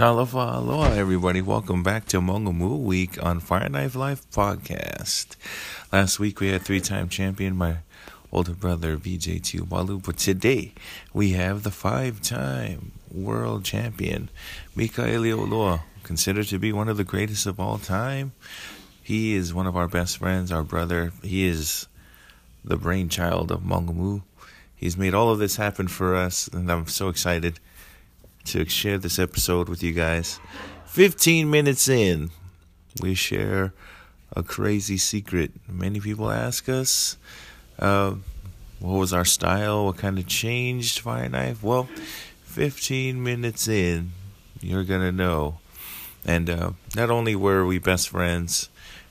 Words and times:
Talofa 0.00 0.56
aloha, 0.56 0.94
everybody. 0.94 1.42
Welcome 1.42 1.82
back 1.82 2.06
to 2.06 2.22
Mongamu 2.22 2.78
Week 2.78 3.22
on 3.22 3.38
Fire 3.38 3.68
Knife 3.68 3.94
Life 3.94 4.22
podcast. 4.30 5.36
Last 5.92 6.18
week 6.18 6.40
we 6.40 6.48
had 6.48 6.62
three-time 6.62 7.10
champion, 7.10 7.54
my 7.54 7.80
older 8.32 8.54
brother 8.54 8.96
VJ 8.96 9.42
Tiumalu, 9.42 10.02
but 10.02 10.16
today 10.16 10.72
we 11.12 11.32
have 11.32 11.64
the 11.64 11.70
five-time 11.70 12.92
world 13.12 13.62
champion, 13.66 14.30
Mika 14.74 15.02
Oloa, 15.02 15.82
considered 16.02 16.46
to 16.46 16.58
be 16.58 16.72
one 16.72 16.88
of 16.88 16.96
the 16.96 17.04
greatest 17.04 17.44
of 17.44 17.60
all 17.60 17.76
time. 17.76 18.32
He 19.02 19.34
is 19.34 19.52
one 19.52 19.66
of 19.66 19.76
our 19.76 19.86
best 19.86 20.16
friends, 20.16 20.50
our 20.50 20.64
brother. 20.64 21.12
He 21.22 21.44
is 21.44 21.88
the 22.64 22.78
brainchild 22.78 23.52
of 23.52 23.60
Mongamu. 23.60 24.22
He's 24.74 24.96
made 24.96 25.12
all 25.12 25.30
of 25.30 25.38
this 25.38 25.56
happen 25.56 25.88
for 25.88 26.16
us, 26.16 26.48
and 26.48 26.72
I'm 26.72 26.86
so 26.86 27.10
excited 27.10 27.60
to 28.44 28.68
share 28.68 28.98
this 28.98 29.18
episode 29.18 29.68
with 29.68 29.82
you 29.82 29.92
guys. 29.92 30.40
15 30.86 31.50
minutes 31.50 31.88
in, 31.88 32.30
we 33.00 33.14
share 33.14 33.72
a 34.34 34.42
crazy 34.42 34.96
secret. 34.96 35.52
Many 35.68 36.00
people 36.00 36.30
ask 36.30 36.68
us, 36.68 37.16
uh, 37.78 38.14
what 38.80 38.98
was 38.98 39.12
our 39.12 39.24
style? 39.24 39.86
What 39.86 39.98
kind 39.98 40.18
of 40.18 40.26
changed 40.26 41.00
Fire 41.00 41.28
Knife? 41.28 41.62
Well, 41.62 41.88
15 42.44 43.22
minutes 43.22 43.68
in, 43.68 44.12
you're 44.60 44.84
going 44.84 45.02
to 45.02 45.12
know. 45.12 45.58
And 46.24 46.50
uh, 46.50 46.72
not 46.96 47.10
only 47.10 47.36
were 47.36 47.64
we 47.64 47.78
best 47.78 48.08
friends 48.08 48.68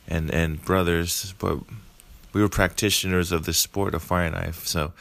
and, 0.08 0.30
and 0.32 0.64
brothers, 0.64 1.34
but 1.40 1.60
we 2.34 2.42
were 2.42 2.50
practitioners 2.50 3.32
of 3.32 3.46
the 3.46 3.54
sport 3.54 3.94
of 3.94 4.04
Fire 4.04 4.30
Knife. 4.30 4.68
So 4.68 4.94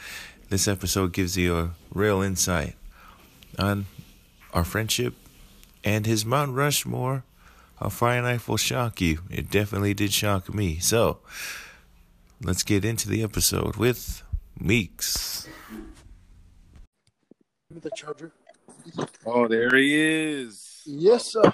this 0.49 0.67
episode 0.67 1.13
gives 1.13 1.37
you 1.37 1.57
a 1.57 1.71
real 1.93 2.21
insight 2.21 2.75
on 3.57 3.85
our 4.53 4.63
friendship 4.63 5.13
and 5.83 6.05
his 6.05 6.25
Mount 6.25 6.55
Rushmore. 6.55 7.23
A 7.81 7.89
fire 7.89 8.21
knife 8.21 8.49
will 8.49 8.57
shock 8.57 8.99
you. 8.99 9.19
It 9.29 9.49
definitely 9.49 9.93
did 9.93 10.11
shock 10.11 10.53
me. 10.53 10.79
So, 10.79 11.19
let's 12.41 12.63
get 12.63 12.83
into 12.83 13.07
the 13.07 13.23
episode 13.23 13.77
with 13.77 14.21
Meeks. 14.59 15.47
The 17.71 17.89
charger. 17.95 18.33
Oh, 19.25 19.47
there 19.47 19.73
he 19.75 19.95
is. 19.95 20.81
Yes, 20.85 21.31
sir. 21.31 21.53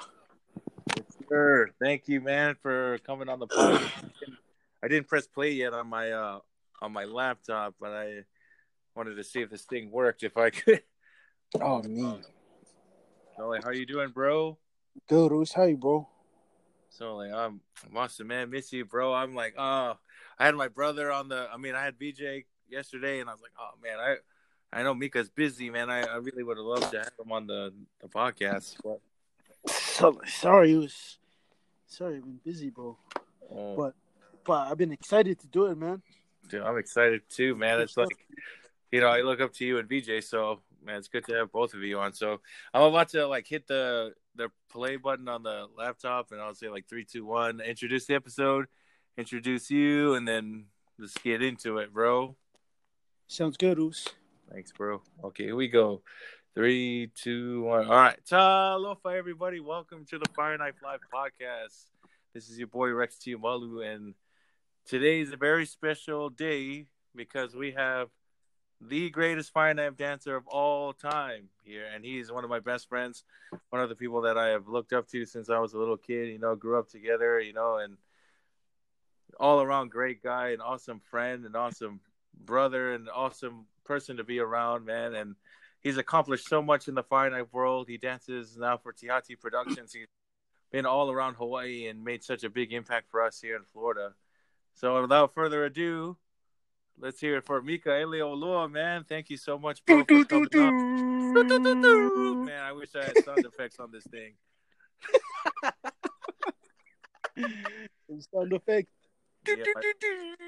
Sure. 1.27 1.69
Thank 1.79 2.07
you, 2.07 2.21
man, 2.21 2.55
for 2.61 2.97
coming 2.99 3.29
on 3.29 3.39
the 3.39 3.47
podcast. 3.47 4.09
I 4.83 4.87
didn't 4.87 5.07
press 5.07 5.27
play 5.27 5.51
yet 5.51 5.73
on 5.73 5.87
my 5.87 6.11
uh 6.11 6.39
on 6.81 6.91
my 6.91 7.05
laptop, 7.05 7.75
but 7.79 7.91
I 7.91 8.23
wanted 8.95 9.15
to 9.15 9.23
see 9.23 9.41
if 9.41 9.49
this 9.49 9.63
thing 9.63 9.91
worked. 9.91 10.23
If 10.23 10.37
I 10.37 10.49
could. 10.51 10.81
Oh, 11.59 11.81
me. 11.83 12.21
So, 13.35 13.47
like, 13.49 13.63
how 13.63 13.71
you 13.71 13.85
doing, 13.85 14.09
bro? 14.09 14.57
Good, 15.07 15.31
Roos. 15.31 15.51
How 15.51 15.63
you, 15.63 15.77
bro? 15.77 16.07
So, 16.89 17.17
like, 17.17 17.33
I'm 17.33 17.59
Monster 17.91 18.23
Man, 18.23 18.49
miss 18.49 18.71
you, 18.71 18.85
bro. 18.85 19.13
I'm 19.13 19.35
like, 19.35 19.55
oh, 19.57 19.97
I 20.39 20.45
had 20.45 20.55
my 20.55 20.67
brother 20.69 21.11
on 21.11 21.27
the. 21.27 21.47
I 21.51 21.57
mean, 21.57 21.75
I 21.75 21.83
had 21.83 21.95
VJ 21.99 22.45
yesterday, 22.69 23.19
and 23.19 23.29
I 23.29 23.33
was 23.33 23.41
like, 23.41 23.51
oh 23.59 23.71
man, 23.83 23.99
I. 23.99 24.15
I 24.73 24.83
know 24.83 24.93
Mika's 24.93 25.29
busy, 25.29 25.69
man. 25.69 25.89
I, 25.89 26.01
I 26.01 26.15
really 26.17 26.43
would 26.43 26.57
have 26.57 26.65
loved 26.65 26.91
to 26.91 26.97
have 26.97 27.11
him 27.17 27.31
on 27.31 27.47
the, 27.47 27.71
the 28.01 28.09
podcast. 28.09 28.75
But, 28.83 28.99
So, 29.71 30.19
sorry, 30.27 30.73
it 30.73 30.77
was. 30.77 31.17
Sorry, 31.87 32.17
I've 32.17 32.23
been 32.23 32.41
busy, 32.43 32.71
bro. 32.71 32.97
oh, 33.55 33.75
But, 33.77 33.93
but 34.43 34.67
I've 34.69 34.77
been 34.77 34.91
excited 34.91 35.39
to 35.39 35.47
do 35.47 35.67
it, 35.67 35.77
man. 35.77 36.01
dude, 36.49 36.63
I'm 36.63 36.77
excited 36.77 37.21
too, 37.29 37.55
man. 37.55 37.79
It's 37.79 37.95
like, 37.95 38.17
you 38.91 38.99
know, 38.99 39.07
I 39.07 39.21
look 39.21 39.39
up 39.39 39.53
to 39.53 39.65
you 39.65 39.77
and 39.77 39.87
VJ, 39.87 40.25
so 40.25 40.59
man, 40.85 40.97
it's 40.97 41.07
good 41.07 41.25
to 41.25 41.33
have 41.33 41.51
both 41.51 41.73
of 41.73 41.81
you 41.81 41.99
on. 41.99 42.13
So 42.13 42.39
I'm 42.73 42.83
about 42.83 43.09
to 43.09 43.27
like 43.27 43.47
hit 43.47 43.67
the 43.67 44.13
the 44.35 44.49
play 44.69 44.97
button 44.97 45.27
on 45.27 45.43
the 45.43 45.67
laptop, 45.77 46.31
and 46.31 46.39
I'll 46.39 46.53
say 46.53 46.69
like 46.69 46.87
three, 46.87 47.05
two, 47.05 47.25
one. 47.25 47.59
Introduce 47.61 48.05
the 48.05 48.15
episode, 48.15 48.67
introduce 49.17 49.71
you, 49.71 50.13
and 50.13 50.27
then 50.27 50.65
let's 50.99 51.17
get 51.17 51.41
into 51.41 51.79
it, 51.79 51.93
bro. 51.93 52.35
Sounds 53.27 53.57
good, 53.57 53.77
Roos. 53.77 54.07
Thanks, 54.51 54.71
bro. 54.71 55.01
Okay, 55.23 55.45
here 55.45 55.55
we 55.55 55.67
go. 55.67 56.03
Three, 56.53 57.11
two, 57.15 57.63
one. 57.63 57.87
All 57.87 57.95
right. 57.95 58.19
Talofa, 58.29 59.17
everybody. 59.17 59.59
Welcome 59.59 60.05
to 60.11 60.19
the 60.19 60.29
Fire 60.35 60.57
Knife 60.57 60.75
Live 60.83 60.99
podcast. 61.13 61.85
This 62.33 62.49
is 62.49 62.57
your 62.59 62.67
boy 62.67 62.91
Rex 62.91 63.17
Tiumalu, 63.17 63.93
and 63.93 64.13
today 64.85 65.21
is 65.21 65.33
a 65.33 65.37
very 65.37 65.65
special 65.65 66.29
day 66.29 66.85
because 67.15 67.55
we 67.55 67.71
have 67.71 68.09
the 68.81 69.09
greatest 69.09 69.51
fire 69.51 69.73
knife 69.73 69.97
dancer 69.97 70.35
of 70.35 70.47
all 70.47 70.93
time 70.93 71.49
here, 71.63 71.85
and 71.93 72.03
he's 72.03 72.31
one 72.31 72.43
of 72.43 72.49
my 72.49 72.59
best 72.59 72.89
friends, 72.89 73.23
one 73.69 73.81
of 73.81 73.89
the 73.89 73.95
people 73.95 74.21
that 74.21 74.37
I 74.37 74.49
have 74.49 74.67
looked 74.67 74.93
up 74.93 75.07
to 75.09 75.25
since 75.25 75.49
I 75.49 75.59
was 75.59 75.73
a 75.73 75.77
little 75.77 75.97
kid. 75.97 76.29
You 76.29 76.39
know, 76.39 76.55
grew 76.55 76.77
up 76.77 76.89
together. 76.89 77.39
You 77.39 77.53
know, 77.53 77.77
and 77.77 77.97
all 79.39 79.61
around 79.61 79.91
great 79.91 80.21
guy, 80.23 80.49
an 80.49 80.61
awesome 80.61 80.99
friend, 80.99 81.45
an 81.45 81.55
awesome 81.55 81.99
brother, 82.45 82.93
an 82.93 83.07
awesome 83.13 83.65
person 83.83 84.17
to 84.17 84.23
be 84.23 84.39
around, 84.39 84.85
man. 84.85 85.15
And 85.15 85.35
he's 85.81 85.97
accomplished 85.97 86.47
so 86.47 86.61
much 86.61 86.87
in 86.87 86.95
the 86.95 87.03
fire 87.03 87.29
knife 87.29 87.51
world. 87.51 87.87
He 87.87 87.97
dances 87.97 88.57
now 88.57 88.77
for 88.77 88.93
Tihati 88.93 89.39
Productions. 89.39 89.93
He's 89.93 90.07
been 90.71 90.85
all 90.85 91.11
around 91.11 91.35
Hawaii 91.35 91.87
and 91.87 92.03
made 92.03 92.23
such 92.23 92.43
a 92.43 92.49
big 92.49 92.73
impact 92.73 93.09
for 93.09 93.23
us 93.23 93.39
here 93.39 93.55
in 93.55 93.63
Florida. 93.63 94.13
So 94.73 95.01
without 95.01 95.33
further 95.33 95.63
ado, 95.65 96.17
let's 96.99 97.19
hear 97.19 97.37
it 97.37 97.45
for 97.45 97.61
Mika 97.61 97.89
Oloa, 97.89 98.69
man. 98.69 99.05
Thank 99.07 99.29
you 99.29 99.37
so 99.37 99.57
much, 99.57 99.83
bro, 99.85 100.03
for 100.03 100.23
coming 100.25 100.55
on. 100.55 102.45
Man, 102.45 102.63
I 102.63 102.71
wish 102.71 102.95
I 102.95 103.03
had 103.03 103.23
sound 103.23 103.45
effects 103.45 103.79
on 103.79 103.91
this 103.91 104.03
thing. 104.05 104.33
Sound 108.33 108.53
effect. 108.53 108.87
Yeah, 109.47 109.55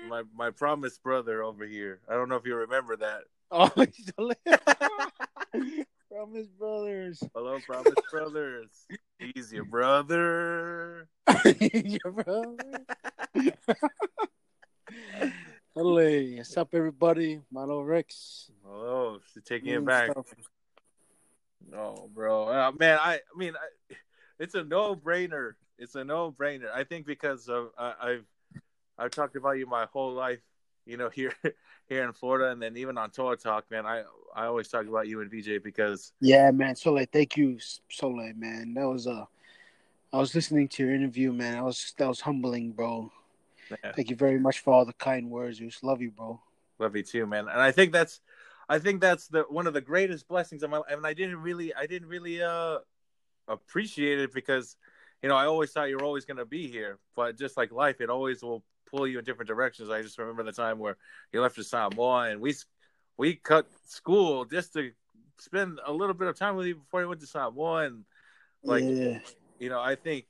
my, 0.07 0.21
my 0.21 0.23
my 0.35 0.49
promised 0.51 1.03
brother 1.03 1.43
over 1.43 1.65
here. 1.65 1.99
I 2.09 2.13
don't 2.13 2.29
know 2.29 2.35
if 2.35 2.45
you 2.45 2.55
remember 2.55 2.95
that. 2.97 3.23
Oh, 3.51 3.69
he's 3.75 4.11
Promise 6.09 6.47
Brothers. 6.57 7.21
Hello, 7.35 7.59
Promise 7.65 7.93
Brothers. 8.09 8.69
He's 9.19 9.53
your 9.53 9.65
brother. 9.65 11.07
Your 11.61 12.11
brother. 12.11 12.85
Hello, 15.77 16.03
what's 16.38 16.57
up, 16.57 16.69
everybody? 16.73 17.39
Mano 17.51 17.81
Rex. 17.81 18.49
Hello, 18.65 19.19
so 19.31 19.39
taking 19.45 19.73
it 19.73 19.85
back. 19.85 20.09
stuff. 20.11 20.25
Oh, 21.71 22.09
bro, 22.15 22.47
uh, 22.47 22.71
man, 22.79 22.97
I, 22.99 23.17
I 23.17 23.38
mean, 23.38 23.53
I, 23.55 23.95
it's 24.39 24.55
a 24.55 24.63
no-brainer. 24.63 25.53
It's 25.77 25.93
a 25.93 26.03
no-brainer. 26.03 26.73
I 26.73 26.83
think 26.83 27.05
because 27.05 27.47
of 27.47 27.69
I, 27.77 27.93
I've 28.01 28.25
I've 28.97 29.11
talked 29.11 29.35
about 29.35 29.59
you 29.59 29.67
my 29.67 29.85
whole 29.93 30.13
life. 30.13 30.39
You 30.88 30.97
know, 30.97 31.09
here 31.13 31.35
here 31.88 32.03
in 32.03 32.11
Florida, 32.11 32.49
and 32.49 32.59
then 32.59 32.75
even 32.75 32.97
on 32.97 33.11
Toa 33.11 33.38
Talk, 33.38 33.69
man. 33.69 33.85
I 33.85 34.01
I 34.35 34.47
always 34.47 34.69
talk 34.69 34.88
about 34.88 35.07
you 35.07 35.21
and 35.21 35.29
VJ 35.29 35.61
because 35.63 36.11
Yeah, 36.19 36.49
man. 36.49 36.75
Sole, 36.75 37.05
thank 37.13 37.38
you, 37.38 37.59
Sole, 37.88 38.33
man. 38.35 38.73
That 38.73 38.89
was 38.89 39.05
uh 39.05 39.25
I 40.11 40.17
was 40.17 40.33
listening 40.33 40.69
to 40.69 40.85
your 40.85 40.95
interview, 40.95 41.31
man. 41.31 41.53
That 41.53 41.65
was 41.65 41.94
that 41.99 42.07
was 42.07 42.21
humbling, 42.21 42.71
bro. 42.71 43.11
Man, 43.69 43.94
Thank 43.95 44.09
you 44.09 44.16
very 44.16 44.39
much 44.39 44.59
for 44.59 44.73
all 44.73 44.85
the 44.85 44.94
kind 44.94 45.29
words. 45.29 45.59
Just 45.59 45.83
love 45.83 46.01
you, 46.01 46.11
bro. 46.11 46.39
love 46.79 46.95
you 46.95 47.03
too, 47.03 47.25
man. 47.25 47.47
And 47.47 47.61
I 47.61 47.72
think 47.72 47.91
that's 47.91 48.22
I 48.69 48.79
think 48.79 49.01
that's 49.01 49.28
the 49.28 49.44
one 49.50 49.67
of 49.67 49.73
the 49.73 49.81
greatest 49.81 50.28
blessings 50.28 50.63
of 50.63 50.69
my 50.69 50.78
life. 50.78 50.88
And 50.89 51.05
I 51.05 51.13
didn't 51.13 51.41
really 51.41 51.73
I 51.73 51.85
didn't 51.85 52.09
really 52.09 52.41
uh 52.41 52.79
appreciate 53.47 54.19
it 54.19 54.33
because 54.33 54.75
you 55.22 55.29
know 55.29 55.35
I 55.35 55.45
always 55.45 55.72
thought 55.72 55.89
you 55.89 55.97
were 55.97 56.03
always 56.03 56.25
going 56.25 56.38
to 56.38 56.45
be 56.45 56.67
here, 56.67 57.00
but 57.16 57.38
just 57.38 57.57
like 57.57 57.72
life, 57.72 58.01
it 58.01 58.09
always 58.09 58.44
will 58.44 58.63
pull 58.89 59.07
you 59.07 59.19
in 59.19 59.25
different 59.25 59.47
directions. 59.47 59.89
I 59.89 60.01
just 60.01 60.17
remember 60.17 60.44
the 60.44 60.51
time 60.51 60.79
where 60.79 60.97
you 61.31 61.41
left 61.41 61.56
for 61.56 61.63
Samoa 61.63 62.29
and 62.29 62.41
we 62.41 62.56
we 63.17 63.35
cut 63.35 63.67
school 63.85 64.45
just 64.45 64.73
to 64.73 64.91
spend 65.39 65.79
a 65.85 65.91
little 65.91 66.13
bit 66.13 66.27
of 66.27 66.38
time 66.38 66.56
with 66.56 66.67
you 66.67 66.75
before 66.75 67.01
you 67.01 67.07
went 67.07 67.22
to 67.22 67.27
Samoa 67.27 67.85
and 67.85 68.03
like 68.63 68.83
yeah. 68.83 69.19
you 69.59 69.69
know 69.69 69.80
I 69.80 69.95
think 69.95 70.25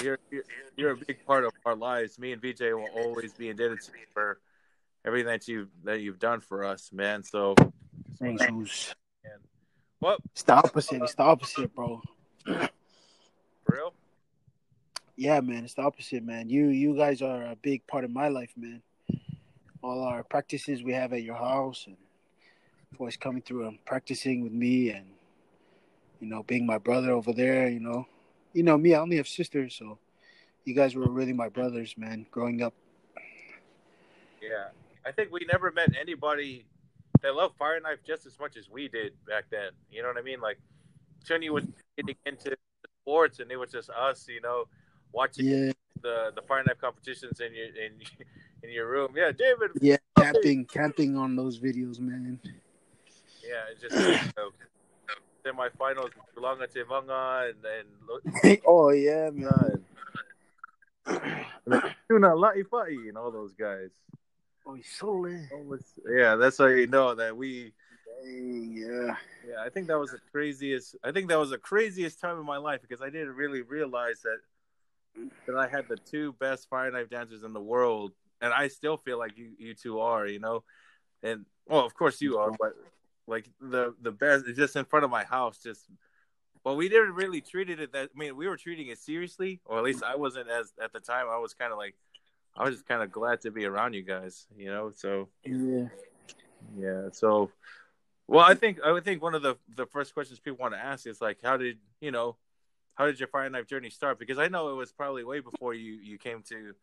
you're 0.00 0.18
you're, 0.30 0.44
you're 0.76 0.90
a 0.92 0.96
big 0.96 1.24
part 1.26 1.44
of 1.44 1.52
our 1.64 1.76
lives. 1.76 2.18
Me 2.18 2.32
and 2.32 2.40
VJ 2.40 2.60
will 2.72 2.88
always 2.96 3.32
be 3.32 3.48
indebted 3.48 3.80
to 3.82 3.92
you 3.92 4.06
for 4.12 4.38
everything 5.04 5.26
that 5.26 5.48
you 5.48 5.68
that 5.84 6.00
you've 6.00 6.18
done 6.18 6.40
for 6.40 6.64
us, 6.64 6.90
man. 6.92 7.22
So 7.22 7.54
Thanks, 8.18 8.44
Zeus. 8.46 8.94
what 9.98 10.20
It's 10.32 10.42
the 10.42 10.54
opposite. 10.54 11.02
It's 11.02 11.14
the 11.14 11.22
opposite, 11.22 11.74
bro. 11.74 12.02
for 12.44 12.68
real? 13.68 13.94
Yeah, 15.16 15.40
man. 15.40 15.64
It's 15.64 15.74
the 15.74 15.82
opposite, 15.82 16.24
man. 16.24 16.48
You 16.48 16.68
you 16.68 16.96
guys 16.96 17.22
are 17.22 17.42
a 17.42 17.56
big 17.56 17.86
part 17.86 18.04
of 18.04 18.10
my 18.10 18.28
life, 18.28 18.52
man. 18.56 18.82
All 19.82 20.02
our 20.04 20.22
practices 20.22 20.82
we 20.82 20.92
have 20.92 21.12
at 21.12 21.22
your 21.22 21.36
house 21.36 21.84
and 21.86 21.96
always 22.98 23.16
coming 23.16 23.42
through 23.42 23.66
and 23.66 23.84
practicing 23.84 24.42
with 24.42 24.52
me 24.52 24.90
and 24.90 25.06
you 26.22 26.28
know, 26.28 26.44
being 26.44 26.64
my 26.64 26.78
brother 26.78 27.10
over 27.10 27.32
there, 27.32 27.68
you 27.68 27.80
know. 27.80 28.06
You 28.52 28.62
know, 28.62 28.76
me, 28.76 28.94
I 28.94 29.00
only 29.00 29.16
have 29.16 29.28
sisters, 29.28 29.74
so 29.74 29.98
you 30.64 30.74
guys 30.74 30.94
were 30.94 31.08
really 31.08 31.32
my 31.32 31.48
brothers, 31.48 31.94
man, 31.96 32.26
growing 32.30 32.62
up. 32.62 32.74
Yeah, 34.40 34.68
I 35.06 35.12
think 35.12 35.32
we 35.32 35.46
never 35.50 35.70
met 35.70 35.90
anybody 35.98 36.66
that 37.22 37.34
loved 37.34 37.56
Fire 37.56 37.80
Knife 37.80 38.00
just 38.06 38.26
as 38.26 38.38
much 38.38 38.56
as 38.56 38.68
we 38.68 38.88
did 38.88 39.12
back 39.26 39.44
then. 39.50 39.70
You 39.90 40.02
know 40.02 40.08
what 40.08 40.18
I 40.18 40.22
mean? 40.22 40.40
Like, 40.40 40.58
Chunyi 41.24 41.50
was 41.50 41.66
getting 41.96 42.16
into 42.26 42.56
sports, 43.02 43.38
and 43.40 43.50
it 43.50 43.56
was 43.56 43.70
just 43.70 43.90
us, 43.90 44.26
you 44.28 44.40
know, 44.40 44.66
watching 45.12 45.46
Yeah, 45.46 45.72
the 46.02 46.32
the 46.34 46.42
fire 46.42 46.62
knife 46.64 46.80
competitions 46.80 47.40
in 47.40 47.54
your 47.54 47.66
in 47.66 48.00
in 48.62 48.70
your 48.70 48.88
room. 48.88 49.12
Yeah, 49.16 49.32
David. 49.32 49.70
yeah, 49.80 49.96
camping, 50.18 50.64
camping 50.66 51.16
on 51.16 51.36
those 51.36 51.58
videos, 51.58 51.98
man. 52.00 52.38
Yeah, 53.42 53.64
just 53.80 53.94
you 53.96 54.32
know, 54.36 54.50
semifinals, 55.44 56.10
Tulanga 56.36 56.66
Tevanga, 56.72 57.50
and 57.50 57.58
then 57.62 58.58
oh 58.66 58.90
yeah, 58.90 59.30
man. 59.30 59.84
Tuna 62.08 62.28
Laifai 62.28 63.08
and 63.08 63.18
all 63.18 63.30
those 63.30 63.52
guys. 63.52 63.90
Oh, 64.66 64.74
he's 64.74 64.86
so 64.98 65.12
lit. 65.12 65.40
Yeah, 66.08 66.36
that's 66.36 66.58
how 66.58 66.66
you 66.66 66.86
know 66.86 67.14
that 67.14 67.36
we. 67.36 67.72
Dang, 68.22 68.72
yeah. 68.76 69.16
Yeah, 69.48 69.64
I 69.64 69.68
think 69.68 69.88
that 69.88 69.98
was 69.98 70.10
the 70.12 70.20
craziest. 70.30 70.96
I 71.02 71.10
think 71.10 71.28
that 71.28 71.38
was 71.38 71.50
the 71.50 71.58
craziest 71.58 72.20
time 72.20 72.38
in 72.38 72.46
my 72.46 72.58
life 72.58 72.80
because 72.80 73.02
I 73.02 73.10
didn't 73.10 73.34
really 73.34 73.62
realize 73.62 74.22
that 74.22 74.38
that 75.46 75.56
I 75.56 75.66
had 75.66 75.88
the 75.88 75.96
two 75.96 76.32
best 76.34 76.68
fire 76.68 76.90
knife 76.90 77.10
dancers 77.10 77.42
in 77.42 77.52
the 77.52 77.60
world, 77.60 78.12
and 78.40 78.52
I 78.52 78.68
still 78.68 78.96
feel 78.98 79.18
like 79.18 79.36
you 79.36 79.50
you 79.58 79.74
two 79.74 80.00
are, 80.00 80.26
you 80.26 80.38
know, 80.38 80.62
and 81.22 81.44
well, 81.66 81.84
of 81.84 81.94
course 81.94 82.20
you 82.20 82.38
are, 82.38 82.52
but 82.52 82.74
like 83.26 83.48
the 83.60 83.94
the 84.00 84.12
best, 84.12 84.44
just 84.54 84.76
in 84.76 84.84
front 84.84 85.04
of 85.04 85.10
my 85.10 85.24
house, 85.24 85.58
just. 85.58 85.86
Well, 86.64 86.76
we 86.76 86.88
didn't 86.88 87.14
really 87.14 87.40
treat 87.40 87.70
it 87.70 87.92
that. 87.92 88.10
I 88.14 88.18
mean, 88.18 88.36
we 88.36 88.46
were 88.46 88.56
treating 88.56 88.86
it 88.86 89.00
seriously, 89.00 89.60
or 89.64 89.78
at 89.78 89.84
least 89.84 90.04
I 90.04 90.14
wasn't 90.14 90.48
as 90.48 90.72
at 90.80 90.92
the 90.92 91.00
time. 91.00 91.26
I 91.28 91.38
was 91.38 91.54
kind 91.54 91.72
of 91.72 91.78
like, 91.78 91.96
I 92.56 92.62
was 92.62 92.76
just 92.76 92.86
kind 92.86 93.02
of 93.02 93.10
glad 93.10 93.40
to 93.40 93.50
be 93.50 93.64
around 93.64 93.94
you 93.94 94.02
guys, 94.02 94.46
you 94.56 94.66
know. 94.66 94.92
So 94.94 95.28
Yeah. 95.44 95.88
yeah. 96.78 97.08
So, 97.10 97.50
well, 98.28 98.44
I 98.44 98.54
think 98.54 98.78
I 98.80 98.92
would 98.92 99.04
think 99.04 99.20
one 99.20 99.34
of 99.34 99.42
the 99.42 99.56
the 99.74 99.86
first 99.86 100.14
questions 100.14 100.38
people 100.38 100.58
want 100.60 100.74
to 100.74 100.78
ask 100.78 101.04
is 101.04 101.20
like, 101.20 101.38
how 101.42 101.56
did 101.56 101.78
you 102.00 102.12
know, 102.12 102.36
how 102.94 103.06
did 103.06 103.18
your 103.18 103.26
fire 103.26 103.50
knife 103.50 103.66
journey 103.66 103.90
start? 103.90 104.20
Because 104.20 104.38
I 104.38 104.46
know 104.46 104.70
it 104.70 104.76
was 104.76 104.92
probably 104.92 105.24
way 105.24 105.40
before 105.40 105.74
you 105.74 105.94
you 105.94 106.16
came 106.16 106.42
to 106.50 106.74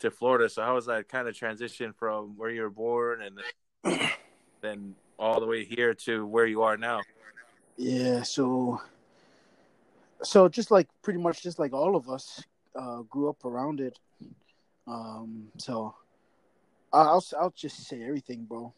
to 0.00 0.10
Florida. 0.10 0.48
So 0.48 0.62
how 0.62 0.74
was 0.74 0.86
that 0.86 1.08
kind 1.08 1.28
of 1.28 1.36
transition 1.36 1.92
from 1.92 2.36
where 2.36 2.50
you 2.50 2.62
were 2.62 2.70
born 2.70 3.22
and 3.22 3.38
then 4.60 4.96
all 5.22 5.38
the 5.40 5.46
way 5.46 5.64
here 5.64 5.94
to 5.94 6.26
where 6.26 6.46
you 6.46 6.62
are 6.62 6.76
now? 6.76 7.00
Yeah, 7.76 8.22
so 8.22 8.80
so 10.22 10.48
just 10.48 10.70
like 10.70 10.88
pretty 11.02 11.20
much 11.20 11.42
just 11.42 11.58
like 11.60 11.72
all 11.72 11.94
of 11.96 12.10
us 12.10 12.42
uh 12.74 13.02
grew 13.02 13.28
up 13.30 13.44
around 13.44 13.80
it. 13.80 13.98
Um 14.86 15.46
so 15.58 15.94
I- 16.92 17.02
I'll 17.12 17.24
I'll 17.40 17.54
just 17.54 17.86
say 17.86 18.02
everything, 18.02 18.44
bro. 18.44 18.74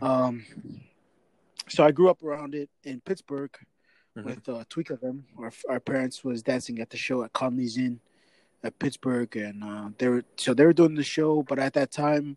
Um 0.00 0.44
so 1.68 1.84
I 1.84 1.90
grew 1.90 2.08
up 2.08 2.22
around 2.22 2.54
it 2.54 2.70
in 2.84 3.00
Pittsburgh 3.00 3.54
Mhm. 4.16 4.24
with 4.24 4.48
uh 4.48 4.62
Tweaker 4.70 5.00
them. 5.00 5.24
Our 5.38 5.52
our 5.68 5.80
parents 5.80 6.22
was 6.22 6.42
dancing 6.42 6.78
at 6.80 6.90
the 6.90 6.96
show 6.96 7.24
at 7.24 7.32
Conley's 7.32 7.76
Inn 7.76 7.98
at 8.62 8.78
Pittsburgh 8.78 9.34
and 9.36 9.64
uh 9.64 9.88
they 9.98 10.08
were 10.08 10.24
so 10.36 10.54
they 10.54 10.64
were 10.64 10.72
doing 10.80 10.94
the 10.94 11.02
show, 11.16 11.42
but 11.42 11.58
at 11.58 11.72
that 11.74 11.90
time 11.90 12.36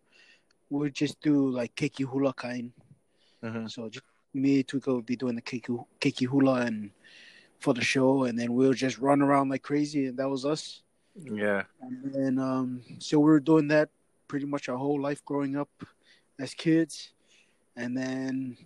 we 0.72 0.80
would 0.80 0.96
just 0.96 1.22
do 1.22 1.48
like 1.50 1.76
keiki 1.76 2.06
hula 2.06 2.34
kind. 2.34 2.72
Mhm. 3.46 3.70
So 3.70 3.90
just 3.90 4.06
me, 4.34 4.64
Tuka 4.64 4.94
would 4.94 5.06
be 5.06 5.16
doing 5.16 5.36
the 5.36 5.42
keiki, 5.42 5.86
keiki 6.00 6.26
hula 6.26 6.62
and 6.62 6.92
for 7.60 7.74
the 7.74 7.82
show, 7.82 8.24
and 8.24 8.38
then 8.38 8.54
we'll 8.54 8.74
just 8.74 8.98
run 8.98 9.22
around 9.22 9.50
like 9.50 9.64
crazy, 9.64 10.08
and 10.08 10.18
that 10.18 10.30
was 10.30 10.46
us. 10.46 10.82
Yeah. 11.16 11.64
And 11.82 12.14
then 12.14 12.40
um, 12.40 12.82
so 13.00 13.20
we 13.20 13.26
were 13.26 13.40
doing 13.40 13.68
that 13.70 13.90
pretty 14.28 14.46
much 14.46 14.70
our 14.70 14.78
whole 14.78 15.00
life 15.00 15.24
growing 15.24 15.56
up 15.56 15.70
as 16.40 16.54
kids, 16.54 17.14
and 17.76 17.96
then 17.96 18.58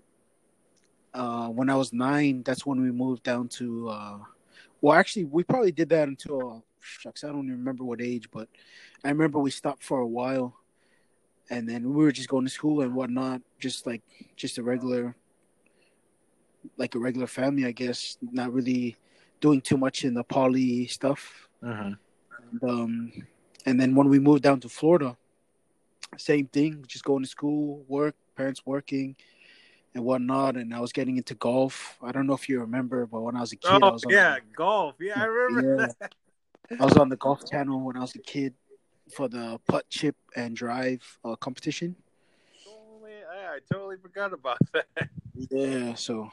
uh, 1.13 1.47
when 1.49 1.69
I 1.69 1.75
was 1.75 1.91
nine, 1.91 2.43
that's 2.43 2.65
when 2.65 2.81
we 2.81 2.91
moved 2.91 3.23
down 3.23 3.47
to. 3.59 3.89
Uh, 3.89 4.17
well, 4.81 4.97
actually, 4.97 5.25
we 5.25 5.43
probably 5.43 5.71
did 5.71 5.89
that 5.89 6.07
until 6.07 6.63
shucks, 6.79 7.23
I 7.23 7.27
don't 7.27 7.45
even 7.45 7.59
remember 7.59 7.83
what 7.83 8.01
age, 8.01 8.29
but 8.31 8.47
I 9.03 9.09
remember 9.09 9.39
we 9.39 9.51
stopped 9.51 9.83
for 9.83 9.99
a 9.99 10.07
while, 10.07 10.55
and 11.49 11.67
then 11.67 11.93
we 11.93 12.03
were 12.03 12.11
just 12.11 12.29
going 12.29 12.45
to 12.45 12.51
school 12.51 12.81
and 12.81 12.93
whatnot, 12.93 13.41
just 13.59 13.87
like 13.87 14.01
just 14.35 14.57
a 14.57 14.63
regular, 14.63 15.15
like 16.77 16.95
a 16.95 16.99
regular 16.99 17.27
family, 17.27 17.65
I 17.65 17.71
guess. 17.71 18.17
Not 18.21 18.53
really 18.53 18.95
doing 19.41 19.61
too 19.61 19.77
much 19.77 20.03
in 20.03 20.13
the 20.13 20.23
poly 20.23 20.87
stuff. 20.87 21.49
Mhm. 21.63 21.97
And, 22.51 22.63
um, 22.63 23.11
and 23.65 23.79
then 23.79 23.95
when 23.95 24.09
we 24.09 24.19
moved 24.19 24.43
down 24.43 24.59
to 24.61 24.69
Florida, 24.69 25.17
same 26.17 26.47
thing, 26.47 26.83
just 26.87 27.03
going 27.03 27.23
to 27.23 27.29
school, 27.29 27.83
work, 27.87 28.15
parents 28.35 28.65
working, 28.65 29.15
and 29.93 30.03
whatnot. 30.03 30.55
And 30.57 30.73
I 30.73 30.79
was 30.79 30.91
getting 30.91 31.17
into 31.17 31.35
golf. 31.35 31.97
I 32.01 32.11
don't 32.11 32.27
know 32.27 32.33
if 32.33 32.47
you 32.49 32.59
remember, 32.61 33.05
but 33.05 33.21
when 33.21 33.35
I 33.35 33.41
was 33.41 33.53
a 33.53 33.57
kid, 33.57 33.83
I 33.83 33.87
Oh 33.87 33.91
was 33.91 34.05
on 34.05 34.11
yeah, 34.13 34.37
golf. 34.55 34.95
Yeah, 34.99 35.21
I 35.21 35.25
remember 35.25 35.77
Yeah. 35.77 35.87
that. 35.99 36.13
I 36.79 36.85
was 36.85 36.97
on 36.97 37.09
the 37.09 37.17
golf 37.17 37.49
channel 37.49 37.79
when 37.81 37.97
I 37.97 38.01
was 38.01 38.13
a 38.15 38.19
kid 38.19 38.53
for 39.11 39.27
the 39.27 39.59
putt, 39.67 39.89
chip, 39.89 40.15
and 40.35 40.55
drive 40.55 41.01
uh, 41.23 41.35
competition. 41.35 41.95
Oh, 42.67 43.03
man, 43.03 43.23
I, 43.31 43.55
I 43.55 43.59
totally 43.71 43.97
forgot 43.97 44.33
about 44.33 44.59
that. 44.73 45.09
Yeah, 45.49 45.95
so 45.95 46.29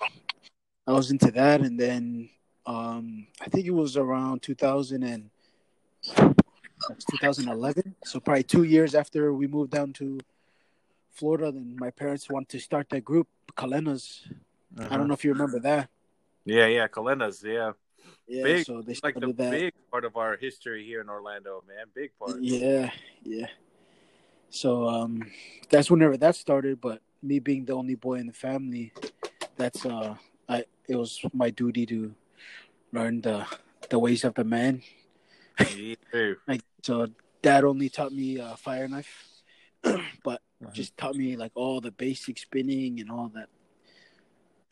I 0.87 0.93
was 0.93 1.11
into 1.11 1.31
that, 1.33 1.61
and 1.61 1.79
then 1.79 2.31
um, 2.67 3.27
I 3.41 3.49
think 3.49 3.67
it 3.67 3.71
was 3.71 3.97
around 3.97 4.43
2000 4.43 5.03
and 5.03 5.31
that's 6.89 7.05
2011. 7.07 7.95
So 8.05 8.21
probably 8.21 8.43
two 8.43 8.65
years 8.65 8.95
after 8.95 9.33
we 9.33 9.47
moved 9.47 9.73
down 9.73 9.93
to 9.95 10.21
Florida, 11.13 11.51
then 11.51 11.77
my 11.79 11.91
parents 11.91 12.29
wanted 12.29 12.51
to 12.51 12.59
start 12.61 12.89
that 12.91 13.05
group, 13.05 13.29
Kalenas. 13.57 14.21
I 14.79 14.97
don't 14.97 15.09
know 15.09 15.15
if 15.15 15.25
you 15.25 15.33
remember 15.33 15.59
that. 15.61 15.89
Yeah, 16.45 16.67
yeah, 16.67 16.87
Kalenas. 16.87 17.43
Yeah, 17.43 17.73
Yeah, 18.27 18.43
Big, 18.45 18.67
so 18.67 18.83
they 18.83 18.95
like 19.03 19.15
the 19.15 19.33
that. 19.33 19.51
big 19.51 19.73
part 19.91 20.05
of 20.05 20.17
our 20.17 20.37
history 20.37 20.85
here 20.85 21.01
in 21.01 21.09
Orlando, 21.09 21.63
man. 21.67 21.87
Big 21.95 22.11
part. 22.19 22.39
Yeah, 22.41 22.91
yeah. 23.23 23.47
So 24.51 24.89
um 24.89 25.31
that's 25.71 25.91
whenever 25.91 26.17
that 26.17 26.35
started, 26.37 26.81
but 26.81 27.01
me 27.23 27.39
being 27.39 27.65
the 27.65 27.75
only 27.75 27.95
boy 27.95 28.15
in 28.15 28.27
the 28.27 28.33
family, 28.33 28.93
that's 29.57 29.87
uh 29.87 30.17
I 30.49 30.65
it 30.89 30.97
was 30.97 31.21
my 31.33 31.51
duty 31.51 31.87
to 31.87 32.15
learn 32.93 33.21
the 33.21 33.47
the 33.91 33.99
ways 33.99 34.25
of 34.25 34.35
the 34.35 34.45
man. 34.45 34.83
Me 35.59 35.97
too. 36.13 36.37
Like 36.49 36.63
so 36.83 37.09
dad 37.43 37.65
only 37.65 37.89
taught 37.89 38.13
me 38.13 38.39
uh 38.41 38.57
fire 38.57 38.89
knife 38.89 39.27
but 40.25 40.43
Uh-huh. 40.63 40.73
just 40.73 40.97
taught 40.97 41.15
me 41.15 41.37
like 41.37 41.53
all 41.55 41.81
the 41.85 41.93
basic 41.93 42.39
spinning 42.39 42.99
and 42.99 43.11
all 43.11 43.29
that 43.35 43.49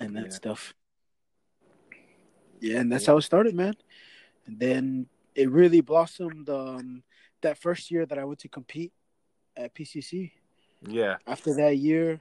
and 0.00 0.16
that 0.16 0.32
Yeah. 0.32 0.40
stuff. 0.40 0.74
Yeah, 2.64 2.80
and 2.80 2.90
that's 2.90 3.04
how 3.04 3.18
it 3.18 3.22
started, 3.22 3.54
man. 3.54 3.74
And 4.46 4.58
then 4.58 5.06
it 5.34 5.50
really 5.50 5.82
blossomed 5.82 6.48
um 6.48 7.02
that 7.42 7.58
first 7.58 7.90
year 7.90 8.06
that 8.06 8.18
I 8.18 8.24
went 8.24 8.38
to 8.40 8.48
compete 8.48 8.92
at 9.54 9.74
PCC. 9.74 10.32
Yeah, 10.88 11.16
After 11.26 11.54
that 11.56 11.76
year, 11.76 12.20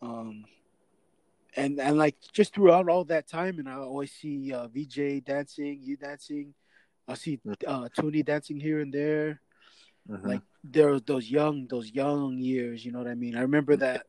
um, 0.00 0.44
and 1.56 1.80
and 1.80 1.98
like 1.98 2.14
just 2.32 2.54
throughout 2.54 2.88
all 2.88 3.04
that 3.06 3.26
time, 3.26 3.58
and 3.58 3.68
I 3.68 3.74
always 3.74 4.12
see 4.12 4.52
uh, 4.52 4.68
VJ 4.68 5.24
dancing, 5.24 5.80
you 5.82 5.96
dancing, 5.96 6.54
I 7.08 7.14
see 7.14 7.40
uh, 7.66 7.88
Tony 7.94 8.22
dancing 8.22 8.60
here 8.60 8.80
and 8.80 8.92
there. 8.92 9.40
Mhm. 10.08 10.24
Like 10.24 10.42
there 10.62 10.90
was 10.90 11.02
those 11.02 11.30
young, 11.30 11.66
those 11.66 11.90
young 11.90 12.38
years. 12.38 12.84
You 12.84 12.92
know 12.92 12.98
what 12.98 13.10
I 13.10 13.14
mean? 13.14 13.36
I 13.36 13.42
remember 13.42 13.74
that. 13.76 14.06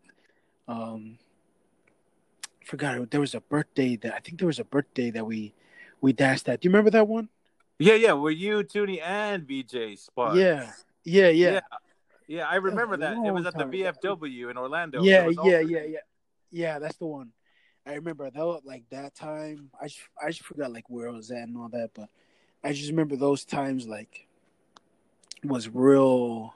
Um, 0.68 1.18
forgot 2.70 3.10
there 3.10 3.20
was 3.20 3.34
a 3.34 3.42
birthday 3.42 3.96
that 3.98 4.14
I 4.14 4.20
think 4.20 4.38
there 4.40 4.48
was 4.48 4.60
a 4.60 4.64
birthday 4.64 5.10
that 5.12 5.26
we 5.26 5.54
we 6.02 6.14
danced 6.14 6.48
at. 6.48 6.62
Do 6.62 6.68
you 6.68 6.72
remember 6.72 6.92
that 6.92 7.08
one? 7.08 7.30
yeah, 7.80 7.96
yeah. 7.96 8.14
Were 8.14 8.32
you 8.32 8.64
Toonie 8.64 9.02
and 9.02 9.48
VJ 9.48 9.98
spot? 9.98 10.36
Yeah, 10.36 10.72
yeah, 11.04 11.30
yeah. 11.30 11.52
yeah, 11.52 11.60
Yeah, 12.28 12.48
I 12.48 12.56
remember 12.56 12.98
that. 12.98 13.14
It 13.14 13.32
was 13.32 13.46
at 13.48 13.58
the. 13.58 13.66
VFW 13.66 14.52
in 14.52 14.58
Orlando. 14.58 15.02
yeah, 15.02 15.24
It 15.24 15.28
was 15.28 15.38
all 15.38 15.50
yeah, 15.50 15.60
yeah, 15.60 15.84
yeah, 15.84 16.00
yeah. 16.52 16.80
That's 16.80 16.98
the 16.98 17.08
one. 17.08 17.32
I 17.86 17.96
remember 17.96 18.30
that. 18.30 18.62
Like 18.64 18.84
that 18.92 19.16
time, 19.16 19.72
I 19.82 19.88
just, 19.88 20.00
I 20.22 20.28
just 20.28 20.44
forgot 20.44 20.72
like 20.72 20.90
where 20.90 21.10
I 21.10 21.12
was 21.12 21.32
at 21.32 21.48
and 21.48 21.58
all 21.58 21.70
that, 21.70 21.90
but 21.96 22.10
I 22.64 22.74
just 22.74 22.90
remember 22.92 23.16
those 23.16 23.46
times 23.46 23.88
like 23.88 24.28
was 25.44 25.68
real, 25.70 26.54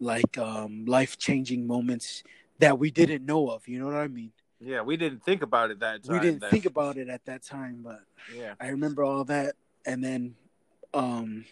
like 0.00 0.36
um 0.36 0.84
life 0.86 1.16
changing 1.16 1.66
moments 1.66 2.24
that 2.58 2.78
we 2.78 2.90
didn't 2.90 3.24
know 3.24 3.50
of. 3.50 3.68
You 3.68 3.78
know 3.78 3.86
what 3.86 3.94
I 3.94 4.08
mean? 4.08 4.32
Yeah, 4.60 4.82
we 4.82 4.96
didn't 4.96 5.22
think 5.24 5.42
about 5.42 5.70
it 5.70 5.80
that 5.80 6.04
time. 6.04 6.14
we 6.14 6.20
didn't 6.20 6.42
think 6.50 6.66
about 6.72 6.96
it 6.96 7.08
at 7.08 7.24
that 7.26 7.42
time, 7.42 7.80
but 7.82 8.00
Yeah. 8.34 8.54
I 8.60 8.68
remember 8.68 9.04
all 9.04 9.24
that. 9.24 9.54
And 9.86 10.02
then, 10.02 10.34
um, 10.92 11.44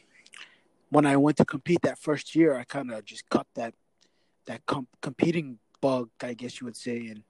when 0.90 1.06
I 1.06 1.16
went 1.16 1.36
to 1.38 1.44
compete 1.44 1.82
that 1.82 1.98
first 1.98 2.34
year, 2.34 2.56
I 2.56 2.64
kind 2.64 2.90
of 2.92 3.04
just 3.04 3.28
cut 3.28 3.46
that 3.54 3.74
that 4.46 4.64
com- 4.66 4.86
competing 5.02 5.58
bug, 5.80 6.08
I 6.22 6.34
guess 6.34 6.60
you 6.60 6.66
would 6.66 6.76
say. 6.76 7.08
And 7.08 7.22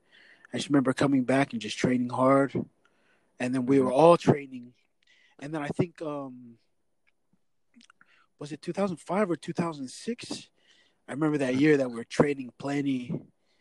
I 0.52 0.59
just 0.59 0.68
remember 0.68 0.92
coming 0.92 1.25
back 1.25 1.52
and 1.52 1.61
just 1.62 1.78
training 1.78 2.11
hard. 2.11 2.52
And 3.40 3.54
then 3.54 3.64
we 3.66 3.80
were 3.80 3.92
all 3.92 4.16
training. 4.18 4.75
And 5.38 5.54
then 5.54 5.62
I 5.62 5.68
think, 5.68 6.00
um, 6.02 6.59
was 8.38 8.52
it 8.52 8.61
2005 8.61 9.30
or 9.30 9.37
2006? 9.37 10.49
I 11.09 11.12
remember 11.12 11.38
that 11.38 11.54
year 11.56 11.78
that 11.78 11.88
we 11.90 11.97
were 11.97 12.04
training 12.04 12.52
plenty. 12.59 13.14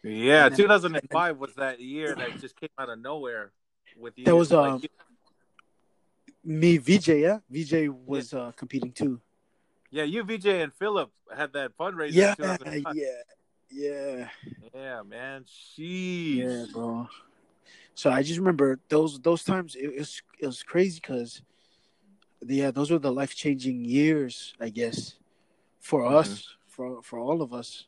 Yeah, 0.06 0.50
then- 0.50 0.58
2005 0.58 1.38
was 1.38 1.56
that 1.56 1.80
year 1.80 2.16
that 2.16 2.40
just 2.40 2.56
came 2.60 2.70
out 2.78 2.90
of 2.90 3.00
nowhere 3.00 3.52
with 3.98 4.18
you. 4.18 4.26
That 4.26 4.36
was, 4.36 4.52
Like, 4.52 4.74
um, 4.74 4.82
Me, 6.44 6.78
VJ, 6.78 7.08
yeah, 7.22 7.40
VJ 7.50 7.90
was 7.90 8.32
uh, 8.34 8.52
competing 8.56 8.92
too. 8.92 9.20
Yeah, 9.90 10.04
you, 10.04 10.24
VJ, 10.24 10.46
and 10.62 10.72
Philip 10.74 11.10
had 11.36 11.54
that 11.54 11.76
fundraiser. 11.78 12.12
Yeah, 12.14 12.36
2005. 12.36 12.96
yeah, 12.96 13.10
yeah, 13.72 14.30
yeah, 14.76 15.02
man. 15.02 15.46
Sheesh. 15.46 16.36
yeah, 16.38 16.66
bro. 16.72 17.08
So 17.96 18.12
I 18.12 18.22
just 18.22 18.38
remember 18.38 18.80
those 18.90 19.20
those 19.22 19.44
times. 19.44 19.76
It, 19.76 19.98
was 19.98 20.22
it 20.38 20.46
was 20.46 20.62
crazy 20.62 21.00
because, 21.02 21.42
yeah, 22.46 22.70
those 22.70 22.92
were 22.92 23.00
the 23.00 23.12
life 23.12 23.34
changing 23.34 23.86
years, 23.86 24.54
I 24.60 24.70
guess, 24.70 25.16
for 25.80 26.02
Mhm. 26.04 26.14
us, 26.14 26.56
for 26.68 27.02
for 27.02 27.18
all 27.18 27.42
of 27.42 27.54
us. 27.54 27.88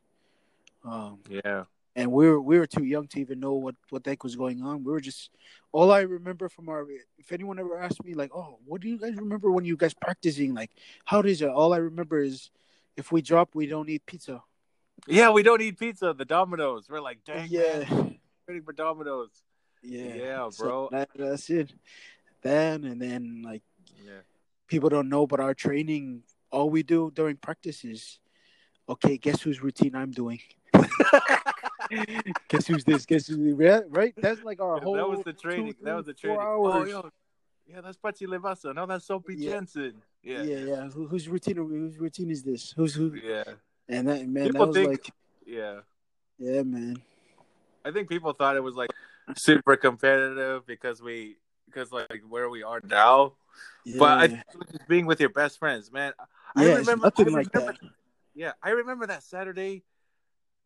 Um, 0.83 1.19
Yeah. 1.29 1.65
And 1.97 2.11
we 2.11 2.27
were 2.29 2.39
we 2.39 2.59
were 2.59 2.67
too 2.67 2.83
young 2.83 3.07
to 3.07 3.19
even 3.19 3.39
know 3.39 3.53
what 3.53 3.73
what 3.89 4.03
the 4.03 4.11
heck 4.11 4.23
was 4.23 4.35
going 4.35 4.61
on. 4.61 4.83
We 4.83 4.91
were 4.91 5.01
just 5.01 5.31
all 5.71 5.91
I 5.91 6.01
remember 6.01 6.47
from 6.47 6.69
our. 6.69 6.85
If 7.17 7.31
anyone 7.31 7.57
ever 7.59 7.75
asked 7.79 8.05
me 8.05 8.13
like, 8.13 8.29
"Oh, 8.35 8.59
what 8.65 8.81
do 8.81 8.87
you 8.87 8.99
guys 8.99 9.15
remember 9.15 9.51
when 9.51 9.65
you 9.65 9.75
guys 9.75 9.95
practicing? 9.95 10.53
Like, 10.53 10.69
how 11.05 11.23
does 11.23 11.41
it?" 11.41 11.49
All 11.49 11.73
I 11.73 11.77
remember 11.77 12.19
is 12.19 12.51
if 12.95 13.11
we 13.11 13.23
drop, 13.23 13.55
we 13.55 13.65
don't 13.65 13.89
eat 13.89 14.05
pizza. 14.05 14.43
Yeah, 15.07 15.31
we 15.31 15.41
don't 15.41 15.59
eat 15.61 15.79
pizza. 15.79 16.13
The 16.15 16.23
Domino's. 16.25 16.87
We're 16.87 17.01
like, 17.01 17.23
dang, 17.25 17.47
yeah, 17.49 17.83
waiting 18.47 18.63
for 18.63 18.73
Domino's. 18.73 19.31
yeah, 19.81 20.13
Yeah, 20.13 20.49
So 20.51 20.63
bro. 20.63 20.89
that, 20.91 21.09
that's 21.15 21.49
it. 21.49 21.73
Then 22.43 22.83
and 22.83 23.01
then 23.01 23.41
like 23.43 23.63
Yeah. 24.05 24.21
people 24.67 24.89
don't 24.89 25.09
know, 25.09 25.25
but 25.25 25.39
our 25.39 25.55
training, 25.55 26.23
all 26.51 26.69
we 26.69 26.83
do 26.83 27.09
during 27.11 27.37
practice 27.37 27.83
is, 27.83 28.19
okay, 28.87 29.17
guess 29.17 29.41
whose 29.41 29.63
routine 29.63 29.95
I'm 29.95 30.11
doing. 30.11 30.41
guess 32.49 32.67
who's 32.67 32.83
this? 32.83 33.05
Guess 33.05 33.27
who? 33.27 33.55
Right? 33.55 33.83
right? 33.89 34.13
That's 34.17 34.43
like 34.43 34.59
our 34.61 34.77
Yeah, 34.77 34.83
whole. 34.83 34.95
that 34.95 35.09
was 35.09 35.23
the 35.23 35.33
training. 35.33 35.73
two, 35.73 35.83
that 35.85 35.95
was 35.95 36.05
the 36.05 36.13
training. 36.13 36.39
four 36.39 36.73
Oh, 36.73 36.85
yo. 36.85 37.09
Yeah, 37.67 37.81
that's 37.81 37.97
Pachi 37.97 38.27
Levasa. 38.27 38.73
No, 38.73 38.85
that's 38.85 39.05
Sophie 39.05 39.35
Yeah. 39.37 39.51
Jensen. 39.51 40.01
Yeah, 40.23 40.43
Yeah. 40.43 40.57
yeah. 40.59 40.89
Who, 40.89 41.07
whose 41.07 41.27
routine? 41.27 41.57
Whose 41.57 41.97
routine 41.97 42.31
is 42.31 42.43
this? 42.43 42.71
Who's 42.71 42.95
who? 42.95 43.13
Yeah. 43.15 43.43
And 43.89 44.07
that 44.07 44.27
man, 44.27 44.47
People 44.47 44.59
that 44.61 44.67
was 44.67 44.75
think- 44.75 44.89
like, 44.89 45.09
Yeah. 45.45 45.79
yeah, 46.37 46.63
man. 46.63 47.01
I 47.83 47.91
think 47.91 48.09
people 48.09 48.33
thought 48.33 48.55
it 48.55 48.63
was 48.63 48.75
like 48.75 48.91
super 49.35 49.75
competitive 49.77 50.65
because 50.65 51.01
we 51.01 51.37
because 51.65 51.91
like 51.91 52.21
where 52.27 52.49
we 52.49 52.63
are 52.63 52.81
now. 52.83 53.33
Yeah, 53.85 53.95
But 53.99 54.31
I 54.31 54.43
being 54.87 55.05
with 55.05 55.19
your 55.19 55.29
best 55.29 55.59
friends, 55.59 55.91
man. 55.91 56.13
I 56.55 56.65
yeah, 56.65 56.75
remember 56.75 57.05
nothing 57.05 57.29
I 57.29 57.31
like 57.31 57.51
that. 57.53 57.77
Yeah, 58.35 58.53
I 58.61 58.69
remember 58.71 59.07
that 59.07 59.23
Saturday. 59.23 59.83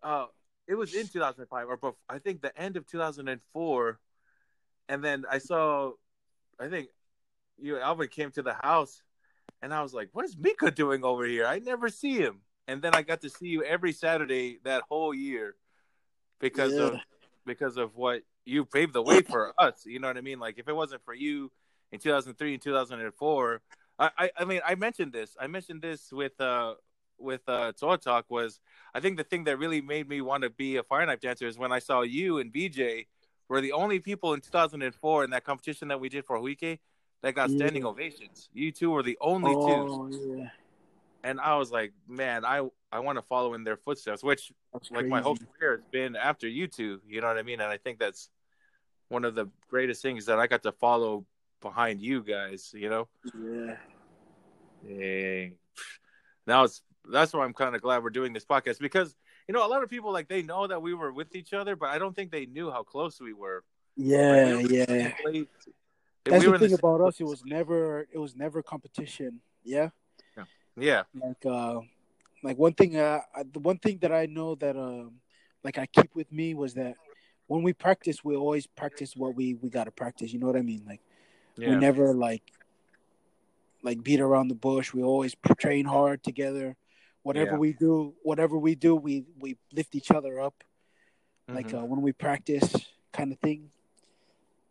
Uh, 0.03 0.25
it 0.71 0.77
was 0.77 0.95
in 0.95 1.05
2005, 1.05 1.67
or 1.67 1.77
bef- 1.77 1.95
I 2.07 2.19
think 2.19 2.41
the 2.41 2.57
end 2.57 2.77
of 2.77 2.87
2004, 2.87 3.99
and 4.87 5.03
then 5.03 5.25
I 5.29 5.37
saw, 5.37 5.91
I 6.57 6.69
think 6.69 6.87
you 7.61 7.77
Alvin 7.77 8.07
came 8.07 8.31
to 8.31 8.41
the 8.41 8.53
house, 8.53 9.03
and 9.61 9.73
I 9.73 9.83
was 9.83 9.93
like, 9.93 10.07
"What 10.13 10.23
is 10.23 10.37
Mika 10.37 10.71
doing 10.71 11.03
over 11.03 11.25
here? 11.25 11.45
I 11.45 11.59
never 11.59 11.89
see 11.89 12.17
him." 12.17 12.39
And 12.69 12.81
then 12.81 12.95
I 12.95 13.01
got 13.01 13.19
to 13.21 13.29
see 13.29 13.47
you 13.47 13.65
every 13.65 13.91
Saturday 13.91 14.59
that 14.63 14.83
whole 14.87 15.13
year 15.13 15.55
because 16.39 16.77
of 16.79 16.99
because 17.45 17.75
of 17.75 17.97
what 17.97 18.21
you 18.45 18.63
paved 18.63 18.93
the 18.93 19.01
way 19.01 19.21
for 19.33 19.53
us. 19.57 19.85
You 19.85 19.99
know 19.99 20.07
what 20.07 20.17
I 20.17 20.21
mean? 20.21 20.39
Like 20.39 20.57
if 20.57 20.69
it 20.69 20.73
wasn't 20.73 21.03
for 21.03 21.13
you 21.13 21.51
in 21.91 21.99
2003 21.99 22.53
and 22.53 22.61
2004, 22.61 23.61
I, 23.99 24.09
I, 24.17 24.31
I 24.37 24.45
mean, 24.45 24.61
I 24.65 24.75
mentioned 24.75 25.11
this. 25.11 25.35
I 25.37 25.47
mentioned 25.47 25.81
this 25.81 26.13
with 26.13 26.39
uh 26.39 26.75
with 27.21 27.41
uh 27.47 27.71
Toa 27.73 27.97
Talk 27.97 28.25
was 28.29 28.59
I 28.93 28.99
think 28.99 29.17
the 29.17 29.23
thing 29.23 29.43
that 29.45 29.57
really 29.57 29.81
made 29.81 30.09
me 30.09 30.21
want 30.21 30.43
to 30.43 30.49
be 30.49 30.77
a 30.77 30.83
fire 30.83 31.05
knife 31.05 31.19
dancer 31.21 31.47
is 31.47 31.57
when 31.57 31.71
I 31.71 31.79
saw 31.79 32.01
you 32.01 32.39
and 32.39 32.51
VJ 32.51 33.05
were 33.47 33.61
the 33.61 33.73
only 33.73 33.99
people 33.99 34.33
in 34.33 34.41
2004 34.41 35.23
in 35.23 35.29
that 35.31 35.43
competition 35.43 35.87
that 35.89 35.99
we 35.99 36.09
did 36.09 36.25
for 36.25 36.37
Huike 36.39 36.79
that 37.21 37.35
got 37.35 37.49
standing 37.51 37.83
Yeah. 37.83 37.89
ovations. 37.89 38.49
You 38.53 38.71
two 38.71 38.91
were 38.91 39.03
the 39.03 39.17
only 39.21 39.53
two, 39.53 39.59
oh, 39.59 40.09
yeah. 40.11 40.49
and 41.23 41.39
I 41.39 41.55
was 41.57 41.71
like, 41.71 41.93
man, 42.07 42.43
I 42.45 42.67
I 42.91 42.99
want 42.99 43.17
to 43.17 43.21
follow 43.21 43.53
in 43.53 43.63
their 43.63 43.77
footsteps. 43.77 44.23
Which 44.23 44.51
That's 44.73 44.91
like 44.91 45.05
my 45.05 45.21
whole 45.21 45.37
career 45.37 45.77
has 45.77 45.85
been 45.91 46.15
after 46.15 46.47
you 46.47 46.67
two. 46.67 47.01
You 47.07 47.21
know 47.21 47.27
what 47.27 47.37
I 47.37 47.43
mean? 47.43 47.61
And 47.61 47.71
I 47.71 47.77
think 47.77 47.99
that's 47.99 48.29
one 49.09 49.23
of 49.25 49.35
the 49.35 49.47
greatest 49.69 50.01
things 50.01 50.25
that 50.25 50.39
I 50.39 50.47
got 50.47 50.63
to 50.63 50.71
follow 50.71 51.25
behind 51.61 52.01
you 52.01 52.23
guys. 52.23 52.71
You 52.73 52.89
know. 52.89 53.07
Yeah. 53.37 53.77
Dang. 54.87 55.55
Now 56.47 56.63
it's 56.63 56.81
that's 57.09 57.33
why 57.33 57.43
I'm 57.43 57.53
kind 57.53 57.75
of 57.75 57.81
glad 57.81 58.03
we're 58.03 58.09
doing 58.09 58.33
this 58.33 58.45
podcast 58.45 58.79
because 58.79 59.15
you 59.47 59.53
know 59.53 59.65
a 59.65 59.69
lot 59.69 59.83
of 59.83 59.89
people 59.89 60.11
like 60.11 60.27
they 60.27 60.41
know 60.41 60.67
that 60.67 60.81
we 60.81 60.93
were 60.93 61.11
with 61.11 61.35
each 61.35 61.53
other, 61.53 61.75
but 61.75 61.89
I 61.89 61.97
don't 61.97 62.15
think 62.15 62.31
they 62.31 62.45
knew 62.45 62.71
how 62.71 62.83
close 62.83 63.19
we 63.19 63.33
were. 63.33 63.63
Yeah, 63.95 64.55
Like, 64.55 64.57
we 64.57 64.63
were 64.63 64.69
yeah. 64.71 65.13
place. 65.21 65.45
That's 66.23 66.45
We 66.45 66.51
the 66.51 66.59
thing 66.59 66.69
same 66.69 66.79
about 66.79 67.01
us. 67.01 67.19
It 67.19 67.25
was 67.25 67.43
never. 67.45 68.07
It 68.11 68.17
was 68.17 68.35
never 68.35 68.61
competition. 68.61 69.39
Yeah. 69.63 69.89
yeah, 70.77 71.03
Like, 71.13 71.45
uh, 71.45 71.81
like 72.43 72.57
one 72.57 72.73
thing. 72.73 72.97
Uh, 72.97 73.21
the 73.51 73.59
one 73.59 73.77
thing 73.77 73.97
that 74.01 74.11
I 74.11 74.27
know 74.27 74.55
that 74.55 74.77
um, 74.77 75.13
like 75.63 75.77
I 75.77 75.85
keep 75.87 76.15
with 76.15 76.31
me 76.31 76.53
was 76.53 76.75
that 76.75 76.95
when 77.47 77.63
we 77.63 77.73
practice, 77.73 78.23
we 78.23 78.35
always 78.35 78.67
practice 78.67 79.15
what 79.15 79.35
we 79.35 79.55
we 79.55 79.69
got 79.69 79.85
to 79.85 79.91
practice. 79.91 80.31
You 80.31 80.39
know 80.39 80.47
what 80.47 80.55
I 80.55 80.61
mean? 80.61 80.83
Like. 80.87 81.01
we 81.57 81.75
never 81.75 82.13
like 82.13 82.43
like 83.83 84.01
beat 84.03 84.19
around 84.21 84.47
the 84.47 84.55
bush 84.55 84.93
we 84.93 85.03
always 85.03 85.35
train 85.59 85.85
hard 85.85 86.23
together 86.23 86.77
whatever 87.23 87.51
Yeah. 87.53 87.57
we 87.57 87.73
do 87.73 88.13
whatever 88.23 88.57
we 88.57 88.75
do 88.75 88.95
we 88.95 89.25
we 89.39 89.57
lift 89.73 89.95
each 89.95 90.11
other 90.11 90.39
up 90.39 90.63
like 91.47 91.67
Mhm. 91.69 91.81
uh, 91.81 91.85
when 91.85 92.01
we 92.01 92.11
practice 92.13 92.73
kind 93.11 93.31
of 93.31 93.39
thing 93.39 93.69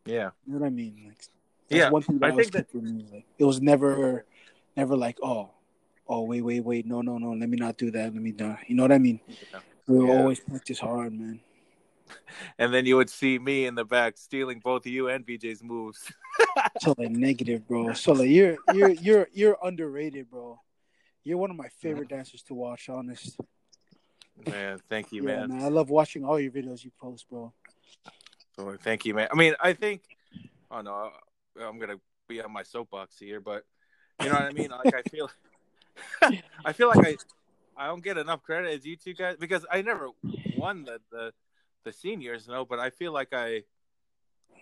yeah, 0.07 0.31
you 0.47 0.53
know 0.55 0.59
what 0.61 0.67
i 0.67 0.71
mean 0.71 1.05
like 1.07 1.23
Yeah, 1.69 1.91
one 1.91 2.03
thing 2.03 2.19
that 2.19 2.33
I 2.33 2.35
I, 2.35 2.37
think 2.37 2.53
that- 2.53 2.75
me 2.75 3.07
like 3.13 3.27
it 3.39 3.45
was 3.45 3.61
never 3.61 4.25
never 4.77 4.97
like 4.97 5.19
oh 5.23 5.51
oh 6.09 6.23
wait 6.23 6.43
wait 6.43 6.65
wait 6.65 6.87
no 6.87 7.03
no 7.03 7.19
no 7.19 7.33
let 7.33 7.49
me 7.49 7.57
not 7.57 7.77
do 7.77 7.91
that 7.93 8.13
let 8.15 8.23
me 8.23 8.33
not 8.33 8.59
you 8.69 8.75
know 8.75 8.83
what 8.83 8.93
i 8.93 8.99
mean 8.99 9.21
Yeah. 9.29 9.61
we 9.87 9.99
Yeah. 9.99 10.11
always 10.11 10.41
practice 10.41 10.81
hard 10.81 11.13
man 11.13 11.41
And 12.59 12.75
then 12.75 12.87
you 12.87 12.97
would 12.97 13.09
see 13.11 13.39
me 13.39 13.67
in 13.67 13.75
the 13.77 13.85
back 13.85 14.19
stealing 14.19 14.59
both 14.59 14.85
you 14.85 15.09
and 15.09 15.25
VJ's 15.25 15.63
moves. 15.63 16.11
so 16.81 16.95
like 16.99 17.11
negative 17.13 17.67
bro 17.69 17.93
so 17.93 18.13
like 18.13 18.31
you're 18.31 18.59
you're 18.75 18.91
you're 18.91 19.29
you're 19.33 19.57
underrated 19.63 20.29
bro 20.29 20.59
you're 21.25 21.39
one 21.39 21.51
of 21.51 21.57
my 21.57 21.69
favorite 21.69 22.09
dancers 22.09 22.43
to 22.43 22.55
watch 22.55 22.89
honest 22.89 23.39
man, 24.47 24.79
thank 24.89 25.13
you, 25.13 25.23
Yeah, 25.27 25.41
man. 25.47 25.49
man. 25.51 25.63
I 25.63 25.69
love 25.69 25.91
watching 25.91 26.25
all 26.25 26.39
your 26.39 26.51
videos 26.51 26.85
you 26.85 26.91
post, 27.01 27.29
bro. 27.29 27.53
So, 28.57 28.77
thank 28.83 29.05
you, 29.05 29.15
man. 29.15 29.29
I 29.33 29.37
mean, 29.37 29.55
I 29.61 29.73
think, 29.73 30.03
oh 30.71 30.81
no, 30.81 31.11
I'm 31.61 31.79
gonna 31.79 31.97
be 32.29 32.41
on 32.43 32.53
my 32.53 32.63
soapbox 32.63 33.19
here, 33.19 33.41
but 33.41 33.65
you 34.21 34.29
know 34.29 34.35
what 34.35 34.43
I 34.43 34.53
mean. 34.53 34.71
Like, 34.71 34.95
I 34.95 35.03
feel, 35.03 35.31
I 36.65 36.73
feel 36.73 36.89
like 36.89 37.07
I, 37.07 37.17
I 37.77 37.87
don't 37.87 38.03
get 38.03 38.19
enough 38.19 38.43
credit 38.43 38.73
as 38.75 38.85
you 38.85 38.97
two 38.97 39.15
guys 39.15 39.37
because 39.39 39.65
I 39.71 39.83
never 39.83 40.11
won 40.57 40.85
the 40.85 41.01
the, 41.11 41.33
the 41.85 41.93
seniors, 41.93 42.49
no. 42.49 42.65
But 42.65 42.79
I 42.79 42.91
feel 42.91 43.13
like 43.13 43.33
I, 43.33 43.63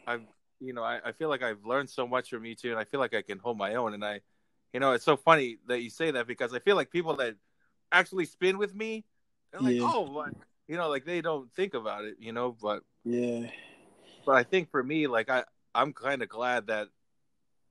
I've, 0.07 0.23
you 0.61 0.73
know, 0.73 0.83
I, 0.83 1.01
I 1.05 1.13
feel 1.13 1.29
like 1.29 1.43
I've 1.43 1.65
learned 1.65 1.91
so 1.91 2.07
much 2.07 2.31
from 2.31 2.45
you 2.45 2.55
two, 2.55 2.71
and 2.71 2.79
I 2.79 2.85
feel 2.85 3.01
like 3.01 3.15
I 3.15 3.23
can 3.23 3.39
hold 3.39 3.59
my 3.59 3.75
own. 3.75 3.95
And 3.95 4.05
I, 4.05 4.21
you 4.73 4.81
know, 4.81 4.93
it's 4.93 5.05
so 5.05 5.17
funny 5.17 5.59
that 5.67 5.81
you 5.81 5.91
say 5.91 6.11
that 6.11 6.27
because 6.27 6.55
I 6.55 6.59
feel 6.59 6.77
like 6.77 6.91
people 6.91 7.17
that 7.17 7.35
actually 7.93 8.27
spin 8.27 8.59
with 8.59 8.75
me, 8.75 9.05
they're 9.53 9.61
like, 9.61 9.77
Yeah. 9.77 9.91
oh, 9.93 10.03
what? 10.03 10.35
you 10.67 10.77
know, 10.77 10.89
like 10.89 11.05
they 11.05 11.21
don't 11.21 11.51
think 11.55 11.75
about 11.75 12.05
it, 12.05 12.17
you 12.21 12.33
know, 12.33 12.53
but 12.61 12.83
Yeah, 13.05 13.49
but 14.27 14.37
I 14.37 14.43
think 14.43 14.71
for 14.71 14.83
me, 14.83 15.07
like 15.07 15.31
I, 15.31 15.45
I'm 15.75 15.93
kind 15.93 16.23
of 16.23 16.29
glad 16.29 16.67
that. 16.67 16.89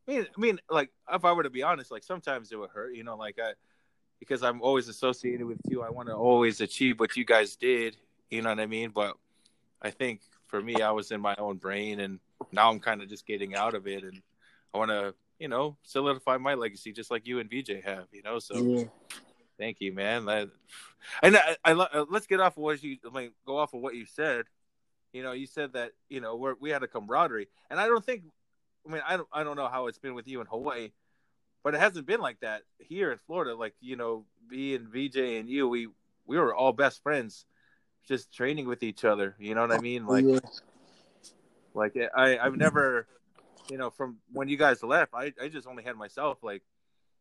I 0.07 0.11
mean, 0.11 0.25
I 0.35 0.39
mean, 0.39 0.59
like 0.69 0.89
if 1.11 1.25
I 1.25 1.33
were 1.33 1.43
to 1.43 1.49
be 1.49 1.63
honest, 1.63 1.91
like 1.91 2.03
sometimes 2.03 2.51
it 2.51 2.55
would 2.55 2.71
hurt, 2.71 2.95
you 2.95 3.03
know, 3.03 3.15
like 3.15 3.37
I, 3.39 3.51
because 4.19 4.41
I'm 4.41 4.61
always 4.61 4.87
associated 4.87 5.45
with 5.45 5.59
you. 5.69 5.83
I 5.83 5.89
want 5.89 6.07
to 6.09 6.15
always 6.15 6.61
achieve 6.61 6.99
what 6.99 7.15
you 7.15 7.25
guys 7.25 7.55
did, 7.55 7.97
you 8.31 8.41
know 8.41 8.49
what 8.49 8.59
I 8.59 8.65
mean? 8.65 8.89
But 8.89 9.15
I 9.81 9.91
think 9.91 10.21
for 10.47 10.61
me, 10.61 10.81
I 10.81 10.91
was 10.91 11.11
in 11.11 11.21
my 11.21 11.35
own 11.37 11.57
brain, 11.57 11.99
and 11.99 12.19
now 12.51 12.71
I'm 12.71 12.79
kind 12.79 13.01
of 13.01 13.09
just 13.09 13.27
getting 13.27 13.55
out 13.55 13.75
of 13.75 13.85
it, 13.85 14.03
and 14.03 14.21
I 14.73 14.77
want 14.77 14.91
to, 14.91 15.13
you 15.39 15.47
know, 15.47 15.77
solidify 15.83 16.37
my 16.37 16.53
legacy 16.53 16.91
just 16.91 17.11
like 17.11 17.27
you 17.27 17.39
and 17.39 17.49
VJ 17.49 17.83
have, 17.83 18.05
you 18.11 18.23
know. 18.23 18.39
So 18.39 18.57
yeah, 18.57 18.83
Thank 19.57 19.81
you, 19.81 19.91
man. 19.91 20.25
That, 20.25 20.49
and 21.23 21.35
I, 21.35 21.55
I, 21.65 21.71
uh, 21.71 22.05
let's 22.09 22.27
get 22.27 22.39
off 22.39 22.57
of 22.57 22.63
what 22.63 22.83
you 22.83 22.97
I 23.05 23.17
mean, 23.17 23.31
go 23.45 23.57
off 23.57 23.73
of 23.73 23.81
what 23.81 23.95
you 23.95 24.05
said. 24.05 24.45
You 25.13 25.23
know, 25.23 25.31
you 25.31 25.47
said 25.47 25.73
that 25.73 25.91
you 26.09 26.21
know 26.21 26.35
we're, 26.35 26.55
we 26.59 26.69
had 26.69 26.83
a 26.83 26.87
camaraderie, 26.87 27.47
and 27.69 27.79
I 27.79 27.87
don't 27.87 28.05
think. 28.05 28.23
I 28.87 28.91
mean, 28.91 29.01
I 29.07 29.17
don't 29.17 29.27
I 29.33 29.43
don't 29.43 29.55
know 29.55 29.67
how 29.67 29.87
it's 29.87 29.97
been 29.97 30.13
with 30.13 30.27
you 30.27 30.41
in 30.41 30.47
Hawaii, 30.47 30.91
but 31.63 31.73
it 31.73 31.79
hasn't 31.79 32.05
been 32.05 32.21
like 32.21 32.39
that 32.41 32.61
here 32.77 33.11
in 33.11 33.17
Florida. 33.25 33.55
Like 33.55 33.73
you 33.81 33.95
know, 33.95 34.25
me 34.49 34.75
and 34.75 34.87
VJ 34.87 35.17
and 35.17 35.49
you, 35.49 35.67
we 35.67 35.87
we 36.25 36.37
were 36.37 36.53
all 36.53 36.71
best 36.71 37.01
friends, 37.01 37.45
just 38.07 38.31
training 38.31 38.67
with 38.67 38.83
each 38.83 39.03
other. 39.03 39.35
You 39.39 39.55
know 39.55 39.61
what 39.61 39.71
I 39.71 39.79
mean? 39.79 40.05
Like 40.05 40.25
yeah, 40.25 40.39
like 41.73 41.97
I 42.15 42.37
I've 42.37 42.55
never, 42.55 43.07
you 43.69 43.77
know, 43.77 43.89
from 43.89 44.17
when 44.31 44.47
you 44.47 44.57
guys 44.57 44.83
left, 44.83 45.13
I 45.13 45.33
I 45.41 45.49
just 45.49 45.67
only 45.67 45.83
had 45.83 45.95
myself. 45.95 46.39
Like, 46.41 46.63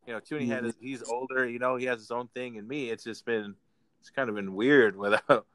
you 0.05 0.13
know, 0.13 0.19
Toonie 0.19 0.47
had 0.47 0.63
his, 0.63 0.75
he's 0.79 1.03
older. 1.03 1.47
You 1.47 1.59
know, 1.59 1.75
he 1.75 1.85
has 1.85 1.99
his 1.99 2.11
own 2.11 2.27
thing, 2.33 2.57
and 2.57 2.67
me, 2.67 2.89
it's 2.89 3.03
just 3.03 3.25
been 3.25 3.55
it's 3.99 4.09
kind 4.09 4.29
of 4.29 4.35
been 4.35 4.53
weird 4.53 4.95
without 4.97 5.45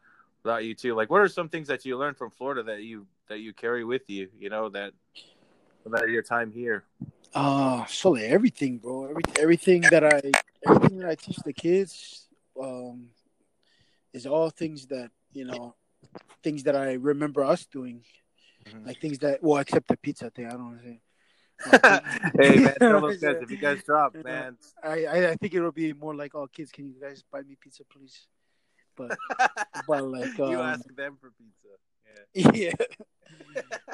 without 0.43 0.65
you 0.65 0.75
two. 0.75 0.95
Like, 0.95 1.11
what 1.11 1.21
are 1.21 1.29
some 1.29 1.49
things 1.49 1.69
that 1.69 1.85
you 1.85 1.97
learned 1.97 2.17
from 2.17 2.31
Florida 2.31 2.63
that 2.65 2.83
you 2.83 3.07
that 3.29 3.39
you 3.39 3.53
carry 3.53 3.85
with 3.85 4.03
you? 4.09 4.29
You 4.39 4.51
know 4.51 4.69
that 4.71 4.93
about 5.87 6.09
your 6.09 6.23
time 6.23 6.53
here. 6.53 6.85
Uh, 7.35 7.85
so 7.87 8.15
everything, 8.15 8.79
bro. 8.79 9.07
Every, 9.07 9.23
everything 9.39 9.81
that 9.91 10.05
I 10.05 10.21
everything 10.67 10.99
that 10.99 11.09
I 11.09 11.15
teach 11.15 11.39
the 11.39 11.53
kids, 11.53 12.27
um, 12.61 13.09
is 14.13 14.27
all 14.27 14.51
things 14.51 14.87
that 14.87 15.11
you 15.33 15.45
know, 15.45 15.75
things 16.43 16.65
that 16.65 16.77
I 16.77 16.95
remember 16.95 17.45
us 17.45 17.65
doing, 17.67 18.03
Mhm. 18.67 18.87
like 18.87 19.01
things 19.01 19.19
that 19.19 19.43
well, 19.43 19.59
except 19.61 19.89
the 19.89 19.97
pizza 19.97 20.31
thing. 20.31 20.47
I 20.47 20.51
don't 20.51 20.65
want 20.67 20.83
to 20.83 20.89
say. 20.89 21.01
hey 22.39 22.57
man, 22.65 22.75
tell 22.79 23.01
those 23.01 23.19
guys 23.19 23.37
if 23.41 23.51
you 23.51 23.57
guys 23.57 23.83
drop, 23.85 24.15
Yeah. 24.15 24.23
man. 24.23 24.59
I, 24.83 25.05
I 25.05 25.31
I 25.31 25.35
think 25.37 25.55
it'll 25.55 25.73
be 25.73 25.93
more 25.93 26.15
like, 26.15 26.35
oh, 26.35 26.47
kids, 26.47 26.71
can 26.73 26.87
you 26.87 26.95
guys 27.01 27.23
buy 27.31 27.43
me 27.43 27.57
pizza, 27.61 27.85
please? 27.85 28.27
But 28.97 29.17
but 29.87 30.05
like 30.05 30.37
you 30.39 30.45
um, 30.45 30.67
ask 30.67 30.85
them 30.95 31.17
for 31.21 31.31
pizza. 31.33 31.69
Yeah. 32.35 32.53
yeah, 32.55 32.73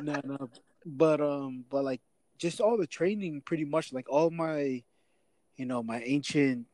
no, 0.00 0.20
no, 0.24 0.50
but 0.84 1.20
um, 1.20 1.64
but 1.68 1.84
like 1.84 2.00
just 2.38 2.60
all 2.60 2.76
the 2.76 2.86
training, 2.86 3.42
pretty 3.44 3.64
much 3.64 3.92
like 3.92 4.08
all 4.08 4.30
my, 4.30 4.82
you 5.56 5.66
know, 5.66 5.82
my 5.82 6.00
ancient 6.02 6.66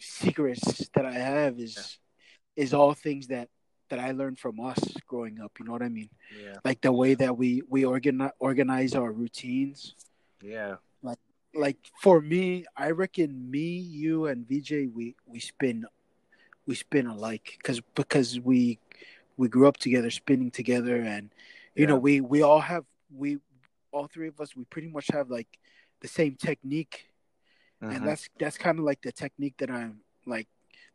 secrets 0.00 0.88
that 0.94 1.06
I 1.06 1.12
have 1.12 1.58
is 1.58 1.98
is 2.56 2.74
all 2.74 2.94
things 2.94 3.28
that 3.28 3.48
that 3.92 4.00
I 4.00 4.12
learned 4.12 4.38
from 4.38 4.58
us 4.58 4.78
growing 5.06 5.38
up. 5.38 5.52
You 5.58 5.66
know 5.66 5.72
what 5.72 5.82
I 5.82 5.90
mean? 5.90 6.08
Yeah. 6.42 6.54
Like 6.64 6.80
the 6.80 6.90
way 6.92 7.12
that 7.12 7.36
we 7.36 7.60
we 7.68 7.84
organize 7.84 8.30
organize 8.38 8.94
our 8.94 9.12
routines. 9.12 9.94
Yeah. 10.42 10.76
Like 11.02 11.18
like 11.54 11.76
for 12.00 12.22
me, 12.22 12.64
I 12.74 12.92
reckon 12.92 13.50
me, 13.50 13.76
you, 13.76 14.26
and 14.28 14.48
VJ, 14.48 14.88
we 14.96 15.14
we 15.26 15.40
spin, 15.40 15.84
we 16.66 16.74
spin 16.74 17.06
alike 17.06 17.58
because 17.58 17.82
because 17.94 18.40
we 18.40 18.78
we 19.36 19.48
grew 19.48 19.68
up 19.68 19.76
together, 19.76 20.08
spinning 20.10 20.50
together, 20.50 20.96
and 20.96 21.28
you 21.76 21.86
know 21.86 21.98
we 21.98 22.22
we 22.22 22.40
all 22.40 22.60
have 22.60 22.86
we 23.14 23.36
all 23.92 24.06
three 24.06 24.28
of 24.28 24.40
us 24.40 24.56
we 24.56 24.64
pretty 24.64 24.88
much 24.88 25.08
have 25.12 25.28
like 25.28 25.58
the 26.00 26.08
same 26.08 26.34
technique 26.34 27.08
Mhm. 27.82 27.96
and 27.96 28.06
that's 28.06 28.28
that's 28.38 28.56
kind 28.56 28.78
of 28.78 28.84
like 28.84 29.02
the 29.02 29.10
technique 29.10 29.54
that 29.58 29.68
I'm 29.68 30.00
like 30.24 30.46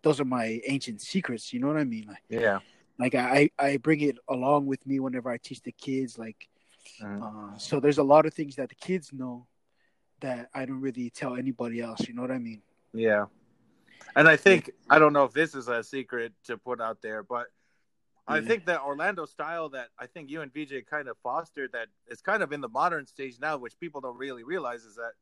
those 0.04 0.22
are 0.22 0.26
my 0.26 0.62
ancient 0.66 1.02
secrets 1.02 1.52
you 1.52 1.60
know 1.60 1.68
what 1.68 1.76
I 1.76 1.84
mean 1.84 2.06
like 2.08 2.24
yeah. 2.30 2.60
Like 3.00 3.16
I 3.16 3.50
I 3.60 3.78
bring 3.78 4.02
it 4.02 4.18
along 4.28 4.66
with 4.66 4.86
me 4.86 5.00
whenever 5.00 5.30
I 5.30 5.38
teach 5.38 5.62
the 5.62 5.72
kids 5.72 6.18
like 6.18 6.50
Mhm. 7.02 7.22
uh, 7.22 7.58
so 7.58 7.80
there's 7.80 8.00
a 8.00 8.04
lot 8.04 8.26
of 8.26 8.34
things 8.34 8.56
that 8.56 8.70
the 8.70 8.76
kids 8.76 9.14
know 9.14 9.48
that 10.20 10.50
I 10.54 10.66
don't 10.66 10.82
really 10.82 11.10
tell 11.12 11.36
anybody 11.36 11.80
else 11.82 12.08
you 12.08 12.14
know 12.14 12.22
what 12.24 12.32
I 12.32 12.40
mean 12.40 12.62
Yeah. 12.94 13.26
And 14.16 14.28
I 14.28 14.36
think 14.36 14.72
I 14.90 14.98
don't 14.98 15.14
know 15.14 15.26
if 15.26 15.34
this 15.34 15.54
is 15.54 15.68
a 15.68 15.84
secret 15.84 16.34
to 16.46 16.58
put 16.58 16.82
out 16.82 17.02
there, 17.02 17.22
but 17.22 17.48
I 18.28 18.40
Yeah. 18.40 18.48
think 18.48 18.66
that 18.66 18.82
Orlando 18.82 19.26
style 19.26 19.70
that 19.70 19.90
I 20.00 20.08
think 20.08 20.30
you 20.32 20.42
and 20.42 20.52
VJ 20.52 20.82
kind 20.90 21.08
of 21.08 21.18
fostered 21.20 21.72
that 21.74 21.90
is 22.08 22.22
kind 22.22 22.42
of 22.42 22.52
in 22.52 22.62
the 22.62 22.70
modern 22.70 23.06
stage 23.06 23.40
now, 23.40 23.58
which 23.58 23.78
people 23.80 24.02
don't 24.02 24.18
really 24.18 24.44
realize 24.44 24.86
is 24.86 24.96
that 24.96 25.14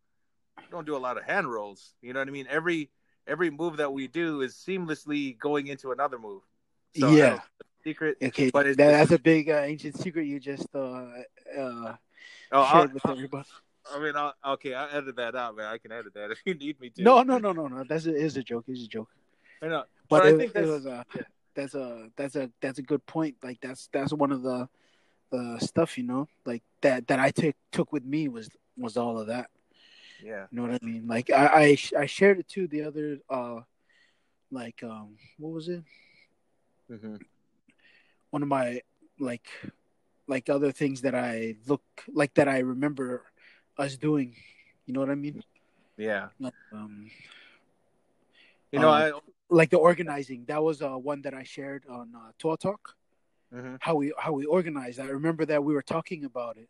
we 0.58 0.64
don't 0.72 0.86
do 0.86 0.96
a 0.96 1.04
lot 1.08 1.18
of 1.18 1.24
hand 1.24 1.52
rolls. 1.52 1.94
You 2.02 2.14
know 2.14 2.20
what 2.22 2.28
I 2.30 2.32
mean? 2.32 2.48
Every 2.50 2.90
every 3.28 3.50
move 3.50 3.78
that 3.78 3.92
we 3.92 4.08
do 4.08 4.42
is 4.42 4.54
seamlessly 4.56 5.38
going 5.38 5.68
into 5.68 5.92
another 5.92 6.18
move. 6.20 6.44
So 6.98 7.12
Yeah. 7.12 7.40
secret. 7.84 8.18
okay 8.22 8.50
But 8.52 8.66
that, 8.68 8.78
that's 8.78 9.12
a 9.12 9.20
big 9.20 9.50
uh, 9.50 9.58
ancient 9.66 9.98
secret 9.98 10.24
you 10.26 10.40
just 10.40 10.68
uh 10.74 10.80
uh 11.58 11.96
Oh, 12.52 12.62
I'll- 12.62 12.72
shared 12.72 12.94
with 12.94 13.06
I'll- 13.06 13.12
everybody 13.14 13.48
I 13.94 14.00
mean, 14.00 14.16
I'll, 14.16 14.34
okay, 14.54 14.74
I'll 14.74 14.90
edit 14.98 15.16
that 15.18 15.36
out, 15.36 15.56
man. 15.56 15.68
I 15.68 15.78
can 15.78 15.92
edit 15.92 16.16
that 16.16 16.32
if 16.36 16.40
you 16.46 16.56
need 16.56 16.80
me 16.80 16.90
to. 16.92 17.04
no 17.04 17.22
no 17.24 17.38
no 17.38 17.52
no 17.52 17.68
no 17.68 17.84
that's 17.88 18.06
a, 18.08 18.16
it's 18.16 18.36
a 18.36 18.44
joke 18.44 18.66
it's 18.68 18.84
a 18.84 18.88
joke 18.88 19.10
I 19.62 19.68
know. 19.68 19.84
but, 20.10 20.20
But 20.20 20.26
I 20.26 20.30
it, 20.30 20.38
think 20.38 20.50
it 20.52 20.54
that's- 20.56 20.70
was 20.72 20.86
uh, 20.88 21.04
yeah. 21.16 21.22
that's 21.56 21.76
a 21.76 22.10
that's 22.18 22.36
a 22.36 22.50
that's 22.62 22.80
a 22.80 22.82
good 22.82 23.06
point. 23.06 23.36
Like 23.44 23.60
that's 23.62 23.88
that's 23.94 24.12
one 24.14 24.32
of 24.32 24.42
the 24.44 24.68
the 25.32 25.58
stuff 25.60 25.98
you 25.98 26.04
know 26.04 26.28
like 26.46 26.64
that 26.82 27.08
that 27.08 27.20
I 27.20 27.32
took 27.32 27.56
took 27.72 27.92
with 27.94 28.04
me 28.06 28.28
was 28.28 28.50
was 28.78 28.98
all 28.98 29.18
of 29.20 29.28
that. 29.28 29.50
Yeah. 30.24 30.46
You 30.52 30.56
know 30.58 30.64
what 30.68 30.82
I 30.82 30.86
mean? 30.86 31.08
Like 31.08 31.30
I 31.32 31.46
I, 31.46 31.78
I 32.04 32.06
shared 32.08 32.40
it 32.40 32.48
too 32.48 32.68
the 32.68 32.84
other 32.84 33.20
uh 33.30 33.62
like 34.52 34.84
um 34.84 35.16
what 35.38 35.54
was 35.54 35.68
it? 35.70 35.84
Hmm 36.90 37.16
One 38.30 38.44
of 38.44 38.48
my 38.50 38.82
like 39.20 39.48
like 40.28 40.50
other 40.50 40.72
things 40.72 41.02
that 41.02 41.16
I 41.16 41.56
look 41.68 41.84
like 42.14 42.34
that 42.36 42.48
I 42.48 42.60
remember 42.60 43.24
us 43.78 43.96
doing. 43.98 44.36
You 44.86 44.94
know 44.94 45.00
what 45.00 45.10
I 45.10 45.16
mean? 45.16 45.44
Yeah. 45.98 46.30
Like 46.40 46.54
um 46.74 47.10
You 48.72 48.80
know, 48.80 48.90
I 48.90 49.12
like 49.50 49.70
the 49.70 49.78
organizing. 49.78 50.46
That 50.46 50.62
was 50.64 50.82
uh 50.82 50.98
one 50.98 51.22
that 51.22 51.34
I 51.34 51.44
shared 51.44 51.86
on 51.90 52.14
uh, 52.16 52.32
Toa 52.38 52.58
Talk. 52.58 52.96
I. 53.54 53.58
mhm. 53.58 53.78
how 53.80 53.96
we 53.96 54.14
how 54.18 54.34
we 54.34 54.46
organized. 54.46 55.00
I 55.00 55.08
remember 55.08 55.46
that 55.46 55.64
we 55.64 55.74
were 55.74 55.84
talking 55.84 56.26
about 56.26 56.58
it 56.58 56.70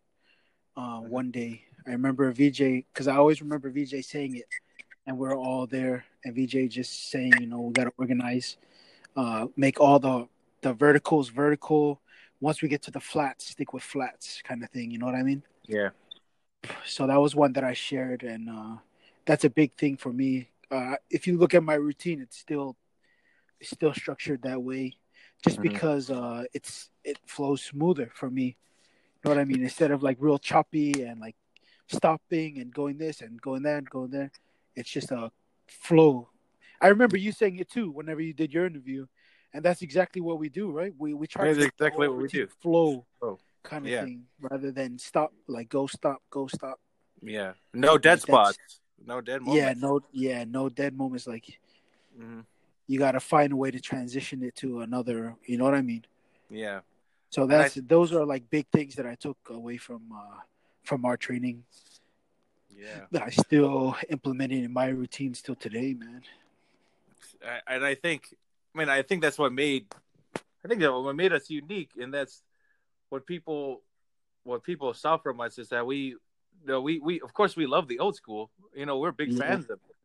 uh, 0.77 0.99
Mhm. 0.99 1.09
one 1.09 1.31
day. 1.31 1.63
I 1.87 1.91
remember 1.91 2.31
VJ 2.31 2.85
because 2.91 3.07
I 3.07 3.15
always 3.15 3.41
remember 3.41 3.69
VJ 3.69 4.01
saying 4.03 4.35
it, 4.35 4.47
and 5.07 5.17
we 5.17 5.27
are 5.27 5.35
all 5.35 5.65
there, 5.67 6.05
and 6.23 6.35
VJ 6.35 6.67
just 6.67 7.09
saying, 7.09 7.33
you 7.39 7.47
know, 7.47 7.61
we 7.61 7.73
got 7.73 7.85
to 7.85 7.93
organize, 7.97 8.57
uh, 9.15 9.47
make 9.55 9.79
all 9.79 9.99
the 9.99 10.27
the 10.61 10.73
verticals 10.73 11.29
vertical. 11.29 12.01
Once 12.41 12.61
we 12.61 12.67
get 12.67 12.81
to 12.83 12.91
the 12.91 12.99
flats, 12.99 13.49
stick 13.51 13.73
with 13.73 13.83
flats, 13.83 14.41
kind 14.43 14.63
of 14.63 14.69
thing. 14.69 14.91
You 14.91 14.97
know 14.99 15.05
what 15.05 15.15
I 15.15 15.23
mean? 15.23 15.43
Yeah. 15.67 15.89
So 16.85 17.07
that 17.07 17.19
was 17.19 17.35
one 17.35 17.53
that 17.53 17.63
I 17.63 17.73
shared, 17.73 18.23
and 18.23 18.49
uh, 18.49 18.77
that's 19.25 19.45
a 19.45 19.49
big 19.49 19.73
thing 19.73 19.97
for 19.97 20.11
me. 20.11 20.49
Uh, 20.71 20.95
if 21.09 21.27
you 21.27 21.37
look 21.37 21.53
at 21.53 21.63
my 21.63 21.75
routine, 21.75 22.21
it's 22.21 22.37
still 22.37 22.75
it's 23.59 23.69
still 23.71 23.93
structured 23.93 24.41
that 24.43 24.61
way, 24.61 24.97
just 25.43 25.57
Mhm. 25.59 25.61
because 25.63 26.09
uh, 26.11 26.43
it's 26.53 26.89
it 27.03 27.17
flows 27.25 27.61
smoother 27.61 28.11
for 28.13 28.29
me. 28.29 28.45
You 28.45 29.21
know 29.23 29.31
what 29.31 29.39
I 29.39 29.45
mean? 29.45 29.63
Instead 29.63 29.91
of 29.91 30.03
like 30.03 30.17
real 30.19 30.37
choppy 30.39 31.03
and 31.03 31.19
like 31.19 31.35
stopping 31.87 32.57
and 32.59 32.73
going 32.73 32.97
this 32.97 33.21
and 33.21 33.41
going 33.41 33.63
that 33.63 33.77
and 33.77 33.89
going 33.89 34.11
there, 34.11 34.31
it's 34.75 34.89
just 34.89 35.11
a 35.11 35.31
flow. 35.67 36.29
I 36.81 36.87
remember 36.87 37.17
you 37.17 37.31
saying 37.31 37.57
it 37.59 37.69
too 37.69 37.91
whenever 37.91 38.21
you 38.21 38.33
did 38.33 38.53
your 38.53 38.65
interview, 38.65 39.05
and 39.53 39.63
that's 39.63 39.81
exactly 39.81 40.21
what 40.21 40.39
we 40.39 40.49
do, 40.49 40.71
right? 40.71 40.93
We 40.97 41.13
we 41.13 41.27
try 41.27 41.45
That's 41.45 41.59
to 41.59 41.65
exactly 41.65 42.07
what 42.07 42.17
we 42.17 42.27
do. 42.27 42.47
flow 42.61 43.05
Oh, 43.21 43.39
kind 43.63 43.85
of 43.85 43.91
yeah. 43.91 44.03
thing 44.03 44.23
rather 44.39 44.71
than 44.71 44.97
stop 44.99 45.33
like 45.47 45.69
go 45.69 45.87
stop 45.87 46.21
go 46.29 46.47
stop. 46.47 46.79
Yeah. 47.21 47.53
No 47.73 47.97
dead 47.97 48.19
That's- 48.19 48.21
spots. 48.23 48.57
No 49.05 49.21
dead 49.21 49.41
moments. 49.41 49.61
Yeah, 49.61 49.73
no, 49.77 49.99
yeah, 50.13 50.43
no 50.45 50.69
dead 50.69 50.95
moments. 50.97 51.27
Like 51.27 51.59
hmm 52.17 52.41
you 52.87 52.99
got 52.99 53.13
to 53.13 53.19
find 53.19 53.51
a 53.51 53.55
way 53.55 53.71
to 53.71 53.79
transition 53.79 54.43
it 54.43 54.55
to 54.57 54.81
another. 54.81 55.35
You 55.47 55.57
know 55.57 55.63
what 55.63 55.73
I 55.73 55.81
mean? 55.81 56.05
Yeah. 56.51 56.81
So 57.29 57.43
And 57.43 57.53
I- 57.53 57.57
that's 57.63 57.75
those 57.75 58.13
are 58.13 58.25
like 58.25 58.49
big 58.49 58.67
things 58.71 58.95
that 58.95 59.05
I 59.05 59.15
took 59.15 59.37
away 59.49 59.77
from 59.77 60.01
uh 60.13 60.39
from 60.83 61.03
our 61.05 61.17
training 61.17 61.63
Yeah. 62.75 63.05
that 63.11 63.23
I 63.23 63.29
still 63.29 63.95
implemented 64.09 64.63
in 64.63 64.71
my 64.73 64.87
routine 64.87 65.33
still 65.33 65.55
today, 65.55 65.93
man. 65.93 66.21
And 67.67 67.85
I 67.85 67.95
think, 67.95 68.33
I 68.73 68.79
mean, 68.79 68.89
I 68.89 69.01
think 69.01 69.21
that's 69.21 69.37
what 69.37 69.53
made, 69.53 69.85
I 70.63 70.67
think 70.67 70.81
that 70.81 70.91
what 70.91 71.15
made 71.15 71.33
us 71.33 71.49
unique, 71.49 71.91
and 71.99 72.13
that's 72.13 72.41
what 73.09 73.25
people, 73.25 73.81
what 74.43 74.63
people 74.63 74.93
saw 74.93 75.17
from 75.17 75.41
us 75.41 75.57
is 75.57 75.69
that 75.69 75.85
we, 75.85 75.97
you 75.97 76.17
know, 76.67 76.81
we, 76.81 76.99
we, 76.99 77.21
of 77.21 77.33
course, 77.33 77.55
we 77.55 77.65
love 77.65 77.87
the 77.87 77.99
old 77.99 78.15
school. 78.15 78.49
You 78.75 78.85
know, 78.85 78.97
we're 78.99 79.11
big 79.11 79.31
Yeah. 79.31 79.39
fans 79.39 79.65
of 79.65 79.79
it, 79.89 79.95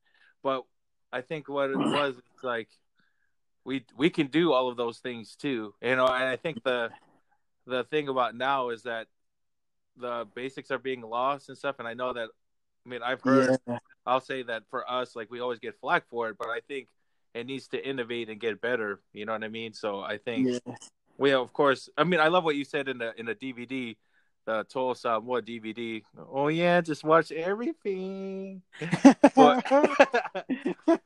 but 0.42 0.64
I 1.12 1.20
think 1.22 1.48
what 1.48 1.70
it 1.70 1.76
was, 1.76 2.16
it's 2.34 2.44
like, 2.44 2.68
we 3.64 3.84
we 3.96 4.08
can 4.08 4.28
do 4.28 4.52
all 4.52 4.68
of 4.68 4.76
those 4.76 4.98
things 4.98 5.36
too. 5.36 5.74
You 5.82 5.96
know, 5.96 6.06
and 6.06 6.24
I 6.24 6.36
think 6.36 6.62
the 6.64 6.90
the 7.66 7.84
thing 7.84 8.08
about 8.08 8.34
now 8.34 8.70
is 8.70 8.84
that 8.84 9.06
the 9.96 10.26
basics 10.34 10.70
are 10.70 10.78
being 10.78 11.02
lost 11.02 11.48
and 11.48 11.58
stuff. 11.58 11.76
And 11.78 11.86
I 11.86 11.94
know 11.94 12.12
that, 12.12 12.28
I 12.86 12.88
mean, 12.88 13.02
I've 13.02 13.20
heard 13.20 13.50
Yeah, 13.66 13.78
I'll 14.06 14.20
say 14.20 14.42
that 14.44 14.62
for 14.70 14.90
us, 14.90 15.14
like 15.14 15.30
we 15.30 15.40
always 15.40 15.58
get 15.58 15.78
flack 15.78 16.08
for 16.08 16.30
it, 16.30 16.38
but 16.38 16.48
I 16.48 16.60
think 16.66 16.88
it 17.34 17.46
needs 17.46 17.68
to 17.68 17.88
innovate 17.88 18.28
and 18.28 18.40
get 18.40 18.60
better. 18.60 19.00
You 19.12 19.26
know 19.26 19.32
what 19.32 19.44
I 19.44 19.48
mean? 19.48 19.72
So 19.72 20.00
I 20.00 20.18
think 20.18 20.48
yeah, 20.48 20.74
we, 21.18 21.32
of 21.32 21.52
course, 21.52 21.88
I 21.96 22.04
mean, 22.04 22.20
I 22.20 22.28
love 22.28 22.44
what 22.44 22.56
you 22.56 22.64
said 22.64 22.88
in 22.88 22.98
the 22.98 23.18
in 23.18 23.26
the 23.26 23.34
DVD, 23.34 23.96
the 24.46 24.64
Total 24.64 24.94
Samoa 24.94 25.42
DVD. 25.42 26.02
Oh 26.32 26.48
yeah, 26.48 26.80
just 26.80 27.04
watch 27.04 27.30
everything. 27.32 28.62
But 29.34 29.64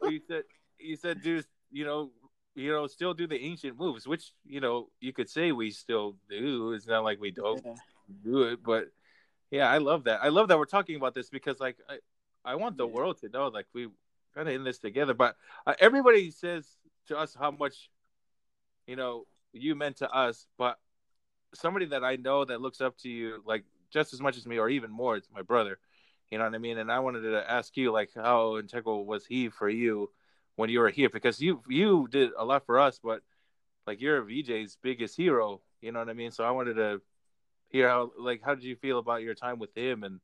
you 0.03 0.21
said 0.27 0.45
you 0.79 0.97
said, 0.97 1.21
dude, 1.23 1.45
you 1.71 1.85
know, 1.85 2.11
you 2.55 2.71
know, 2.73 2.87
still 2.87 3.13
do 3.15 3.27
the 3.27 3.39
ancient 3.41 3.79
moves, 3.79 4.07
which 4.07 4.33
you 4.47 4.61
know 4.61 4.89
you 5.01 5.13
could 5.13 5.29
say 5.29 5.53
we 5.53 5.71
still 5.71 6.17
do. 6.29 6.73
It's 6.73 6.87
not 6.87 7.05
like 7.05 7.21
we 7.21 7.31
don't 7.31 7.63
Yeah. 7.65 7.75
do 8.25 8.43
it, 8.45 8.63
but 8.63 8.89
yeah, 9.51 9.69
I 9.71 9.79
love 9.79 10.05
that. 10.05 10.21
I 10.23 10.29
love 10.29 10.49
that 10.49 10.59
we're 10.59 10.65
talking 10.65 10.97
about 10.97 11.15
this 11.15 11.29
because 11.29 11.61
like 11.61 11.77
I, 11.89 11.99
I 12.45 12.55
want 12.57 12.77
the 12.77 12.87
world 12.87 13.21
to 13.21 13.29
know 13.29 13.49
like 13.49 13.67
we 13.75 13.89
kind 14.35 14.49
of 14.49 14.55
in 14.55 14.65
this 14.65 14.79
together. 14.79 15.15
But 15.15 15.37
uh, 15.67 15.75
everybody 15.79 16.31
says 16.31 16.67
to 17.09 17.19
us 17.19 17.37
how 17.39 17.51
much 17.51 17.91
you 18.87 18.97
know 18.97 19.27
you 19.53 19.75
meant 19.75 19.99
to 19.99 20.11
us, 20.11 20.47
but 20.59 20.79
somebody 21.55 21.87
that 21.87 22.05
I 22.05 22.17
know 22.17 22.45
that 22.45 22.61
looks 22.61 22.81
up 22.81 22.97
to 22.99 23.09
you 23.09 23.43
like 23.47 23.65
just 23.91 24.13
as 24.13 24.21
much 24.21 24.37
as 24.37 24.47
me 24.47 24.59
or 24.59 24.69
even 24.69 24.91
more, 24.91 25.17
it's 25.17 25.29
my 25.33 25.43
brother. 25.43 25.79
You 26.31 26.39
know 26.39 26.45
what 26.45 26.55
I 26.55 26.59
mean? 26.59 26.79
And 26.79 26.91
I 26.91 26.99
wanted 26.99 27.21
to 27.21 27.51
ask 27.51 27.77
you 27.77 27.93
like 27.93 28.11
how 28.15 28.59
integral 28.59 29.07
was 29.07 29.25
he 29.25 29.49
for 29.49 29.69
you 29.69 30.11
when 30.57 30.71
you 30.71 30.81
were 30.81 30.91
here? 30.91 31.09
Because 31.09 31.41
you 31.41 31.63
you 31.69 32.09
did 32.11 32.31
a 32.37 32.45
lot 32.45 32.67
for 32.67 32.79
us, 32.79 32.99
but 33.03 33.23
like 33.87 34.01
you're 34.01 34.23
VJ's 34.23 34.77
biggest 34.83 35.17
hero. 35.17 35.61
You 35.81 35.93
know 35.93 36.01
what 36.01 36.09
I 36.09 36.15
mean? 36.15 36.31
So 36.31 36.45
I 36.45 36.51
wanted 36.51 36.75
to 36.75 37.01
hear 37.69 37.89
how 37.89 38.13
like 38.19 38.43
how 38.43 38.55
did 38.55 38.65
you 38.65 38.77
feel 38.77 38.99
about 38.99 39.23
your 39.23 39.35
time 39.35 39.59
with 39.59 39.77
him 39.77 40.03
and 40.03 40.21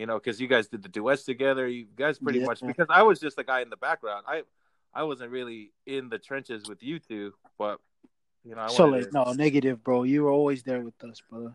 you 0.00 0.06
know, 0.06 0.18
because 0.18 0.40
you 0.40 0.48
guys 0.48 0.66
did 0.66 0.82
the 0.82 0.88
duets 0.88 1.24
together. 1.24 1.68
You 1.68 1.84
guys 1.94 2.18
pretty 2.18 2.38
Yeah. 2.40 2.46
much 2.46 2.60
because 2.62 2.86
I 2.88 3.02
was 3.02 3.20
just 3.20 3.36
the 3.36 3.44
guy 3.44 3.60
in 3.60 3.68
the 3.68 3.76
background. 3.76 4.24
I 4.26 4.42
I 4.94 5.02
wasn't 5.02 5.30
really 5.30 5.72
in 5.86 6.08
the 6.08 6.18
trenches 6.18 6.66
with 6.68 6.82
you 6.82 6.98
two, 6.98 7.34
but 7.58 7.78
you 8.42 8.54
know, 8.54 8.62
I 8.62 8.68
so 8.68 8.86
like 8.86 9.12
no 9.12 9.24
negative, 9.34 9.84
bro. 9.84 10.04
You 10.04 10.22
were 10.24 10.30
always 10.30 10.62
there 10.62 10.80
with 10.80 10.98
us, 11.04 11.20
brother. 11.28 11.54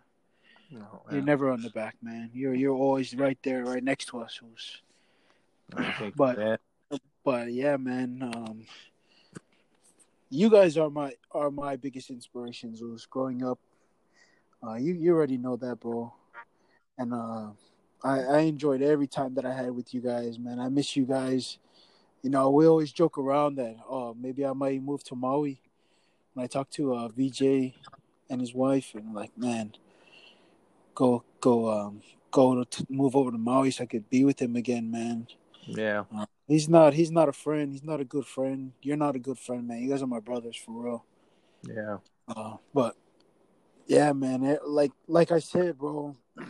No, 0.70 1.02
You're 1.12 1.22
never 1.24 1.50
on 1.50 1.62
the 1.64 1.72
back, 1.72 1.96
man. 2.04 2.30
You're 2.34 2.54
you're 2.54 2.76
always 2.78 3.16
right 3.16 3.38
there, 3.44 3.66
right 3.66 3.84
next 3.84 4.06
to 4.10 4.20
us. 4.20 4.40
But- 6.16 6.38
that- 6.38 6.62
But 7.24 7.52
yeah, 7.52 7.78
man. 7.78 8.22
Um, 8.22 8.68
you 10.30 10.50
guys 10.52 10.78
are 10.78 10.92
my 10.92 11.14
are 11.32 11.50
my 11.50 11.76
biggest 11.76 12.12
inspirations. 12.12 12.84
Was 12.84 13.08
growing 13.08 13.44
up. 13.44 13.58
Uh, 14.62 14.76
you 14.76 14.94
you 14.94 15.16
already 15.16 15.38
know 15.38 15.56
that, 15.58 15.80
bro. 15.80 16.14
And 17.00 17.12
uh, 17.14 17.50
I 18.06 18.20
I 18.20 18.40
enjoyed 18.42 18.82
every 18.82 19.08
time 19.08 19.34
that 19.36 19.46
I 19.46 19.54
had 19.54 19.72
with 19.72 19.94
you 19.94 20.02
guys, 20.02 20.38
man. 20.38 20.60
I 20.60 20.70
miss 20.70 20.96
you 20.96 21.06
guys. 21.06 21.58
You 22.22 22.30
know, 22.30 22.50
we 22.52 22.68
always 22.68 22.92
joke 22.92 23.18
around 23.18 23.56
that 23.56 23.76
oh 23.90 24.14
maybe 24.14 24.46
I 24.46 24.54
might 24.54 24.82
move 24.82 25.04
to 25.06 25.16
Maui. 25.16 25.60
When 26.34 26.44
I 26.44 26.48
talk 26.48 26.70
to 26.72 26.94
uh, 26.94 27.08
VJ 27.08 27.74
and 28.30 28.42
his 28.42 28.54
wife, 28.54 28.94
and 28.94 29.14
like 29.14 29.36
man, 29.38 29.74
go 30.94 31.24
go 31.42 31.72
um 31.72 32.02
go 32.30 32.64
to 32.64 32.86
move 32.90 33.16
over 33.16 33.32
to 33.32 33.38
Maui 33.38 33.72
so 33.72 33.84
I 33.84 33.88
could 33.88 34.10
be 34.10 34.24
with 34.24 34.42
him 34.42 34.56
again, 34.56 34.92
man. 34.92 35.28
yeah, 35.66 36.04
He's 36.48 36.70
not. 36.70 36.94
He's 36.94 37.12
not 37.12 37.30
a 37.30 37.34
friend. 37.34 37.72
He's 37.72 37.84
not 37.84 38.02
a 38.02 38.06
good 38.06 38.26
friend. 38.26 38.74
You're 38.82 38.98
not 38.98 39.16
a 39.16 39.20
good 39.20 39.40
friend, 39.40 39.68
man. 39.68 39.80
You 39.82 39.90
guys 39.90 40.04
are 40.04 40.08
my 40.08 40.20
brothers 40.20 40.58
for 40.58 40.84
real. 40.84 41.06
yeah, 41.64 41.98
Uh, 42.28 42.58
but 42.74 42.96
yeah, 43.88 44.14
man. 44.14 44.44
It, 44.44 44.60
like 44.68 44.92
like 45.08 45.32
I 45.32 45.40
said, 45.40 45.78
bro. 45.78 46.16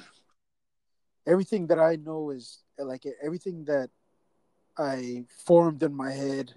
Everything 1.28 1.68
that 1.68 1.80
I 1.80 1.96
know 1.96 2.30
is 2.30 2.60
like 2.78 3.06
everything 3.24 3.66
that 3.66 3.90
I 4.78 5.26
formed 5.46 5.82
in 5.84 5.94
my 5.94 6.12
head 6.12 6.54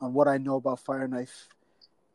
on 0.00 0.14
what 0.14 0.28
I 0.28 0.38
know 0.38 0.56
about 0.56 0.80
Fire 0.80 1.08
Knife, 1.08 1.48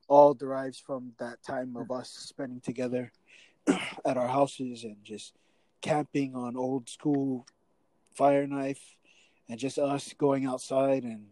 all 0.08 0.34
derives 0.34 0.80
from 0.80 1.14
that 1.20 1.44
time 1.44 1.76
of 1.76 1.92
us 1.92 2.10
spending 2.10 2.62
together 2.62 3.12
at 4.06 4.18
our 4.18 4.28
houses 4.28 4.84
and 4.84 4.98
just 5.04 5.34
camping 5.82 6.36
on 6.36 6.56
old 6.56 6.90
school 6.90 7.46
Fire 8.14 8.48
Knife 8.48 8.98
and 9.50 9.60
just 9.60 9.78
us 9.78 10.14
going 10.18 10.46
outside 10.46 11.04
and 11.04 11.26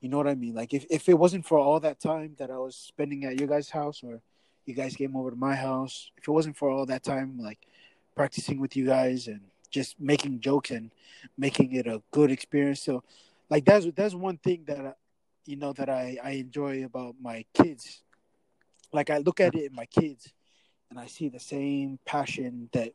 you 0.00 0.10
know 0.10 0.18
what 0.18 0.28
I 0.28 0.34
mean? 0.34 0.54
Like 0.54 0.74
if, 0.74 0.84
if 0.90 1.08
it 1.08 1.14
wasn't 1.18 1.46
for 1.46 1.58
all 1.58 1.80
that 1.80 1.98
time 1.98 2.34
that 2.38 2.50
I 2.50 2.58
was 2.58 2.76
spending 2.76 3.24
at 3.24 3.38
your 3.38 3.48
guys' 3.48 3.70
house 3.70 4.02
or 4.04 4.20
you 4.66 4.74
guys 4.74 4.96
came 4.96 5.16
over 5.16 5.30
to 5.30 5.36
my 5.36 5.54
house, 5.54 6.10
if 6.18 6.28
it 6.28 6.30
wasn't 6.30 6.58
for 6.58 6.68
all 6.68 6.84
that 6.86 7.02
time 7.02 7.38
like 7.38 7.58
practicing 8.14 8.60
with 8.60 8.76
you 8.76 8.84
guys 8.84 9.28
and 9.28 9.40
just 9.74 9.98
making 10.00 10.40
jokes 10.40 10.70
and 10.70 10.90
making 11.36 11.72
it 11.74 11.86
a 11.86 12.00
good 12.16 12.30
experience. 12.30 12.80
So 12.80 13.02
like 13.50 13.64
that's 13.64 13.86
that's 13.98 14.14
one 14.14 14.38
thing 14.38 14.64
that 14.70 14.80
I, 14.86 14.92
you 15.50 15.56
know 15.56 15.72
that 15.74 15.88
I 15.90 16.04
I 16.22 16.30
enjoy 16.44 16.84
about 16.84 17.14
my 17.20 17.44
kids. 17.52 18.02
Like 18.92 19.10
I 19.10 19.18
look 19.18 19.40
at 19.40 19.54
it 19.54 19.64
in 19.70 19.74
my 19.74 19.86
kids 19.86 20.32
and 20.90 20.98
I 20.98 21.06
see 21.06 21.28
the 21.28 21.40
same 21.40 21.98
passion 22.04 22.68
that 22.72 22.92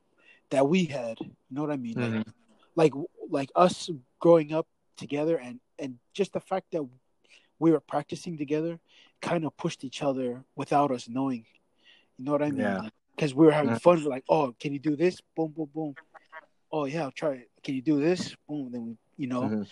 that 0.52 0.68
we 0.68 0.86
had. 0.86 1.20
You 1.20 1.36
know 1.52 1.62
what 1.66 1.72
I 1.72 1.78
mean? 1.78 1.96
Like, 2.00 2.14
Mhm. 2.14 2.34
like 2.76 2.94
like 3.30 3.52
us 3.56 3.90
growing 4.20 4.54
up 4.54 4.68
together 4.98 5.36
and 5.38 5.60
and 5.82 6.00
just 6.14 6.32
the 6.34 6.40
fact 6.52 6.68
that 6.72 6.84
we 7.60 7.72
were 7.72 7.80
practicing 7.94 8.38
together 8.38 8.80
kind 9.22 9.44
of 9.46 9.56
pushed 9.58 9.84
each 9.84 10.02
other 10.02 10.44
without 10.56 10.92
us 10.92 11.08
knowing 11.10 11.44
you 12.18 12.24
know 12.26 12.32
what 12.32 12.42
i 12.42 12.52
mean 12.52 12.60
Yeah. 12.60 12.90
because 13.16 13.34
we 13.34 13.46
were 13.46 13.52
having 13.62 13.76
fun 13.88 14.04
like 14.16 14.24
oh 14.30 14.54
can 14.62 14.72
you 14.76 14.80
do 14.90 14.96
this 14.96 15.16
boom 15.36 15.52
boom 15.56 15.70
boom 15.74 15.94
oh 16.72 16.86
yeah 16.86 17.04
i'll 17.04 17.12
try 17.12 17.34
it 17.34 17.50
can 17.64 17.76
you 17.76 17.82
do 17.82 18.00
this 18.00 18.36
boom 18.48 18.70
then 18.72 18.86
we 18.86 18.98
you 19.18 19.28
know 19.28 19.42
Mhm. 19.44 19.68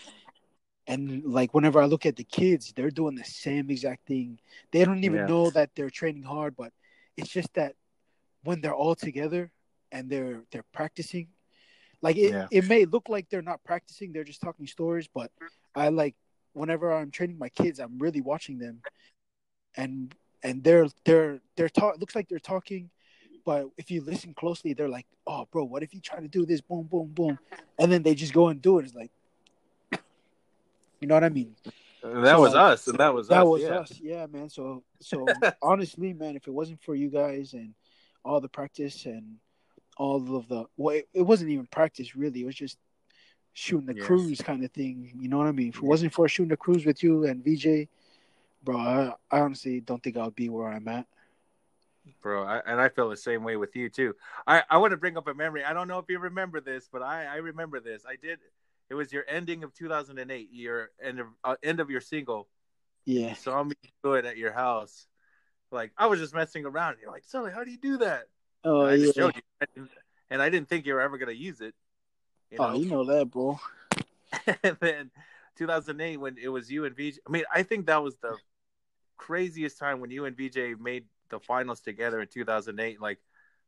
and 0.88 1.24
like 1.26 1.54
whenever 1.54 1.82
i 1.82 1.86
look 1.86 2.06
at 2.06 2.16
the 2.16 2.24
kids 2.24 2.74
they're 2.76 2.92
doing 2.92 3.16
the 3.16 3.24
same 3.24 3.70
exact 3.70 4.06
thing 4.08 4.40
they 4.72 4.84
don't 4.86 5.04
even 5.04 5.20
Yeah. 5.20 5.28
know 5.28 5.50
that 5.52 5.72
they're 5.76 5.90
training 5.90 6.24
hard 6.24 6.56
but 6.56 6.72
it's 7.16 7.30
just 7.30 7.54
that 7.54 7.76
when 8.44 8.62
they're 8.62 8.76
all 8.76 8.96
together 8.96 9.52
and 9.92 10.10
they're 10.10 10.44
they're 10.52 10.66
practicing 10.74 11.28
like 12.02 12.18
it, 12.18 12.32
Yeah. 12.32 12.48
it 12.52 12.66
may 12.68 12.86
look 12.86 13.10
like 13.10 13.30
they're 13.30 13.42
not 13.42 13.64
practicing 13.64 14.12
they're 14.12 14.24
just 14.24 14.42
talking 14.42 14.68
stories 14.68 15.08
but 15.14 15.32
i 15.76 15.90
like 15.90 16.16
whenever 16.54 16.92
i'm 16.94 17.12
training 17.12 17.38
my 17.38 17.50
kids 17.50 17.80
i'm 17.80 17.98
really 18.00 18.22
watching 18.22 18.58
them 18.58 18.82
and 19.76 20.16
and 20.44 20.64
they're 20.64 20.88
they're 21.06 21.40
they're 21.56 21.70
talk 21.70 21.98
looks 22.00 22.16
like 22.16 22.28
they're 22.30 22.40
talking 22.40 22.90
but 23.48 23.66
if 23.78 23.90
you 23.90 24.02
listen 24.02 24.34
closely 24.34 24.74
they're 24.74 24.90
like 24.98 25.08
oh 25.26 25.48
bro 25.52 25.64
what 25.64 25.82
if 25.82 25.94
you 25.94 26.02
try 26.02 26.20
to 26.20 26.28
do 26.28 26.46
this? 26.46 26.60
Boom 26.62 26.84
boom 26.92 27.08
boom. 27.08 27.40
And 27.80 27.90
then 27.92 28.04
they 28.04 28.14
just 28.14 28.34
go 28.34 28.50
and 28.50 28.62
do 28.62 28.78
it. 28.80 28.86
It's 28.86 28.94
like 28.96 29.12
you 31.00 31.08
know 31.08 31.16
what 31.16 31.24
i 31.24 31.30
mean? 31.30 31.56
That 32.04 32.36
So, 32.36 32.42
was 32.44 32.54
us, 32.56 32.88
and 32.88 33.00
that 33.00 33.14
was 33.14 33.30
that 33.30 33.42
us. 33.42 33.48
was 33.48 33.62
yeah. 33.64 33.76
us. 33.80 33.92
Yeah 34.02 34.26
man. 34.28 34.50
So 34.50 34.84
so 35.00 35.26
honestly 35.62 36.14
man 36.14 36.36
if 36.36 36.48
it 36.48 36.54
wasn't 36.54 36.82
for 36.84 36.94
you 36.94 37.10
guys 37.10 37.54
and 37.54 37.74
all 38.26 38.42
the 38.42 38.50
practice 38.50 39.06
and 39.06 39.38
all 39.98 40.36
of 40.36 40.48
the 40.50 40.66
well 40.76 40.96
it, 40.98 41.08
it 41.14 41.22
wasn't 41.22 41.50
even 41.50 41.68
practice 41.68 42.16
really. 42.16 42.42
It 42.42 42.46
was 42.46 42.56
just 42.56 42.78
shooting 43.54 43.88
the 43.88 43.96
Yes. 43.96 44.06
cruise 44.06 44.42
kind 44.42 44.64
of 44.66 44.72
thing 44.72 45.12
you 45.20 45.30
know 45.30 45.38
what 45.38 45.48
i 45.48 45.52
mean? 45.52 45.70
If 45.70 45.78
it 45.78 45.84
wasn't 45.84 46.14
for 46.14 46.28
shooting 46.28 46.50
the 46.50 46.58
cruise 46.58 46.86
with 46.86 47.02
you 47.02 47.26
and 47.26 47.44
vj 47.44 47.88
bro 48.64 48.78
i, 48.78 49.14
I 49.32 49.40
honestly 49.40 49.80
don't 49.80 50.04
think 50.04 50.16
i 50.18 50.24
would 50.26 50.36
be 50.36 50.50
where 50.50 50.68
i'm 50.68 50.88
at 50.88 51.08
bro. 52.22 52.44
I, 52.44 52.62
and 52.66 52.80
I 52.80 52.90
feel 52.90 53.10
the 53.10 53.18
same 53.18 53.44
way 53.44 53.56
with 53.58 53.76
you 53.76 53.90
too. 53.90 54.16
I, 54.46 54.64
I 54.70 54.78
want 54.78 54.92
to 54.92 54.98
bring 54.98 55.18
up 55.18 55.28
a 55.28 55.34
memory. 55.34 55.64
I 55.64 55.74
don't 55.74 55.88
know 55.88 56.00
if 56.00 56.06
you 56.10 56.20
remember 56.20 56.60
this, 56.62 56.90
but 56.92 57.02
I, 57.02 57.26
I 57.26 57.36
remember 57.38 57.80
this. 57.80 58.04
I 58.08 58.16
did. 58.16 58.40
It 58.90 58.96
was 58.96 59.12
your 59.12 59.26
ending 59.28 59.64
of 59.64 59.74
2008. 59.74 60.50
Your 60.52 60.92
end 61.02 61.20
of 61.20 61.28
uh, 61.44 61.56
end 61.64 61.80
of 61.80 61.90
your 61.90 62.02
single. 62.02 62.48
yeah 63.06 63.30
You 63.30 63.36
saw 63.36 63.64
me 63.64 63.76
do 64.04 64.14
it 64.14 64.26
at 64.26 64.38
your 64.38 64.52
house. 64.54 65.08
Like 65.72 65.92
I 65.98 66.08
was 66.08 66.20
just 66.20 66.34
messing 66.34 66.66
around. 66.66 66.98
You're 67.02 67.12
like, 67.12 67.26
Sully, 67.26 67.52
how 67.52 67.64
do 67.64 67.72
you 67.72 67.78
do 67.78 67.98
that? 67.98 68.26
oh 68.64 68.82
And 68.82 68.92
I 68.92 68.96
yeah 68.96 69.12
showed 69.16 69.36
you, 69.76 69.88
and 70.30 70.42
I 70.42 70.50
didn't 70.50 70.70
think 70.70 70.86
you 70.86 70.94
were 70.94 71.02
ever 71.02 71.18
gonna 71.18 71.32
use 71.34 71.62
it. 71.62 71.76
You 72.52 72.60
know? 72.60 72.66
oh 72.68 72.74
you 72.74 72.86
know 72.90 73.04
that 73.06 73.30
bro 73.30 73.60
and 74.64 74.78
then 74.80 75.12
2008 75.58 76.18
when 76.18 76.38
it 76.38 76.50
was 76.50 76.72
you 76.72 76.86
and 76.86 76.96
VJ. 76.96 77.20
I 77.28 77.32
mean, 77.32 77.44
I 77.54 77.64
think 77.64 77.88
that 77.88 78.04
was 78.04 78.18
the 78.18 78.36
craziest 79.18 79.78
time 79.78 80.00
when 80.00 80.12
you 80.12 80.26
and 80.26 80.38
VJ 80.38 80.80
made 80.80 81.06
the 81.30 81.40
finals 81.40 81.82
together 81.82 82.22
in 82.22 82.28
2008. 82.28 83.02
Like 83.02 83.20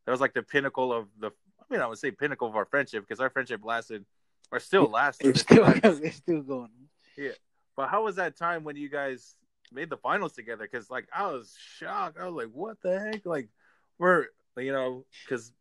that 0.04 0.12
was 0.12 0.20
like 0.20 0.34
the 0.34 0.42
pinnacle 0.42 0.92
of 0.92 1.08
the. 1.18 1.28
I 1.28 1.72
mean, 1.72 1.80
I 1.80 1.86
would 1.86 1.98
say 1.98 2.10
pinnacle 2.10 2.48
of 2.48 2.56
our 2.56 2.64
friendship 2.64 3.04
because 3.06 3.20
our 3.20 3.30
friendship 3.30 3.60
lasted, 3.64 4.04
or 4.50 4.58
still 4.58 4.84
lasts. 4.88 5.20
it's 5.24 5.40
still 5.40 5.64
it's 5.84 6.16
still 6.16 6.42
going 6.42 6.70
Yeah, 7.16 7.32
But 7.76 7.88
how 7.88 8.04
was 8.04 8.16
that 8.16 8.36
time 8.36 8.64
when 8.64 8.76
you 8.76 8.88
guys 8.88 9.36
made 9.72 9.90
the 9.90 9.96
finals 9.96 10.32
together? 10.32 10.68
Because 10.70 10.90
like 10.90 11.06
I 11.14 11.26
was 11.26 11.56
shocked. 11.76 12.18
I 12.18 12.24
was 12.26 12.34
like, 12.34 12.52
"What 12.52 12.80
the 12.82 12.98
heck?" 12.98 13.24
Like 13.26 13.48
we're 13.98 14.26
you 14.56 14.72
know 14.72 15.04
because 15.24 15.52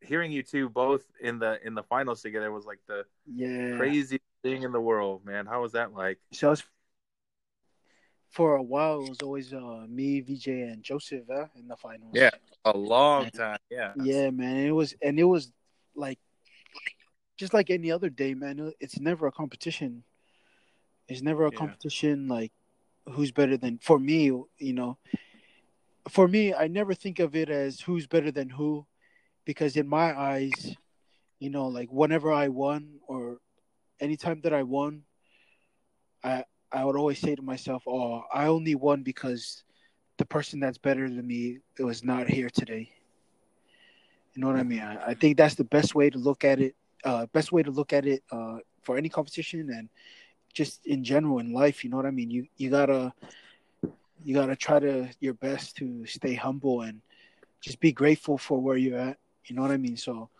hearing 0.00 0.32
you 0.32 0.42
two 0.42 0.68
both 0.68 1.04
in 1.20 1.38
the 1.38 1.58
in 1.64 1.74
the 1.74 1.82
finals 1.82 2.22
together 2.22 2.50
was 2.50 2.64
like 2.64 2.80
the 2.88 3.04
yeah 3.26 3.76
craziest 3.76 4.24
thing 4.42 4.62
in 4.62 4.72
the 4.72 4.80
world, 4.80 5.24
man. 5.24 5.46
How 5.46 5.62
was 5.62 5.72
that 5.72 5.92
like? 5.92 6.18
so 6.32 6.52
it's, 6.52 6.64
for 8.32 8.56
a 8.56 8.62
while 8.62 9.04
it 9.04 9.08
was 9.10 9.22
always 9.22 9.52
uh 9.52 9.84
me 9.88 10.22
vj 10.22 10.72
and 10.72 10.82
joseph 10.82 11.28
uh, 11.30 11.46
in 11.54 11.68
the 11.68 11.76
finals 11.76 12.12
Yeah. 12.14 12.30
A 12.64 12.76
long 12.76 13.30
time, 13.30 13.58
yeah. 13.70 13.92
Yeah, 13.96 14.30
man. 14.30 14.56
It 14.58 14.70
was 14.70 14.94
and 15.02 15.18
it 15.18 15.24
was 15.24 15.52
like 15.94 16.18
just 17.36 17.52
like 17.52 17.70
any 17.70 17.90
other 17.90 18.08
day, 18.08 18.34
man. 18.34 18.72
It's 18.80 19.00
never 19.00 19.26
a 19.26 19.32
competition. 19.32 20.04
It's 21.08 21.22
never 21.22 21.44
a 21.46 21.50
Yeah. 21.50 21.58
competition 21.58 22.28
like 22.28 22.52
who's 23.10 23.32
better 23.32 23.56
than 23.56 23.78
for 23.82 23.98
me, 23.98 24.24
you 24.58 24.72
know. 24.72 24.98
For 26.08 26.26
me, 26.28 26.54
I 26.54 26.68
never 26.68 26.94
think 26.94 27.18
of 27.18 27.34
it 27.34 27.50
as 27.50 27.80
who's 27.80 28.06
better 28.06 28.30
than 28.30 28.48
who 28.48 28.86
because 29.44 29.76
in 29.76 29.88
my 29.88 30.18
eyes, 30.18 30.76
you 31.38 31.50
know, 31.50 31.66
like 31.66 31.90
whenever 31.90 32.32
I 32.32 32.48
won 32.48 33.00
or 33.08 33.38
anytime 34.00 34.40
that 34.42 34.52
I 34.54 34.62
won, 34.62 35.02
I 36.22 36.44
I 36.72 36.84
would 36.84 36.96
always 36.96 37.18
say 37.18 37.34
to 37.34 37.42
myself, 37.42 37.82
"Oh, 37.86 38.24
I 38.32 38.46
only 38.46 38.74
won 38.74 39.02
because 39.02 39.64
the 40.18 40.24
person 40.24 40.60
that's 40.60 40.78
better 40.78 41.08
than 41.08 41.26
me 41.26 41.58
was 41.78 42.02
not 42.04 42.28
here 42.28 42.50
today." 42.50 42.90
You 44.34 44.40
know 44.40 44.46
what 44.48 44.56
I 44.56 44.62
mean? 44.62 44.80
I, 44.80 45.08
I 45.08 45.14
think 45.14 45.36
that's 45.36 45.54
the 45.54 45.64
best 45.64 45.94
way 45.94 46.08
to 46.10 46.18
look 46.18 46.44
at 46.44 46.60
it. 46.60 46.74
Uh, 47.04 47.26
best 47.26 47.52
way 47.52 47.62
to 47.62 47.70
look 47.70 47.92
at 47.92 48.06
it 48.06 48.22
uh, 48.30 48.58
for 48.82 48.96
any 48.96 49.08
competition 49.08 49.68
and 49.70 49.88
just 50.54 50.86
in 50.86 51.04
general 51.04 51.38
in 51.38 51.52
life. 51.52 51.84
You 51.84 51.90
know 51.90 51.96
what 51.96 52.06
I 52.06 52.10
mean? 52.10 52.30
You 52.30 52.46
you 52.56 52.70
gotta 52.70 53.12
you 54.24 54.34
gotta 54.34 54.56
try 54.56 54.78
to 54.78 55.08
your 55.20 55.34
best 55.34 55.76
to 55.76 56.06
stay 56.06 56.34
humble 56.34 56.82
and 56.82 57.00
just 57.60 57.80
be 57.80 57.92
grateful 57.92 58.38
for 58.38 58.60
where 58.60 58.76
you're 58.76 58.98
at. 58.98 59.18
You 59.46 59.56
know 59.56 59.62
what 59.62 59.70
I 59.70 59.76
mean? 59.76 59.96
So 59.96 60.30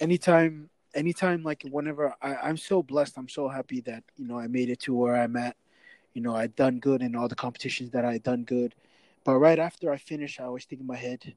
anytime 0.00 0.70
anytime 0.94 1.42
like 1.42 1.62
whenever 1.70 2.14
I, 2.22 2.34
I'm 2.36 2.56
so 2.56 2.82
blessed, 2.82 3.18
I'm 3.18 3.28
so 3.28 3.48
happy 3.48 3.80
that, 3.82 4.02
you 4.16 4.26
know, 4.26 4.38
I 4.38 4.48
made 4.48 4.70
it 4.70 4.80
to 4.80 4.94
where 4.94 5.16
I'm 5.16 5.36
at. 5.36 5.56
You 6.16 6.22
know, 6.22 6.34
I'd 6.34 6.56
done 6.56 6.78
good 6.78 7.02
in 7.02 7.14
all 7.14 7.28
the 7.28 7.34
competitions 7.34 7.90
that 7.90 8.06
I 8.06 8.14
had 8.14 8.22
done 8.22 8.44
good. 8.44 8.74
But 9.22 9.36
right 9.36 9.58
after 9.58 9.92
I 9.92 9.98
finish, 9.98 10.40
I 10.40 10.44
always 10.44 10.64
think 10.64 10.80
in 10.80 10.86
my 10.86 10.96
head, 10.96 11.34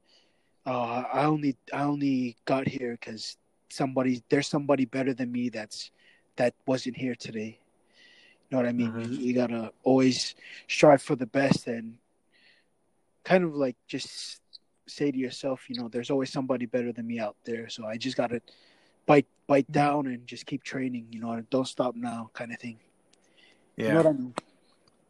uh, 0.64 1.04
I 1.12 1.24
only 1.24 1.58
I 1.70 1.82
only 1.82 2.38
got 2.46 2.66
here 2.66 2.96
because 2.98 3.36
somebody 3.68 4.22
there's 4.30 4.48
somebody 4.48 4.86
better 4.86 5.12
than 5.12 5.30
me 5.30 5.50
that's 5.50 5.90
that 6.36 6.54
wasn't 6.64 6.96
here 6.96 7.14
today. 7.14 7.58
You 8.48 8.56
know 8.56 8.56
what 8.56 8.68
I 8.70 8.72
mean? 8.72 8.90
Mhm. 8.92 9.12
You, 9.12 9.18
you 9.18 9.34
gotta 9.34 9.70
always 9.82 10.34
strive 10.66 11.02
for 11.02 11.14
the 11.14 11.26
best 11.26 11.66
and 11.66 11.98
kind 13.22 13.44
of 13.44 13.54
like 13.54 13.76
just 13.86 14.40
say 14.88 15.10
to 15.10 15.18
yourself, 15.18 15.68
you 15.68 15.78
know, 15.78 15.88
there's 15.88 16.10
always 16.10 16.32
somebody 16.32 16.64
better 16.64 16.90
than 16.90 17.06
me 17.06 17.18
out 17.20 17.36
there. 17.44 17.68
So 17.68 17.84
I 17.84 17.98
just 17.98 18.16
gotta 18.16 18.40
bite 19.04 19.26
bite 19.46 19.70
down 19.70 20.06
and 20.06 20.26
just 20.26 20.46
keep 20.46 20.64
training. 20.64 21.08
You 21.10 21.20
know, 21.20 21.38
don't 21.50 21.68
stop 21.68 21.94
now, 21.94 22.30
kind 22.32 22.50
of 22.50 22.58
thing. 22.58 22.78
Yeah, 23.76 23.88
You 23.88 23.92
know 23.92 23.96
what 23.98 24.06
I 24.06 24.12
mean? 24.12 24.34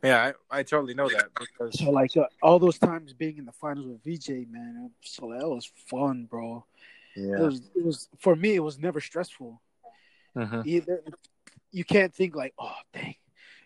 Yeah, 0.02 0.32
I, 0.50 0.58
I 0.58 0.62
totally 0.62 0.94
know 0.94 1.08
that 1.08 1.28
because 1.38 1.78
So 1.78 1.90
like 1.90 2.16
uh, 2.16 2.26
all 2.42 2.58
those 2.58 2.78
times 2.78 3.12
being 3.12 3.38
in 3.38 3.44
the 3.44 3.52
finals 3.52 3.86
with 3.86 4.02
VJ, 4.04 4.46
man. 4.50 4.90
So 5.02 5.32
that 5.36 5.48
was 5.48 5.70
fun, 5.86 6.26
bro. 6.30 6.64
It 7.16 7.20
yeah, 7.20 7.38
was 7.38 7.60
it 7.74 7.84
was 7.84 8.08
for 8.18 8.34
me. 8.36 8.54
It 8.54 8.60
was 8.60 8.78
never 8.78 9.00
stressful. 9.00 9.60
Mhm. 10.36 10.66
Either 10.66 11.02
you 11.72 11.84
can't 11.84 12.14
think 12.14 12.34
like, 12.34 12.54
oh 12.58 12.74
dang, 12.92 13.14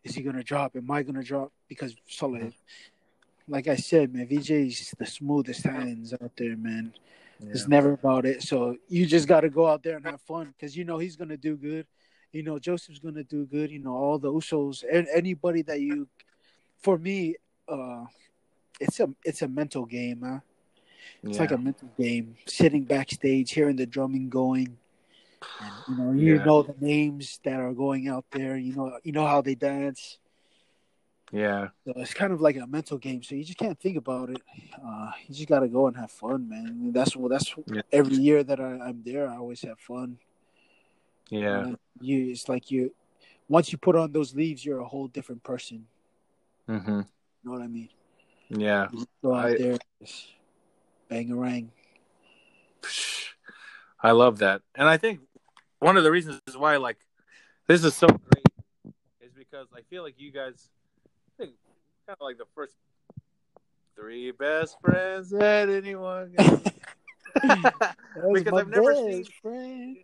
is 0.02 0.14
he 0.14 0.22
gonna 0.22 0.42
drop? 0.42 0.76
Am 0.76 0.90
I 0.90 1.02
gonna 1.02 1.22
drop? 1.22 1.52
Because 1.68 1.94
so 2.06 2.28
like, 2.28 2.54
like 3.48 3.68
I 3.68 3.76
said, 3.76 4.12
man, 4.12 4.26
VJ's 4.26 4.94
the 4.98 5.06
smoothest 5.06 5.64
hands 5.64 6.12
out 6.14 6.32
there, 6.36 6.56
man. 6.56 6.92
It's 7.50 7.68
never 7.68 7.92
about 7.92 8.26
it. 8.26 8.42
So 8.42 8.76
you 8.88 9.06
just 9.06 9.28
got 9.28 9.40
to 9.40 9.50
go 9.50 9.66
out 9.66 9.82
there 9.82 9.96
and 9.96 10.04
have 10.06 10.20
fun 10.22 10.52
because 10.56 10.76
you 10.76 10.84
know 10.84 10.98
he's 10.98 11.16
gonna 11.16 11.36
do 11.36 11.56
good. 11.56 11.86
You 12.34 12.42
know 12.42 12.58
Joseph's 12.58 12.98
gonna 12.98 13.22
do 13.22 13.46
good. 13.46 13.70
You 13.70 13.78
know 13.78 13.94
all 13.94 14.18
the 14.18 14.30
Usos 14.32 14.82
and 14.90 15.06
anybody 15.14 15.62
that 15.62 15.80
you. 15.80 16.08
For 16.80 16.98
me, 16.98 17.36
uh, 17.68 18.04
it's 18.80 18.98
a 19.00 19.08
it's 19.24 19.40
a 19.42 19.48
mental 19.48 19.86
game, 19.86 20.22
huh? 20.26 20.40
It's 21.22 21.38
like 21.38 21.52
a 21.52 21.58
mental 21.58 21.88
game. 21.96 22.36
Sitting 22.46 22.82
backstage, 22.82 23.52
hearing 23.52 23.76
the 23.76 23.86
drumming 23.86 24.28
going, 24.28 24.76
and, 25.60 25.72
you 25.86 25.94
know 25.96 26.10
you 26.12 26.34
Yeah. 26.34 26.44
know 26.44 26.62
the 26.62 26.74
names 26.80 27.38
that 27.44 27.60
are 27.60 27.72
going 27.72 28.08
out 28.08 28.24
there. 28.32 28.56
You 28.56 28.74
know 28.74 28.98
you 29.04 29.12
know 29.12 29.26
how 29.26 29.40
they 29.40 29.54
dance. 29.54 30.18
yeah, 31.32 31.68
So 31.86 31.92
it's 31.96 32.14
kind 32.14 32.32
of 32.32 32.40
like 32.40 32.56
a 32.56 32.66
mental 32.66 32.98
game. 32.98 33.22
So 33.22 33.36
you 33.36 33.44
just 33.44 33.58
can't 33.58 33.78
think 33.78 33.96
about 33.96 34.30
it. 34.30 34.42
Uh, 34.84 35.12
you 35.28 35.34
just 35.36 35.48
gotta 35.48 35.68
go 35.68 35.86
and 35.86 35.96
have 35.96 36.10
fun, 36.10 36.48
man. 36.48 36.92
That's 36.92 37.14
what 37.16 37.30
that's 37.30 37.54
Yeah. 37.66 37.82
every 37.92 38.16
year 38.16 38.42
that 38.42 38.58
I, 38.60 38.78
I'm 38.80 39.02
there. 39.04 39.28
I 39.28 39.36
always 39.36 39.62
have 39.62 39.78
fun. 39.78 40.18
Yeah, 41.30 41.72
you 42.00 42.30
it's 42.30 42.48
like 42.48 42.70
you 42.70 42.92
once 43.48 43.70
you 43.72 43.78
put 43.78 43.96
on 43.96 44.12
those 44.12 44.34
leaves, 44.34 44.64
you're 44.64 44.80
a 44.80 44.84
whole 44.86 45.08
different 45.08 45.42
person. 45.42 45.86
hmm 46.66 46.76
You 46.88 47.04
know 47.44 47.52
what 47.52 47.62
I 47.62 47.66
mean? 47.66 47.88
yeah. 48.50 48.88
You 48.92 49.06
go 49.22 49.34
out 49.34 49.46
I- 49.46 49.56
there, 49.56 49.76
just 50.02 50.28
bang 51.08 51.30
a 51.32 51.36
rang. 51.36 51.70
I 54.02 54.10
love 54.10 54.38
that, 54.38 54.60
and 54.74 54.86
I 54.88 54.96
think 54.98 55.20
one 55.78 55.96
of 55.96 56.04
the 56.04 56.10
reasons 56.10 56.40
is 56.46 56.56
why 56.56 56.76
like 56.76 56.98
this 57.66 57.82
is 57.84 57.94
so 57.94 58.06
great 58.06 58.44
is 59.22 59.32
because 59.32 59.66
I 59.74 59.80
feel 59.88 60.02
like 60.02 60.14
you 60.18 60.30
guys, 60.30 60.68
I 61.38 61.44
think, 61.44 61.54
kind 62.06 62.16
of 62.20 62.24
like 62.24 62.36
the 62.36 62.44
first 62.54 62.74
three 63.96 64.30
best 64.32 64.78
friends 64.80 65.30
that 65.30 65.68
anyone. 65.70 66.34
got. 66.36 66.62
Because 68.32 68.52
I've 68.60 68.68
never 68.68 68.92
best 68.92 69.04
seen- 69.04 69.24
friend. 69.42 69.96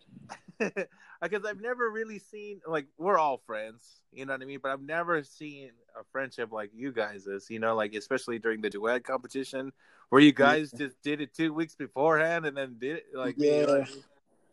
because 1.21 1.45
I've 1.45 1.61
never 1.61 1.91
really 1.91 2.19
seen 2.19 2.61
like 2.67 2.87
we're 2.99 3.19
all 3.19 3.39
friends, 3.47 4.01
you 4.13 4.25
know 4.25 4.33
what 4.33 4.43
I 4.43 4.47
mean. 4.47 4.61
But 4.63 4.73
I've 4.73 4.83
never 4.83 5.23
seen 5.23 5.71
a 5.99 6.05
friendship 6.13 6.53
like 6.53 6.71
you 6.75 6.93
guys 6.93 7.27
is, 7.27 7.51
you 7.51 7.59
know, 7.59 7.75
like 7.75 7.95
especially 7.95 8.39
during 8.39 8.61
the 8.61 8.71
duet 8.71 9.05
competition 9.05 9.73
where 10.09 10.21
you 10.21 10.33
guys 10.33 10.73
just 10.79 11.01
did 11.03 11.21
it 11.21 11.35
two 11.35 11.53
weeks 11.53 11.75
beforehand 11.75 12.47
and 12.47 12.57
then 12.57 12.77
did 12.79 12.99
it 12.99 13.07
like 13.15 13.37
you 13.39 13.67
know? 13.67 13.85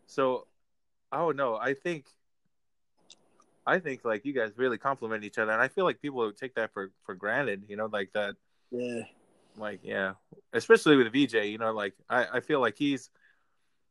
So, 0.06 0.46
oh, 1.12 1.16
I 1.16 1.18
don't 1.18 1.36
know. 1.36 1.56
I 1.56 1.74
think, 1.74 2.06
I 3.66 3.78
think 3.78 4.04
like 4.04 4.24
you 4.24 4.32
guys 4.32 4.52
really 4.56 4.78
compliment 4.78 5.24
each 5.24 5.38
other, 5.38 5.52
and 5.52 5.60
I 5.60 5.68
feel 5.68 5.84
like 5.84 6.00
people 6.00 6.30
take 6.32 6.54
that 6.54 6.72
for 6.72 6.90
for 7.04 7.14
granted, 7.14 7.64
you 7.68 7.76
know, 7.76 7.86
like 7.86 8.12
that 8.12 8.36
Yeah. 8.70 9.02
like 9.56 9.80
yeah 9.82 10.12
especially 10.52 10.96
with 10.96 11.12
vj 11.12 11.50
you 11.50 11.58
know 11.58 11.72
like 11.72 11.94
i 12.08 12.26
i 12.34 12.40
feel 12.40 12.60
like 12.60 12.76
he's 12.76 13.10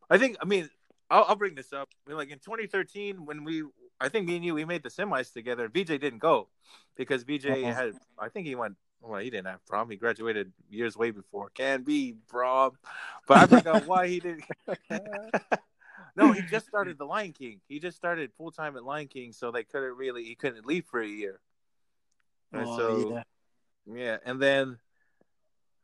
i 0.09 0.17
think 0.17 0.37
i 0.41 0.45
mean 0.45 0.69
i'll, 1.09 1.25
I'll 1.29 1.35
bring 1.35 1.55
this 1.55 1.73
up. 1.73 1.89
I 2.05 2.09
mean, 2.09 2.17
like 2.17 2.29
in 2.29 2.39
2013 2.39 3.25
when 3.25 3.43
we 3.43 3.63
i 3.99 4.09
think 4.09 4.27
me 4.27 4.35
and 4.35 4.45
you 4.45 4.53
we 4.53 4.65
made 4.65 4.83
the 4.83 4.89
semis 4.89 5.31
together 5.33 5.69
vj 5.69 5.87
didn't 5.99 6.19
go 6.19 6.47
because 6.95 7.23
vj 7.23 7.45
Uh-huh. 7.63 7.73
had 7.73 7.95
i 8.19 8.29
think 8.29 8.47
he 8.47 8.55
went 8.55 8.75
well 9.01 9.19
he 9.21 9.29
didn't 9.29 9.47
have 9.47 9.65
prom. 9.65 9.89
He 9.89 9.95
graduated 9.95 10.51
years 10.69 10.97
way 10.97 11.11
before. 11.11 11.49
Can 11.53 11.83
be 11.83 12.15
prom. 12.27 12.77
But 13.27 13.37
i 13.39 13.47
forgot 13.47 13.85
why 13.87 14.07
he 14.07 14.19
didn't 14.19 14.43
no 16.15 16.31
he 16.31 16.41
just 16.41 16.67
started 16.67 16.97
the 16.97 17.05
lion 17.05 17.31
king. 17.33 17.61
He 17.67 17.79
just 17.79 17.97
started 17.97 18.31
full-time 18.37 18.75
at 18.75 18.83
lion 18.83 19.07
king 19.07 19.33
so 19.33 19.51
they 19.51 19.63
couldn't 19.63 19.95
really 19.97 20.23
he 20.23 20.35
couldn't 20.35 20.65
leave 20.65 20.85
for 20.85 21.01
a 21.01 21.07
year. 21.07 21.39
And 22.53 22.67
Oh, 22.67 22.77
so 22.77 23.09
yeah. 23.11 23.23
yeah, 23.95 24.17
and 24.25 24.41
then 24.41 24.77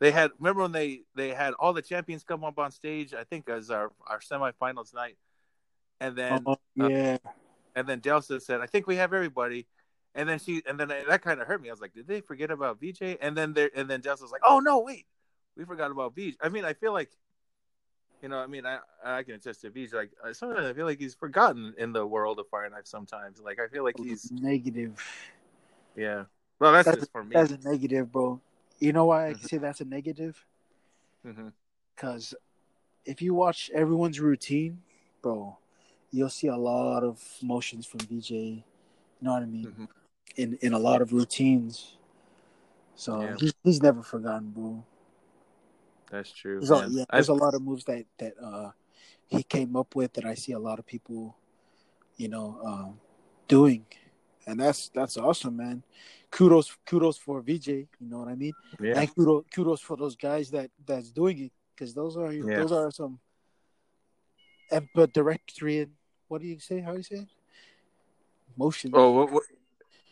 they 0.03 0.11
had 0.11 0.31
remember 0.37 0.63
when 0.63 0.73
they 0.73 1.03
they 1.15 1.29
had 1.29 1.53
all 1.53 1.71
the 1.71 1.81
champions 1.81 2.25
come 2.25 2.43
up 2.43 2.59
on 2.59 2.71
stage. 2.71 3.13
I 3.13 3.23
think 3.23 3.47
as 3.47 3.71
our 3.71 3.89
our 4.05 4.19
semifinals 4.19 4.93
night, 4.93 5.15
and 6.01 6.13
then 6.17 6.43
Oh, 6.45 6.57
yeah. 6.75 7.17
and 7.73 7.87
then 7.87 8.01
Delsa 8.01 8.41
said, 8.41 8.59
"I 8.59 8.65
think 8.65 8.85
we 8.85 8.97
have 8.97 9.13
everybody." 9.13 9.65
And 10.13 10.27
then 10.27 10.39
she 10.39 10.61
and 10.67 10.77
then 10.77 10.89
that 10.89 11.21
kind 11.21 11.39
of 11.39 11.47
hurt 11.47 11.61
me. 11.61 11.69
I 11.69 11.71
was 11.71 11.79
like, 11.79 11.93
"Did 11.93 12.05
they 12.07 12.19
forget 12.19 12.51
about 12.51 12.81
VJ?" 12.81 13.17
And 13.21 13.37
then 13.37 13.53
there 13.53 13.69
and 13.73 13.89
then 13.89 14.01
Delsa 14.01 14.23
was 14.23 14.31
like, 14.33 14.41
"Oh 14.45 14.59
no, 14.59 14.79
wait, 14.81 15.05
we 15.55 15.63
forgot 15.63 15.89
about 15.89 16.13
VJ." 16.15 16.35
I 16.41 16.49
mean, 16.49 16.65
I 16.65 16.73
feel 16.73 16.91
like. 16.91 17.09
You 18.21 18.29
know, 18.29 18.37
I 18.39 18.47
mean, 18.47 18.65
I 18.65 18.79
I 19.05 19.23
can 19.23 19.35
attest 19.35 19.61
to 19.61 19.69
VJ. 19.69 19.93
Like 19.93 20.11
uh, 20.23 20.31
sometimes 20.33 20.65
I 20.65 20.73
feel 20.73 20.85
like 20.85 20.99
he's 20.99 21.13
forgotten 21.15 21.73
in 21.77 21.91
the 21.93 22.05
world 22.05 22.39
of 22.39 22.47
Fire 22.49 22.69
Knife. 22.69 22.87
Sometimes, 22.87 23.39
like 23.41 23.59
I 23.59 23.67
feel 23.67 23.83
like 23.83 23.95
he's 23.97 24.31
negative. 24.31 24.93
yeah. 25.95 26.23
Well, 26.59 26.71
that's, 26.73 26.85
That's- 26.85 27.01
just 27.01 27.11
for 27.11 27.23
me. 27.23 27.31
That's 27.33 27.51
a 27.51 27.57
negative, 27.69 28.11
bro. 28.11 28.39
You 28.79 28.93
know 28.93 29.05
why 29.05 29.29
I 29.29 29.33
Mhm. 29.33 29.39
can 29.39 29.47
say 29.47 29.57
that's 29.57 29.81
a 29.81 29.85
negative? 29.85 30.45
Because 31.95 32.33
if 33.05 33.21
you 33.21 33.33
watch 33.33 33.69
everyone's 33.73 34.19
routine, 34.19 34.81
bro, 35.21 35.57
you'll 36.11 36.29
see 36.29 36.47
a 36.47 36.57
lot 36.57 37.03
of 37.03 37.21
motions 37.41 37.85
from 37.85 38.01
VJ. 38.01 38.31
You 38.31 38.63
know 39.21 39.33
what 39.33 39.43
I 39.43 39.45
mean? 39.45 39.75
Mhm. 39.77 39.87
In 40.35 40.57
in 40.61 40.73
a 40.73 40.79
lot 40.79 41.01
of 41.01 41.13
routines. 41.13 41.97
So 42.95 43.21
Yeah. 43.21 43.35
he's 43.39 43.53
he's 43.63 43.81
never 43.81 44.01
forgotten, 44.03 44.49
bro. 44.51 44.83
That's 46.09 46.31
true. 46.31 46.59
There's, 46.59 46.69
a, 46.71 46.87
yeah, 46.89 47.05
there's 47.11 47.29
a 47.29 47.33
lot 47.33 47.55
of 47.55 47.61
moves 47.61 47.85
that 47.85 48.05
that 48.17 48.33
uh, 48.41 48.71
he 49.27 49.43
came 49.43 49.75
up 49.75 49.95
with 49.95 50.13
that 50.13 50.25
I 50.25 50.35
see 50.35 50.51
a 50.51 50.59
lot 50.59 50.79
of 50.79 50.85
people, 50.85 51.35
you 52.17 52.27
know, 52.27 52.59
um, 52.63 52.99
doing, 53.47 53.85
and 54.47 54.59
that's 54.59 54.89
that's 54.89 55.17
awesome, 55.17 55.57
man. 55.57 55.83
Kudos, 56.31 56.75
kudos 56.85 57.17
for 57.17 57.41
VJ. 57.41 57.67
You 57.67 57.87
know 58.01 58.19
what 58.19 58.27
I 58.29 58.35
mean? 58.35 58.53
yeah. 58.81 58.99
And 58.99 59.15
kudos, 59.15 59.45
kudos 59.53 59.81
for 59.81 59.97
those 59.97 60.15
guys 60.15 60.49
that 60.51 60.71
that's 60.85 61.11
doing 61.11 61.39
it 61.45 61.51
because 61.75 61.93
those 61.93 62.17
are 62.17 62.31
Yeah. 62.33 62.55
those 62.57 62.71
are 62.71 62.91
some 62.91 63.19
ambidextrian. 64.71 65.89
What 66.27 66.41
do 66.41 66.47
you 66.47 66.59
say? 66.59 66.79
How 66.79 66.91
do 66.91 66.97
you 66.97 67.03
say 67.03 67.15
it? 67.17 67.27
Motion. 68.57 68.91
Oh, 68.93 69.11
what, 69.11 69.31
what? 69.31 69.43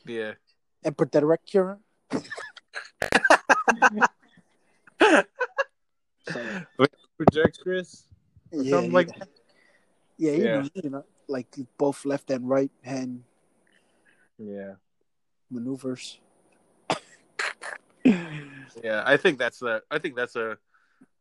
Yeah. 0.06 0.34
So, 6.24 6.48
Projectress? 7.18 8.06
Yeah, 8.52 8.70
something 8.72 8.92
like 8.92 9.10
yeah, 10.18 10.32
you 10.34 10.44
Yeah. 10.44 10.62
know, 10.62 10.70
you 10.76 10.90
know, 10.90 11.06
like 11.28 11.48
both 11.78 12.06
left 12.06 12.30
and 12.32 12.48
right 12.48 12.72
hand 12.84 13.24
Yeah. 14.42 14.74
maneuvers. 15.50 16.20
Yeah. 18.04 19.04
I 19.06 19.18
think 19.18 19.38
that's 19.38 19.62
a 19.62 19.82
I 19.92 20.00
think 20.00 20.16
that's 20.16 20.36
a 20.36 20.58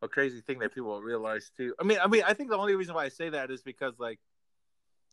a 0.03 0.09
crazy 0.09 0.41
thing 0.41 0.61
that 0.61 0.75
people 0.75 1.01
realize 1.03 1.51
too. 1.57 1.75
I 1.79 1.85
mean 1.85 1.99
I 2.03 2.07
mean 2.07 2.23
I 2.27 2.33
think 2.33 2.49
the 2.51 2.57
only 2.57 2.75
reason 2.75 2.95
why 2.95 3.05
I 3.05 3.09
say 3.09 3.29
that 3.31 3.51
is 3.51 3.63
because 3.63 3.99
like 3.99 4.19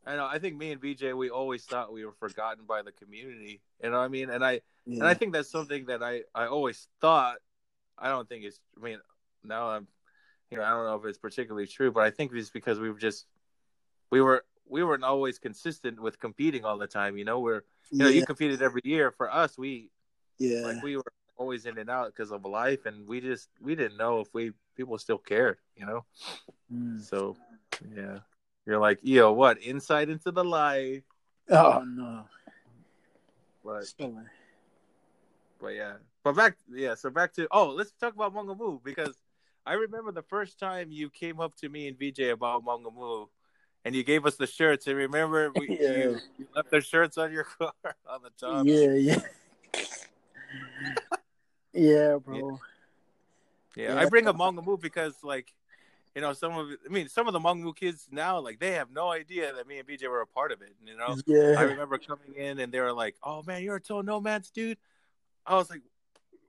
I 0.06 0.16
know 0.16 0.26
I 0.26 0.40
think 0.40 0.56
me 0.58 0.72
and 0.72 0.82
VJ 0.82 1.14
we 1.14 1.30
always 1.30 1.66
thought 1.66 1.92
we 1.92 2.06
were 2.06 2.14
forgotten 2.14 2.64
by 2.66 2.82
the 2.84 2.92
community. 2.94 3.62
You 3.84 3.90
know 3.90 3.98
what 3.98 4.06
I 4.06 4.08
mean? 4.08 4.30
And 4.30 4.46
I 4.46 4.62
Yeah. 4.86 5.00
and 5.00 5.04
I 5.04 5.14
think 5.14 5.34
that's 5.34 5.50
something 5.52 5.86
that 5.88 6.02
I 6.02 6.24
I 6.34 6.48
always 6.48 6.88
thought. 7.02 7.38
I 7.98 8.10
don't 8.10 8.30
think 8.30 8.46
it's. 8.46 8.60
I 8.78 8.84
mean, 8.84 9.00
now 9.44 9.70
I'm, 9.70 9.88
you 10.52 10.58
know, 10.58 10.64
I 10.64 10.70
don't 10.70 10.86
know 10.86 10.96
if 10.96 11.06
it's 11.06 11.18
particularly 11.18 11.66
true, 11.66 11.92
but 11.92 12.04
I 12.04 12.12
think 12.12 12.32
it's 12.32 12.52
because 12.52 12.80
we 12.80 12.92
were 12.92 13.00
just, 13.00 13.26
we 14.12 14.22
were 14.22 14.46
we 14.70 14.84
weren't 14.84 15.04
always 15.04 15.40
consistent 15.40 16.00
with 16.00 16.20
competing 16.20 16.66
all 16.66 16.78
the 16.78 16.88
time. 16.88 17.18
You 17.18 17.26
know, 17.26 17.40
we're 17.40 17.64
you 17.92 18.00
know 18.00 18.08
yeah, 18.08 18.20
you 18.20 18.26
competed 18.26 18.62
every 18.62 18.82
year. 18.84 19.12
For 19.12 19.32
us, 19.34 19.58
we 19.58 19.90
yeah. 20.38 20.62
like 20.62 20.84
we 20.84 20.98
were 20.98 21.04
always 21.38 21.66
in 21.66 21.78
and 21.78 21.90
out 21.90 22.08
because 22.08 22.32
of 22.32 22.44
life, 22.46 22.86
and 22.86 23.08
we 23.08 23.22
just 23.22 23.50
we 23.62 23.76
didn't 23.76 23.98
know 23.98 24.20
if 24.20 24.34
we 24.34 24.52
people 24.76 24.98
still 24.98 25.18
cared. 25.18 25.58
You 25.76 25.86
know, 25.86 26.06
Mm. 26.74 27.02
so 27.02 27.38
yeah, 27.96 28.20
you're 28.66 28.80
like, 28.80 29.00
yo, 29.04 29.32
what 29.32 29.62
insight 29.62 30.10
into 30.10 30.32
the 30.32 30.44
life, 30.44 31.04
Oh 31.50 31.84
no. 31.86 32.26
but 33.64 33.86
But 35.60 35.70
yeah, 35.76 35.94
but 36.24 36.36
back 36.36 36.58
yeah, 36.72 36.96
so 36.96 37.10
back 37.10 37.34
to 37.34 37.48
oh, 37.52 37.70
let's 37.70 37.92
talk 38.00 38.14
about 38.14 38.34
Mongamu 38.34 38.84
because 38.84 39.16
I 39.66 39.74
remember 39.74 40.12
the 40.12 40.22
first 40.24 40.60
time 40.60 40.92
you 40.92 41.10
came 41.10 41.40
up 41.40 41.56
to 41.58 41.70
me 41.70 41.88
and 41.88 41.98
VJ 41.98 42.20
about 42.32 42.64
Mongamu, 42.66 43.28
and 43.88 43.96
you 43.96 44.04
gave 44.04 44.26
us 44.26 44.36
the 44.36 44.46
shirts. 44.46 44.86
And 44.88 44.98
remember, 44.98 45.50
we, 45.56 45.70
Yeah. 45.82 45.92
you, 45.92 46.20
you 46.38 46.48
left 46.54 46.70
the 46.70 46.82
shirts 46.82 47.18
on 47.18 47.32
your 47.32 47.44
car 47.58 47.72
on 48.08 48.20
the 48.22 48.32
top. 48.38 48.66
Yeah, 48.66 48.94
yeah. 48.94 49.22
yeah, 51.74 52.18
bro. 52.18 52.60
Yeah, 53.76 53.94
Yeah. 53.94 54.00
I 54.02 54.06
bring 54.06 54.28
up 54.28 54.36
Mongamu 54.36 54.80
because 54.80 55.16
like, 55.24 55.54
you 56.16 56.22
know, 56.22 56.34
some 56.34 56.58
of 56.58 56.68
I 56.86 56.90
mean, 56.90 57.08
some 57.08 57.28
of 57.28 57.34
the 57.34 57.40
Mongamu 57.40 57.74
kids 57.76 58.10
now 58.12 58.40
like 58.40 58.60
they 58.60 58.72
have 58.72 58.92
no 58.92 59.10
idea 59.10 59.54
that 59.54 59.68
me 59.68 59.80
and 59.80 59.88
VJ 59.88 60.08
were 60.08 60.22
a 60.22 60.28
part 60.28 60.52
of 60.52 60.62
it. 60.62 60.76
You 60.86 60.98
know, 60.98 61.16
I 61.58 61.62
remember 61.62 61.98
coming 61.98 62.36
in 62.36 62.60
and 62.60 62.74
they 62.74 62.82
were 62.82 62.94
like, 62.94 63.16
"Oh 63.24 63.42
man, 63.44 63.64
you're 63.64 63.78
a 63.78 63.82
total 63.82 64.04
nomads, 64.04 64.50
dude." 64.50 64.80
I 65.46 65.56
was 65.56 65.70
like, 65.70 65.84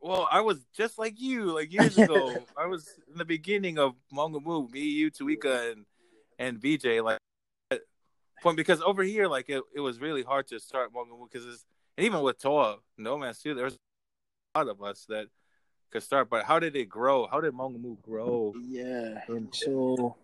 "Well, 0.01 0.27
I 0.33 0.41
was 0.41 0.67
just 0.77 0.99
like 0.99 1.21
you, 1.21 1.55
like 1.55 1.73
years 1.73 1.99
ago. 1.99 2.47
I 2.57 2.67
was 2.67 2.89
in 3.13 3.19
the 3.19 3.25
beginning 3.25 3.79
of 3.79 3.95
Mongamu, 4.13 4.73
me, 4.73 4.81
you, 4.81 5.11
Tuika, 5.11 5.73
and 5.73 5.85
and 6.39 6.61
VJ. 6.61 7.01
Like, 7.03 7.19
point 8.43 8.57
because 8.57 8.81
over 8.83 9.03
here, 9.03 9.27
like 9.29 9.49
it, 9.49 9.63
it 9.75 9.81
was 9.81 10.01
really 10.01 10.23
hard 10.23 10.47
to 10.49 10.59
start 10.61 10.93
Mongamu 10.93 11.31
because 11.31 11.47
it's 11.47 11.65
and 11.97 12.07
even 12.07 12.23
with 12.23 12.39
Toa 12.41 12.79
nomads 12.97 13.43
too. 13.43 13.55
There's 13.55 13.77
a 14.55 14.59
lot 14.61 14.69
of 14.69 14.83
us 14.83 15.05
that 15.09 15.27
could 15.91 16.03
start, 16.03 16.31
but 16.31 16.45
how 16.45 16.59
did 16.59 16.77
it 16.77 16.89
grow? 16.89 17.27
How 17.27 17.41
did 17.41 17.53
Mongamu 17.55 18.01
grow? 18.03 18.55
Yeah. 18.61 19.23
in- 19.29 19.49
So, 19.53 20.17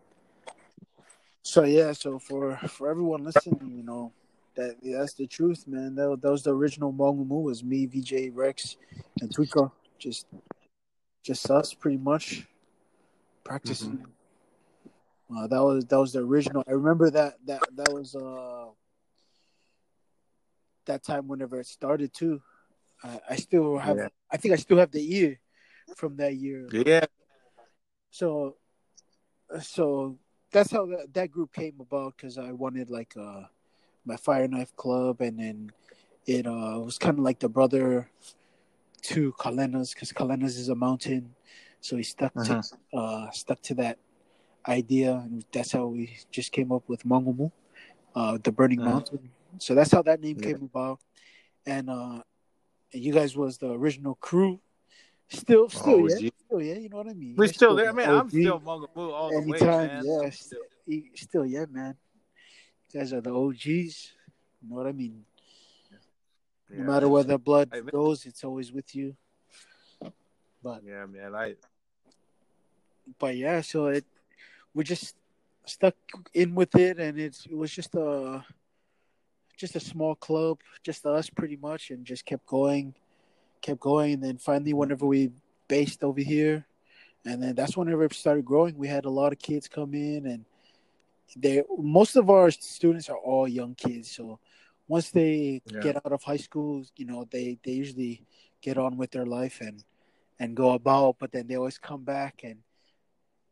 so 1.42 1.64
yeah. 1.64 1.92
So 1.92 2.18
for 2.18 2.57
for 2.68 2.90
everyone 2.90 3.24
listening, 3.24 3.72
you 3.77 3.83
know, 3.83 4.12
that 4.57 4.77
that's 4.83 5.14
the 5.14 5.27
truth, 5.27 5.66
man. 5.66 5.94
That, 5.96 6.18
that 6.22 6.31
was 6.31 6.42
the 6.42 6.55
original 6.55 6.92
Mongamu. 6.92 7.42
Was 7.42 7.64
me, 7.64 7.87
VJ, 7.87 8.31
Rex, 8.33 8.77
and 9.20 9.35
Tuika. 9.35 9.70
Just, 9.98 10.27
just 11.22 11.50
us, 11.50 11.72
pretty 11.72 11.96
much, 11.96 12.46
practicing. 13.42 13.92
Mm-hmm. 13.92 14.11
Uh, 15.35 15.47
that 15.47 15.63
was 15.63 15.85
that 15.87 15.99
was 15.99 16.13
the 16.13 16.21
original. 16.21 16.63
I 16.67 16.73
remember 16.73 17.11
that 17.11 17.35
that 17.47 17.63
that 17.75 17.93
was 17.93 18.15
uh 18.15 18.67
that 20.87 21.03
time 21.03 21.29
whenever 21.29 21.61
it 21.61 21.67
started 21.67 22.13
too. 22.13 22.43
I, 23.03 23.21
I 23.31 23.37
still 23.37 23.79
have. 23.79 23.97
Yeah. 23.97 24.09
I 24.31 24.37
think 24.37 24.55
I 24.55 24.57
still 24.57 24.79
have 24.79 24.91
the 24.91 25.17
ear 25.17 25.41
from 25.97 26.17
that 26.17 26.37
year. 26.37 26.69
Yeah, 26.73 27.07
So, 28.11 28.57
so 29.61 30.19
that's 30.51 30.71
how 30.71 30.87
that, 30.87 31.13
that 31.15 31.31
group 31.31 31.53
came 31.53 31.75
about 31.81 32.17
because 32.17 32.39
I 32.39 32.53
wanted 32.53 32.91
like 32.91 33.15
uh 33.17 33.43
my 34.05 34.17
fire 34.17 34.49
knife 34.49 34.75
club, 34.77 35.21
and 35.21 35.39
then 35.39 35.73
it 36.27 36.47
uh 36.47 36.79
was 36.81 36.99
kind 36.99 37.19
of 37.19 37.25
like 37.25 37.39
the 37.39 37.49
brother 37.49 38.11
to 39.03 39.33
Kalenas 39.33 39.95
because 39.95 40.13
Kalenas 40.13 40.59
is 40.59 40.69
a 40.69 40.75
mountain, 40.75 41.35
so 41.81 41.97
he 41.97 42.03
stuck 42.03 42.33
to 42.45 42.63
uh 42.95 43.31
stuck 43.31 43.61
to 43.63 43.75
that 43.75 43.99
idea, 44.66 45.14
and 45.16 45.44
that's 45.53 45.72
how 45.72 45.87
we 45.87 46.16
just 46.31 46.53
came 46.53 46.72
up 46.72 46.88
with 46.88 47.05
Mongamu, 47.05 47.50
uh, 48.14 48.38
the 48.42 48.53
Burning 48.53 48.81
Mhm. 48.81 48.85
Mountain. 48.85 49.31
So 49.59 49.74
that's 49.74 49.92
how 49.92 50.03
that 50.03 50.20
name 50.20 50.38
Yeah. 50.40 50.53
came 50.53 50.62
about, 50.62 51.00
and 51.66 51.88
uh, 51.90 52.22
and 52.92 53.03
you 53.03 53.12
guys 53.12 53.37
was 53.37 53.59
the 53.59 53.70
original 53.72 54.14
crew. 54.16 54.61
Still, 55.29 55.68
still, 55.68 56.09
yeah, 56.09 56.16
OG. 56.16 56.33
still, 56.46 56.62
yeah. 56.62 56.74
You 56.79 56.88
know 56.88 56.98
what 56.98 57.09
I 57.09 57.14
mean? 57.14 57.35
we're 57.37 57.44
You're 57.46 57.55
still 57.55 57.74
there. 57.74 57.88
I 57.88 57.92
the 57.92 57.96
mean, 57.96 58.09
I'm 58.09 58.29
still 58.31 58.61
Mongamu 58.61 58.96
all 59.12 59.31
the 59.31 59.40
way, 59.50 59.59
man. 59.61 60.05
yeah, 60.05 60.20
I'm 60.22 60.31
st- 60.31 60.35
still- 60.35 60.62
still, 61.14 61.46
yeah, 61.46 61.66
man. 61.70 61.96
You 62.92 63.00
guys 63.00 63.12
are 63.12 63.20
the 63.20 63.33
OGs. 63.35 64.12
You 64.62 64.68
know 64.68 64.77
what 64.77 64.87
I 64.87 64.92
mean? 64.92 65.24
yeah. 65.90 66.79
No 66.79 66.85
matter 66.85 67.09
where 67.09 67.24
the 67.24 67.38
blood 67.38 67.68
I 67.72 67.77
mean- 67.81 67.87
goes, 67.87 68.27
it's 68.27 68.44
always 68.44 68.72
with 68.72 68.94
you. 68.94 69.16
But 70.62 70.83
Yeah, 70.85 71.07
man. 71.07 71.35
I 71.35 71.57
but 73.18 73.37
yeah, 73.37 73.61
so 73.61 73.87
it 73.88 74.05
we 74.75 74.85
just 74.85 75.17
stuck 75.67 75.95
in 76.35 76.55
with 76.55 76.75
it, 76.75 76.99
and 76.99 77.19
it's 77.19 77.47
it 77.47 77.57
was 77.57 77.71
just 77.71 77.95
a 77.95 78.45
just 79.57 79.77
a 79.77 79.81
small 79.81 80.15
club, 80.17 80.59
just 80.83 81.07
us 81.07 81.31
pretty 81.31 81.57
much, 81.57 81.91
and 81.91 82.05
just 82.05 82.25
kept 82.27 82.45
going, 82.47 82.95
kept 83.63 83.81
going, 83.81 84.15
and 84.15 84.23
then 84.23 84.37
finally, 84.39 84.73
whenever 84.73 85.07
we 85.07 85.31
based 85.69 86.03
over 86.03 86.21
here, 86.21 86.67
and 87.25 87.43
then 87.43 87.55
that's 87.55 87.77
whenever 87.77 88.05
it 88.05 88.13
started 88.13 88.45
growing. 88.45 88.77
We 88.77 88.89
had 88.89 89.05
a 89.05 89.11
lot 89.11 89.33
of 89.33 89.39
kids 89.39 89.69
come 89.69 89.95
in, 89.95 90.27
and 90.27 90.45
they 91.37 91.63
most 91.79 92.17
of 92.17 92.29
our 92.31 92.51
students 92.51 93.09
are 93.09 93.17
all 93.17 93.49
young 93.49 93.75
kids, 93.75 94.11
so 94.11 94.39
once 94.89 95.11
they 95.11 95.63
Yeah. 95.73 95.81
get 95.81 95.97
out 95.97 96.13
of 96.13 96.23
high 96.23 96.37
school, 96.37 96.85
you 96.97 97.07
know, 97.07 97.27
they 97.31 97.59
they 97.65 97.73
usually 97.73 98.23
get 98.61 98.77
on 98.77 98.97
with 98.97 99.11
their 99.13 99.27
life 99.27 99.61
and 99.61 99.85
and 100.39 100.57
go 100.57 100.73
about, 100.73 101.17
but 101.19 101.33
then 101.33 101.47
they 101.47 101.55
always 101.57 101.79
come 101.79 102.03
back 102.05 102.41
and 102.43 102.59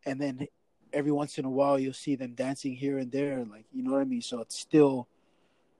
and 0.04 0.20
then 0.20 0.46
every 0.92 1.12
once 1.12 1.38
in 1.38 1.44
a 1.44 1.50
while 1.50 1.78
you'll 1.78 1.92
see 1.92 2.16
them 2.16 2.34
dancing 2.34 2.74
here 2.74 2.98
and 2.98 3.10
there, 3.10 3.44
like 3.44 3.64
you 3.72 3.82
know 3.82 3.92
what 3.92 4.00
I 4.00 4.04
mean. 4.04 4.22
So 4.22 4.40
it's 4.40 4.58
still 4.58 5.08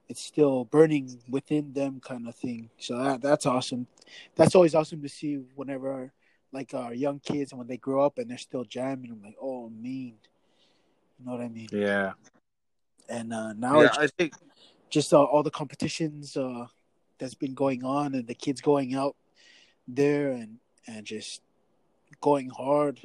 it's 0.08 0.22
still 0.22 0.64
burning 0.64 1.18
within 1.28 1.72
them, 1.72 2.00
kind 2.00 2.28
of 2.28 2.34
thing. 2.34 2.70
So 2.78 2.98
that 2.98 3.22
that's 3.22 3.46
awesome. 3.46 3.86
That's 4.34 4.54
always 4.54 4.74
awesome 4.74 5.02
to 5.02 5.08
see 5.08 5.36
whenever 5.54 6.12
like 6.52 6.74
our 6.74 6.92
young 6.92 7.18
kids 7.18 7.52
and 7.52 7.58
when 7.58 7.68
they 7.68 7.78
grow 7.78 8.04
up 8.04 8.18
and 8.18 8.30
they're 8.30 8.38
still 8.38 8.64
jamming. 8.64 9.10
I'm 9.10 9.22
like, 9.22 9.36
oh, 9.40 9.70
mean. 9.70 10.16
You 11.18 11.26
know 11.26 11.32
what 11.32 11.40
I 11.40 11.48
mean? 11.48 11.68
yeah. 11.72 12.12
And 13.08 13.32
uh, 13.32 13.52
now 13.54 13.80
yeah, 13.80 13.94
I 13.98 14.06
think 14.06 14.34
just 14.90 15.12
uh, 15.12 15.22
all 15.22 15.42
the 15.42 15.50
competitions 15.50 16.36
uh, 16.36 16.66
that's 17.18 17.34
been 17.34 17.54
going 17.54 17.84
on 17.84 18.14
and 18.14 18.26
the 18.26 18.34
kids 18.34 18.60
going 18.60 18.94
out 18.94 19.16
there 19.88 20.30
and 20.30 20.58
and 20.86 21.04
just 21.06 21.42
going 22.20 22.50
hard. 22.50 23.00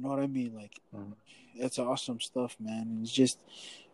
You 0.00 0.08
know 0.08 0.14
what 0.14 0.22
I 0.24 0.28
mean? 0.28 0.54
Like 0.54 0.80
Mhm. 0.94 1.12
it's 1.56 1.78
awesome 1.78 2.20
stuff, 2.20 2.56
man. 2.58 2.82
And 2.88 3.02
it's 3.02 3.12
just 3.12 3.38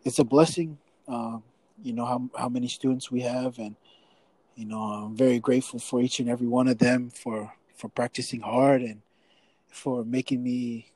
it's 0.05 0.19
a 0.19 0.23
blessing. 0.23 0.77
Um, 1.05 1.43
you 1.83 1.91
know 1.91 2.05
how 2.05 2.29
how 2.37 2.47
many 2.49 2.69
students 2.69 3.11
we 3.11 3.21
have, 3.21 3.59
and 3.59 3.75
you 4.55 4.65
know 4.65 4.81
I'm 4.81 5.15
very 5.17 5.39
grateful 5.39 5.79
for 5.79 6.01
each 6.01 6.19
and 6.21 6.29
every 6.29 6.47
one 6.47 6.69
of 6.69 6.77
them 6.77 7.09
for 7.09 7.53
for 7.75 7.89
practicing 7.89 8.39
hard 8.41 8.81
and 8.83 9.01
for 9.69 10.05
making 10.05 10.43
me, 10.43 10.87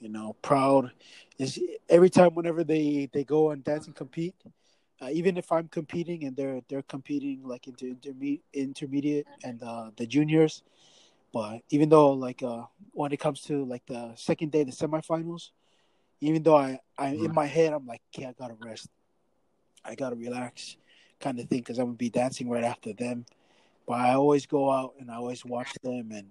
you 0.00 0.08
know, 0.08 0.34
proud. 0.42 0.92
Is 1.38 1.60
every 1.90 2.10
time 2.10 2.34
whenever 2.34 2.64
they 2.64 3.10
they 3.12 3.24
go 3.24 3.50
and 3.50 3.62
dance 3.62 3.86
and 3.86 3.94
compete, 3.94 4.34
uh, 5.02 5.10
even 5.12 5.36
if 5.36 5.52
I'm 5.52 5.68
competing 5.68 6.24
and 6.24 6.36
they're 6.36 6.62
they're 6.68 6.82
competing 6.82 7.46
like 7.46 7.68
into 7.68 7.94
interme- 7.94 8.40
intermediate 8.54 9.26
and 9.44 9.62
uh, 9.62 9.90
the 9.96 10.06
juniors, 10.06 10.62
but 11.34 11.62
even 11.68 11.88
though 11.88 12.12
like 12.12 12.44
uh, 12.44 12.62
when 12.92 13.10
it 13.10 13.18
comes 13.18 13.40
to 13.42 13.64
like 13.64 13.82
the 13.86 14.12
second 14.14 14.52
day, 14.52 14.62
the 14.62 14.70
semifinals, 14.70 15.50
even 16.20 16.44
though 16.44 16.56
I 16.56 16.78
I 16.96 17.08
in 17.08 17.34
my 17.34 17.46
head 17.46 17.72
I'm 17.72 17.84
like, 17.84 18.00
okay, 18.14 18.26
I 18.26 18.32
gotta 18.38 18.54
rest, 18.64 18.86
I 19.84 19.96
gotta 19.96 20.14
relax, 20.14 20.76
kind 21.20 21.40
of 21.40 21.48
thing, 21.48 21.58
because 21.58 21.80
I'm 21.80 21.86
gonna 21.86 21.96
be 21.96 22.08
dancing 22.08 22.48
right 22.48 22.62
after 22.62 22.92
them. 22.92 23.26
But 23.84 23.94
I 23.94 24.14
always 24.14 24.46
go 24.46 24.70
out 24.70 24.94
and 25.00 25.10
I 25.10 25.16
always 25.16 25.44
watch 25.44 25.72
them 25.82 26.12
and 26.12 26.28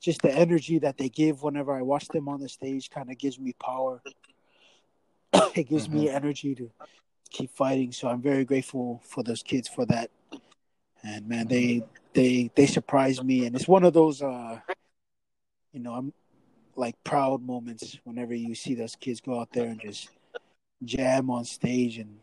just 0.00 0.22
the 0.22 0.32
energy 0.32 0.78
that 0.78 0.98
they 0.98 1.08
give 1.08 1.42
whenever 1.42 1.76
I 1.76 1.82
watch 1.82 2.06
them 2.06 2.28
on 2.28 2.38
the 2.38 2.48
stage 2.48 2.90
kind 2.90 3.10
of 3.10 3.18
gives 3.18 3.40
me 3.40 3.54
power. 3.60 4.02
it 5.56 5.68
gives 5.68 5.88
me 5.90 6.08
energy 6.08 6.54
to 6.54 6.70
keep 7.28 7.50
fighting. 7.50 7.90
So 7.90 8.06
I'm 8.06 8.22
very 8.22 8.44
grateful 8.44 9.02
for 9.04 9.24
those 9.24 9.42
kids 9.42 9.66
for 9.66 9.84
that. 9.86 10.10
And 11.02 11.28
man, 11.28 11.48
they 11.48 11.82
they 12.14 12.50
they 12.54 12.66
surprise 12.66 13.22
me, 13.22 13.44
and 13.44 13.54
it's 13.54 13.68
one 13.68 13.84
of 13.84 13.92
those, 13.92 14.22
uh, 14.22 14.60
you 15.72 15.80
know, 15.80 15.92
I'm 15.92 16.12
like 16.76 16.94
proud 17.04 17.42
moments 17.42 17.98
whenever 18.04 18.34
you 18.34 18.54
see 18.54 18.74
those 18.74 18.96
kids 18.96 19.20
go 19.20 19.40
out 19.40 19.52
there 19.52 19.66
and 19.66 19.80
just 19.80 20.08
jam 20.84 21.30
on 21.30 21.44
stage, 21.44 21.98
and 21.98 22.18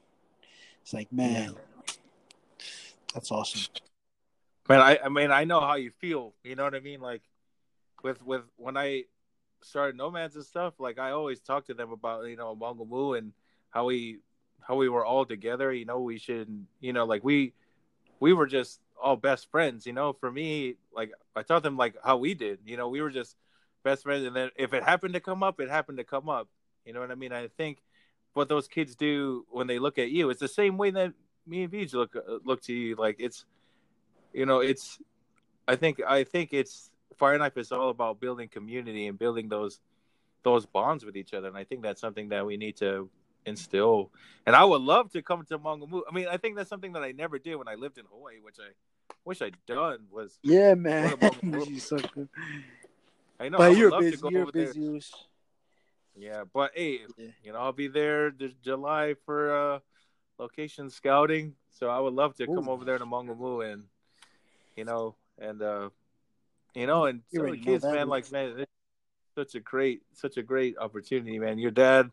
it's 0.82 0.94
like, 0.94 1.12
man, 1.12 1.56
that's 3.14 3.32
awesome. 3.32 3.72
man, 4.68 4.80
I, 4.80 5.00
I 5.06 5.10
mean, 5.10 5.32
I 5.32 5.44
know 5.44 5.60
how 5.60 5.76
you 5.76 5.92
feel. 5.92 6.34
You 6.44 6.56
know 6.56 6.64
what 6.64 6.76
I 6.76 6.80
mean? 6.80 7.02
Like 7.02 7.22
with 8.02 8.24
with 8.26 8.44
when 8.56 8.78
I 8.78 9.04
started 9.62 9.98
Nomads 9.98 10.36
and 10.36 10.46
stuff, 10.46 10.80
like 10.80 11.00
I 11.00 11.12
always 11.12 11.42
talk 11.42 11.66
to 11.68 11.74
them 11.74 11.92
about 11.92 12.26
you 12.26 12.38
know 12.38 12.56
Mongamu 12.56 13.18
and 13.18 13.34
how 13.70 13.86
we 13.86 14.20
how 14.62 14.76
we 14.76 14.88
were 14.88 15.06
all 15.06 15.26
together. 15.26 15.74
You 15.74 15.86
know, 15.86 16.00
we 16.00 16.18
should 16.18 16.66
you 16.80 16.94
know 16.94 17.04
like 17.04 17.26
we 17.26 17.54
we 18.22 18.32
were 18.32 18.48
just 18.48 18.80
all 19.02 19.16
best 19.16 19.50
friends. 19.52 19.86
You 19.86 19.94
know, 19.94 20.14
for 20.14 20.32
me, 20.32 20.76
like 20.94 21.12
I 21.36 21.44
taught 21.44 21.64
them 21.64 21.78
like 21.78 21.96
how 22.04 22.18
we 22.18 22.34
did. 22.34 22.60
You 22.66 22.78
know, 22.78 22.90
we 22.90 23.02
were 23.02 23.12
just 23.12 23.36
best 23.84 24.04
friends, 24.04 24.26
and 24.26 24.36
then 24.36 24.50
if 24.56 24.74
it 24.74 24.84
happened 24.84 25.14
to 25.16 25.20
come 25.20 25.44
up, 25.44 25.60
it 25.60 25.70
happened 25.70 25.98
to 25.98 26.04
come 26.04 26.30
up. 26.30 26.48
You 26.86 26.94
know 26.94 27.00
what 27.00 27.12
I 27.12 27.16
mean? 27.16 27.32
I 27.32 27.48
think 27.48 27.80
what 28.34 28.50
those 28.50 28.68
kids 28.68 28.96
do 28.96 29.46
when 29.50 29.68
they 29.68 29.80
look 29.80 29.98
at 29.98 30.10
you, 30.10 30.30
it's 30.30 30.40
the 30.40 30.48
same 30.48 30.78
way 30.78 30.92
that 30.92 31.14
me 31.46 31.64
and 31.64 31.72
Beach 31.72 31.94
look 31.94 32.16
uh, 32.16 32.38
look 32.46 32.62
to 32.64 32.74
you. 32.74 32.96
Like 32.96 33.18
it's 33.20 33.46
you 34.34 34.46
know 34.46 34.60
it's 34.60 35.00
i 35.68 35.76
think 35.76 36.02
i 36.08 36.24
think 36.24 36.54
it's 36.54 36.92
fire 37.18 37.38
knife 37.38 37.58
is 37.58 37.72
all 37.72 37.90
about 37.90 38.20
building 38.20 38.48
community 38.48 39.08
and 39.08 39.20
building 39.20 39.50
those 39.50 39.80
those 40.44 40.66
bonds 40.66 41.06
with 41.06 41.16
each 41.16 41.34
other 41.34 41.48
and 41.48 41.58
i 41.58 41.64
think 41.64 41.82
that's 41.82 42.02
something 42.02 42.30
that 42.30 42.46
we 42.46 42.58
need 42.58 42.76
to 42.76 43.10
instill 43.46 44.12
and 44.46 44.56
i 44.56 44.64
would 44.64 44.82
love 44.82 45.12
to 45.12 45.22
come 45.22 45.44
to 45.44 45.58
mongamu 45.58 46.02
i 46.10 46.14
mean 46.14 46.28
i 46.30 46.38
think 46.38 46.56
that's 46.56 46.70
something 46.70 46.94
that 46.94 47.04
i 47.04 47.12
never 47.12 47.40
did 47.40 47.56
when 47.56 47.68
i 47.68 47.76
lived 47.76 47.98
in 47.98 48.06
hawaii 48.12 48.40
which 48.42 48.58
i 48.60 48.70
wish 49.26 49.42
i'd 49.42 49.56
done 49.66 50.00
was 50.12 50.40
Yeah, 50.44 50.74
man. 50.74 51.14
About- 51.14 51.44
You 51.70 51.80
suck. 51.80 52.06
i 53.40 53.50
know 53.50 53.58
I 53.58 53.60
But 53.60 53.70
would 53.70 53.78
you're 53.78 54.00
busy. 54.00 54.18
You're 54.30 54.42
over 54.44 54.52
there. 54.52 54.74
Yeah, 56.16 56.44
but 56.54 56.72
hey, 56.76 57.02
Yeah. 57.18 57.28
you 57.44 57.54
know, 57.54 57.60
I'll 57.60 57.72
be 57.72 57.88
there 57.88 58.32
this 58.32 58.54
July 58.64 59.16
for 59.26 59.56
uh 59.56 59.80
location 60.38 60.90
scouting. 60.90 61.56
So 61.72 61.88
I 61.90 62.00
would 62.00 62.14
love 62.14 62.36
to 62.36 62.48
come 62.48 62.68
over 62.68 62.84
there 62.86 62.98
to 62.98 63.06
Mongamu 63.06 63.72
and 63.72 63.84
you 64.76 64.86
know, 64.86 65.16
and 65.40 65.62
uh 65.62 65.90
you 66.76 66.88
know, 66.88 67.06
and 67.06 67.22
You 67.32 67.40
some 67.40 67.48
of 67.50 67.52
the 67.54 67.62
kids, 67.62 67.84
man, 67.84 68.08
like 68.10 68.32
man, 68.32 68.60
it's 68.60 68.72
such 69.36 69.56
a 69.56 69.60
great 69.60 70.04
such 70.14 70.38
a 70.38 70.44
great 70.44 70.78
opportunity, 70.78 71.40
man. 71.40 71.58
Your 71.60 71.72
dad, 71.72 72.12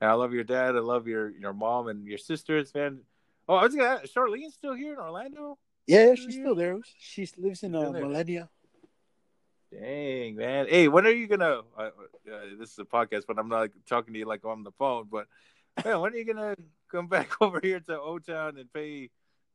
man, 0.00 0.10
I 0.10 0.14
love 0.14 0.32
your 0.34 0.44
dad, 0.44 0.74
I 0.76 0.80
love 0.80 1.06
your 1.06 1.30
your 1.30 1.52
mom 1.52 1.88
and 1.88 2.06
your 2.06 2.18
sisters, 2.18 2.74
man. 2.74 3.00
Oh, 3.48 3.54
I 3.54 3.62
was 3.64 3.74
gonna 3.74 4.00
ask, 4.02 4.12
Charlene's 4.12 4.54
still 4.54 4.74
here 4.74 4.92
in 4.94 4.98
Orlando? 4.98 5.58
Yeah, 5.86 6.14
she's 6.14 6.34
still 6.34 6.54
there. 6.54 6.78
She 6.98 7.28
lives 7.38 7.62
in 7.62 7.74
uh. 7.74 7.90
Millennia. 7.92 8.48
Dang, 9.72 10.36
man. 10.36 10.66
Hey, 10.68 10.88
when 10.88 11.06
are 11.06 11.10
you 11.10 11.26
gonna? 11.26 11.62
Uh, 11.76 11.80
uh, 11.82 11.90
this 12.58 12.72
is 12.72 12.78
a 12.78 12.84
podcast, 12.84 13.24
but 13.26 13.38
I'm 13.38 13.48
not 13.48 13.60
like, 13.60 13.72
talking 13.86 14.14
to 14.14 14.18
you 14.18 14.26
like 14.26 14.44
on 14.44 14.62
the 14.62 14.70
phone. 14.72 15.08
But 15.10 15.26
man, 15.84 16.00
when 16.00 16.12
are 16.12 16.16
you 16.16 16.24
gonna 16.24 16.56
come 16.90 17.06
back 17.16 17.30
over 17.40 17.60
here 17.62 17.80
to 17.80 18.00
O 18.00 18.18
Town 18.18 18.58
and 18.58 18.72
pay 18.72 19.10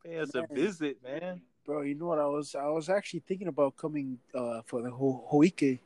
pay 0.05 0.17
us 0.19 0.35
a 0.35 0.45
visit, 0.51 0.97
man? 1.03 1.41
Bro, 1.65 1.83
you 1.83 1.95
know 1.95 2.07
what? 2.07 2.19
I 2.19 2.25
was 2.25 2.55
I 2.55 2.67
was 2.67 2.89
actually 2.89 3.23
thinking 3.27 3.47
about 3.47 3.77
coming 3.77 4.19
uh, 4.35 4.61
for 4.65 4.81
the 4.81 4.91
Ho- 4.91 5.25
Hoike 5.29 5.79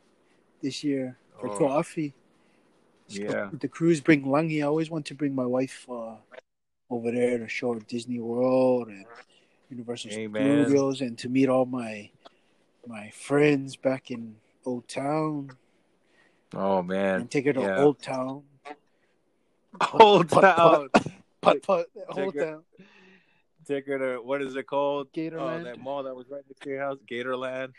this 0.61 0.83
year 0.83 1.17
for 1.39 1.49
Oh. 1.49 1.59
Koafi. 1.59 2.13
Yeah. 3.07 3.49
The 3.53 3.67
cruise 3.67 4.01
bring 4.01 4.23
Langi. 4.23 4.59
I 4.59 4.63
always 4.67 4.89
want 4.89 5.05
to 5.07 5.15
bring 5.15 5.35
my 5.35 5.45
wife 5.45 5.85
uh, 5.89 6.15
over 6.89 7.11
there 7.11 7.37
to 7.37 7.47
show 7.47 7.73
her 7.73 7.79
Disney 7.79 8.19
World 8.19 8.87
and 8.87 9.05
Universal 9.69 10.11
Hey, 10.11 10.27
man. 10.27 10.65
Studios 10.65 11.01
and 11.01 11.17
to 11.19 11.29
meet 11.29 11.49
all 11.49 11.65
my 11.65 12.09
my 12.87 13.09
friends 13.09 13.75
back 13.75 14.11
in 14.11 14.35
Old 14.65 14.87
Town 14.87 15.49
Oh 16.53 16.81
man, 16.83 17.21
and 17.21 17.31
take 17.31 17.45
her 17.45 17.53
to 17.53 17.59
yeah. 17.61 17.79
Old 17.79 17.99
Town. 17.99 18.43
Old 19.93 20.29
Put- 20.29 20.41
Town. 20.41 20.89
Put 21.41 21.61
put 21.63 21.87
Old 22.09 22.33
her- 22.35 22.45
Town. 22.45 22.63
Take 23.67 23.87
her 23.87 23.97
to 23.97 24.21
what 24.21 24.41
is 24.43 24.55
it 24.55 24.67
called? 24.67 25.07
Oh, 25.11 25.17
Gatorland. 25.17 25.63
that 25.63 25.79
mall 25.79 26.03
that 26.03 26.15
was 26.15 26.27
right 26.29 26.43
next 26.47 26.61
to 26.61 26.69
your 26.69 26.81
house, 26.81 26.99
Gatorland. 27.09 27.69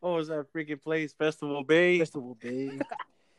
What 0.00 0.10
was 0.14 0.28
that 0.28 0.52
freaking 0.52 0.80
place? 0.80 1.12
Festival 1.14 1.64
Bay. 1.64 1.98
Festival 1.98 2.36
Bay. 2.40 2.78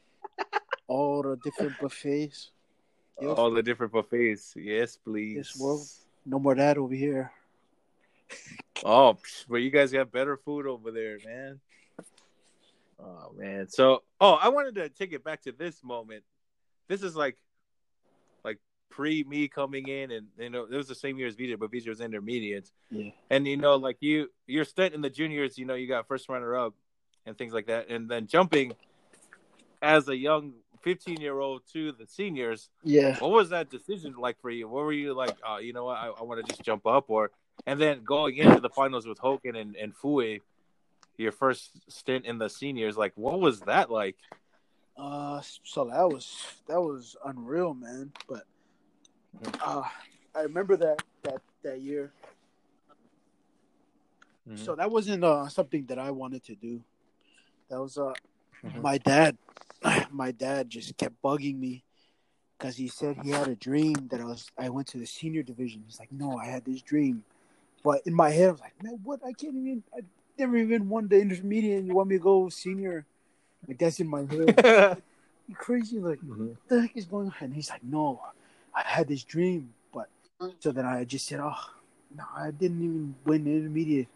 all 0.88 1.22
the 1.22 1.38
different 1.44 1.74
buffets. 1.80 2.50
Yes. 3.22 3.38
All 3.38 3.52
the 3.52 3.62
different 3.62 3.94
buffets. 3.94 4.54
Yes, 4.58 4.98
please. 4.98 5.36
Yes, 5.36 5.58
well. 5.60 5.86
No 6.26 6.40
more 6.40 6.56
that 6.56 6.78
over 6.78 6.96
here. 6.96 7.32
Oh, 8.86 9.18
but 9.48 9.58
you 9.58 9.70
guys 9.70 9.94
got 9.94 10.12
better 10.12 10.36
food 10.36 10.66
over 10.68 10.92
there, 10.92 11.18
man. 11.26 11.62
Oh 13.00 13.32
man. 13.38 13.70
So, 13.70 14.04
oh, 14.20 14.34
I 14.34 14.50
wanted 14.50 14.76
to 14.76 14.90
take 14.90 15.14
it 15.14 15.24
back 15.24 15.42
to 15.44 15.52
this 15.54 15.82
moment. 15.84 16.24
This 16.90 17.02
is 17.02 17.16
like, 17.16 17.38
like 18.44 18.58
pre 18.90 19.24
me 19.24 19.48
coming 19.48 19.88
in, 19.88 20.12
and 20.12 20.28
you 20.38 20.50
know, 20.50 20.64
it 20.70 20.76
was 20.76 20.88
the 20.90 20.96
same 20.96 21.18
year 21.18 21.28
as 21.28 21.36
VJ, 21.36 21.58
but 21.60 21.72
VJ 21.72 21.88
was 21.88 22.02
intermediate, 22.02 22.70
Yeah. 22.92 23.12
and 23.30 23.48
you 23.48 23.56
know, 23.56 23.76
like 23.78 23.98
you, 24.02 24.30
your 24.48 24.66
stint 24.66 24.94
in 24.94 25.02
the 25.02 25.10
juniors, 25.10 25.58
you 25.58 25.66
know, 25.66 25.76
you 25.76 25.88
got 25.88 26.08
first 26.08 26.28
runner 26.28 26.56
up 26.56 26.74
and 27.26 27.38
things 27.38 27.54
like 27.54 27.68
that, 27.68 27.90
and 27.90 28.10
then 28.10 28.28
jumping 28.28 28.74
as 29.82 30.10
a 30.10 30.16
young 30.16 30.54
15 30.82 31.22
year 31.22 31.40
old 31.40 31.62
to 31.72 31.94
the 31.94 32.06
seniors. 32.06 32.70
Yeah. 32.84 33.18
What 33.20 33.32
was 33.32 33.50
that 33.52 33.70
decision 33.70 34.16
like 34.18 34.42
for 34.42 34.50
you? 34.50 34.68
What 34.68 34.84
were 34.84 34.92
you 34.94 35.14
like? 35.14 35.38
Uh, 35.50 35.58
you 35.58 35.72
know 35.72 35.86
what? 35.86 35.98
I, 35.98 36.08
I 36.08 36.24
want 36.24 36.46
to 36.46 36.52
just 36.52 36.64
jump 36.64 36.86
up, 36.86 37.06
or 37.10 37.32
and 37.66 37.80
then 37.80 38.04
going 38.04 38.38
into 38.38 38.60
the 38.60 38.70
finals 38.70 39.08
with 39.08 39.20
Hoken 39.20 39.56
and 39.60 39.76
and 39.76 39.96
Fue, 39.96 40.40
your 41.18 41.32
first 41.32 41.72
stint 41.92 42.26
in 42.26 42.38
the 42.38 42.50
seniors. 42.50 42.98
Like, 42.98 43.14
what 43.16 43.40
was 43.40 43.62
that 43.62 43.90
like? 43.90 44.18
Uh, 44.98 45.42
so 45.64 45.86
that 45.86 46.08
was 46.08 46.38
that 46.68 46.80
was 46.80 47.16
unreal, 47.26 47.74
man. 47.74 48.12
But 48.28 48.44
uh, 49.62 49.84
I 50.36 50.42
remember 50.42 50.78
that 50.78 51.02
that 51.24 51.42
that 51.64 51.82
year. 51.82 52.12
So 54.56 54.76
that 54.76 54.92
wasn't 54.92 55.24
uh, 55.24 55.48
something 55.48 55.86
that 55.86 55.98
I 55.98 56.12
wanted 56.12 56.44
to 56.46 56.56
do. 56.56 56.84
That 57.70 57.82
was 57.82 57.98
uh, 57.98 58.14
Mhm. 58.64 58.82
my 58.82 58.98
dad. 58.98 59.38
My 60.12 60.32
dad 60.32 60.70
just 60.70 60.96
kept 60.96 61.22
bugging 61.22 61.60
me 61.60 61.84
because 62.58 62.78
he 62.78 62.88
said 62.88 63.18
he 63.18 63.32
had 63.32 63.48
a 63.50 63.56
dream 63.56 64.08
that 64.12 64.22
I 64.22 64.26
was 64.26 64.50
I 64.58 64.70
went 64.70 64.88
to 64.90 64.98
the 64.98 65.06
senior 65.08 65.44
division. 65.44 65.84
He's 65.86 66.00
like, 66.00 66.12
no, 66.12 66.38
I 66.38 66.46
had 66.46 66.64
this 66.64 66.82
dream, 66.82 67.26
but 67.84 68.02
in 68.06 68.14
my 68.14 68.30
head 68.30 68.50
I 68.50 68.52
was 68.52 68.62
like, 68.62 68.84
man, 68.84 69.00
what? 69.04 69.20
I 69.26 69.34
can't 69.34 69.56
even. 69.56 69.84
I 69.96 70.02
never 70.38 70.58
even 70.58 70.90
won 70.90 71.08
the 71.08 71.20
intermediate. 71.20 71.80
and 71.80 71.88
You 71.88 71.94
want 71.94 72.10
me 72.10 72.18
to 72.18 72.24
go 72.24 72.50
senior? 72.50 73.06
Like 73.68 73.78
that's 73.78 74.00
in 74.00 74.08
my 74.08 74.22
head. 74.26 75.02
you 75.48 75.56
crazy? 75.56 76.00
Like 76.00 76.20
Mhm. 76.20 76.50
what 76.50 76.68
the 76.70 76.82
heck 76.82 76.98
is 76.98 77.06
going 77.06 77.28
on? 77.28 77.34
And 77.42 77.54
he's 77.54 77.70
like, 77.70 77.84
no, 77.84 78.20
I 78.74 78.82
had 78.84 79.08
this 79.08 79.24
dream, 79.24 79.74
but 79.94 80.10
so 80.60 80.72
then 80.72 80.86
I 80.86 81.04
just 81.04 81.28
said, 81.28 81.40
oh, 81.40 81.56
no, 82.16 82.24
I 82.36 82.52
didn't 82.52 82.82
even 82.84 83.16
win 83.26 83.44
the 83.46 83.52
intermediate, 83.52 84.08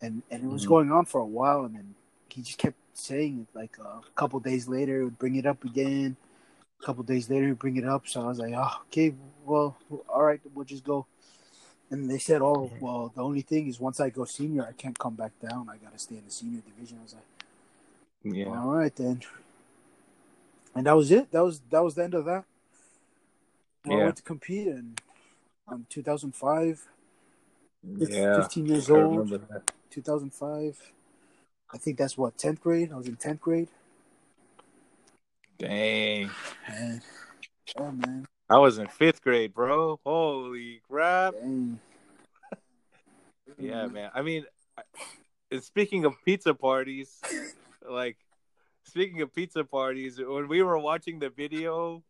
and 0.00 0.22
and 0.30 0.44
it 0.44 0.48
was 0.48 0.64
Mhm. 0.64 0.68
going 0.68 0.92
on 0.92 1.04
for 1.04 1.20
a 1.20 1.24
while, 1.26 1.64
and 1.64 1.74
then 1.74 1.94
he 2.28 2.42
just 2.42 2.58
kept 2.58 2.76
saying 2.94 3.46
it. 3.46 3.56
Like 3.56 3.78
uh, 3.78 4.00
a 4.00 4.14
couple 4.14 4.40
days 4.40 4.68
later, 4.68 4.98
he 4.98 5.04
would 5.04 5.18
bring 5.18 5.36
it 5.36 5.46
up 5.46 5.64
again. 5.64 6.16
A 6.82 6.84
couple 6.84 7.02
days 7.04 7.30
later, 7.30 7.46
he'd 7.46 7.58
bring 7.58 7.76
it 7.76 7.84
up. 7.86 8.06
So 8.08 8.20
I 8.22 8.26
was 8.26 8.38
like, 8.38 8.52
oh, 8.56 8.82
okay, 8.88 9.14
well, 9.44 9.76
all 10.08 10.22
right, 10.22 10.40
we'll 10.54 10.64
just 10.64 10.84
go. 10.84 11.06
And 11.90 12.10
they 12.10 12.18
said, 12.18 12.42
oh, 12.42 12.72
well, 12.80 13.12
the 13.14 13.22
only 13.22 13.42
thing 13.42 13.68
is 13.68 13.78
once 13.78 14.00
I 14.00 14.10
go 14.10 14.24
senior, 14.24 14.66
I 14.66 14.72
can't 14.72 14.98
come 14.98 15.14
back 15.14 15.32
down. 15.40 15.68
I 15.68 15.76
got 15.76 15.92
to 15.92 15.98
stay 15.98 16.16
in 16.16 16.24
the 16.24 16.30
senior 16.30 16.60
division. 16.60 16.98
I 16.98 17.02
was 17.02 17.14
like. 17.14 17.24
Yeah. 18.36 18.46
All 18.46 18.72
right 18.74 18.94
then. 18.96 19.20
And 20.74 20.86
that 20.86 20.96
was 20.96 21.10
it. 21.12 21.30
That 21.30 21.44
was 21.44 21.60
that 21.70 21.84
was 21.84 21.94
the 21.94 22.04
end 22.04 22.14
of 22.14 22.24
that. 22.24 22.44
I 23.84 23.90
Yeah. 23.90 24.04
went 24.04 24.16
to 24.16 24.22
compete 24.22 24.66
in 24.66 24.96
um, 25.68 25.86
2005. 25.90 26.88
Yeah. 27.98 28.40
15 28.42 28.66
years 28.66 28.90
I 28.90 28.94
old. 28.94 29.12
remember 29.12 29.38
that. 29.38 29.70
2005. 29.90 30.92
I 31.72 31.78
think 31.78 31.98
that's 31.98 32.16
what 32.16 32.36
10th 32.38 32.60
grade. 32.60 32.92
I 32.92 32.96
was 32.96 33.06
in 33.08 33.16
10th 33.16 33.40
grade. 33.40 33.68
Dang. 35.58 36.30
And 36.66 37.02
oh 37.76 37.92
man, 37.92 38.26
I 38.50 38.58
was 38.58 38.78
in 38.78 38.88
fifth 38.88 39.22
grade, 39.22 39.54
bro. 39.54 39.98
Holy 40.04 40.80
crap. 40.88 41.34
Yeah, 43.58 43.86
man. 43.86 44.10
I 44.14 44.22
mean, 44.22 44.44
I- 44.76 45.58
speaking 45.60 46.04
of 46.04 46.14
pizza 46.24 46.54
parties, 46.54 47.20
like 47.88 48.16
speaking 48.84 49.22
of 49.22 49.34
pizza 49.34 49.64
parties, 49.64 50.18
when 50.20 50.48
we 50.48 50.62
were 50.62 50.78
watching 50.78 51.18
the 51.18 51.30
video, 51.30 52.02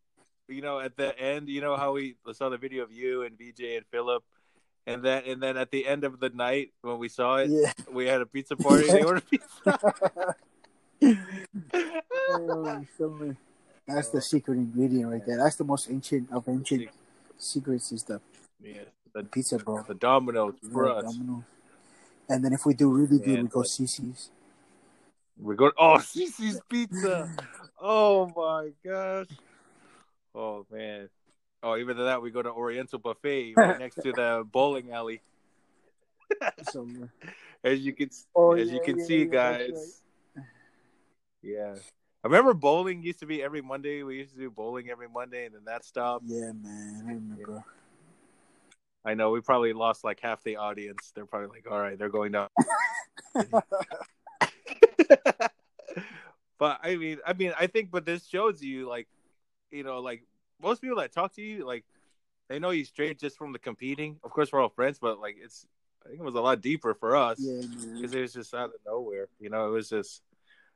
you 0.49 0.61
know, 0.63 0.81
at 0.81 0.97
the 0.97 1.17
end, 1.19 1.49
you 1.49 1.61
know 1.61 1.77
how 1.77 1.93
we 1.93 2.17
saw 2.33 2.49
the 2.49 2.59
video 2.59 2.83
of 2.83 2.93
you 2.93 3.23
and 3.23 3.39
VJ 3.39 3.77
and 3.77 3.87
Philip, 3.91 4.23
and 4.87 5.03
then 5.03 5.23
and 5.27 5.43
then 5.43 5.57
at 5.57 5.71
the 5.71 5.87
end 5.87 6.05
of 6.05 6.19
the 6.21 6.31
night 6.31 6.73
when 6.83 6.99
we 6.99 7.09
saw 7.09 7.37
it, 7.37 7.51
Yeah. 7.51 7.73
we 7.93 8.07
had 8.07 8.21
a 8.21 8.27
pizza 8.27 8.57
party. 8.57 8.87
They 8.89 9.03
ordered 9.05 9.25
pizza. 9.31 10.35
Oh, 12.31 12.85
That's 13.87 14.09
the 14.09 14.19
uh, 14.19 14.23
secret 14.23 14.57
ingredient 14.57 15.11
right 15.11 15.25
there. 15.27 15.37
That's 15.37 15.57
the 15.57 15.65
most 15.65 15.91
ancient 15.91 16.31
of 16.33 16.49
ancient 16.49 16.89
secrets 17.37 17.93
is 17.93 18.03
the 18.05 18.21
yeah, 18.63 18.83
the, 19.13 19.25
pizza, 19.25 19.59
bro. 19.59 19.83
the 19.87 19.95
Domino's 19.95 20.55
for 20.73 20.87
Yeah, 20.87 20.93
us. 20.95 21.05
Domino's. 21.17 21.43
And 22.29 22.45
then 22.45 22.53
if 22.55 22.65
we 22.65 22.73
do 22.75 22.89
really 22.91 23.19
good, 23.19 23.29
Yeah, 23.29 23.43
we 23.43 23.49
go 23.49 23.61
but- 23.61 23.67
CiCi's. 23.69 24.31
We're 25.37 25.55
going. 25.57 25.73
Oh, 25.77 25.97
CiCi's 25.97 26.61
Pizza. 26.69 27.29
Oh 27.81 28.27
my 28.37 28.71
gosh. 28.89 29.27
Oh 30.35 30.65
man. 30.71 31.09
Oh, 31.63 31.77
even 31.77 31.97
to 31.97 32.05
that, 32.05 32.23
we 32.23 32.31
go 32.31 32.41
to 32.41 32.51
Oriental 32.51 32.99
Buffet 32.99 33.55
right 33.57 33.79
next 33.79 33.97
to 33.97 34.13
the 34.13 34.47
bowling 34.53 34.93
alley. 34.93 35.23
So, 36.71 36.87
As 37.65 37.81
you 37.81 37.93
can, 37.95 38.11
Oh, 38.35 38.53
as 38.53 38.69
yeah, 38.69 38.75
you 38.75 38.81
can 38.83 38.99
yeah, 38.99 39.05
see, 39.05 39.25
yeah, 39.25 39.31
that's 39.31 39.71
guys. 39.73 40.03
Yeah, 41.43 41.75
I 42.25 42.27
remember 42.27 42.55
bowling 42.55 43.03
used 43.03 43.21
to 43.21 43.27
be 43.27 43.43
every 43.43 43.61
Monday. 43.61 44.03
We 44.03 44.17
used 44.17 44.33
to 44.33 44.39
do 44.39 44.51
bowling 44.51 44.89
every 44.89 45.09
Monday, 45.09 45.45
and 45.45 45.55
then 45.55 45.65
that 45.67 45.85
stopped. 45.85 46.25
yeah, 46.27 46.53
man, 46.53 47.03
I 47.07 47.13
remember. 47.13 47.63
I 49.05 49.13
know 49.13 49.31
we 49.31 49.43
probably 49.43 49.75
lost 49.75 50.05
like 50.05 50.21
half 50.21 50.43
the 50.43 50.57
audience. 50.57 51.13
They're 51.15 51.27
probably 51.27 51.49
like, 51.49 51.71
"All 51.71 51.79
right, 51.79 51.99
they're 51.99 52.09
going 52.09 52.33
down." 52.33 52.49
but 56.59 56.81
I 56.83 56.97
mean, 56.97 57.19
I 57.27 57.35
mean, 57.35 57.53
I 57.61 57.67
think, 57.67 57.91
but 57.91 58.07
this 58.07 58.27
shows 58.27 58.63
you, 58.63 58.89
like, 58.89 59.07
you 59.71 59.85
know, 59.85 59.99
like 59.99 60.23
most 60.63 60.81
people 60.81 60.97
that 60.97 61.13
talk 61.13 61.35
to 61.35 61.43
you, 61.43 61.67
like, 61.67 61.85
they 62.49 62.59
know 62.59 62.71
you 62.71 62.87
straight 62.87 63.21
just 63.21 63.37
from 63.37 63.53
the 63.53 63.59
competing. 63.59 64.17
Of 64.25 64.31
course, 64.31 64.51
we're 64.51 64.63
all 64.63 64.71
friends, 64.71 64.99
but 64.99 65.21
like, 65.21 65.37
it's, 65.39 65.67
I 66.07 66.09
think 66.09 66.21
it 66.21 66.25
was 66.25 66.37
a 66.37 66.41
lot 66.41 66.63
deeper 66.63 66.95
for 66.95 67.17
us 67.17 67.39
Yeah, 67.39 67.61
because 67.95 68.15
it 68.15 68.21
was 68.23 68.33
just 68.33 68.55
out 68.55 68.71
of 68.71 68.81
nowhere. 68.87 69.29
You 69.39 69.51
know, 69.51 69.69
it 69.69 69.73
was 69.73 69.91
just 69.91 70.23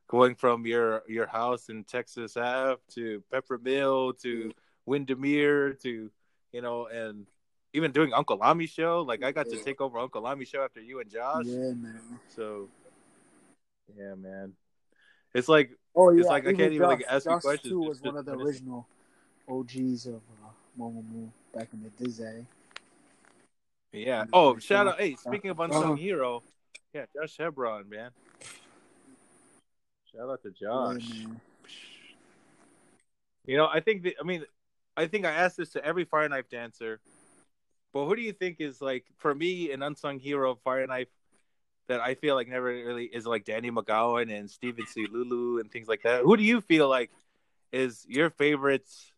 going 0.09 0.35
from 0.35 0.67
your 0.67 1.03
your 1.07 1.27
house 1.27 1.69
in 1.69 1.85
Texas 1.85 2.37
Ave 2.37 2.81
to 2.95 3.23
Peppermill 3.33 4.19
to 4.23 4.51
Windermere 4.87 5.75
to, 5.75 6.11
you 6.53 6.63
know, 6.63 6.87
and 6.87 7.27
even 7.75 7.93
doing 7.93 8.13
Uncle 8.15 8.39
Lami's 8.39 8.71
show. 8.71 9.03
Like, 9.03 9.23
I 9.23 9.33
got 9.33 9.49
to 9.51 9.63
take 9.63 9.81
over 9.81 9.99
Uncle 9.99 10.23
Lami's 10.23 10.49
show 10.49 10.65
after 10.65 10.81
you 10.81 11.01
and 11.01 11.11
Josh. 11.11 11.45
Yeah, 11.47 11.75
man. 11.75 12.01
So, 12.35 12.69
yeah, 13.97 14.15
man. 14.15 14.55
It's 15.35 15.49
like 15.49 15.71
Oh 15.95 16.11
yeah, 16.11 16.21
It's 16.21 16.31
like 16.31 16.47
I 16.47 16.53
can't 16.53 16.73
even, 16.73 16.87
like, 16.87 17.05
ask 17.09 17.27
you 17.27 17.33
Josh 17.33 17.43
questions, 17.43 17.73
too 17.73 17.81
was 17.81 18.03
one 18.03 18.17
of 18.17 18.25
the 18.25 18.37
original 18.37 18.87
OGs 19.49 20.07
of 20.07 20.15
uh, 20.15 20.51
Mongamu 20.79 21.29
back 21.55 21.69
in 21.73 21.83
the 21.83 22.11
day. 22.11 22.47
yeah. 23.93 24.25
Oh, 24.33 24.59
shout 24.59 24.87
out! 24.87 25.01
Hey, 25.01 25.17
speaking 25.17 25.51
of 25.51 25.61
unsung 25.61 25.83
Uh-huh. 25.83 25.95
hero, 25.95 26.43
yeah, 26.95 27.07
Josh 27.15 27.37
Hebron, 27.37 27.89
man. 27.89 28.11
Shout 30.19 30.31
out 30.31 30.43
to 30.43 30.51
Josh. 30.51 31.09
man. 31.11 31.41
You 33.47 33.57
know, 33.57 33.69
I 33.73 33.79
think 33.79 34.03
that, 34.03 34.15
I 34.21 34.25
mean, 34.25 34.45
I 34.97 35.07
think 35.07 35.25
I 35.25 35.31
asked 35.31 35.57
this 35.57 35.71
to 35.71 35.85
every 35.85 36.05
Fire 36.05 36.29
Knife 36.29 36.51
dancer, 36.51 36.99
but 37.93 38.07
who 38.07 38.17
do 38.17 38.23
you 38.23 38.33
think 38.33 38.57
is 38.59 38.83
like 38.83 39.05
for 39.17 39.33
me 39.33 39.71
an 39.71 39.81
unsung 39.83 40.19
hero 40.19 40.51
of 40.51 40.61
Fire 40.63 40.87
Knife 40.87 41.09
that 41.87 42.01
I 42.01 42.17
feel 42.17 42.35
like 42.35 42.49
never 42.49 42.67
really 42.67 43.05
is 43.05 43.27
like 43.27 43.45
Danny 43.45 43.71
McGowan 43.71 44.37
and 44.37 44.51
Steven 44.51 44.87
C. 44.87 45.07
Lulu 45.11 45.61
and 45.61 45.71
things 45.71 45.87
like 45.87 46.03
that? 46.03 46.23
Who 46.23 46.37
do 46.37 46.43
you 46.43 46.61
feel 46.61 46.89
like 46.89 47.11
is 47.71 48.05
your 48.09 48.31
favorites, 48.31 49.13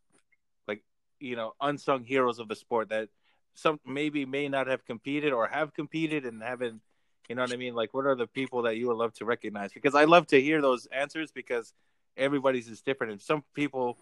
like 0.69 0.83
you 1.19 1.35
know, 1.35 1.55
unsung 1.63 2.05
heroes 2.05 2.39
of 2.39 2.49
the 2.49 2.57
sport 2.57 2.91
that 2.91 3.09
some 3.55 3.81
maybe 3.87 4.27
may 4.27 4.49
not 4.49 4.67
have 4.67 4.85
competed 4.85 5.33
or 5.33 5.49
have 5.49 5.73
competed 5.73 6.27
and 6.27 6.43
haven't. 6.43 6.83
You 7.31 7.37
know 7.37 7.43
what 7.43 7.53
I 7.53 7.57
mean? 7.57 7.77
Like, 7.77 7.95
what 7.95 8.07
are 8.07 8.17
the 8.17 8.27
people 8.27 8.63
that 8.63 8.77
you 8.77 8.89
would 8.89 8.97
love 8.97 9.15
to 9.15 9.25
recognize? 9.25 9.73
Because 9.73 9.95
I 9.95 10.03
love 10.03 10.27
to 10.27 10.43
hear 10.43 10.61
those 10.61 10.87
answers 10.87 11.31
because 11.31 11.73
everybody's 12.17 12.67
is 12.67 12.81
different, 12.81 13.13
and 13.13 13.23
some 13.23 13.45
people 13.55 13.97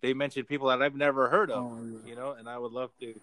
they 0.00 0.14
mention 0.14 0.44
people 0.44 0.68
that 0.68 0.80
I've 0.80 0.94
never 0.94 1.28
heard 1.28 1.50
of, 1.50 1.64
Oh, 1.64 1.76
yeah. 1.84 2.08
you 2.08 2.14
know, 2.14 2.36
and 2.38 2.48
I 2.48 2.56
would 2.56 2.70
love 2.70 2.92
to 3.00 3.18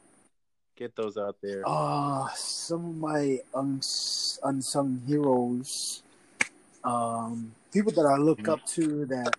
get 0.76 0.94
those 0.98 1.16
out 1.16 1.38
there. 1.42 1.64
Uh, 1.66 2.28
some 2.36 2.86
of 2.86 2.96
my 2.98 3.40
uns- 3.54 4.38
unsung 4.44 5.02
heroes, 5.08 6.04
um, 6.84 7.56
people 7.72 7.94
that 7.94 8.06
I 8.06 8.18
look 8.18 8.40
Mhm. 8.40 8.50
up 8.50 8.66
to 8.76 9.06
that, 9.06 9.38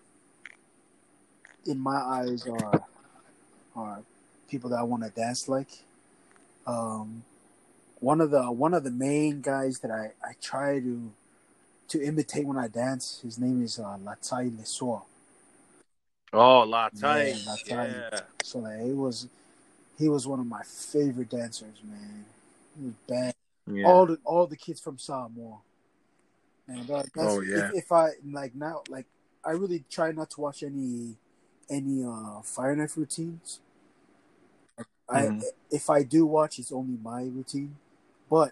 in 1.67 1.77
my 1.77 1.97
eyes, 1.97 2.47
are 2.47 2.83
are 3.75 4.03
people 4.49 4.71
that 4.71 4.79
I 4.79 4.83
want 4.83 5.03
to 5.03 5.11
dance 5.11 5.47
like. 5.47 5.83
Um, 6.65 7.23
one 7.99 8.21
of 8.21 8.31
the 8.31 8.51
one 8.51 8.73
of 8.73 8.83
the 8.83 8.91
main 8.91 9.41
guys 9.41 9.79
that 9.79 9.91
I, 9.91 10.11
I 10.23 10.33
try 10.41 10.79
to 10.79 11.11
to 11.89 12.03
imitate 12.03 12.45
when 12.45 12.57
I 12.57 12.67
dance. 12.67 13.21
His 13.23 13.37
name 13.37 13.63
is 13.63 13.79
uh, 13.79 13.97
Latai 14.03 14.51
Lesoa. 14.51 15.01
Oh, 16.33 16.59
La 16.61 16.89
Yeah, 16.93 16.99
Tight. 16.99 17.35
La 17.67 17.83
Yeah. 17.85 18.19
So 18.43 18.59
like, 18.59 18.81
he 18.81 18.91
was 18.91 19.27
he 19.97 20.09
was 20.09 20.27
one 20.27 20.39
of 20.39 20.45
my 20.47 20.61
favorite 20.63 21.29
dancers, 21.29 21.81
man. 21.83 22.25
He 22.77 22.85
was 22.85 22.93
bad. 23.07 23.33
Yeah. 23.65 23.85
All 23.87 24.05
the 24.05 24.19
all 24.23 24.47
the 24.47 24.57
kids 24.57 24.79
from 24.79 24.97
Samoa. 24.97 25.57
That, 26.67 27.09
that's, 27.15 27.15
Oh, 27.17 27.41
yeah. 27.41 27.69
If, 27.69 27.85
if 27.85 27.91
I 27.91 28.09
like 28.29 28.53
now, 28.53 28.83
like 28.89 29.05
I 29.43 29.51
really 29.51 29.85
try 29.89 30.11
not 30.11 30.29
to 30.31 30.41
watch 30.41 30.63
any 30.63 31.15
any 31.69 32.03
uh 32.03 32.41
fire 32.41 32.75
knife 32.75 32.97
routines. 32.97 33.59
I 35.09 35.21
Mhm. 35.23 35.43
if 35.71 35.89
I 35.89 36.03
do 36.03 36.25
watch, 36.25 36.59
it's 36.59 36.71
only 36.71 36.97
my 37.01 37.23
routine. 37.23 37.77
But 38.29 38.51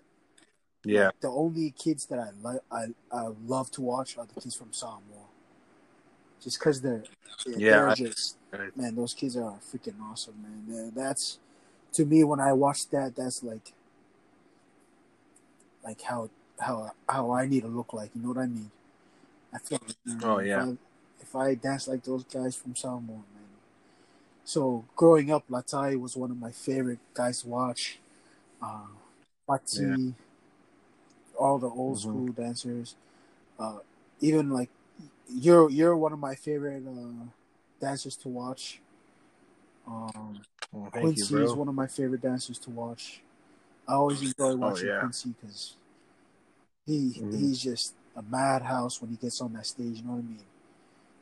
yeah. 0.84 1.11
the 1.21 1.30
only 1.30 1.71
kids 1.71 2.05
that 2.07 2.19
I 2.19 2.30
like, 2.41 2.61
I 2.71 2.88
I 3.11 3.28
love 3.45 3.71
to 3.71 3.82
watch 3.82 4.17
are 4.17 4.26
the 4.26 4.39
kids 4.39 4.55
from 4.55 4.71
Samoa. 4.71 5.01
Just 6.41 6.59
because 6.59 6.82
they're 6.82 7.03
Yeah, 7.45 7.71
they're 7.71 7.89
I- 7.89 7.95
just 7.95 8.38
Right. 8.51 8.76
man, 8.78 8.95
those 8.95 9.13
kids 9.13 9.36
are 9.36 9.59
freaking 9.59 9.99
awesome, 10.01 10.36
man. 10.41 10.63
They're- 10.67 10.91
That's 10.91 11.39
to 11.93 12.05
me 12.05 12.23
when 12.23 12.39
I 12.39 12.53
watch 12.53 12.88
that, 12.89 13.15
that's 13.15 13.43
like 13.43 13.73
like 15.84 16.01
how 16.01 16.30
how 16.59 16.91
how 17.09 17.32
I 17.32 17.45
need 17.47 17.61
to 17.61 17.67
look 17.67 17.93
like. 17.93 18.11
You 18.15 18.21
know 18.21 18.30
what 18.30 18.38
I 18.38 18.47
mean? 18.47 18.71
I 19.53 19.57
feel 19.59 19.80
like, 19.82 19.95
man, 20.05 20.21
Oh, 20.23 20.38
if 20.38 20.47
yeah. 20.47 20.63
I, 20.65 20.78
if 21.21 21.36
I 21.36 21.55
dance 21.55 21.88
like 21.88 22.03
those 22.03 22.23
guys 22.23 22.55
from 22.55 22.76
Samoa, 22.76 23.17
man. 23.17 23.26
So 24.43 24.86
growing 24.95 25.32
up, 25.32 25.47
Latai 25.49 25.99
was 25.99 26.15
one 26.15 26.32
of 26.32 26.38
my 26.39 26.51
favorite 26.51 26.99
guys 27.13 27.41
to 27.41 27.47
watch. 27.47 27.99
Uh, 28.61 28.88
Pati, 29.47 30.13
all 31.37 31.59
the 31.59 31.69
old 31.69 31.97
Mhm. 31.97 32.01
school 32.01 32.27
dancers. 32.29 32.95
Uh, 33.59 33.79
even 34.19 34.49
like 34.49 34.69
you're 35.29 35.69
you're 35.69 35.95
one 35.95 36.13
of 36.13 36.19
my 36.19 36.35
favorite 36.35 36.83
uh, 36.87 37.25
dancers 37.79 38.15
to 38.17 38.29
watch. 38.29 38.81
Um, 39.87 40.41
Quincy 40.91 41.35
you, 41.35 41.43
is 41.43 41.53
one 41.53 41.67
of 41.67 41.75
my 41.75 41.87
favorite 41.87 42.21
dancers 42.21 42.57
to 42.59 42.69
watch. 42.69 43.21
I 43.87 43.93
always 43.93 44.21
enjoy 44.21 44.55
watching 44.55 44.89
Oh, 44.89 44.91
yeah. 44.91 44.99
Quincy 44.99 45.35
because 45.39 45.75
he 46.85 47.09
Mhm. 47.17 47.39
he's 47.39 47.59
just 47.61 47.93
a 48.15 48.21
madhouse 48.21 49.01
when 49.01 49.11
he 49.11 49.17
gets 49.17 49.41
on 49.41 49.53
that 49.53 49.65
stage. 49.65 49.97
You 49.97 50.03
know 50.03 50.11
what 50.11 50.19
I 50.19 50.21
mean? 50.21 50.45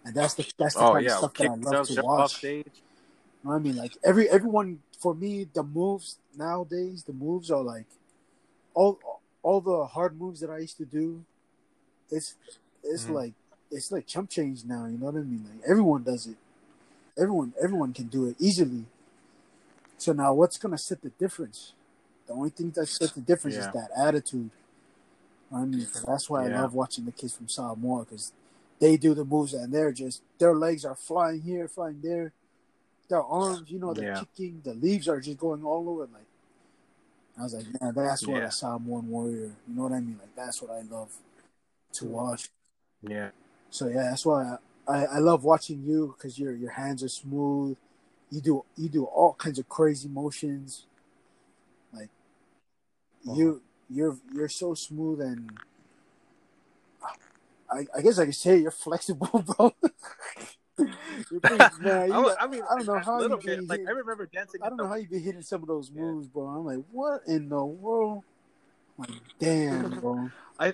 And 0.05 0.15
that's 0.15 0.34
the 0.36 0.45
that's 0.57 0.76
the 0.76 0.82
Oh 0.82 0.93
kind 0.93 1.05
yeah, 1.05 1.11
of 1.11 1.17
stuff 1.17 1.34
that 1.36 1.49
I 1.49 1.55
love 1.55 1.88
to 1.88 2.01
watch. 2.01 2.43
You 2.43 2.63
know 3.43 3.51
what 3.51 3.55
I 3.55 3.59
mean? 3.59 3.76
Like 3.76 3.97
every 4.03 4.30
everyone 4.30 4.80
for 4.99 5.13
me, 5.13 5.47
the 5.53 5.63
moves 5.63 6.17
nowadays, 6.36 7.03
the 7.03 7.13
moves 7.13 7.51
are 7.51 7.63
like 7.63 7.88
all 8.74 8.99
all 9.41 9.61
the 9.61 9.86
hard 9.86 10.19
moves 10.19 10.39
that 10.39 10.49
I 10.49 10.59
used 10.59 10.78
to 10.78 10.86
do. 10.86 11.24
It's 12.09 12.36
it's 12.84 13.05
Mhm. 13.05 13.13
like 13.13 13.34
it's 13.71 13.91
like 13.91 14.05
chump 14.07 14.30
change 14.30 14.63
now. 14.65 14.86
You 14.86 14.97
know 14.97 15.07
what 15.07 15.15
I 15.15 15.24
mean? 15.24 15.45
Like 15.49 15.69
everyone 15.69 16.03
does 16.03 16.28
it. 16.28 16.38
Everyone 17.17 17.53
everyone 17.61 17.93
can 17.93 18.07
do 18.07 18.26
it 18.28 18.36
easily. 18.39 18.86
So 19.97 20.11
now, 20.13 20.34
what's 20.34 20.57
gonna 20.57 20.78
set 20.78 21.01
the 21.01 21.09
difference? 21.11 21.74
The 22.28 22.34
only 22.34 22.49
thing 22.49 22.71
that 22.71 22.88
sets 22.88 23.13
the 23.13 23.21
difference 23.21 23.55
Yeah. 23.55 23.67
is 23.67 23.74
that 23.74 23.89
attitude. 23.97 24.49
I 25.51 25.65
mean, 25.65 25.88
that's 26.05 26.30
why 26.30 26.45
I 26.45 26.47
love 26.47 26.74
watching 26.74 27.05
the 27.05 27.11
kids 27.11 27.36
from 27.36 27.47
Samoa 27.47 28.05
because 28.05 28.32
they 28.80 28.97
do 28.97 29.13
the 29.13 29.24
moves 29.24 29.53
and 29.53 29.71
they're 29.71 29.91
just 29.91 30.21
their 30.39 30.55
legs 30.55 30.84
are 30.84 30.95
flying 30.95 31.41
here, 31.41 31.67
flying 31.67 32.01
there. 32.01 32.34
Their 33.09 33.21
arms, 33.24 33.69
you 33.69 33.80
know, 33.80 33.93
they're 33.93 34.05
Yeah. 34.05 34.19
kicking. 34.19 34.61
The 34.63 34.74
leaves 34.74 35.07
are 35.07 35.19
just 35.19 35.38
going 35.38 35.63
all 35.63 35.88
over. 35.89 36.07
Like 36.11 36.26
I 37.38 37.44
was 37.44 37.54
like, 37.54 37.66
man, 37.82 37.94
that's 37.96 38.28
what 38.28 38.42
Yeah. 38.42 38.48
a 38.48 38.52
Samoan 38.52 39.10
warrior. 39.10 39.56
You 39.68 39.76
know 39.76 39.84
what 39.84 39.92
I 39.92 40.00
mean? 40.00 40.18
Like 40.20 40.36
that's 40.36 40.62
what 40.62 40.72
I 40.72 40.82
love 40.82 41.16
to 41.94 42.06
watch. 42.06 42.50
Yeah. 43.02 43.32
So 43.70 43.88
yeah, 43.88 44.04
that's 44.10 44.26
why 44.26 44.58
I, 44.88 44.94
I, 44.96 45.06
I 45.06 45.18
love 45.20 45.44
watching 45.44 45.84
you 45.84 46.16
because 46.16 46.38
your 46.38 46.54
your 46.56 46.72
hands 46.72 47.04
are 47.04 47.10
smooth. 47.10 47.78
You 48.30 48.42
do 48.42 48.66
you 48.78 48.90
do 48.90 49.06
all 49.06 49.34
kinds 49.34 49.60
of 49.60 49.68
crazy 49.68 50.08
motions. 50.08 50.86
Like 51.92 52.10
uh-huh. 53.28 53.36
you 53.36 53.62
you're 53.90 54.18
you're 54.34 54.50
so 54.50 54.74
smooth 54.74 55.22
and 55.22 55.60
I, 57.72 57.88
I 57.98 58.02
guess 58.02 58.20
I 58.20 58.26
could 58.26 58.36
say 58.36 58.58
you're 58.58 58.72
flexible, 58.72 59.44
bro. 59.58 59.74
man, 60.80 62.11
I, 62.11 62.19
was- 62.19 62.36
I 62.39 62.47
mean, 62.47 62.63
I 62.69 62.78
don't 62.78 62.88
know 62.88 62.99
how 62.99 63.21
you 63.21 63.38
bit. 63.38 63.67
Like 63.67 63.82
I 63.88 63.91
remember 63.91 64.26
dancing. 64.26 64.61
I 64.63 64.69
don't 64.69 64.78
know 64.78 64.88
how 64.88 64.95
you 64.95 65.07
be 65.07 65.19
hitting 65.19 65.41
some 65.41 65.61
of 65.61 65.67
those 65.67 65.91
moves, 65.91 66.28
bro. 66.28 66.47
I'm 66.47 66.65
like, 66.65 66.84
what 66.91 67.21
in 67.28 67.49
the 67.49 67.63
world? 67.63 68.24
Like, 68.97 69.09
damn, 69.39 69.99
bro. 69.99 70.30
I 70.59 70.74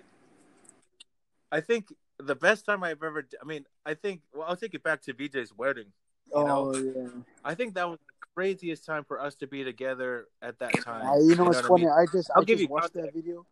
I 1.52 1.62
think 1.62 1.94
the 2.18 2.36
best 2.36 2.66
time 2.66 2.84
I've 2.84 3.04
ever. 3.04 3.26
I 3.42 3.46
mean, 3.46 3.66
I 3.86 3.94
think. 3.94 4.22
Well, 4.34 4.48
I'll 4.48 4.56
take 4.56 4.74
it 4.74 4.84
back 4.84 5.02
to 5.04 5.14
VJ's 5.14 5.54
wedding. 5.58 5.92
Oh 6.32 6.46
know, 6.46 6.76
yeah. 6.76 7.08
I 7.44 7.56
think 7.56 7.74
that 7.74 7.90
was 7.90 7.98
the 8.00 8.28
craziest 8.36 8.86
time 8.86 9.04
for 9.04 9.20
us 9.20 9.36
to 9.36 9.48
be 9.48 9.64
together 9.64 10.28
at 10.42 10.60
that 10.60 10.80
time. 10.84 11.08
I, 11.08 11.18
you 11.18 11.36
know 11.36 11.46
what's 11.46 11.58
what 11.58 11.66
I 11.66 11.68
funny? 11.68 11.86
mean? 11.86 11.92
I, 11.92 12.06
just 12.12 12.30
I'll 12.36 12.44
I 12.44 12.46
give 12.46 12.60
just 12.60 12.70
you 12.70 12.74
watched 12.74 12.94
context. 12.94 13.16
that 13.16 13.20
video, 13.22 13.46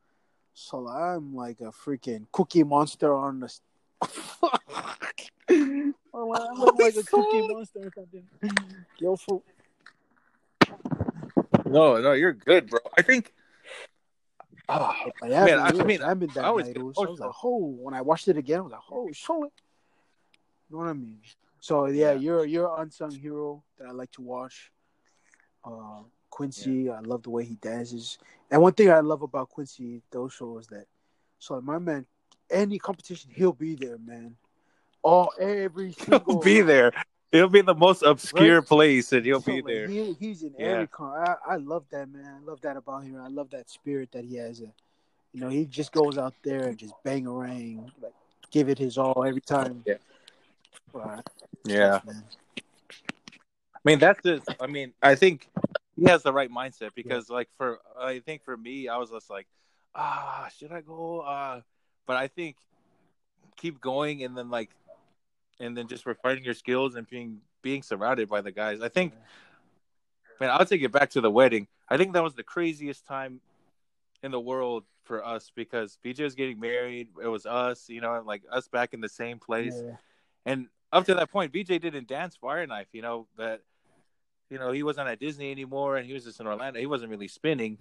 so 0.53 0.87
I'm 0.87 1.35
like 1.35 1.59
a 1.59 1.71
freaking 1.71 2.27
cookie 2.31 2.63
monster 2.63 3.13
on 3.13 3.39
the. 3.41 3.53
S- 4.03 4.37
Oh, 6.13 6.33
I 6.33 6.53
look 6.53 6.79
like 6.79 6.95
a 6.95 7.03
cookie 7.03 7.47
monster 7.47 7.79
or 7.79 7.91
something. 7.95 8.27
Yo, 8.99 9.15
for, 9.15 9.41
No, 11.65 11.99
no, 12.01 12.13
you're 12.13 12.33
good, 12.33 12.69
bro. 12.69 12.79
I 12.97 13.01
think. 13.01 13.33
Ah, 14.69 14.95
I 15.21 15.27
Man, 15.29 15.59
I- 15.59 15.67
I 15.67 15.71
mean, 15.83 16.01
I've 16.01 16.19
been 16.19 16.29
that 16.33 16.43
I 16.43 16.47
always 16.47 16.65
night. 16.67 16.73
get 16.75 16.81
It 16.81 16.83
was- 16.83 16.97
I 16.97 17.01
was 17.01 17.19
like, 17.19 17.27
emotional. 17.27 17.35
oh, 17.43 17.65
when 17.83 17.93
I 17.93 18.01
watched 18.01 18.27
it 18.27 18.37
again, 18.37 18.59
I 18.59 18.61
was 18.63 18.71
like, 18.71 18.81
oh, 18.91 19.09
shit. 19.13 19.29
You 19.29 19.49
know 20.71 20.77
what 20.79 20.87
I 20.87 20.93
mean? 20.93 21.21
So 21.59 21.85
yeah, 21.85 22.11
Yeah. 22.11 22.19
you're 22.19 22.45
you're 22.45 22.73
an 22.75 22.81
unsung 22.83 23.11
hero 23.11 23.63
that 23.77 23.87
I 23.87 23.91
like 23.91 24.11
to 24.11 24.21
watch. 24.21 24.71
Uh, 25.63 26.03
Quincy, 26.29 26.89
I 26.89 26.99
love 26.99 27.23
the 27.23 27.29
way 27.29 27.45
he 27.45 27.55
dances. 27.55 28.17
And 28.51 28.61
one 28.61 28.73
thing 28.73 28.89
I 28.89 28.99
love 28.99 29.21
about 29.21 29.49
Quincy, 29.49 30.01
those 30.11 30.33
shows 30.33 30.67
that, 30.67 30.85
so 31.39 31.59
my 31.61 31.79
man, 31.79 32.05
any 32.49 32.79
competition, 32.79 33.31
he'll 33.33 33.53
be 33.53 33.75
there, 33.75 33.97
man. 33.97 34.35
All 35.03 35.31
every 35.39 35.91
single 35.99 36.23
He'll 36.25 36.41
be 36.41 36.61
there. 36.61 36.91
He'll 37.31 37.49
be 37.49 37.59
in 37.59 37.65
the 37.65 37.75
most 37.75 38.03
obscure 38.03 38.57
Right? 38.61 38.67
place, 38.67 39.11
and 39.11 39.25
he'll 39.25 39.41
So, 39.41 39.51
be 39.51 39.61
there. 39.61 39.87
He, 39.87 40.13
he's 40.13 40.43
in 40.43 40.53
Yeah. 40.57 40.65
every 40.67 40.87
con. 40.87 41.17
I, 41.17 41.35
I 41.53 41.55
love 41.57 41.85
that 41.91 42.09
man. 42.11 42.39
I 42.41 42.45
love 42.45 42.61
that 42.61 42.77
about 42.77 43.03
him. 43.03 43.19
I 43.21 43.27
love 43.27 43.49
that 43.51 43.69
spirit 43.69 44.11
that 44.13 44.23
he 44.23 44.37
has. 44.37 44.61
You 44.61 45.41
know, 45.41 45.49
he 45.49 45.65
just 45.65 45.91
goes 45.91 46.17
out 46.17 46.33
there 46.43 46.67
and 46.67 46.77
just 46.77 46.93
bang 47.03 47.27
around, 47.27 47.91
like 48.01 48.13
give 48.49 48.69
it 48.69 48.77
his 48.77 48.97
all 48.97 49.23
every 49.25 49.41
time. 49.41 49.83
Yeah. 49.85 49.95
Yeah. 51.65 51.99
I 52.05 52.11
mean, 53.83 53.99
that's 53.99 54.21
just. 54.23 54.49
I 54.59 54.67
mean, 54.67 54.93
I 55.01 55.15
think 55.15 55.49
he 55.95 56.05
has 56.05 56.23
the 56.23 56.33
right 56.33 56.49
mindset 56.49 56.91
because, 56.95 57.29
like, 57.29 57.49
for 57.57 57.79
I 57.99 58.19
think 58.19 58.43
for 58.43 58.55
me, 58.57 58.87
I 58.87 58.97
was 58.97 59.11
just 59.11 59.29
like, 59.29 59.47
ah, 59.95 60.49
should 60.57 60.71
I 60.71 60.81
go? 60.81 61.19
Uh, 61.21 61.61
but 62.07 62.15
I 62.15 62.27
think 62.27 62.55
keep 63.55 63.79
going, 63.79 64.23
and 64.23 64.35
then 64.35 64.49
like 64.49 64.71
and 65.59 65.77
then 65.77 65.87
just 65.87 66.05
refining 66.05 66.43
your 66.43 66.53
skills 66.53 66.95
and 66.95 67.07
being 67.07 67.41
being 67.61 67.83
surrounded 67.83 68.29
by 68.29 68.41
the 68.41 68.51
guys. 68.51 68.81
I 68.81 68.89
think, 68.89 69.13
man, 70.39 70.49
I'll 70.49 70.65
take 70.65 70.81
it 70.81 70.91
back 70.91 71.11
to 71.11 71.21
the 71.21 71.31
wedding. 71.31 71.67
I 71.89 71.97
think 71.97 72.13
that 72.13 72.23
was 72.23 72.33
the 72.33 72.43
craziest 72.43 73.05
time 73.05 73.41
in 74.23 74.31
the 74.31 74.39
world 74.39 74.83
for 75.03 75.25
us 75.25 75.51
because 75.55 75.97
VJ 76.03 76.21
was 76.21 76.35
getting 76.35 76.59
married. 76.59 77.09
It 77.21 77.27
was 77.27 77.45
us, 77.45 77.89
you 77.89 78.01
know, 78.01 78.21
like 78.25 78.43
us 78.51 78.67
back 78.67 78.93
in 78.93 79.01
the 79.01 79.09
same 79.09 79.39
place. 79.39 79.75
Yeah. 79.75 79.95
And 80.45 80.67
up 80.91 81.05
to 81.05 81.15
that 81.15 81.31
point, 81.31 81.53
VJ 81.53 81.79
didn't 81.81 82.07
dance 82.07 82.35
Fire 82.35 82.65
Knife, 82.67 82.87
you 82.91 83.01
know, 83.01 83.27
but 83.35 83.63
you 84.49 84.57
know, 84.57 84.71
he 84.71 84.83
wasn't 84.83 85.09
at 85.09 85.19
Disney 85.19 85.51
anymore 85.51 85.97
and 85.97 86.05
he 86.05 86.13
was 86.13 86.23
just 86.23 86.39
in 86.39 86.47
Orlando. 86.47 86.79
He 86.79 86.85
wasn't 86.85 87.11
really 87.11 87.27
spinning. 87.27 87.77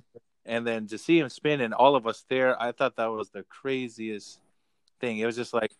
And 0.47 0.67
then 0.67 0.87
to 0.89 0.99
see 0.99 1.19
him 1.19 1.29
spin 1.29 1.61
and 1.61 1.75
all 1.75 1.97
of 1.97 2.07
us 2.07 2.25
there, 2.29 2.61
I 2.61 2.73
thought 2.73 2.97
that 2.97 3.07
was 3.07 3.31
the 3.31 3.43
craziest 3.43 4.41
thing. 5.01 5.19
It 5.19 5.27
was 5.27 5.37
just 5.37 5.53
like 5.53 5.73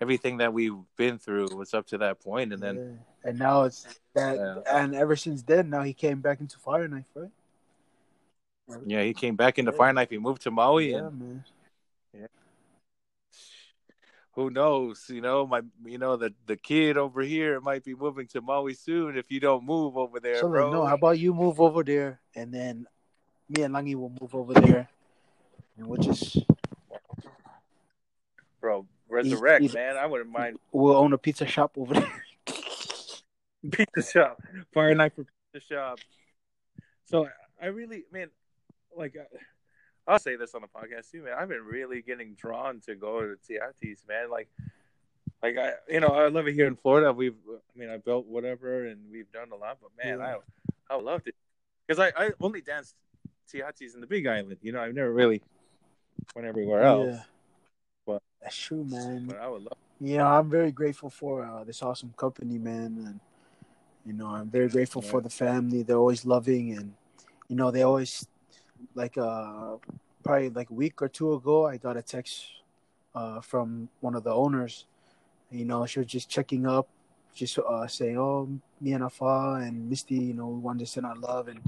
everything 0.00 0.38
that 0.38 0.52
we've 0.52 0.78
been 0.96 1.18
through 1.18 1.48
was 1.56 1.74
up 1.74 1.86
to 1.88 1.98
that 1.98 2.20
point, 2.20 2.52
and 2.52 2.62
then 2.62 2.76
Yeah. 2.76 3.30
and 3.30 3.38
now 3.38 3.62
it's 3.62 4.00
that, 4.14 4.36
Yeah. 4.36 4.62
and 4.66 4.94
ever 4.94 5.16
since 5.16 5.42
then, 5.42 5.70
now 5.70 5.82
he 5.82 5.92
came 5.92 6.20
back 6.20 6.40
into 6.40 6.58
Fire 6.58 6.88
Knife, 6.88 7.10
right? 7.14 7.30
yeah, 8.86 9.02
he 9.02 9.12
came 9.12 9.36
back 9.36 9.58
into 9.58 9.72
Yeah. 9.72 9.76
Fire 9.76 9.92
Knife. 9.92 10.10
He 10.10 10.18
moved 10.18 10.42
to 10.42 10.50
Maui, 10.50 10.90
yeah, 10.92 10.98
and 10.98 11.20
man. 11.20 11.44
who 14.34 14.50
knows? 14.50 15.10
You 15.10 15.20
know, 15.20 15.46
my 15.46 15.62
you 15.84 15.98
know 15.98 16.16
the 16.16 16.32
the 16.46 16.56
kid 16.56 16.96
over 16.96 17.22
here 17.22 17.60
might 17.60 17.84
be 17.84 17.94
moving 17.94 18.26
to 18.28 18.40
Maui 18.40 18.74
soon 18.74 19.16
if 19.16 19.30
you 19.30 19.40
don't 19.40 19.64
move 19.64 19.96
over 19.96 20.20
there, 20.20 20.40
so 20.40 20.48
bro. 20.48 20.70
no, 20.70 20.86
how 20.86 20.94
about 20.94 21.18
you 21.18 21.34
move 21.34 21.60
over 21.60 21.84
there, 21.84 22.20
and 22.34 22.52
then 22.52 22.86
me 23.56 23.62
and 23.62 23.74
Langi 23.74 23.94
will 23.94 24.12
move 24.20 24.34
over 24.34 24.54
there, 24.54 24.88
and 25.76 25.86
we'll 25.86 26.00
just 26.00 26.38
bro, 28.60 28.86
resurrect, 29.08 29.74
man. 29.74 29.96
I 29.96 30.06
wouldn't 30.06 30.30
mind 30.30 30.58
we'll 30.72 30.96
own 30.96 31.12
a 31.12 31.18
pizza 31.18 31.46
shop 31.46 31.72
over 31.76 31.94
there. 31.94 32.24
pizza 33.70 34.02
shop, 34.02 34.42
Fire 34.72 34.94
Knife 34.94 35.14
for 35.14 35.26
pizza 35.52 35.74
shop. 35.74 35.98
So 37.04 37.28
I 37.60 37.66
really, 37.66 38.04
man, 38.12 38.28
like 38.96 39.16
uh, 39.16 39.36
I'll 40.06 40.18
say 40.18 40.36
this 40.36 40.54
on 40.54 40.62
the 40.62 40.68
podcast 40.68 41.10
too, 41.10 41.22
man. 41.22 41.34
I've 41.38 41.48
been 41.48 41.64
really 41.64 42.02
getting 42.02 42.34
drawn 42.34 42.80
to 42.86 42.94
go 42.94 43.20
to 43.20 43.36
Tihati's, 43.48 44.02
man. 44.08 44.30
Like, 44.30 44.48
like 45.42 45.56
I, 45.58 45.72
you 45.88 46.00
know, 46.00 46.08
I 46.08 46.28
live 46.28 46.46
here 46.46 46.66
in 46.66 46.76
Florida. 46.76 47.12
We've, 47.12 47.36
I 47.48 47.78
mean, 47.78 47.90
I 47.90 47.98
built 47.98 48.26
whatever, 48.26 48.86
and 48.86 48.98
we've 49.10 49.30
done 49.30 49.48
a 49.52 49.56
lot. 49.56 49.78
But 49.80 49.90
man, 50.02 50.18
Yeah. 50.18 50.36
I, 50.90 50.94
I 50.94 50.98
loved 50.98 51.28
it 51.28 51.34
because 51.86 51.98
I, 51.98 52.24
I 52.24 52.30
only 52.40 52.60
danced 52.60 52.94
Tihati's 53.50 53.94
in 53.94 54.00
the 54.00 54.06
Big 54.06 54.26
Island. 54.26 54.56
You 54.62 54.72
know, 54.72 54.80
I've 54.82 54.94
never 54.94 55.12
really 55.12 55.42
went 56.34 56.46
everywhere 56.48 56.82
else. 56.82 57.06
Yeah. 57.14 57.22
But- 58.06 58.22
That's 58.42 58.56
true, 58.56 58.84
man. 58.84 59.26
But 59.26 59.38
I 59.38 59.48
would 59.48 59.62
love. 59.62 59.78
You 60.00 60.18
know, 60.18 60.26
I'm 60.26 60.50
very 60.50 60.72
grateful 60.72 61.10
for 61.10 61.44
uh, 61.44 61.62
this 61.64 61.80
awesome 61.82 62.12
company, 62.16 62.58
man, 62.58 63.04
and 63.06 63.20
you 64.04 64.12
know, 64.12 64.26
I'm 64.26 64.48
very 64.50 64.68
grateful 64.68 65.00
for 65.00 65.20
the 65.20 65.30
family. 65.30 65.84
They're 65.84 65.96
always 65.96 66.24
loving, 66.26 66.72
and 66.76 66.94
you 67.48 67.54
know, 67.54 67.70
they 67.70 67.82
always 67.82 68.26
like 68.94 69.16
uh 69.16 69.76
probably 70.24 70.50
like 70.50 70.70
a 70.70 70.74
week 70.74 71.00
or 71.02 71.08
two 71.08 71.34
ago, 71.34 71.66
I 71.66 71.76
got 71.76 71.96
a 71.96 72.02
text 72.02 72.46
uh 73.14 73.40
from 73.40 73.88
one 74.00 74.16
of 74.16 74.24
the 74.24 74.32
owners. 74.34 74.86
You 75.52 75.64
know, 75.66 75.86
she 75.86 76.00
was 76.00 76.08
just 76.08 76.28
checking 76.28 76.66
up, 76.66 76.88
just 77.32 77.56
uh 77.60 77.86
saying, 77.86 78.18
"Oh, 78.18 78.48
me 78.80 78.94
and 78.94 79.04
Afa 79.04 79.60
and 79.62 79.88
Misty, 79.88 80.16
you 80.16 80.34
know, 80.34 80.48
we 80.48 80.58
wanted 80.58 80.80
to 80.80 80.86
send 80.86 81.06
our 81.06 81.14
love 81.16 81.46
and 81.46 81.60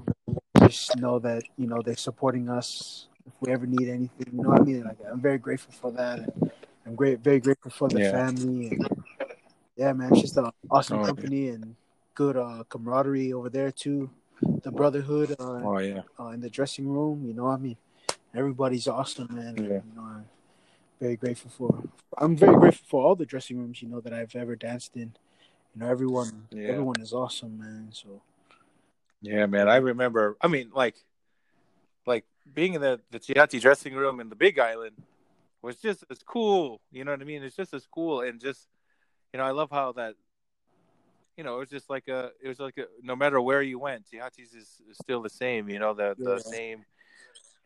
just 0.67 0.97
know 0.97 1.19
that 1.21 1.45
you 1.57 1.67
know 1.67 1.83
they're 1.83 1.97
supporting 1.97 2.49
us 2.49 3.07
if 3.27 3.33
we 3.41 3.53
ever 3.53 3.67
need 3.67 3.89
anything." 3.89 4.29
You 4.33 4.43
know 4.43 4.49
what 4.51 4.61
I 4.61 4.65
mean? 4.65 4.85
Like, 4.85 4.99
I'm 5.11 5.21
very 5.21 5.39
grateful 5.39 5.73
for 5.73 5.91
that. 5.93 6.19
And, 6.19 6.51
I'm 6.87 6.95
great, 6.95 7.21
very 7.21 7.41
grateful 7.41 7.71
for 7.71 7.89
the 7.89 8.01
Yeah. 8.01 8.11
family. 8.13 8.69
And, 8.69 8.89
yeah, 9.77 9.93
man, 9.95 10.11
it's 10.13 10.21
just 10.21 10.37
an 10.37 10.51
awesome 10.71 10.99
Oh, 10.99 11.01
yeah. 11.01 11.07
company 11.07 11.49
and 11.49 11.77
good 12.15 12.37
uh, 12.37 12.65
camaraderie 12.69 13.33
over 13.33 13.49
there 13.49 13.73
too. 13.73 14.11
The 14.63 14.71
brotherhood 14.71 15.35
uh, 15.41 15.65
Oh 15.65 15.79
yeah, 15.79 16.03
uh, 16.21 16.29
in 16.29 16.41
the 16.41 16.51
dressing 16.51 16.87
room, 16.87 17.25
you 17.27 17.33
know, 17.33 17.45
what 17.45 17.55
I 17.55 17.57
mean, 17.57 17.77
everybody's 18.35 18.87
awesome, 18.87 19.29
man. 19.31 19.57
Yeah. 19.57 19.81
You 19.81 19.93
know, 19.97 20.03
I'm 20.03 20.29
very 21.01 21.17
grateful 21.17 21.51
for. 21.51 21.83
I'm 22.19 22.37
very 22.37 22.55
grateful 22.55 22.87
for 22.87 23.05
all 23.05 23.17
the 23.17 23.27
dressing 23.27 23.59
rooms, 23.59 23.83
you 23.83 23.89
know, 23.89 24.01
that 24.01 24.13
I've 24.13 24.37
ever 24.37 24.57
danced 24.57 24.95
in. 24.97 25.17
You 25.75 25.81
know, 25.81 25.89
everyone, 25.89 26.49
Yeah. 26.51 26.69
everyone 26.69 27.01
is 27.01 27.13
awesome, 27.13 27.59
man. 27.59 27.89
So 27.93 28.21
yeah, 29.25 29.47
man. 29.47 29.69
I 29.69 29.77
remember. 29.77 30.37
I 30.41 30.49
mean, 30.49 30.71
like, 30.75 30.97
like 32.07 32.25
being 32.53 32.75
in 32.75 32.81
the 32.81 33.01
the 33.11 33.19
Tihati 33.19 33.61
dressing 33.61 33.95
room 33.95 34.21
in 34.21 34.29
the 34.29 34.37
Big 34.37 34.59
Island 34.59 34.97
was 35.63 35.77
just 35.77 36.05
as 36.11 36.19
cool. 36.23 36.81
You 36.93 37.05
know 37.05 37.13
what 37.13 37.21
I 37.21 37.25
mean? 37.25 37.43
It's 37.43 37.57
just 37.57 37.73
as 37.75 37.87
cool, 37.87 38.21
and 38.21 38.41
just 38.41 38.69
you 39.33 39.39
know, 39.39 39.45
I 39.45 39.51
love 39.51 39.71
how 39.71 39.93
that. 39.93 40.15
You 41.37 41.43
know, 41.43 41.57
it 41.57 41.61
was 41.61 41.71
just 41.71 41.91
like 41.91 42.07
a. 42.09 42.31
It 42.43 42.49
was 42.49 42.61
like 42.61 42.79
a. 42.79 42.85
No 43.03 43.17
matter 43.17 43.41
where 43.41 43.63
you 43.63 43.79
went, 43.79 44.05
Tihati's 44.11 44.53
is, 44.55 44.81
is 44.89 44.99
still 45.03 45.23
the 45.23 45.31
same. 45.31 45.69
You 45.69 45.79
know, 45.79 45.95
the 45.95 46.15
the 46.19 46.37
Yeah. 46.37 46.51
same 46.51 46.85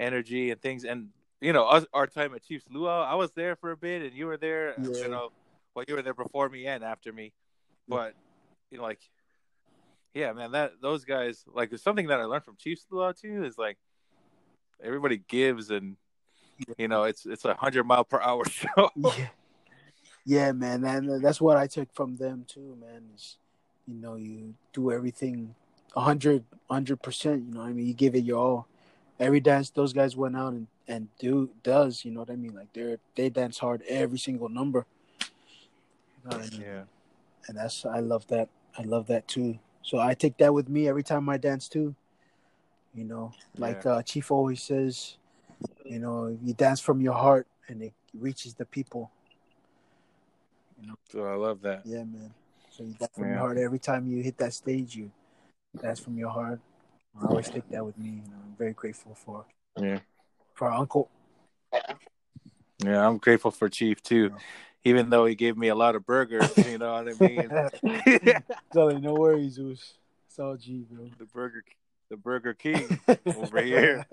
energy 0.01 0.51
and 0.53 0.63
things, 0.63 0.85
and 0.85 1.09
you 1.41 1.53
know, 1.53 1.65
us, 1.67 1.85
our 1.93 2.07
time 2.07 2.35
at 2.35 2.45
Chiefs 2.45 2.67
Luau, 2.71 3.03
I 3.03 3.15
was 3.15 3.33
there 3.33 3.57
for 3.57 3.73
a 3.73 3.77
bit, 3.77 4.03
and 4.03 4.15
you 4.15 4.27
were 4.27 4.37
there. 4.37 4.75
Yeah. 4.81 5.03
You 5.03 5.09
know, 5.09 5.33
well, 5.75 5.85
you 5.87 5.95
were 5.97 6.03
there 6.03 6.15
before 6.15 6.49
me 6.49 6.67
and 6.67 6.83
after 6.83 7.13
me, 7.13 7.33
but 7.89 8.15
you 8.71 8.79
know, 8.79 8.85
like 8.85 9.01
yeah, 10.19 10.33
man, 10.33 10.51
that 10.51 10.73
those 10.83 11.05
guys 11.05 11.45
like 11.55 11.71
there's 11.71 11.83
something 11.83 12.09
that 12.09 12.19
I 12.19 12.25
learned 12.25 12.45
from 12.45 12.57
Chiefs 12.57 12.87
Luau 12.91 13.13
too 13.13 13.45
is 13.45 13.57
like 13.57 13.79
everybody 14.83 15.19
gives 15.29 15.71
and 15.71 15.97
you 16.77 16.89
know 16.89 17.05
it's 17.05 17.25
it's 17.25 17.45
a 17.45 17.55
hundred 17.55 17.85
mile 17.85 18.03
per 18.03 18.21
hour 18.21 18.45
show. 18.49 18.91
yeah, 18.97 19.29
yeah, 20.27 20.53
man. 20.53 20.85
And 20.85 21.23
that's 21.23 21.41
what 21.41 21.57
I 21.57 21.69
took 21.69 21.95
from 21.95 22.17
them 22.17 22.45
too, 22.49 22.77
man. 22.81 23.05
Is 23.15 23.37
you 23.87 23.95
know, 23.95 24.17
you 24.17 24.55
do 24.73 24.91
everything 24.91 25.55
a 25.95 26.01
hundred, 26.01 26.43
hundred 26.69 27.01
percent. 27.01 27.45
You 27.47 27.55
know, 27.55 27.61
what 27.61 27.69
I 27.69 27.73
mean, 27.73 27.87
you 27.87 27.95
give 27.95 28.17
it 28.17 28.25
your 28.25 28.39
all. 28.39 28.67
Every 29.21 29.39
dance 29.39 29.71
those 29.71 29.93
guys 29.93 30.17
went 30.17 30.37
out 30.37 30.53
and 30.53 30.67
and 30.89 31.07
do 31.21 31.51
does. 31.63 32.05
You 32.05 32.11
know 32.11 32.21
what 32.21 32.31
I 32.31 32.37
mean? 32.37 32.57
Like 32.57 32.73
they're 32.73 32.99
they 33.15 33.31
dance 33.31 33.59
hard 33.59 33.83
every 33.89 34.19
single 34.19 34.49
number. 34.49 34.85
You 35.21 36.31
know 36.31 36.39
I 36.39 36.41
mean? 36.41 36.61
yeah, 36.61 36.83
and 37.47 37.57
that's 37.57 37.87
I 37.87 38.01
love 38.01 38.27
that. 38.27 38.49
I 38.77 38.83
love 38.83 39.07
that 39.07 39.29
too. 39.29 39.61
So 39.83 39.99
I 39.99 40.15
take 40.15 40.37
that 40.39 40.53
with 40.53 40.69
me 40.69 40.89
every 40.89 41.03
time 41.03 41.29
I 41.29 41.37
dance 41.39 41.69
too. 41.69 41.95
You 42.95 43.05
know, 43.05 43.33
like 43.57 43.87
uh, 43.87 44.03
Chief 44.03 44.31
always 44.31 44.63
says, 44.63 45.17
you 45.85 45.99
know, 45.99 46.37
you 46.43 46.55
dance 46.55 46.81
from 46.81 47.01
your 47.01 47.15
heart 47.15 47.47
and 47.69 47.83
it 47.83 47.93
reaches 48.15 48.55
the 48.55 48.65
people. 48.65 49.11
You 50.81 50.89
know? 50.89 50.95
so 51.11 51.25
I 51.25 51.35
love 51.35 51.63
that. 51.63 51.83
Yeah, 51.85 52.05
man. 52.05 52.33
So 52.71 52.83
you 52.83 52.95
dance 52.99 53.13
from 53.15 53.25
Yeah. 53.25 53.31
your 53.33 53.39
heart 53.41 53.59
every 53.59 53.79
time 53.79 54.09
you 54.09 54.23
hit 54.23 54.37
that 54.39 54.55
stage. 54.55 54.97
You 54.97 55.11
dance 55.81 56.01
from 56.01 56.19
your 56.19 56.31
heart. 56.31 56.61
I 57.21 57.27
always 57.27 57.51
take 57.51 57.69
that 57.71 57.85
with 57.85 57.99
me. 57.99 58.09
You 58.25 58.31
know, 58.31 58.37
I'm 58.45 58.55
very 58.57 58.73
grateful 58.73 59.15
for 59.15 59.45
Yeah, 59.77 60.01
for 60.55 60.69
our 60.69 60.79
uncle. 60.79 61.11
yeah, 62.85 63.07
I'm 63.07 63.19
grateful 63.19 63.51
for 63.51 63.69
Chief 63.69 64.03
too, 64.03 64.37
even 64.85 65.11
though 65.11 65.27
he 65.27 65.35
gave 65.35 65.57
me 65.57 65.69
a 65.69 65.75
lot 65.75 65.95
of 65.95 66.07
burgers. 66.07 66.57
You 66.57 66.79
know 66.79 66.93
what 66.93 67.09
I 67.09 67.15
mean? 67.27 67.51
so 68.73 68.89
no 68.91 69.15
worries, 69.15 69.55
Zeus. 69.55 69.95
It's 70.29 70.39
all 70.39 70.57
G, 70.57 70.87
bro. 70.91 71.11
the 71.19 71.27
burger, 71.27 71.65
the 72.11 72.17
Burger 72.17 72.55
King 72.55 73.01
over 73.27 73.63
here. 73.63 74.07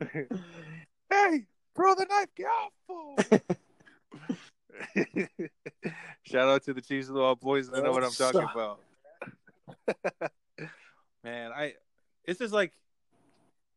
hey, 0.00 1.46
throw 1.74 1.94
the 1.94 2.06
knife, 2.08 2.28
get 2.36 2.46
off, 2.46 2.72
fool. 2.86 3.16
Shout 6.22 6.48
out 6.48 6.62
to 6.64 6.74
the 6.74 6.80
Chiefs 6.80 7.08
Luau 7.08 7.34
boys. 7.34 7.70
I 7.72 7.80
know 7.80 7.92
what 7.92 8.04
I'm 8.04 8.10
talking 8.10 8.42
What's 8.42 8.54
about. 8.54 10.30
Man, 11.24 11.50
I 11.52 11.74
it's 12.24 12.38
just 12.38 12.54
like 12.54 12.72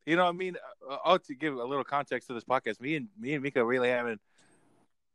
you 0.05 0.15
know, 0.15 0.27
I 0.27 0.31
mean, 0.31 0.55
uh, 0.89 0.97
I'll 1.05 1.19
to 1.19 1.35
give 1.35 1.55
a 1.55 1.63
little 1.63 1.83
context 1.83 2.27
to 2.27 2.33
this 2.33 2.43
podcast. 2.43 2.81
Me 2.81 2.95
and 2.95 3.07
me 3.19 3.33
and 3.33 3.43
Mika 3.43 3.63
really 3.63 3.89
haven't 3.89 4.21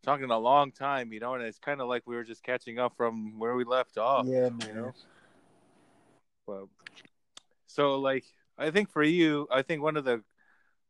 talked 0.03 0.23
in 0.23 0.31
a 0.31 0.39
long 0.39 0.73
time, 0.73 1.13
you 1.13 1.21
know, 1.21 1.35
and 1.35 1.43
it's 1.43 1.59
kind 1.59 1.81
of 1.81 1.89
like 1.89 2.03
we 2.07 2.15
were 2.15 2.25
just 2.25 2.43
catching 2.43 2.79
up 2.79 2.97
from 2.97 3.39
where 3.39 3.55
we 3.55 3.65
left 3.65 3.99
off. 3.99 4.27
yeah, 4.27 4.47
you 4.47 4.51
man. 4.51 4.75
know? 4.75 4.93
Well, 6.47 6.69
so 7.67 7.99
like 7.99 8.25
I 8.59 8.71
think 8.71 8.91
for 8.91 9.03
you, 9.03 9.49
I 9.51 9.63
think 9.63 9.83
one 9.83 9.97
of 9.97 10.05
the 10.05 10.23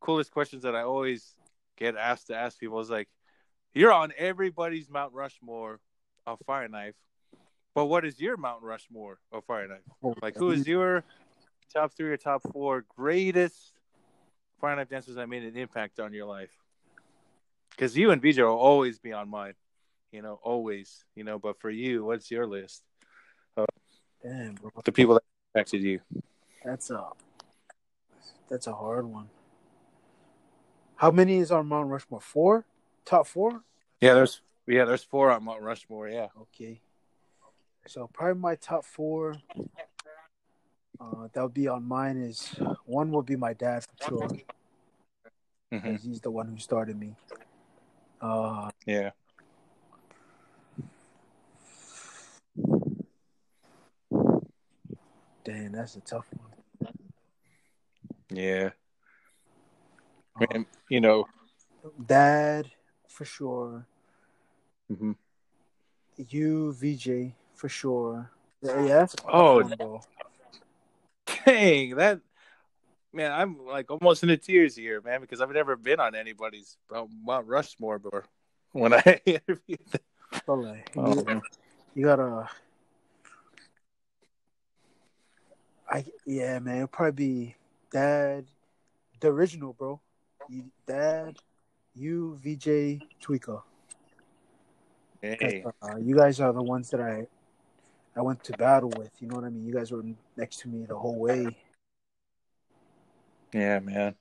coolest 0.01 0.31
questions 0.31 0.63
that 0.63 0.75
I 0.75 0.83
always 0.83 1.35
get 1.77 1.97
asked 1.97 2.29
to 2.29 2.37
ask 2.37 2.59
people 2.59 2.81
is 2.81 2.91
like, 2.91 3.09
you're 3.75 3.93
on 3.93 4.13
everybody's 4.17 4.89
Mount 4.89 5.13
Rushmore 5.13 5.81
of 6.27 6.39
Fire 6.47 6.69
Knife, 6.69 6.95
but 7.75 7.87
what 7.87 8.05
is 8.05 8.21
your 8.21 8.37
Mount 8.37 8.63
Rushmore 8.63 9.19
of 9.33 9.45
Fire 9.45 9.69
Knife? 9.69 9.81
Oh, 10.03 10.15
like, 10.23 10.37
who 10.37 10.51
is 10.51 10.67
your 10.67 11.05
top 11.73 11.93
three 11.93 12.11
or 12.11 12.17
top 12.17 12.43
four 12.53 12.85
greatest 12.97 13.73
Fire 14.61 14.77
Knife 14.77 14.89
dancers 14.89 15.17
that 15.17 15.29
made 15.29 15.43
an 15.43 15.57
impact 15.57 16.01
on 16.01 16.13
your 16.13 16.27
life? 16.27 16.51
Because 17.77 17.97
you 17.97 18.11
and 18.11 18.23
VJ 18.23 18.39
will 18.39 18.57
always 18.57 18.99
be 18.99 19.13
on 19.13 19.29
mine, 19.29 19.53
you 20.11 20.23
know, 20.23 20.41
always, 20.43 21.05
you 21.15 21.25
know. 21.25 21.39
But 21.39 21.61
for 21.61 21.69
you, 21.71 22.05
what's 22.05 22.31
your 22.31 22.47
list? 22.47 22.83
Damn, 24.23 24.55
bro. 24.55 24.71
The 24.85 24.93
people 24.93 25.15
that 25.15 25.23
impacted 25.55 25.83
you. 25.83 26.01
That's 26.65 26.91
a 26.91 27.05
that's 28.49 28.67
a 28.67 28.73
hard 28.73 29.07
one. 29.07 29.29
How 30.97 31.11
many 31.11 31.37
is 31.39 31.53
on 31.53 31.67
Mount 31.69 31.89
Rushmore? 31.89 32.21
Four? 32.21 32.65
Top 33.05 33.27
four? 33.27 33.63
Yeah, 34.01 34.15
there's 34.15 34.41
yeah, 34.67 34.85
there's 34.87 35.05
four 35.05 35.31
on 35.31 35.45
Mount 35.45 35.63
Rushmore. 35.63 36.09
Yeah, 36.09 36.29
Okay. 36.41 36.81
So 37.87 38.09
probably 38.13 38.41
my 38.41 38.57
top 38.57 38.85
four. 38.85 39.37
Uh, 40.99 41.29
that 41.33 41.43
would 41.43 41.55
be 41.55 41.69
on 41.69 41.85
mine. 41.87 42.17
Is 42.17 42.59
one 42.87 43.13
will 43.13 43.23
be 43.23 43.37
my 43.37 43.53
dad 43.53 43.85
for 43.85 44.05
sure. 44.09 44.29
Mhm. 45.73 45.83
'cause 45.83 46.03
He's 46.03 46.21
the 46.21 46.31
one 46.31 46.49
who 46.49 46.59
started 46.59 46.99
me. 46.99 47.15
Uh, 48.21 48.71
Yeah. 48.87 49.11
damn, 55.45 55.73
that's 55.73 55.97
a 55.97 56.01
tough 56.01 56.27
one. 56.33 56.93
Yeah. 58.31 58.71
Uh, 60.41 60.47
And, 60.51 60.67
you 60.89 61.01
know. 61.01 61.27
dad 62.07 62.71
for 63.09 63.25
sure. 63.25 63.87
mhm. 64.91 65.17
You 66.17 66.73
VJ 66.73 67.35
for 67.55 67.69
sure. 67.69 68.31
Yeah, 68.63 68.83
yeah 68.85 68.95
that's 68.99 69.15
a 69.15 69.17
tough 69.19 69.31
Oh. 69.33 70.01
Dang, 71.45 71.95
that 71.97 72.21
man, 73.17 73.33
I'm 73.33 73.67
like 73.67 73.91
almost 73.91 74.23
into 74.23 74.37
tears 74.37 74.77
here, 74.77 75.01
man, 75.01 75.21
because 75.21 75.41
I've 75.41 75.51
never 75.51 75.75
been 75.75 75.99
on 75.99 76.15
anybody's 76.15 76.77
uh, 76.95 77.05
Mount 77.25 77.47
Rushmore 77.47 77.99
before. 77.99 78.25
When 78.73 78.93
I 78.93 79.21
interviewed 79.27 79.81
them. 79.91 80.01
Like, 80.47 80.93
Oh, 80.97 81.25
you, 81.27 81.43
you 81.95 82.05
gotta. 82.05 82.49
I 85.89 86.05
yeah, 86.27 86.59
man. 86.59 86.77
It'll 86.77 86.89
probably 86.89 87.13
be 87.13 87.55
dad, 87.91 88.45
the 89.21 89.29
original, 89.29 89.73
bro. 89.73 90.01
You, 90.49 90.65
dad, 90.87 91.39
you 91.95 92.39
VJ 92.43 93.01
Tuika. 93.23 93.63
Hey. 95.23 95.65
Uh, 95.83 95.97
you 95.97 96.15
guys 96.15 96.39
are 96.41 96.53
the 96.53 96.63
ones 96.63 96.91
that 96.91 97.01
I, 97.01 97.27
I 98.15 98.23
went 98.23 98.45
to 98.45 98.53
battle 98.53 98.93
with. 98.97 99.11
You 99.21 99.29
know 99.29 99.37
what 99.37 99.45
I 99.45 99.49
mean? 99.49 99.65
You 99.65 99.73
guys 99.73 99.91
were 99.91 100.05
next 100.37 100.59
to 100.61 100.69
me 100.69 100.85
the 100.85 100.97
whole 100.97 101.19
way. 101.19 101.57
Yeah, 103.53 103.79
man. 103.81 104.15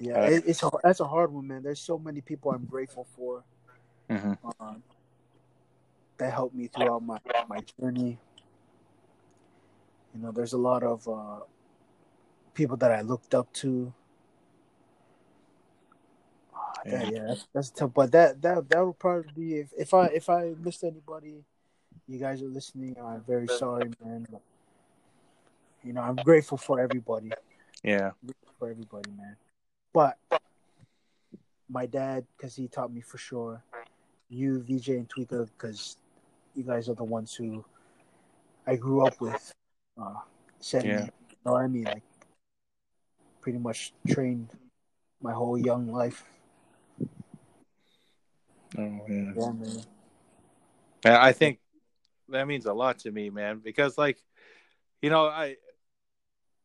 Yeah, 0.00 0.22
Uh, 0.22 0.24
it, 0.24 0.44
it's 0.46 0.62
a, 0.62 0.70
that's 0.82 1.00
a 1.00 1.06
hard 1.06 1.32
one, 1.32 1.46
man. 1.46 1.62
There's 1.62 1.80
so 1.80 1.98
many 1.98 2.20
people 2.20 2.50
I'm 2.50 2.64
grateful 2.64 3.06
for. 3.16 3.44
hmm 4.10 4.32
um, 4.60 4.82
that 6.18 6.32
helped 6.32 6.54
me 6.54 6.68
throughout 6.68 7.02
my 7.02 7.18
my 7.48 7.60
journey. 7.80 8.18
You 10.14 10.22
know, 10.22 10.30
there's 10.32 10.52
a 10.52 10.58
lot 10.58 10.82
of 10.84 11.08
uh, 11.08 11.40
people 12.54 12.76
that 12.78 12.92
I 12.92 13.00
looked 13.00 13.34
up 13.34 13.52
to. 13.54 13.92
Ah, 16.54 16.80
that- 16.84 17.08
yeah, 17.08 17.26
that's, 17.26 17.48
that's 17.52 17.70
tough. 17.70 17.92
But 17.94 18.12
that 18.12 18.42
that 18.42 18.68
that 18.68 18.84
would 18.86 18.98
probably 18.98 19.32
be 19.34 19.54
if, 19.56 19.72
if 19.76 19.94
I 19.94 20.06
if 20.08 20.28
I 20.28 20.54
missed 20.58 20.84
anybody, 20.84 21.42
you 22.06 22.18
guys 22.18 22.42
are 22.42 22.46
listening. 22.48 22.96
I'm 23.02 23.22
very 23.26 23.48
sorry, 23.48 23.90
man. 24.04 24.26
But, 24.30 24.42
you 25.82 25.92
know, 25.92 26.02
I'm 26.02 26.16
grateful 26.16 26.58
for 26.58 26.80
everybody 26.80 27.32
Yeah. 27.82 28.12
For 28.64 28.70
everybody, 28.70 29.10
man. 29.10 29.36
But 29.92 30.16
my 31.68 31.84
dad, 31.84 32.24
because 32.34 32.56
he 32.56 32.66
taught 32.66 32.90
me 32.90 33.02
for 33.02 33.18
sure. 33.18 33.62
You, 34.30 34.62
VJ, 34.62 34.88
and 34.88 35.06
Tuika, 35.06 35.46
because 35.58 35.98
you 36.54 36.64
guys 36.64 36.88
are 36.88 36.94
the 36.94 37.04
ones 37.04 37.34
who 37.34 37.62
I 38.66 38.76
grew 38.76 39.06
up 39.06 39.20
with. 39.20 39.52
Uh, 40.00 40.14
setting 40.60 40.92
Yeah. 40.92 41.00
me, 41.00 41.10
you 41.28 41.36
know 41.44 41.52
what 41.52 41.62
I 41.62 41.66
mean? 41.66 41.84
Like, 41.84 42.02
pretty 43.42 43.58
much 43.58 43.92
trained 44.08 44.48
my 45.20 45.34
whole 45.34 45.58
young 45.58 45.92
life. 45.92 46.24
Oh. 48.78 49.06
Yeah, 49.36 49.52
man. 49.52 49.84
Man, 51.04 51.16
I 51.20 51.32
think 51.32 51.58
that 52.30 52.48
means 52.48 52.64
a 52.64 52.72
lot 52.72 53.00
to 53.00 53.12
me, 53.12 53.28
man, 53.28 53.60
because 53.62 53.98
like, 53.98 54.16
you 55.02 55.10
know, 55.10 55.26
I 55.26 55.56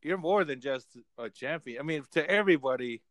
you're 0.02 0.18
more 0.18 0.44
than 0.44 0.62
just 0.62 0.98
a 1.18 1.30
champion. 1.30 1.80
I 1.80 1.84
mean, 1.84 2.04
to 2.12 2.30
everybody, 2.30 3.02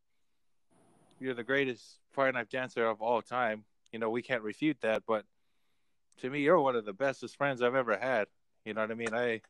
you're 1.21 1.35
the 1.35 1.45
greatest 1.45 1.99
fire 2.13 2.33
knife 2.33 2.49
dancer 2.49 2.87
of 2.87 3.03
all 3.03 3.23
time. 3.23 3.65
You 3.93 3.99
know, 3.99 4.11
we 4.11 4.23
can't 4.23 4.43
refute 4.43 4.79
that, 4.83 5.03
but 5.07 5.25
to 6.19 6.31
me, 6.31 6.41
you're 6.41 6.61
one 6.61 6.77
of 6.77 6.85
the 6.85 6.93
bestest 6.93 7.37
friends 7.37 7.63
I've 7.63 7.75
ever 7.75 7.97
had. 7.97 8.27
You 8.65 8.75
know 8.75 8.83
what 8.83 8.91
I 8.91 8.95
mean? 8.95 9.15
I 9.15 9.41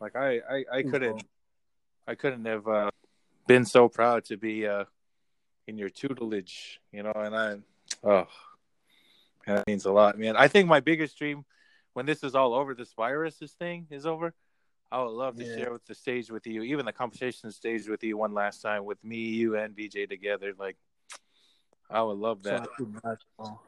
like 0.00 0.16
I 0.16 0.40
I, 0.50 0.64
I 0.72 0.82
couldn't 0.82 1.24
I 2.06 2.14
couldn't 2.14 2.44
have 2.44 2.66
uh, 2.68 2.90
been 3.46 3.64
so 3.64 3.88
proud 3.88 4.24
to 4.26 4.36
be 4.36 4.66
uh, 4.66 4.84
in 5.66 5.78
your 5.78 5.88
tutelage. 5.88 6.80
You 6.92 7.02
know, 7.02 7.12
and 7.14 7.34
I 7.34 7.56
oh 8.04 8.26
man, 9.46 9.56
that 9.56 9.66
means 9.66 9.84
a 9.84 9.92
lot, 9.92 10.18
man. 10.18 10.36
I 10.36 10.48
think 10.48 10.68
my 10.68 10.80
biggest 10.80 11.18
dream 11.18 11.44
when 11.92 12.06
this 12.06 12.22
is 12.22 12.34
all 12.34 12.54
over, 12.54 12.74
this 12.74 12.92
virus, 12.92 13.36
this 13.38 13.52
thing 13.52 13.86
is 13.90 14.06
over. 14.06 14.32
I 14.92 15.02
would 15.02 15.10
love 15.12 15.36
to 15.36 15.44
Yeah. 15.44 15.56
share 15.56 15.72
with 15.72 15.84
the 15.86 15.94
stage 15.94 16.30
with 16.30 16.46
you, 16.46 16.62
even 16.62 16.84
the 16.84 16.92
competition 16.92 17.50
stage 17.52 17.88
with 17.88 18.02
you 18.02 18.16
one 18.16 18.32
last 18.34 18.60
time 18.60 18.84
with 18.84 19.02
me, 19.04 19.18
you, 19.18 19.56
and 19.56 19.74
VJ 19.74 20.06
together. 20.08 20.52
Like, 20.58 20.76
I 21.88 22.02
would 22.02 22.18
love 22.18 22.42
that. 22.42 22.68
Bro. 22.76 23.60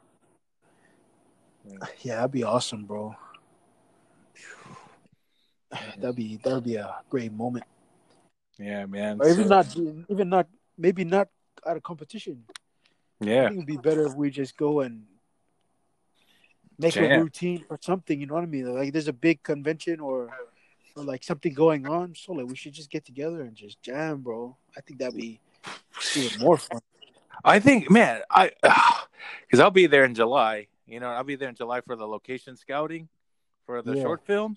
Yeah. 1.64 1.76
Yeah, 2.00 2.16
that'd 2.16 2.32
be 2.32 2.42
awesome, 2.42 2.86
bro. 2.86 3.14
That'd 5.98 6.16
be 6.16 6.36
that'd 6.36 6.64
be 6.64 6.76
a 6.76 7.00
great 7.08 7.32
moment. 7.32 7.64
Yeah, 8.58 8.84
man. 8.86 9.20
Or 9.20 9.28
even 9.28 9.44
So- 9.48 9.48
not, 9.48 9.76
even 10.10 10.28
not, 10.28 10.48
maybe 10.76 11.04
not 11.04 11.28
at 11.64 11.76
a 11.76 11.80
competition. 11.80 12.44
I 13.20 13.24
yeah, 13.24 13.48
think 13.48 13.58
it'd 13.58 13.66
be 13.66 13.76
better 13.76 14.06
if 14.06 14.14
we 14.14 14.30
just 14.30 14.56
go 14.56 14.80
and 14.80 15.06
make 16.78 16.96
a 16.96 17.20
routine 17.20 17.64
or 17.70 17.78
something. 17.80 18.20
You 18.20 18.26
know 18.26 18.34
what 18.34 18.42
I 18.42 18.46
mean? 18.46 18.74
Like 18.74 18.92
there's 18.92 19.08
a 19.08 19.12
big 19.12 19.42
convention 19.42 20.00
or, 20.00 20.30
or 20.96 21.04
like 21.04 21.22
something 21.24 21.52
going 21.54 21.86
on. 21.86 22.14
So 22.14 22.32
like 22.32 22.46
we 22.46 22.56
should 22.56 22.72
just 22.72 22.90
get 22.90 23.04
together 23.04 23.42
and 23.42 23.54
just 23.54 23.80
jam, 23.82 24.20
bro. 24.20 24.56
I 24.76 24.80
think 24.80 24.98
that'd 25.00 25.14
be 25.16 25.40
even 26.16 26.40
more 26.40 26.56
fun. 26.58 26.80
I 27.44 27.58
think, 27.60 27.90
man, 27.90 28.20
I 28.30 28.50
because 29.42 29.60
I'll 29.60 29.70
be 29.70 29.86
there 29.86 30.04
in 30.04 30.14
July. 30.14 30.66
You 30.86 31.00
know, 31.00 31.08
I'll 31.08 31.24
be 31.24 31.36
there 31.36 31.48
in 31.48 31.54
July 31.54 31.80
for 31.80 31.96
the 31.96 32.06
location 32.06 32.56
scouting 32.56 33.08
for 33.66 33.82
the 33.82 33.96
Yeah. 33.96 34.02
short 34.02 34.24
film, 34.26 34.56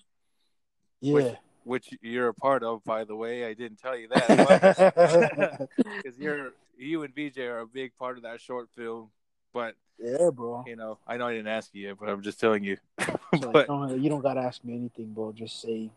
Yeah. 1.02 1.36
which 1.64 1.90
you're 2.02 2.28
a 2.30 2.34
part 2.34 2.64
of, 2.64 2.84
by 2.84 3.04
the 3.06 3.16
way. 3.16 3.46
I 3.46 3.54
didn't 3.54 3.78
tell 3.80 3.96
you 3.98 4.08
that. 4.10 5.70
because 5.78 6.18
you're 6.20 6.54
you 6.78 7.04
and 7.04 7.14
VJ 7.16 7.38
are 7.40 7.60
a 7.60 7.68
big 7.68 7.96
part 7.96 8.18
of 8.18 8.24
that 8.24 8.42
short 8.42 8.70
film. 8.76 9.10
But 9.54 9.76
yeah, 9.98 10.30
bro. 10.34 10.66
you 10.68 10.76
know, 10.76 10.98
I 11.08 11.16
know 11.18 11.28
I 11.28 11.32
didn't 11.34 11.48
ask 11.48 11.74
you, 11.74 11.96
but 11.98 12.10
I'm 12.10 12.22
just 12.22 12.40
telling 12.40 12.64
you. 12.64 12.78
But 13.52 13.68
don't, 13.68 14.02
you 14.02 14.10
don't 14.10 14.22
gotta 14.22 14.40
ask 14.42 14.64
me 14.64 14.76
anything, 14.76 15.14
bro. 15.14 15.32
Just 15.34 15.62
say, 15.62 15.90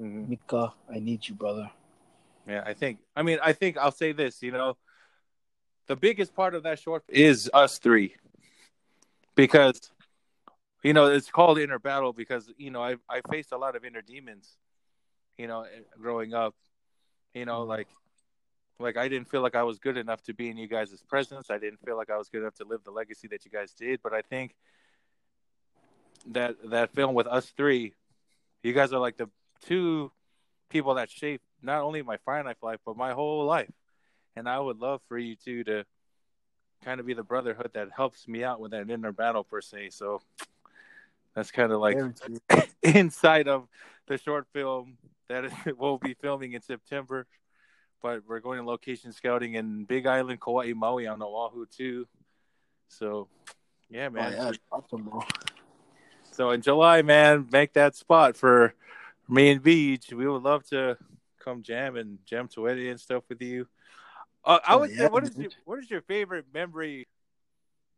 Mhm. 0.00 0.28
Mika, 0.28 0.72
I 0.92 0.98
need 0.98 1.26
you, 1.28 1.34
brother. 1.34 1.70
yeah, 2.46 2.62
I 2.64 2.74
think. 2.74 2.98
I 3.16 3.22
mean, 3.22 3.38
I 3.42 3.52
think 3.52 3.76
I'll 3.76 3.92
say 3.92 4.12
this. 4.12 4.42
You 4.42 4.52
know, 4.52 4.76
the 5.86 5.96
biggest 5.96 6.34
part 6.34 6.54
of 6.54 6.62
that 6.62 6.78
short 6.78 7.04
is 7.08 7.50
us 7.52 7.78
three, 7.78 8.14
because 9.34 9.90
you 10.82 10.92
know 10.92 11.06
it's 11.06 11.30
called 11.30 11.58
inner 11.58 11.78
battle 11.78 12.12
because 12.12 12.50
you 12.56 12.70
know 12.70 12.82
I 12.82 12.96
I 13.08 13.20
faced 13.30 13.52
a 13.52 13.58
lot 13.58 13.76
of 13.76 13.84
inner 13.84 14.02
demons. 14.02 14.56
You 15.36 15.46
know, 15.46 15.66
growing 16.00 16.34
up, 16.34 16.54
you 17.34 17.44
know, 17.44 17.64
Mhm. 17.64 17.68
like 17.68 17.88
like 18.80 18.96
I 18.96 19.08
didn't 19.08 19.28
feel 19.28 19.40
like 19.40 19.54
I 19.56 19.62
was 19.64 19.78
good 19.78 19.96
enough 19.96 20.22
to 20.24 20.34
be 20.34 20.48
in 20.48 20.56
you 20.56 20.68
guys' 20.68 21.02
presence. 21.02 21.50
I 21.50 21.58
didn't 21.58 21.80
feel 21.84 21.96
like 21.96 22.10
I 22.10 22.16
was 22.16 22.28
good 22.28 22.42
enough 22.42 22.54
to 22.56 22.64
live 22.64 22.84
the 22.84 22.90
legacy 22.92 23.26
that 23.28 23.44
you 23.44 23.50
guys 23.50 23.72
did. 23.72 24.00
But 24.02 24.14
I 24.14 24.22
think 24.22 24.54
that 26.26 26.56
that 26.70 26.92
film 26.94 27.14
with 27.14 27.26
us 27.26 27.50
three, 27.50 27.94
you 28.62 28.72
guys 28.72 28.92
are 28.92 29.00
like 29.00 29.16
the 29.16 29.28
two 29.62 30.12
people 30.68 30.94
that 30.94 31.10
shaped 31.10 31.44
not 31.62 31.82
only 31.82 32.02
my 32.02 32.16
fire 32.18 32.42
knife 32.42 32.62
life 32.62 32.80
but 32.84 32.96
my 32.96 33.12
whole 33.12 33.44
life. 33.44 33.72
And 34.36 34.48
I 34.48 34.58
would 34.58 34.78
love 34.78 35.00
for 35.08 35.18
you 35.18 35.34
two 35.34 35.64
to 35.64 35.84
kind 36.84 37.00
of 37.00 37.06
be 37.06 37.14
the 37.14 37.24
brotherhood 37.24 37.70
that 37.74 37.88
helps 37.94 38.28
me 38.28 38.44
out 38.44 38.60
with 38.60 38.70
that 38.70 38.88
inner 38.88 39.12
battle 39.12 39.42
per 39.42 39.60
se. 39.60 39.90
So 39.90 40.20
that's 41.34 41.50
kind 41.50 41.72
of 41.72 41.80
like 41.80 41.98
inside 42.82 43.48
of 43.48 43.66
the 44.06 44.18
short 44.18 44.46
film 44.52 44.96
that 45.28 45.50
we'll 45.78 45.98
be 45.98 46.14
filming 46.14 46.52
in 46.52 46.62
September. 46.62 47.26
But 48.00 48.22
we're 48.28 48.40
going 48.40 48.58
to 48.60 48.64
location 48.64 49.12
scouting 49.12 49.54
in 49.54 49.84
Big 49.84 50.06
Island, 50.06 50.40
Kauai, 50.40 50.72
Maui 50.74 51.08
on 51.08 51.20
Oahu 51.20 51.66
too. 51.66 52.06
So, 52.88 53.26
yeah, 53.90 54.06
Oh, 54.06 54.10
man. 54.10 54.32
yeah, 54.32 54.52
awesome. 54.70 55.10
So 56.30 56.50
in 56.50 56.62
July, 56.62 57.02
man, 57.02 57.48
make 57.50 57.72
that 57.72 57.96
spot 57.96 58.36
for 58.36 58.72
me 59.28 59.50
and 59.50 59.62
Beach. 59.62 60.12
We 60.12 60.26
would 60.26 60.42
love 60.42 60.64
to 60.70 60.96
come 61.42 61.62
jam 61.62 61.96
and 61.96 62.18
jam 62.26 62.48
to 62.48 62.66
it 62.66 62.78
and 62.90 63.00
stuff 63.00 63.24
with 63.28 63.40
you. 63.42 63.66
Uh, 64.44 64.58
I 64.66 64.74
Oh, 64.74 64.80
would 64.80 64.90
yeah, 64.90 64.96
say, 64.98 65.08
what 65.08 65.24
is 65.24 65.36
your, 65.36 65.50
what 65.64 65.78
is 65.78 65.90
your 65.90 66.02
favorite 66.02 66.46
memory 66.52 67.06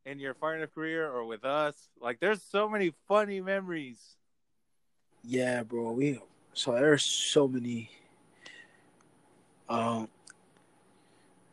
in 0.05 0.19
your 0.19 0.35
fire 0.35 0.59
knife 0.59 0.75
career 0.75 1.09
or 1.09 1.25
with 1.25 1.45
us? 1.45 1.89
Like, 2.01 2.21
there's 2.21 2.43
so 2.43 2.69
many 2.69 2.93
funny 3.07 3.41
memories. 3.41 4.17
Yeah, 5.23 5.63
bro. 5.63 5.93
We 5.93 6.21
so 6.53 6.73
there's 6.73 7.05
so 7.05 7.47
many. 7.47 7.91
Um. 9.69 10.09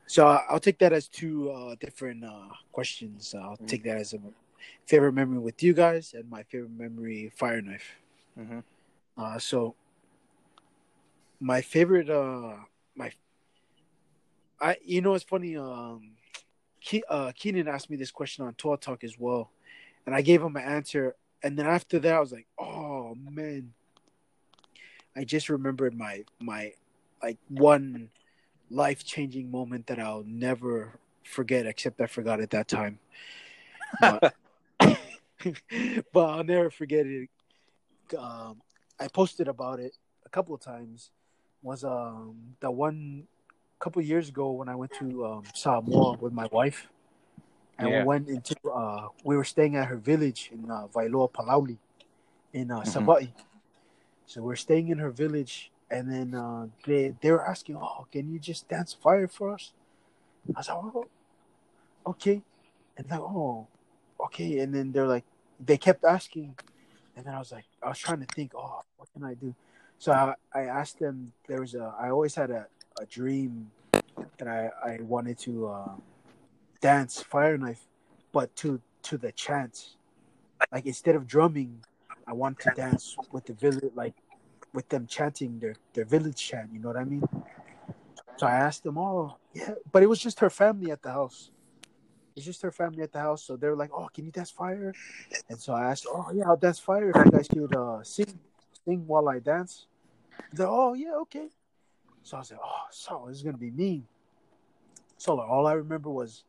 So 0.07 0.25
I'll 0.25 0.59
take 0.59 0.79
that 0.79 0.93
as 0.93 1.07
two 1.07 1.51
uh, 1.51 1.75
different 1.79 2.23
uh, 2.23 2.47
questions. 2.71 3.35
I'll 3.37 3.57
Mm. 3.57 3.67
take 3.67 3.83
that 3.83 3.97
as 3.97 4.13
a 4.13 4.19
favorite 4.85 5.13
memory 5.13 5.39
with 5.39 5.61
you 5.61 5.73
guys 5.73 6.13
and 6.13 6.29
my 6.29 6.43
favorite 6.43 6.71
memory 6.71 7.29
fire 7.35 7.61
knife. 7.61 7.97
Mhm. 8.39 8.63
Uh, 9.17 9.39
so 9.39 9.75
my 11.39 11.61
favorite, 11.61 12.09
uh, 12.09 12.55
my, 12.95 13.11
I 14.59 14.77
you 14.83 15.01
know 15.01 15.13
it's 15.13 15.23
funny. 15.23 15.57
Um, 15.57 16.11
Ke- 16.85 17.03
uh, 17.09 17.31
Keenan 17.35 17.67
asked 17.67 17.89
me 17.89 17.97
this 17.97 18.11
question 18.11 18.45
on 18.45 18.53
Toa 18.53 18.77
Talk 18.77 19.03
as 19.03 19.17
well, 19.17 19.51
and 20.05 20.15
I 20.15 20.21
gave 20.21 20.41
him 20.41 20.55
an 20.55 20.63
answer. 20.63 21.15
And 21.43 21.57
then 21.57 21.67
after 21.67 21.99
that, 21.99 22.15
I 22.15 22.19
was 22.19 22.31
like, 22.31 22.47
oh 22.59 23.15
man, 23.15 23.73
I 25.15 25.23
just 25.23 25.49
remembered 25.49 25.95
my 25.97 26.23
my 26.39 26.73
like 27.21 27.37
one 27.49 28.09
life 28.69 29.03
changing 29.03 29.49
moment 29.49 29.87
that 29.87 29.99
I'll 29.99 30.23
never 30.25 30.99
forget. 31.23 31.65
Except 31.65 31.99
I 32.01 32.07
forgot 32.07 32.39
at 32.39 32.51
that 32.51 32.67
time. 32.67 32.99
But, 33.99 34.33
but 36.13 36.25
I'll 36.25 36.43
never 36.43 36.69
forget 36.69 37.05
it. 37.05 37.29
Um, 38.17 38.61
I 38.99 39.07
posted 39.07 39.47
about 39.47 39.79
it 39.79 39.95
a 40.25 40.29
couple 40.29 40.55
of 40.55 40.61
times. 40.61 41.11
Was 41.63 41.83
um 41.83 42.55
the 42.59 42.69
one 42.71 43.27
couple 43.79 43.99
of 44.01 44.07
years 44.07 44.29
ago 44.29 44.51
when 44.51 44.69
I 44.69 44.75
went 44.75 44.93
to 44.93 45.25
um, 45.25 45.43
Samoa 45.53 46.17
with 46.19 46.33
my 46.33 46.47
wife, 46.51 46.87
and 47.77 47.89
Yeah. 47.89 47.99
we 48.01 48.05
went 48.05 48.29
into 48.29 48.55
uh 48.69 49.09
we 49.23 49.35
were 49.35 49.43
staying 49.43 49.75
at 49.75 49.87
her 49.87 49.97
village 49.97 50.49
in 50.53 50.69
uh, 50.69 50.87
Vailoa 50.87 51.31
Palauli 51.31 51.77
in 52.53 52.71
uh, 52.71 52.81
Mhm. 52.81 52.85
Savai'i. 52.85 53.33
So 54.25 54.41
we're 54.41 54.55
staying 54.55 54.89
in 54.89 54.97
her 54.99 55.09
village, 55.11 55.71
and 55.89 56.11
then 56.11 56.33
uh, 56.35 56.67
they 56.85 57.13
they 57.21 57.31
were 57.31 57.45
asking, 57.45 57.77
"Oh, 57.77 58.05
can 58.11 58.31
you 58.31 58.39
just 58.39 58.67
dance 58.69 58.93
fire 58.93 59.27
for 59.27 59.53
us?" 59.53 59.73
I 60.55 60.59
was 60.59 60.67
like, 60.69 60.77
"Oh, 60.77 61.07
okay," 62.07 62.41
and 62.97 63.09
like, 63.09 63.19
"Oh, 63.21 63.67
okay," 64.25 64.59
and 64.59 64.73
then 64.73 64.91
they're 64.91 65.07
like, 65.07 65.25
they 65.59 65.77
kept 65.77 66.03
asking, 66.03 66.55
and 67.17 67.25
then 67.25 67.33
I 67.33 67.39
was 67.39 67.51
like, 67.51 67.65
I 67.81 67.89
was 67.89 67.97
trying 67.97 68.19
to 68.19 68.27
think, 68.27 68.51
"Oh, 68.55 68.83
what 68.97 69.11
can 69.11 69.23
I 69.23 69.33
do?" 69.33 69.53
So 69.97 70.11
I, 70.11 70.35
I 70.53 70.61
asked 70.65 70.99
them. 70.99 71.33
There 71.47 71.59
was 71.59 71.73
a. 71.73 71.93
I 71.99 72.11
always 72.11 72.35
had 72.35 72.51
a, 72.51 72.67
a 73.01 73.05
dream 73.07 73.71
that 74.37 74.47
I 74.47 74.69
I 74.83 74.99
wanted 75.01 75.39
to 75.39 75.67
uh, 75.67 75.95
dance 76.79 77.19
fire 77.21 77.57
knife, 77.57 77.81
but 78.31 78.55
to 78.57 78.79
to 79.03 79.17
the 79.17 79.31
chant. 79.31 79.95
Like 80.71 80.85
instead 80.85 81.15
of 81.15 81.25
drumming, 81.27 81.83
I 82.27 82.33
want 82.33 82.59
to 82.59 82.69
dance 82.75 83.17
with 83.31 83.45
the 83.45 83.53
village, 83.53 83.91
like 83.95 84.15
with 84.73 84.87
them 84.89 85.07
chanting 85.07 85.59
their 85.59 85.75
their 85.93 86.05
village 86.05 86.37
chant. 86.37 86.69
You 86.71 86.79
know 86.79 86.89
what 86.89 86.97
I 86.97 87.03
mean? 87.03 87.27
So 88.37 88.45
I 88.45 88.51
asked 88.51 88.83
them, 88.83 88.99
"Oh, 88.99 89.37
yeah," 89.53 89.73
but 89.91 90.03
it 90.03 90.07
was 90.07 90.19
just 90.19 90.39
her 90.39 90.51
family 90.51 90.91
at 90.91 91.01
the 91.01 91.11
house. 91.11 91.49
It's 92.37 92.45
just 92.45 92.61
her 92.61 92.71
family 92.71 93.01
at 93.01 93.11
the 93.11 93.19
house, 93.19 93.43
so 93.43 93.57
they're 93.57 93.75
like, 93.75 93.89
"Oh, 93.91 94.07
can 94.13 94.23
you 94.23 94.31
dance 94.31 94.51
fire?" 94.51 94.93
And 95.49 95.59
so 95.59 95.73
I 95.73 95.89
asked, 95.89 96.05
"Oh, 96.07 96.27
yeah, 96.31 96.45
I'll 96.47 96.55
dance 96.55 96.77
fire 96.77 97.09
if 97.09 97.15
you 97.25 97.31
guys 97.31 97.47
could 97.47 97.75
uh, 97.75 98.03
sing, 98.03 98.39
sing 98.85 99.07
while 99.07 99.27
I 99.27 99.39
dance." 99.39 99.87
They're, 100.53 100.67
"Oh, 100.67 100.93
yeah, 100.93 101.15
okay." 101.23 101.49
So 102.21 102.37
I 102.37 102.41
was 102.41 102.51
like, 102.51 102.59
"Oh, 102.63 102.85
so 102.91 103.25
this 103.27 103.37
is 103.37 103.43
gonna 103.43 103.57
be 103.57 103.71
mean." 103.71 104.05
So 105.17 105.33
like, 105.33 105.49
all 105.49 105.65
I 105.65 105.73
remember 105.73 106.11
was, 106.11 106.43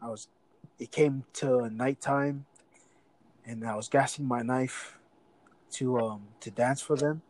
I 0.00 0.08
was, 0.08 0.28
it 0.78 0.92
came 0.92 1.24
to 1.34 1.68
nighttime, 1.68 2.46
and 3.44 3.66
I 3.66 3.74
was 3.74 3.88
gassing 3.88 4.28
my 4.28 4.42
knife 4.42 4.98
to 5.72 5.98
um 5.98 6.28
to 6.40 6.52
dance 6.52 6.80
for 6.80 6.96
them. 6.96 7.22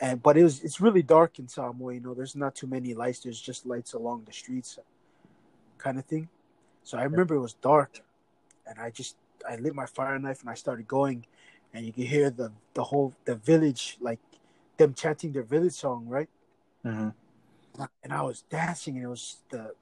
And 0.00 0.22
but 0.22 0.36
it 0.36 0.44
was 0.44 0.62
it's 0.62 0.80
really 0.80 1.02
dark 1.02 1.40
in 1.40 1.48
Samoa, 1.48 1.94
you 1.94 2.00
know. 2.00 2.14
There's 2.14 2.36
not 2.36 2.54
too 2.54 2.68
many 2.68 2.94
lights. 2.94 3.18
There's 3.20 3.40
just 3.40 3.66
lights 3.66 3.92
along 3.92 4.22
the 4.24 4.32
streets, 4.32 4.78
kind 5.78 5.98
of 5.98 6.04
thing. 6.04 6.28
So 6.84 6.98
I 6.98 7.04
remember 7.04 7.34
it 7.34 7.40
was 7.40 7.54
dark, 7.54 8.00
and 8.66 8.78
I 8.78 8.90
just 8.90 9.16
I 9.48 9.56
lit 9.56 9.74
my 9.74 9.86
fire 9.86 10.18
knife 10.18 10.40
and 10.40 10.50
I 10.50 10.54
started 10.54 10.86
going, 10.88 11.26
and 11.72 11.86
you 11.86 11.92
could 11.92 12.04
hear 12.04 12.30
the 12.30 12.52
the 12.74 12.84
whole 12.84 13.14
the 13.24 13.36
village 13.36 13.98
like 14.00 14.20
them 14.76 14.94
chanting 14.94 15.32
their 15.32 15.42
village 15.44 15.74
song, 15.74 16.06
right? 16.08 16.28
hmm 16.82 17.10
and 18.02 18.12
I 18.12 18.22
was 18.22 18.42
dancing, 18.50 18.96
and 18.96 19.04
it 19.04 19.08
was 19.08 19.38
the 19.50 19.74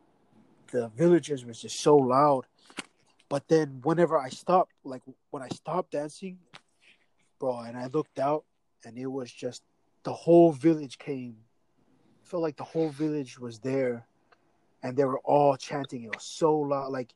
the 0.72 0.88
villagers 0.88 1.44
was 1.44 1.60
just 1.60 1.80
so 1.80 1.96
loud. 1.96 2.46
But 3.28 3.48
then 3.48 3.80
whenever 3.82 4.18
I 4.18 4.28
stopped, 4.28 4.72
like 4.84 5.02
when 5.30 5.42
I 5.42 5.48
stopped 5.48 5.92
dancing, 5.92 6.38
bro, 7.38 7.60
and 7.60 7.76
I 7.76 7.86
looked 7.86 8.18
out, 8.18 8.44
and 8.84 8.96
it 8.98 9.06
was 9.06 9.32
just 9.32 9.62
the 10.02 10.12
whole 10.12 10.52
village 10.52 10.98
came. 10.98 11.36
I 12.22 12.26
felt 12.26 12.42
like 12.42 12.56
the 12.56 12.64
whole 12.64 12.90
village 12.90 13.38
was 13.38 13.58
there, 13.58 14.06
and 14.82 14.96
they 14.96 15.04
were 15.04 15.20
all 15.20 15.56
chanting. 15.56 16.04
It 16.04 16.14
was 16.14 16.24
so 16.24 16.56
loud, 16.58 16.90
like 16.92 17.14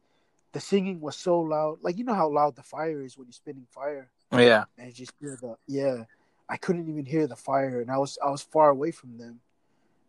the 0.53 0.61
singing 0.61 1.01
was 1.01 1.17
so 1.17 1.41
loud. 1.41 1.79
Like 1.83 1.97
you 1.99 2.05
know 2.05 2.15
how 2.15 2.29
loud 2.31 2.57
the 2.57 2.63
fire 2.63 3.03
is 3.03 3.17
when 3.19 3.27
you're 3.27 3.33
spinning 3.33 3.67
fire 3.71 4.11
Yeah. 4.33 4.65
and 4.79 4.95
just 4.95 5.13
hear 5.21 5.37
the 5.41 5.57
yeah. 5.67 6.05
I 6.49 6.59
couldn't 6.59 6.89
even 6.89 7.07
hear 7.07 7.27
the 7.27 7.37
fire, 7.37 7.81
and 7.81 7.91
I 7.91 7.99
was 7.99 8.19
I 8.25 8.31
was 8.31 8.43
far 8.43 8.69
away 8.69 8.91
from 8.91 9.17
them. 9.19 9.41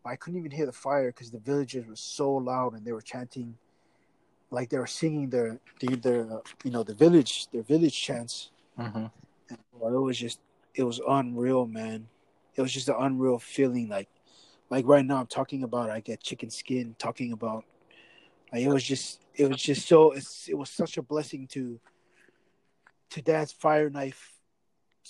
But 0.03 0.11
I 0.11 0.15
couldn't 0.17 0.39
even 0.39 0.51
hear 0.51 0.65
the 0.65 0.71
fire 0.71 1.07
because 1.09 1.31
the 1.31 1.39
villagers 1.39 1.87
were 1.87 1.95
so 1.95 2.31
loud 2.33 2.73
and 2.73 2.85
they 2.85 2.91
were 2.91 3.01
chanting, 3.01 3.57
like 4.51 4.69
they 4.69 4.77
were 4.77 4.87
singing 4.87 5.29
their 5.29 5.59
their, 5.79 5.95
their 5.95 6.41
you 6.63 6.71
know 6.71 6.83
the 6.83 6.93
village 6.93 7.47
their 7.51 7.63
village 7.63 7.99
chants. 7.99 8.51
hmm 8.77 9.05
And 9.49 9.59
well, 9.73 9.95
it 9.95 9.99
was 9.99 10.17
just 10.17 10.39
it 10.75 10.83
was 10.83 10.99
unreal, 11.07 11.65
man. 11.65 12.07
It 12.55 12.61
was 12.61 12.71
just 12.73 12.89
an 12.89 12.95
unreal 12.99 13.39
feeling. 13.39 13.87
Like 13.89 14.09
like 14.75 14.85
right 14.87 15.05
now 15.05 15.21
I'm 15.21 15.27
talking 15.27 15.63
about 15.63 15.89
I 15.89 16.01
get 16.01 16.21
chicken 16.21 16.49
skin 16.49 16.95
talking 16.99 17.31
about. 17.31 17.63
Like 18.51 18.63
it 18.63 18.67
was 18.67 18.83
just 18.83 19.21
it 19.33 19.49
was 19.49 19.61
just 19.61 19.87
so 19.87 20.11
it's, 20.11 20.49
it 20.49 20.57
was 20.57 20.69
such 20.69 20.97
a 20.97 21.01
blessing 21.01 21.47
to 21.53 21.79
to 23.11 23.21
dance 23.21 23.53
fire 23.53 23.89
knife 23.89 24.33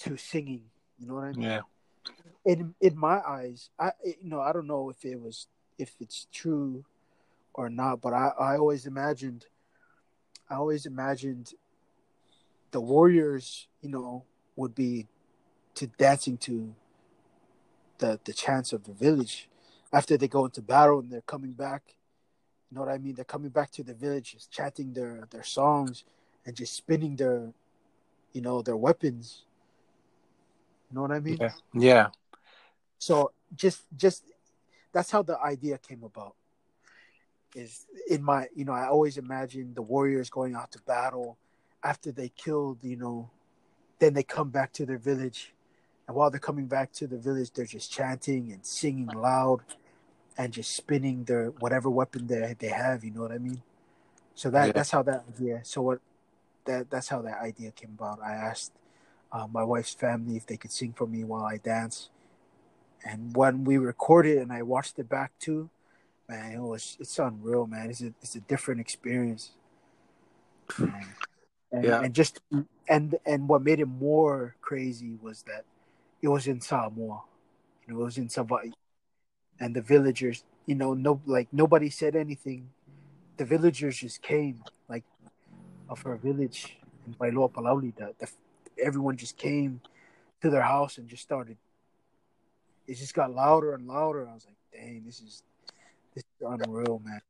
to 0.01 0.17
singing. 0.17 0.65
You 0.99 1.07
know 1.07 1.15
what 1.15 1.23
I 1.23 1.31
mean? 1.31 1.41
Yeah. 1.41 1.61
in 2.45 2.75
in 2.79 2.95
my 2.95 3.19
eyes, 3.27 3.71
I 3.79 3.89
you 4.03 4.29
know 4.29 4.39
I 4.39 4.53
don't 4.53 4.67
know 4.67 4.91
if 4.91 5.03
it 5.03 5.19
was 5.19 5.47
if 5.79 5.95
it's 5.99 6.27
true 6.31 6.85
or 7.55 7.67
not, 7.67 8.01
but 8.01 8.13
I 8.13 8.33
I 8.39 8.57
always 8.57 8.85
imagined, 8.85 9.47
I 10.47 10.55
always 10.57 10.85
imagined, 10.85 11.55
the 12.69 12.81
warriors 12.81 13.67
you 13.81 13.89
know 13.89 14.25
would 14.55 14.75
be 14.75 15.07
to 15.73 15.87
dancing 15.87 16.37
to 16.37 16.75
the 17.97 18.19
the 18.25 18.33
chants 18.33 18.71
of 18.71 18.83
the 18.83 18.93
village 18.93 19.49
after 19.95 20.17
they 20.17 20.27
go 20.27 20.43
into 20.45 20.61
battle 20.61 20.99
and 20.99 21.09
they're 21.09 21.21
coming 21.21 21.53
back. 21.53 21.95
You 22.69 22.75
know 22.75 22.81
what 22.83 22.91
I 22.93 22.97
mean? 22.97 23.15
They're 23.15 23.23
coming 23.23 23.49
back 23.49 23.71
to 23.71 23.83
the 23.83 23.93
village, 23.93 24.33
just 24.33 24.51
chanting 24.51 24.93
their 24.93 25.27
their 25.31 25.43
songs 25.43 26.03
and 26.45 26.55
just 26.55 26.73
spinning 26.75 27.15
their, 27.15 27.53
you 28.33 28.41
know, 28.41 28.61
their 28.61 28.75
weapons. 28.75 29.43
You 30.89 30.95
know 30.95 31.03
what 31.03 31.11
I 31.11 31.21
mean? 31.21 31.37
Yeah. 31.39 31.53
Yeah. 31.73 32.07
so 32.99 33.31
just 33.55 33.83
just 33.95 34.23
that's 34.91 35.11
how 35.11 35.21
the 35.23 35.39
idea 35.39 35.77
came 35.77 36.03
about 36.03 36.35
is 37.55 37.85
in 38.09 38.21
my 38.23 38.47
you 38.55 38.65
know 38.65 38.73
i 38.73 38.85
always 38.87 39.17
imagine 39.17 39.73
the 39.73 39.81
warriors 39.81 40.29
going 40.29 40.55
out 40.55 40.71
to 40.71 40.79
battle 40.81 41.37
after 41.83 42.11
they 42.11 42.29
killed 42.29 42.77
you 42.81 42.97
know 42.97 43.29
then 43.99 44.13
they 44.13 44.23
come 44.23 44.49
back 44.49 44.73
to 44.73 44.85
their 44.85 44.97
village 44.97 45.53
and 46.07 46.15
while 46.17 46.29
they're 46.29 46.39
coming 46.39 46.65
back 46.65 46.91
to 46.91 47.07
the 47.07 47.17
village 47.17 47.51
they're 47.51 47.65
just 47.65 47.91
chanting 47.91 48.51
and 48.51 48.65
singing 48.65 49.07
loud 49.07 49.61
and 50.37 50.53
just 50.53 50.75
spinning 50.75 51.23
their 51.25 51.47
whatever 51.59 51.89
weapon 51.89 52.27
they 52.27 52.55
they 52.59 52.69
have 52.69 53.03
you 53.03 53.11
know 53.11 53.21
what 53.21 53.31
i 53.31 53.37
mean 53.37 53.61
so 54.33 54.49
that 54.49 54.67
Yeah. 54.67 54.71
that's 54.73 54.91
how 54.91 55.01
that 55.03 55.23
idea 55.33 55.61
so 55.63 55.81
what 55.81 55.99
that 56.65 56.89
that's 56.89 57.09
how 57.09 57.21
that 57.21 57.39
idea 57.41 57.71
came 57.71 57.91
about 57.97 58.19
i 58.21 58.33
asked 58.33 58.71
uh, 59.31 59.47
my 59.47 59.63
wife's 59.63 59.93
family 59.93 60.35
if 60.37 60.45
they 60.45 60.57
could 60.57 60.71
sing 60.71 60.93
for 60.93 61.07
me 61.07 61.23
while 61.23 61.45
i 61.45 61.57
dance 61.57 62.09
and 63.05 63.35
when 63.35 63.63
we 63.63 63.77
recorded 63.77 64.39
and 64.39 64.51
I 64.51 64.63
watched 64.63 64.97
it 64.97 65.07
back 65.07 65.31
too, 65.37 65.69
man, 66.27 66.53
it 66.53 66.59
was 66.59 66.97
it's 66.99 67.19
unreal, 67.19 67.67
man. 67.67 67.91
It's 67.91 68.01
a 68.01 68.07
it's 68.19 68.33
a 68.35 68.39
different 68.39 68.81
experience. 68.81 69.51
Man. 70.79 71.05
And, 71.71 71.83
Yeah. 71.83 72.01
and 72.01 72.15
just 72.15 72.39
and 72.89 73.15
and 73.25 73.47
what 73.47 73.61
made 73.61 73.79
it 73.79 73.85
more 73.85 74.55
crazy 74.61 75.17
was 75.21 75.43
that 75.43 75.65
it 76.21 76.29
was 76.29 76.47
in 76.47 76.61
Samoa, 76.61 77.21
it 77.87 77.93
was 77.93 78.17
in 78.17 78.27
Savai'i, 78.27 78.73
and 79.59 79.75
the 79.75 79.81
villagers, 79.81 80.43
you 80.65 80.75
know, 80.75 80.93
no 80.93 81.21
like 81.25 81.47
nobody 81.51 81.89
said 81.89 82.15
anything. 82.15 82.69
The 83.37 83.45
villagers 83.45 83.97
just 83.97 84.21
came, 84.21 84.63
like, 84.87 85.03
of 85.89 86.01
her 86.03 86.15
village 86.15 86.77
in 87.05 87.13
Vailoa 87.13 87.51
Palauli. 87.51 87.95
The, 87.95 88.13
the 88.19 88.27
everyone 88.81 89.17
just 89.17 89.37
came 89.37 89.81
to 90.41 90.49
their 90.49 90.61
house 90.61 90.97
and 90.97 91.07
just 91.07 91.23
started 91.23 91.57
it 92.87 92.95
just 92.95 93.13
got 93.13 93.33
louder 93.33 93.73
and 93.73 93.87
louder. 93.87 94.27
I 94.27 94.33
was 94.33 94.45
like, 94.45 94.55
dang, 94.71 95.03
this 95.05 95.19
is 95.19 95.43
this 96.13 96.23
is 96.23 96.47
unreal, 96.47 97.01
man. 97.03 97.21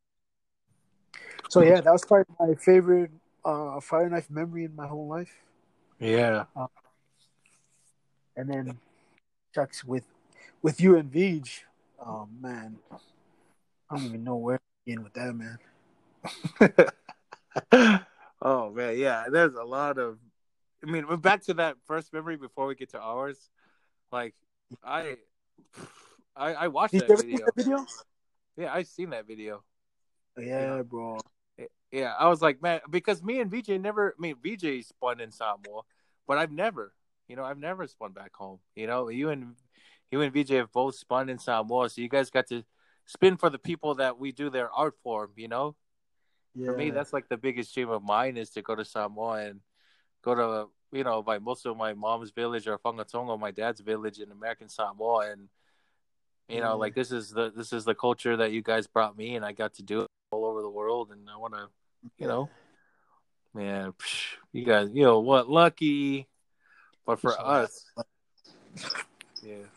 So 1.50 1.62
yeah, 1.62 1.82
that 1.82 1.92
was 1.92 2.04
probably 2.06 2.26
my 2.40 2.56
favorite 2.56 3.12
uh, 3.44 3.80
fire 3.80 4.10
knife 4.10 4.30
memory 4.30 4.66
in 4.66 4.76
my 4.76 4.88
whole 4.88 5.08
life. 5.08 5.32
Yeah. 6.00 6.46
And 8.36 8.50
then 8.50 8.78
Chucks 9.54 9.84
with 9.84 10.04
with 10.62 10.82
you 10.82 10.98
and 10.98 11.12
Vij, 11.12 11.62
oh 12.00 12.28
man, 12.42 12.78
I 13.90 13.96
don't 13.96 14.06
even 14.06 14.24
know 14.24 14.38
where 14.38 14.58
to 14.58 14.64
begin 14.86 15.04
with 15.04 15.14
that, 15.14 15.34
man. 15.34 15.58
oh 18.42 18.72
man, 18.72 18.98
yeah. 18.98 19.26
There's 19.32 19.56
a 19.56 19.64
lot 19.64 19.98
of 19.98 20.18
I 20.86 20.92
mean, 20.92 21.06
back 21.18 21.44
to 21.46 21.54
that 21.56 21.78
first 21.86 22.14
memory 22.14 22.38
before 22.38 22.68
we 22.68 22.76
get 22.76 22.92
to 22.92 23.00
ours. 23.00 23.50
Like, 24.12 24.36
I, 24.84 25.18
I, 26.36 26.54
I 26.54 26.68
watched 26.68 26.94
that 26.94 27.08
you 27.08 27.14
ever 27.14 27.22
see 27.22 27.32
video. 27.32 27.46
that 27.46 27.56
video? 27.56 27.86
Yeah, 28.58 28.74
I 28.74 28.84
seen 28.84 29.10
that 29.10 29.28
video. 29.28 29.64
Yeah, 30.38 30.82
bro. 30.84 31.20
Yeah, 31.92 32.14
I 32.18 32.28
was 32.28 32.42
like, 32.42 32.62
man, 32.62 32.82
because 32.90 33.24
me 33.24 33.40
and 33.40 33.50
VJ 33.50 33.70
never. 33.82 34.16
I 34.18 34.22
mean, 34.22 34.36
VJ 34.44 34.86
spun 34.86 35.22
in 35.22 35.32
Samoa, 35.32 35.82
but 36.28 36.38
I've 36.38 36.52
never. 36.52 36.94
You 37.28 37.36
know, 37.36 37.44
I've 37.44 37.58
never 37.58 37.88
spun 37.88 38.12
back 38.12 38.36
home. 38.36 38.60
You 38.76 38.88
know, 38.88 39.10
you 39.10 39.30
and 39.30 39.56
you 40.16 40.22
and 40.22 40.34
VJ 40.34 40.52
have 40.52 40.72
both 40.72 40.96
spun 40.96 41.28
in 41.28 41.38
Samoa, 41.38 41.90
so 41.90 42.00
you 42.00 42.08
guys 42.08 42.30
got 42.30 42.48
to 42.48 42.64
spin 43.06 43.36
for 43.36 43.50
the 43.50 43.60
people 43.60 43.96
that 43.96 44.18
we 44.18 44.32
do 44.32 44.50
their 44.50 44.72
art 44.72 44.96
for. 45.04 45.30
You 45.36 45.50
know, 45.50 45.76
Yeah. 46.54 46.68
for 46.68 46.78
me, 46.78 46.90
that's 46.90 47.12
like 47.12 47.28
the 47.28 47.38
biggest 47.38 47.74
dream 47.74 47.90
of 47.90 48.02
mine 48.02 48.38
is 48.38 48.50
to 48.52 48.62
go 48.62 48.76
to 48.76 48.86
Samoa 48.86 49.46
and 49.48 49.60
go 50.22 50.34
to 50.36 50.70
you 50.98 51.04
know 51.04 51.22
by 51.22 51.40
most 51.40 51.66
of 51.66 51.76
my 51.76 51.94
mom's 51.94 52.32
village 52.32 52.66
or 52.68 52.78
Fangatonga, 52.80 53.38
my 53.38 53.52
dad's 53.52 53.82
village 53.82 54.20
in 54.20 54.32
American 54.32 54.70
Samoa, 54.70 55.32
and 55.32 55.50
you 56.48 56.62
know 56.62 56.74
Yeah. 56.76 56.84
like 56.84 56.94
mm. 56.94 56.96
this 56.96 57.12
is 57.12 57.32
the 57.32 57.52
this 57.52 57.74
is 57.74 57.84
the 57.84 57.96
culture 57.96 58.38
that 58.38 58.54
you 58.54 58.62
guys 58.62 58.88
brought 58.88 59.18
me, 59.18 59.36
and 59.36 59.44
I 59.44 59.52
got 59.52 59.74
to 59.76 59.84
do 59.84 60.02
it 60.04 60.08
all 60.32 60.46
over 60.46 60.62
the 60.62 60.70
world, 60.70 61.12
and 61.12 61.30
I 61.30 61.36
want 61.36 61.56
to, 61.56 61.68
you 62.18 62.28
know, 62.28 62.50
man, 63.54 63.92
psh, 63.92 64.38
you 64.54 64.64
guys, 64.64 64.90
you 64.94 65.04
know 65.04 65.20
what, 65.20 65.50
lucky, 65.50 66.28
but 67.06 67.20
for 67.20 67.34
us, 67.38 67.86
yeah. 69.44 69.68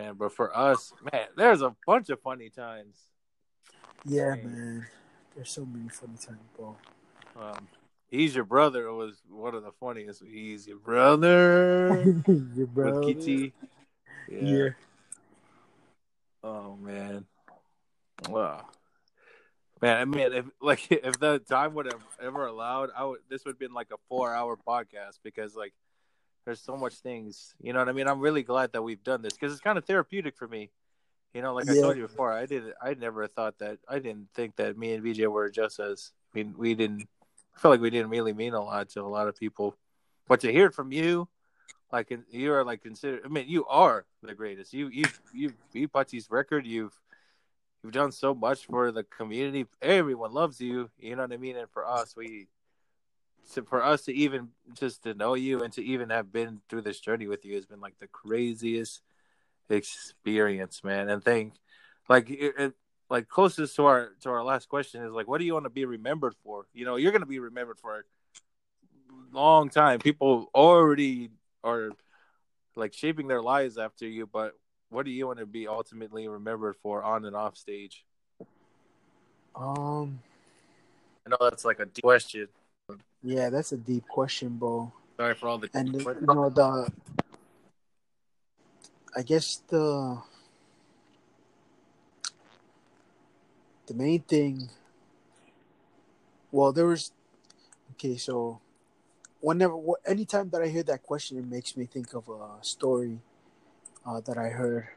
Man, 0.00 0.14
but 0.14 0.32
for 0.32 0.56
us, 0.56 0.94
man, 1.12 1.26
there's 1.36 1.60
a 1.60 1.76
bunch 1.86 2.08
of 2.08 2.20
funny 2.22 2.48
times. 2.48 2.96
Yeah, 4.06 4.34
Dang. 4.34 4.44
man. 4.44 4.86
There's 5.34 5.50
so 5.50 5.66
many 5.66 5.90
funny 5.90 6.16
times, 6.16 6.40
bro. 6.56 6.74
Um, 7.38 7.68
he's 8.08 8.34
your 8.34 8.44
brother 8.44 8.90
was 8.94 9.20
one 9.28 9.54
of 9.54 9.62
the 9.62 9.72
funniest. 9.72 10.22
He's 10.24 10.66
your 10.66 10.78
brother 10.78 12.22
Your 12.26 12.66
brother. 12.66 13.00
with 13.00 13.04
Kitty. 13.04 13.52
Yeah. 14.26 14.40
Yeah. 14.40 14.68
Oh 16.44 16.76
man. 16.76 17.26
Wow. 18.26 18.68
Man, 19.82 19.98
I 19.98 20.04
mean, 20.06 20.32
if 20.32 20.46
like 20.62 20.86
if 20.90 21.20
the 21.20 21.40
time 21.40 21.74
would 21.74 21.86
have 21.86 22.02
ever 22.22 22.46
allowed, 22.46 22.88
I 22.96 23.04
would. 23.04 23.18
This 23.28 23.44
would 23.44 23.52
have 23.52 23.58
been 23.58 23.74
like 23.74 23.90
a 23.92 23.98
four-hour 24.08 24.56
podcast 24.66 25.18
because 25.22 25.54
like 25.54 25.74
there's 26.50 26.60
so 26.60 26.76
much 26.76 26.94
things. 26.94 27.54
You 27.62 27.72
know 27.72 27.78
what 27.78 27.88
I 27.88 27.92
mean? 27.92 28.08
I'm 28.08 28.18
really 28.18 28.42
glad 28.42 28.72
that 28.72 28.82
we've 28.82 29.04
done 29.04 29.22
this 29.22 29.34
because 29.34 29.52
it's 29.52 29.60
kind 29.60 29.78
of 29.78 29.84
therapeutic 29.84 30.36
for 30.36 30.48
me. 30.48 30.72
You 31.32 31.42
know, 31.42 31.54
like 31.54 31.70
I 31.70 31.74
told 31.74 31.96
you 31.96 32.02
before, 32.02 32.32
I 32.32 32.44
did. 32.44 32.64
I 32.82 32.94
never 32.94 33.28
thought 33.28 33.60
that. 33.60 33.78
I 33.88 34.00
didn't 34.00 34.30
think 34.34 34.56
that 34.56 34.76
me 34.76 34.92
and 34.94 35.04
VJ 35.04 35.26
were 35.26 35.48
just 35.48 35.78
as. 35.78 36.10
I 36.34 36.38
mean, 36.38 36.54
we 36.58 36.74
didn't. 36.74 37.08
I 37.56 37.60
feel 37.60 37.70
like 37.70 37.80
we 37.80 37.90
didn't 37.90 38.10
really 38.10 38.32
mean 38.32 38.54
a 38.54 38.60
lot 38.60 38.88
to 38.90 39.02
a 39.02 39.06
lot 39.06 39.28
of 39.28 39.36
people, 39.36 39.76
but 40.26 40.40
to 40.40 40.50
hear 40.50 40.66
it 40.66 40.74
from 40.74 40.90
you, 40.90 41.28
like 41.92 42.12
you 42.32 42.52
are 42.52 42.64
like 42.64 42.82
considered. 42.82 43.20
I 43.24 43.28
mean, 43.28 43.44
you 43.46 43.64
are 43.66 44.04
the 44.20 44.34
greatest. 44.34 44.72
You 44.72 44.88
you 44.88 45.04
you 45.32 45.52
you 45.72 45.86
Putty's 45.86 46.32
record. 46.32 46.66
You've 46.66 46.98
you've 47.84 47.92
done 47.92 48.10
so 48.10 48.34
much 48.34 48.66
for 48.66 48.90
the 48.90 49.04
community. 49.04 49.66
Everyone 49.80 50.32
loves 50.32 50.60
you. 50.60 50.90
You 50.98 51.14
know 51.14 51.22
what 51.22 51.32
I 51.32 51.36
mean. 51.36 51.56
And 51.56 51.70
for 51.70 51.86
us, 51.86 52.16
we 52.16 52.48
so 53.44 53.62
for 53.62 53.82
us 53.82 54.02
to 54.02 54.14
even 54.14 54.48
just 54.74 55.02
to 55.02 55.14
know 55.14 55.34
you 55.34 55.62
and 55.62 55.72
to 55.72 55.84
even 55.84 56.10
have 56.10 56.32
been 56.32 56.60
through 56.68 56.82
this 56.82 57.00
journey 57.00 57.26
with 57.26 57.44
you 57.44 57.54
has 57.54 57.66
been 57.66 57.80
like 57.80 57.98
the 57.98 58.06
craziest 58.06 59.02
experience, 59.68 60.82
man. 60.84 61.08
And 61.08 61.24
think 61.24 61.54
like 62.08 62.30
it, 62.30 62.54
it, 62.58 62.74
like 63.08 63.28
closest 63.28 63.76
to 63.76 63.86
our 63.86 64.10
to 64.22 64.30
our 64.30 64.44
last 64.44 64.68
question 64.68 65.02
is 65.04 65.12
like, 65.12 65.28
what 65.28 65.38
do 65.38 65.44
you 65.44 65.54
want 65.54 65.64
to 65.64 65.70
be 65.70 65.84
remembered 65.84 66.34
for? 66.44 66.66
You 66.72 66.84
know, 66.84 66.96
you're 66.96 67.12
gonna 67.12 67.26
be 67.26 67.40
remembered 67.40 67.78
for 67.78 67.98
a 67.98 68.02
long 69.32 69.68
time. 69.68 69.98
People 69.98 70.50
already 70.54 71.30
are 71.64 71.90
like 72.76 72.94
shaping 72.94 73.26
their 73.26 73.42
lives 73.42 73.78
after 73.78 74.06
you, 74.06 74.26
but 74.26 74.52
what 74.90 75.04
do 75.04 75.10
you 75.10 75.26
want 75.26 75.38
to 75.38 75.46
be 75.46 75.66
ultimately 75.66 76.28
remembered 76.28 76.76
for 76.82 77.02
on 77.02 77.24
and 77.24 77.34
off 77.34 77.56
stage? 77.56 78.04
Um. 79.54 80.20
I 81.26 81.30
know 81.30 81.36
that's 81.40 81.64
like 81.64 81.80
a 81.80 81.86
question. 82.00 82.48
Yeah, 83.22 83.50
that's 83.50 83.72
a 83.72 83.76
deep 83.76 84.08
question, 84.08 84.56
bro. 84.56 84.92
Sorry 85.16 85.34
for 85.34 85.48
all 85.48 85.58
the 85.58 85.68
And 85.74 85.94
you 85.94 86.16
know 86.22 86.48
the. 86.48 86.90
I 89.16 89.22
guess 89.22 89.62
the. 89.68 90.22
The 93.86 93.94
main 93.94 94.20
thing. 94.20 94.70
Well, 96.50 96.72
there 96.72 96.86
was. 96.86 97.12
Okay, 97.92 98.16
so. 98.16 98.60
Whenever, 99.42 99.72
wh- 99.72 100.04
anytime 100.04 100.50
that 100.50 100.60
I 100.60 100.68
hear 100.68 100.82
that 100.82 101.02
question, 101.02 101.38
it 101.38 101.46
makes 101.46 101.74
me 101.74 101.86
think 101.86 102.12
of 102.12 102.28
a 102.28 102.62
story 102.62 103.20
uh, 104.04 104.20
that 104.20 104.36
I 104.36 104.48
heard 104.50 104.88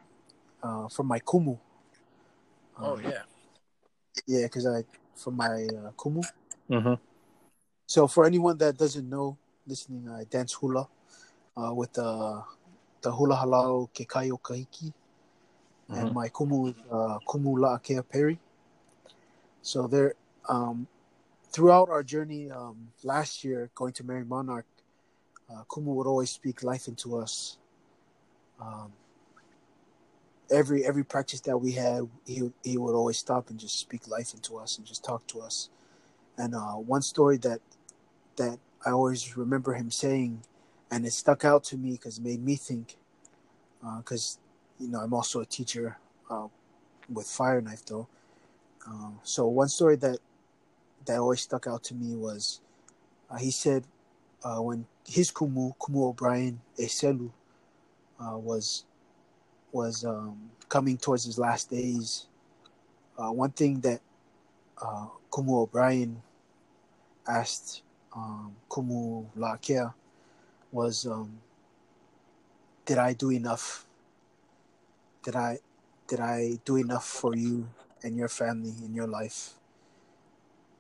uh, 0.61 0.89
from 0.89 1.07
my 1.07 1.19
kumu. 1.19 1.57
Oh 2.77 2.97
Um, 2.97 3.03
yeah. 3.05 3.21
yeah, 4.27 4.43
because 4.43 4.67
I 4.67 4.83
from 5.15 5.37
my 5.37 5.63
uh, 5.63 5.91
kumu. 5.95 6.23
Mm-hmm. 6.69 6.93
So 7.93 8.07
for 8.07 8.25
anyone 8.25 8.57
that 8.57 8.75
doesn't 8.75 9.07
know, 9.07 9.37
listening, 9.67 10.09
I 10.09 10.23
dance 10.23 10.51
hula 10.53 10.87
uh, 11.55 11.71
with 11.75 11.93
the 11.93 12.41
the 13.03 13.11
hula 13.11 13.35
halau 13.35 13.87
Ke 13.93 14.07
Kai 14.07 14.31
O 14.31 14.37
Kahiki, 14.39 14.91
and 15.89 16.09
Mhm. 16.09 16.13
my 16.15 16.27
kumu 16.29 16.73
uh, 16.89 17.19
kumu 17.19 17.53
La'akea 17.59 18.01
Perry. 18.09 18.39
So 19.61 19.85
there, 19.85 20.15
um, 20.49 20.87
throughout 21.51 21.89
our 21.89 22.01
journey 22.01 22.49
um, 22.49 22.89
last 23.03 23.43
year, 23.43 23.69
going 23.75 23.93
to 23.93 24.03
Merrie 24.03 24.25
Monarch, 24.25 24.65
uh, 25.47 25.63
kumu 25.69 25.93
would 25.93 26.07
always 26.07 26.31
speak 26.31 26.63
life 26.63 26.87
into 26.87 27.15
us. 27.19 27.59
Um, 28.59 28.91
every 30.49 30.83
every 30.83 31.03
practice 31.03 31.41
that 31.41 31.59
we 31.59 31.73
had, 31.73 32.09
he 32.25 32.51
he 32.63 32.75
would 32.75 32.95
always 32.95 33.19
stop 33.19 33.51
and 33.51 33.59
just 33.59 33.77
speak 33.77 34.07
life 34.07 34.33
into 34.33 34.57
us 34.57 34.79
and 34.79 34.87
just 34.87 35.05
talk 35.05 35.27
to 35.27 35.41
us. 35.41 35.69
And 36.39 36.55
uh, 36.55 36.81
one 36.81 37.03
story 37.03 37.37
that 37.45 37.61
that 38.37 38.59
I 38.85 38.91
always 38.91 39.37
remember 39.37 39.73
him 39.73 39.91
saying, 39.91 40.41
and 40.91 41.05
it 41.05 41.13
stuck 41.13 41.45
out 41.45 41.63
to 41.65 41.77
me 41.77 41.93
because 41.93 42.17
it 42.17 42.23
made 42.23 42.43
me 42.43 42.55
think. 42.55 42.97
Because 43.99 44.39
you 44.79 44.87
know 44.89 44.99
I'm 44.99 45.13
also 45.13 45.41
a 45.41 45.45
teacher 45.45 45.97
uh, 46.29 46.47
with 47.11 47.27
Fire 47.27 47.61
Knife 47.61 47.85
though. 47.85 48.07
Uh, 48.87 49.11
so 49.23 49.47
one 49.47 49.69
story 49.69 49.95
that 49.97 50.19
that 51.05 51.19
always 51.19 51.41
stuck 51.41 51.67
out 51.67 51.83
to 51.85 51.95
me 51.95 52.15
was 52.15 52.61
uh, 53.29 53.37
he 53.37 53.51
said 53.51 53.85
uh, 54.43 54.57
when 54.61 54.85
his 55.07 55.31
kumu 55.31 55.75
Kumu 55.77 56.09
O'Brien 56.09 56.61
Eselu 56.79 57.31
uh, 58.19 58.37
was 58.37 58.85
was 59.71 60.05
um, 60.05 60.51
coming 60.69 60.97
towards 60.97 61.25
his 61.25 61.39
last 61.39 61.69
days. 61.69 62.27
Uh, 63.17 63.31
one 63.31 63.51
thing 63.51 63.79
that 63.81 64.01
uh, 64.81 65.07
Kumu 65.31 65.63
O'Brien 65.63 66.21
asked 67.27 67.83
um, 68.15 68.55
Kumu 68.69 69.25
La'akea 69.37 69.93
was, 70.71 71.05
um, 71.05 71.39
"Did 72.85 72.97
I 72.97 73.13
do 73.13 73.31
enough? 73.31 73.85
Did 75.23 75.35
I 75.35 75.59
did 76.07 76.19
I 76.19 76.59
do 76.65 76.75
enough 76.75 77.05
for 77.07 77.35
you 77.35 77.69
and 78.03 78.17
your 78.17 78.27
family 78.27 78.73
in 78.83 78.93
your 78.93 79.07
life? 79.07 79.53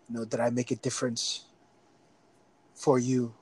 You 0.09 0.15
know, 0.19 0.25
did 0.25 0.39
I 0.39 0.49
make 0.49 0.71
a 0.71 0.75
difference 0.75 1.45
for 2.75 2.99
you?" 2.99 3.33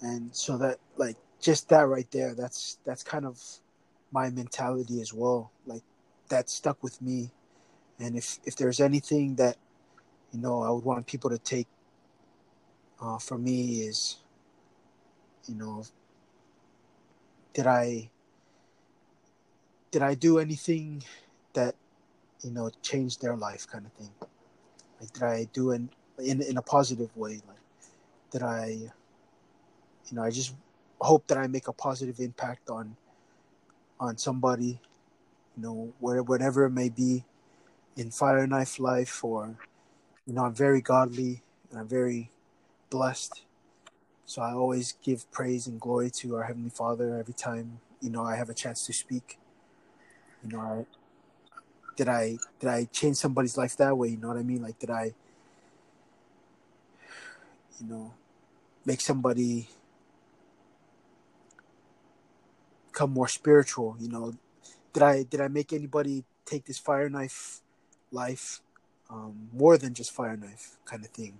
And 0.00 0.34
so 0.34 0.56
that, 0.58 0.78
like, 0.96 1.16
just 1.40 1.68
that 1.68 1.86
right 1.86 2.10
there, 2.10 2.34
that's 2.34 2.78
that's 2.84 3.02
kind 3.02 3.26
of 3.26 3.38
my 4.12 4.30
mentality 4.30 5.00
as 5.00 5.12
well. 5.12 5.52
Like, 5.66 5.82
that 6.28 6.48
stuck 6.48 6.82
with 6.82 7.00
me. 7.02 7.30
And 7.98 8.16
if 8.16 8.38
if 8.44 8.56
there's 8.56 8.80
anything 8.80 9.36
that 9.36 9.56
you 10.32 10.40
know 10.40 10.62
I 10.62 10.70
would 10.70 10.84
want 10.84 11.06
people 11.06 11.30
to 11.30 11.38
take 11.38 11.68
uh, 13.00 13.18
from 13.18 13.44
me 13.44 13.82
is, 13.82 14.16
you 15.46 15.54
know, 15.54 15.84
did 17.54 17.66
I 17.66 18.10
did 19.90 20.02
I 20.02 20.14
do 20.14 20.38
anything 20.38 21.02
that 21.54 21.74
you 22.42 22.50
know 22.50 22.70
changed 22.82 23.20
their 23.20 23.36
life, 23.36 23.66
kind 23.66 23.86
of 23.86 23.92
thing? 23.92 24.10
Like, 25.00 25.12
did 25.12 25.22
I 25.22 25.48
do 25.52 25.72
in 25.72 25.90
in 26.18 26.42
in 26.42 26.56
a 26.56 26.62
positive 26.62 27.16
way? 27.16 27.40
Like, 27.48 27.64
did 28.30 28.42
I, 28.42 28.66
you 28.66 30.12
know, 30.12 30.22
I 30.22 30.30
just 30.30 30.54
hope 31.00 31.26
that 31.28 31.38
I 31.38 31.46
make 31.46 31.68
a 31.68 31.72
positive 31.72 32.20
impact 32.20 32.70
on 32.70 32.96
on 33.98 34.16
somebody, 34.16 34.80
you 35.56 35.62
know, 35.62 35.92
where 36.00 36.22
whatever 36.22 36.66
it 36.66 36.70
may 36.70 36.88
be, 36.88 37.24
in 37.96 38.10
Fire 38.10 38.46
Knife 38.46 38.78
life, 38.78 39.24
or 39.24 39.56
you 40.26 40.34
know, 40.34 40.44
I'm 40.44 40.54
very 40.54 40.80
godly 40.80 41.42
and 41.70 41.80
I'm 41.80 41.88
very 41.88 42.30
blessed. 42.90 43.42
So 44.26 44.42
I 44.42 44.52
always 44.52 44.94
give 45.02 45.30
praise 45.32 45.66
and 45.66 45.80
glory 45.80 46.10
to 46.10 46.36
our 46.36 46.44
Heavenly 46.44 46.70
Father 46.70 47.18
every 47.18 47.34
time 47.34 47.80
you 48.00 48.10
know 48.10 48.24
I 48.24 48.36
have 48.36 48.50
a 48.50 48.54
chance 48.54 48.86
to 48.86 48.92
speak. 48.92 49.38
You 50.42 50.56
know, 50.56 50.60
I, 50.60 50.86
did 51.96 52.08
I 52.08 52.38
did 52.58 52.68
I 52.68 52.84
change 52.92 53.16
somebody's 53.16 53.56
life 53.56 53.76
that 53.76 53.96
way? 53.96 54.08
You 54.08 54.16
know 54.18 54.28
what 54.28 54.36
I 54.36 54.42
mean? 54.42 54.62
Like, 54.62 54.78
did 54.78 54.90
I, 54.90 55.14
you 57.80 57.86
know, 57.86 58.14
make 58.84 59.00
somebody 59.00 59.68
become 63.00 63.10
more 63.10 63.28
spiritual. 63.28 63.96
You 63.98 64.08
know, 64.08 64.34
did 64.92 65.02
I 65.02 65.22
did 65.22 65.40
I 65.40 65.48
make 65.48 65.72
anybody 65.72 66.24
take 66.44 66.64
this 66.66 66.78
fire 66.78 67.08
knife 67.08 67.60
life 68.12 68.60
um, 69.08 69.48
more 69.52 69.78
than 69.78 69.94
just 69.94 70.12
fire 70.12 70.36
knife 70.36 70.76
kind 70.84 71.04
of 71.04 71.10
thing? 71.10 71.38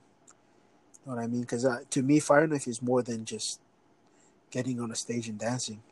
You 1.04 1.12
know 1.12 1.16
what 1.16 1.24
I 1.24 1.26
mean? 1.26 1.42
Because 1.42 1.64
uh, 1.64 1.80
to 1.90 2.02
me, 2.02 2.20
fire 2.20 2.46
knife 2.46 2.68
is 2.68 2.82
more 2.82 3.02
than 3.02 3.24
just 3.24 3.60
getting 4.50 4.80
on 4.80 4.90
a 4.90 4.96
stage 4.96 5.28
and 5.28 5.38
dancing. 5.38 5.82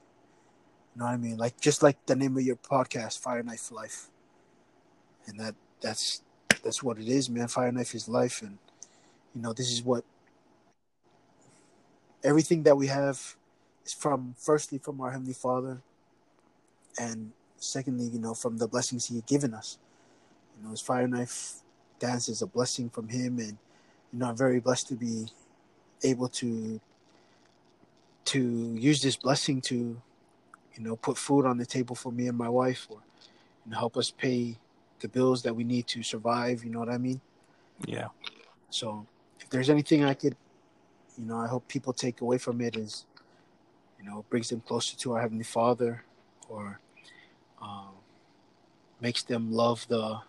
You 0.94 1.00
know 1.00 1.06
what 1.06 1.14
I 1.14 1.16
mean? 1.16 1.36
Like 1.36 1.60
just 1.60 1.82
like 1.82 2.04
the 2.06 2.16
name 2.16 2.36
of 2.36 2.42
your 2.42 2.56
podcast, 2.56 3.20
Fire 3.20 3.42
Knife 3.42 3.70
Life, 3.70 4.08
and 5.26 5.38
that 5.40 5.54
that's 5.80 6.22
that's 6.62 6.82
what 6.82 6.98
it 6.98 7.08
is, 7.08 7.30
man. 7.30 7.48
Fire 7.48 7.72
Knife 7.72 7.94
is 7.94 8.08
life, 8.08 8.42
and 8.42 8.58
you 9.34 9.40
know 9.40 9.52
this 9.52 9.70
is 9.70 9.82
what 9.82 10.04
everything 12.24 12.64
that 12.64 12.76
we 12.76 12.88
have 12.88 13.36
is 13.86 13.92
from. 13.92 14.34
Firstly, 14.36 14.78
from 14.78 15.00
our 15.00 15.12
Heavenly 15.12 15.34
Father, 15.34 15.80
and 16.98 17.32
secondly, 17.56 18.06
you 18.06 18.18
know, 18.18 18.34
from 18.34 18.58
the 18.58 18.68
blessings 18.68 19.06
He 19.06 19.16
had 19.16 19.26
given 19.26 19.54
us. 19.54 19.78
You 20.58 20.64
know, 20.64 20.70
His 20.72 20.80
Fire 20.80 21.06
Knife 21.06 21.62
dance 21.98 22.28
is 22.28 22.42
a 22.42 22.46
blessing 22.46 22.90
from 22.90 23.08
Him, 23.08 23.38
and 23.38 23.58
you 24.12 24.18
know, 24.18 24.26
I'm 24.26 24.36
very 24.36 24.60
blessed 24.60 24.88
to 24.88 24.94
be 24.94 25.28
able 26.02 26.28
to 26.28 26.80
to 28.26 28.76
use 28.78 29.00
this 29.00 29.16
blessing 29.16 29.58
to, 29.62 29.74
you 29.74 30.84
know, 30.84 30.96
put 30.96 31.16
food 31.16 31.46
on 31.46 31.56
the 31.56 31.64
table 31.64 31.96
for 31.96 32.12
me 32.12 32.28
and 32.28 32.36
my 32.36 32.48
wife, 32.48 32.86
or 32.90 32.98
you 33.64 33.72
know, 33.72 33.78
help 33.78 33.96
us 33.96 34.10
pay 34.10 34.56
the 35.00 35.08
bills 35.08 35.42
that 35.42 35.54
we 35.54 35.64
need 35.64 35.86
to 35.86 36.02
survive. 36.02 36.64
You 36.64 36.70
know 36.70 36.78
what 36.78 36.90
I 36.90 36.98
mean? 36.98 37.20
Yeah. 37.86 38.08
So, 38.70 39.06
if 39.40 39.48
there's 39.48 39.70
anything 39.70 40.04
I 40.04 40.14
could, 40.14 40.36
you 41.16 41.24
know, 41.24 41.38
I 41.38 41.46
hope 41.46 41.66
people 41.68 41.92
take 41.92 42.20
away 42.20 42.36
from 42.38 42.60
it 42.60 42.76
is, 42.76 43.06
you 43.98 44.04
know, 44.04 44.24
brings 44.28 44.50
them 44.50 44.60
closer 44.60 44.96
to 44.96 45.14
our 45.14 45.20
heavenly 45.20 45.44
Father, 45.44 46.04
or 46.48 46.80
um, 47.62 47.94
makes 49.00 49.22
them 49.22 49.52
love 49.52 49.86
the 49.88 50.20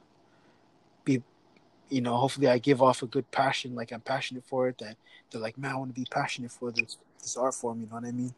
you 1.89 2.01
know 2.01 2.15
hopefully 2.15 2.47
i 2.47 2.57
give 2.57 2.81
off 2.81 3.01
a 3.03 3.07
good 3.07 3.29
passion 3.31 3.75
like 3.75 3.91
i'm 3.91 4.01
passionate 4.01 4.43
for 4.45 4.67
it 4.67 4.77
that 4.77 4.95
they're 5.31 5.41
like 5.41 5.57
man 5.57 5.71
i 5.71 5.75
want 5.75 5.93
to 5.93 5.99
be 5.99 6.07
passionate 6.09 6.51
for 6.51 6.71
this 6.71 6.97
this 7.19 7.35
art 7.37 7.53
form 7.53 7.79
you 7.81 7.87
know 7.87 7.95
what 7.95 8.05
i 8.05 8.11
mean 8.11 8.33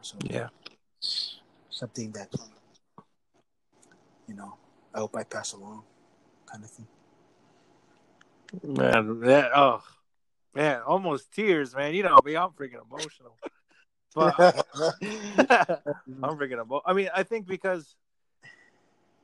so 0.00 0.16
Yeah. 0.24 0.48
something 1.70 2.10
that 2.12 2.28
you 4.28 4.34
know 4.34 4.54
i 4.94 4.98
hope 4.98 5.16
i 5.16 5.24
pass 5.24 5.52
along 5.52 5.82
kind 6.46 6.64
of 6.64 6.70
thing 6.70 6.86
Man, 8.62 9.20
that 9.20 9.50
oh 9.56 9.82
man, 10.54 10.82
almost 10.82 11.32
tears, 11.32 11.74
man. 11.74 11.94
You 11.94 12.02
know 12.02 12.18
me, 12.22 12.36
I'm 12.36 12.50
freaking 12.50 12.82
emotional. 12.84 13.38
But 14.14 14.34
I'm 16.22 16.36
freaking 16.36 16.52
emotional. 16.52 16.82
I 16.84 16.92
mean, 16.92 17.08
I 17.14 17.22
think 17.22 17.46
because 17.46 17.96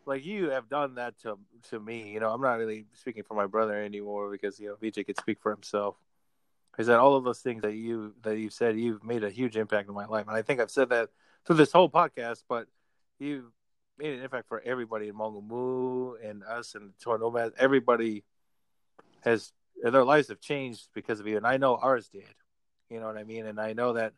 like 0.09 0.25
you 0.25 0.51
have 0.51 0.69
done 0.69 0.95
that 0.95 1.21
to 1.21 1.39
to 1.71 1.79
me, 1.79 2.11
you 2.11 2.19
know, 2.19 2.31
I'm 2.31 2.41
not 2.41 2.59
really 2.59 2.87
speaking 2.95 3.23
for 3.23 3.35
my 3.35 3.47
brother 3.47 3.75
anymore 3.75 4.31
because 4.31 4.59
you 4.59 4.69
know 4.69 4.77
VJ 4.81 5.07
could 5.07 5.19
speak 5.19 5.39
for 5.41 5.53
himself. 5.53 5.97
Is 6.79 6.87
that 6.87 6.99
all 6.99 7.17
of 7.17 7.25
those 7.25 7.41
things 7.41 7.63
that 7.63 7.75
you 7.75 8.15
that 8.23 8.39
you've 8.39 8.55
said 8.55 8.79
you've 8.79 9.05
made 9.05 9.23
a 9.23 9.31
huge 9.31 9.57
impact 9.57 9.89
in 9.89 9.95
my 9.95 10.07
life, 10.07 10.27
and 10.27 10.37
I 10.37 10.43
think 10.43 10.61
I've 10.61 10.71
said 10.71 10.89
that 10.89 11.11
through 11.45 11.57
this 11.57 11.73
whole 11.73 11.91
podcast. 11.91 12.43
But 12.49 12.69
you've 13.19 13.53
made 13.99 14.15
an 14.15 14.25
impact 14.25 14.49
for 14.49 14.63
everybody 14.65 15.09
in 15.09 15.15
Mongamu 15.15 16.15
and 16.25 16.43
us 16.43 16.75
and 16.75 16.93
Nomads. 17.07 17.55
Everybody 17.59 18.25
has 19.21 19.53
their 19.83 20.05
lives 20.05 20.29
have 20.29 20.41
changed 20.41 20.89
because 20.95 21.21
of 21.21 21.27
you, 21.27 21.37
and 21.37 21.47
I 21.47 21.59
know 21.59 21.77
ours 21.77 22.09
did. 22.09 22.25
You 22.89 23.01
know 23.01 23.07
what 23.07 23.19
I 23.19 23.25
mean? 23.25 23.45
And 23.45 23.61
I 23.61 23.75
know 23.75 23.93
that 23.93 24.15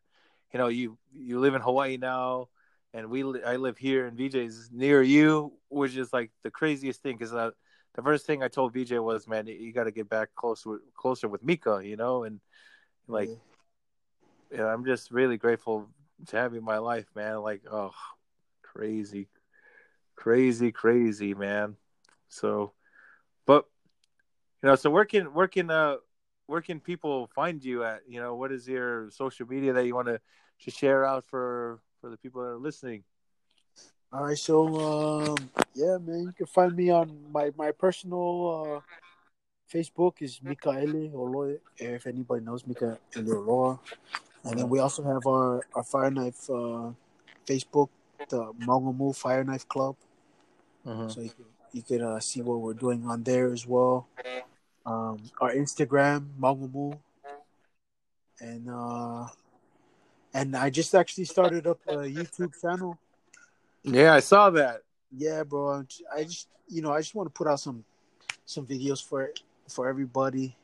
you 0.52 0.58
know 0.58 0.68
you 0.68 0.98
you 1.12 1.40
live 1.40 1.54
in 1.56 1.62
Hawaii 1.62 1.96
now, 1.96 2.48
and 2.92 3.08
we 3.08 3.22
I 3.42 3.56
live 3.56 3.78
here, 3.78 4.06
and 4.06 4.18
VJ's 4.18 4.70
near 4.72 5.02
you, 5.02 5.52
which 5.68 5.96
is 5.96 6.12
like 6.12 6.30
the 6.42 6.50
craziest 6.50 7.02
thing 7.02 7.16
because 7.16 7.34
uh, 7.34 7.50
the 7.94 8.02
first 8.02 8.26
thing 8.26 8.42
I 8.42 8.48
told 8.48 8.72
VJ 8.72 8.92
was, 8.94 9.28
man, 9.28 9.46
you 9.46 9.72
got 9.72 9.84
to 9.84 9.90
get 9.90 10.08
back 10.08 10.30
closer 10.34 10.80
closer 10.94 11.28
with 11.28 11.42
Mika, 11.42 11.80
you 11.84 11.96
know, 11.96 12.24
and 12.24 12.40
like 13.08 13.30
yeah, 14.50 14.66
I'm 14.66 14.84
just 14.84 15.10
really 15.10 15.36
grateful 15.36 15.88
to 16.26 16.36
have 16.36 16.52
you 16.52 16.58
in 16.58 16.64
my 16.64 16.78
life, 16.78 17.06
man. 17.14 17.36
Like, 17.40 17.62
oh, 17.70 17.92
crazy, 18.62 19.28
crazy, 20.16 20.72
crazy, 20.72 21.34
man. 21.34 21.76
So, 22.28 22.72
but 23.46 23.66
you 24.62 24.68
know, 24.68 24.76
so 24.76 24.90
where 24.90 25.04
can 25.04 25.32
where 25.34 25.48
can 25.48 25.70
uh 25.70 25.96
where 26.46 26.60
can 26.60 26.80
people 26.80 27.28
find 27.34 27.64
you 27.64 27.84
at? 27.84 28.02
You 28.08 28.20
know, 28.20 28.34
what 28.34 28.52
is 28.52 28.66
your 28.66 29.10
social 29.10 29.46
media 29.46 29.72
that 29.72 29.86
you 29.86 29.94
want 29.94 30.08
to 30.08 30.20
to 30.64 30.70
share 30.70 31.04
out 31.04 31.24
for 31.26 31.80
for 32.00 32.10
the 32.10 32.16
people 32.16 32.42
that 32.42 32.48
are 32.48 32.56
listening? 32.56 33.04
all 34.12 34.24
right 34.24 34.38
so 34.38 34.66
um 34.74 35.36
yeah 35.72 35.96
man 35.98 36.22
you 36.24 36.32
can 36.32 36.46
find 36.46 36.74
me 36.74 36.90
on 36.90 37.06
my 37.30 37.52
my 37.56 37.70
personal 37.70 38.26
uh 38.50 38.80
facebook 39.72 40.14
is 40.18 40.40
mikaele 40.40 41.14
oloa 41.14 41.54
if 41.78 42.08
anybody 42.08 42.42
knows 42.42 42.64
mikaele 42.64 42.98
oloa 43.14 43.78
and 44.42 44.58
then 44.58 44.68
we 44.68 44.80
also 44.80 45.04
have 45.04 45.24
our 45.28 45.62
our 45.76 45.84
fire 45.84 46.10
knife 46.10 46.50
uh 46.50 46.90
facebook 47.46 47.88
the 48.30 48.52
Mongamu 48.64 49.14
Fire 49.14 49.44
Knife 49.44 49.68
Club. 49.68 49.96
So 51.08 51.20
you 51.20 51.30
can, 51.30 51.44
you 51.72 51.82
can 51.82 52.02
uh, 52.02 52.20
see 52.20 52.40
what 52.42 52.60
we're 52.60 52.74
doing 52.74 53.04
on 53.06 53.22
there 53.22 53.52
as 53.52 53.66
well. 53.66 54.06
Um, 54.86 55.18
our 55.40 55.52
Instagram, 55.52 56.26
Mongamu, 56.40 56.98
and 58.40 58.70
uh, 58.70 59.26
and 60.32 60.56
I 60.56 60.70
just 60.70 60.94
actually 60.94 61.24
started 61.24 61.66
up 61.66 61.80
a 61.88 61.96
YouTube 61.96 62.60
channel. 62.60 62.98
Yeah, 63.82 64.14
I 64.14 64.20
saw 64.20 64.50
that. 64.50 64.82
Yeah, 65.16 65.42
bro. 65.42 65.84
I 66.14 66.24
just 66.24 66.48
you 66.68 66.82
know 66.82 66.92
I 66.92 67.00
just 67.00 67.14
want 67.14 67.26
to 67.26 67.32
put 67.32 67.46
out 67.46 67.60
some 67.60 67.84
some 68.46 68.66
videos 68.66 69.04
for 69.04 69.30
for 69.68 69.88
everybody. 69.88 70.56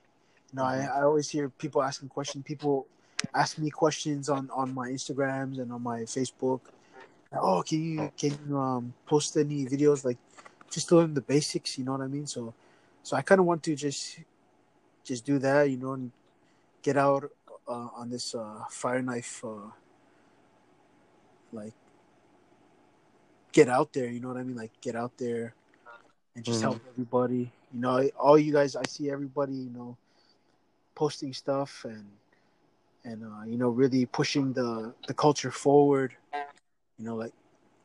You 0.53 0.59
know, 0.59 0.65
I, 0.65 0.79
I 0.79 1.03
always 1.03 1.29
hear 1.29 1.49
people 1.49 1.83
asking 1.83 2.09
questions. 2.09 2.45
People 2.45 2.87
ask 3.35 3.59
me 3.59 3.71
questions 3.71 4.29
on 4.29 4.51
on 4.55 4.73
my 4.75 4.91
Instagrams 4.91 5.59
and 5.59 5.73
on 5.73 5.83
my 5.83 6.03
Facebook. 6.03 6.61
Oh, 7.33 7.63
can 7.63 7.83
you 7.83 8.13
can 8.17 8.39
you 8.47 8.59
um 8.59 8.95
post 9.07 9.37
any 9.37 9.67
videos 9.67 10.05
like 10.05 10.19
just 10.71 10.93
learn 10.93 11.15
the 11.15 11.21
basics? 11.21 11.79
You 11.79 11.85
know 11.85 11.93
what 11.93 12.03
I 12.03 12.07
mean? 12.07 12.27
So 12.27 12.55
so 13.03 13.17
I 13.17 13.23
kind 13.23 13.41
of 13.41 13.47
want 13.47 13.63
to 13.65 13.75
just 13.75 14.21
just 15.05 15.25
do 15.25 15.39
that. 15.41 15.71
You 15.71 15.77
know, 15.77 15.93
and 15.93 16.13
get 16.83 16.97
out 16.97 17.31
uh, 17.69 17.89
on 17.97 18.11
this 18.11 18.35
uh, 18.35 18.65
fire 18.71 19.03
knife 19.03 19.45
uh, 19.45 19.71
like 21.53 21.75
get 23.53 23.69
out 23.69 23.93
there. 23.93 24.09
You 24.09 24.21
know 24.21 24.29
what 24.29 24.37
I 24.37 24.43
mean? 24.43 24.57
Like 24.57 24.73
get 24.81 24.97
out 24.97 25.17
there 25.19 25.55
and 26.35 26.45
just 26.45 26.61
Mhm. 26.61 26.63
help 26.63 26.81
everybody. 26.89 27.53
You 27.73 27.81
know, 27.81 28.09
all 28.19 28.39
you 28.39 28.53
guys, 28.53 28.77
I 28.77 28.85
see 28.87 29.11
everybody. 29.11 29.55
You 29.55 29.71
know, 29.71 29.97
posting 30.95 31.33
stuff 31.33 31.85
and 31.85 32.07
and 33.05 33.25
uh, 33.25 33.45
you 33.47 33.57
know 33.57 33.69
really 33.69 34.07
pushing 34.07 34.53
the 34.53 34.95
the 35.07 35.15
culture 35.15 35.51
forward. 35.51 36.15
You 36.99 37.05
know, 37.07 37.17
like 37.17 37.33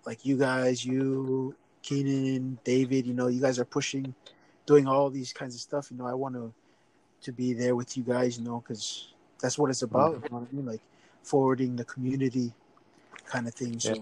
like 0.06 0.26
you 0.26 0.38
guys, 0.38 0.86
you 0.86 1.56
Keenan, 1.82 2.60
David. 2.64 3.06
You 3.08 3.14
know, 3.14 3.28
you 3.28 3.41
guys 3.41 3.60
are 3.60 3.66
pushing, 3.66 4.14
doing 4.66 4.88
all 4.88 5.10
these 5.10 5.34
kinds 5.34 5.56
of 5.56 5.62
stuff. 5.62 5.91
You 5.91 5.98
know, 5.98 6.06
I 6.08 6.14
want 6.14 6.36
to 6.36 6.53
to 7.24 7.32
be 7.32 7.53
there 7.53 7.76
with 7.76 7.98
you 7.98 8.03
guys. 8.03 8.38
You 8.38 8.44
know, 8.45 8.60
because 8.62 9.14
that's 9.41 9.57
what 9.57 9.69
it's 9.69 9.81
about. 9.81 10.13
You 10.13 10.30
know 10.31 10.39
what 10.39 10.49
I 10.51 10.55
mean? 10.55 10.65
Like 10.65 10.81
forwarding 11.23 11.76
the 11.76 11.85
community 11.85 12.53
kind 13.26 13.47
of 13.47 13.53
thing. 13.53 13.80
So, 13.80 13.93
Yeah. 13.95 14.01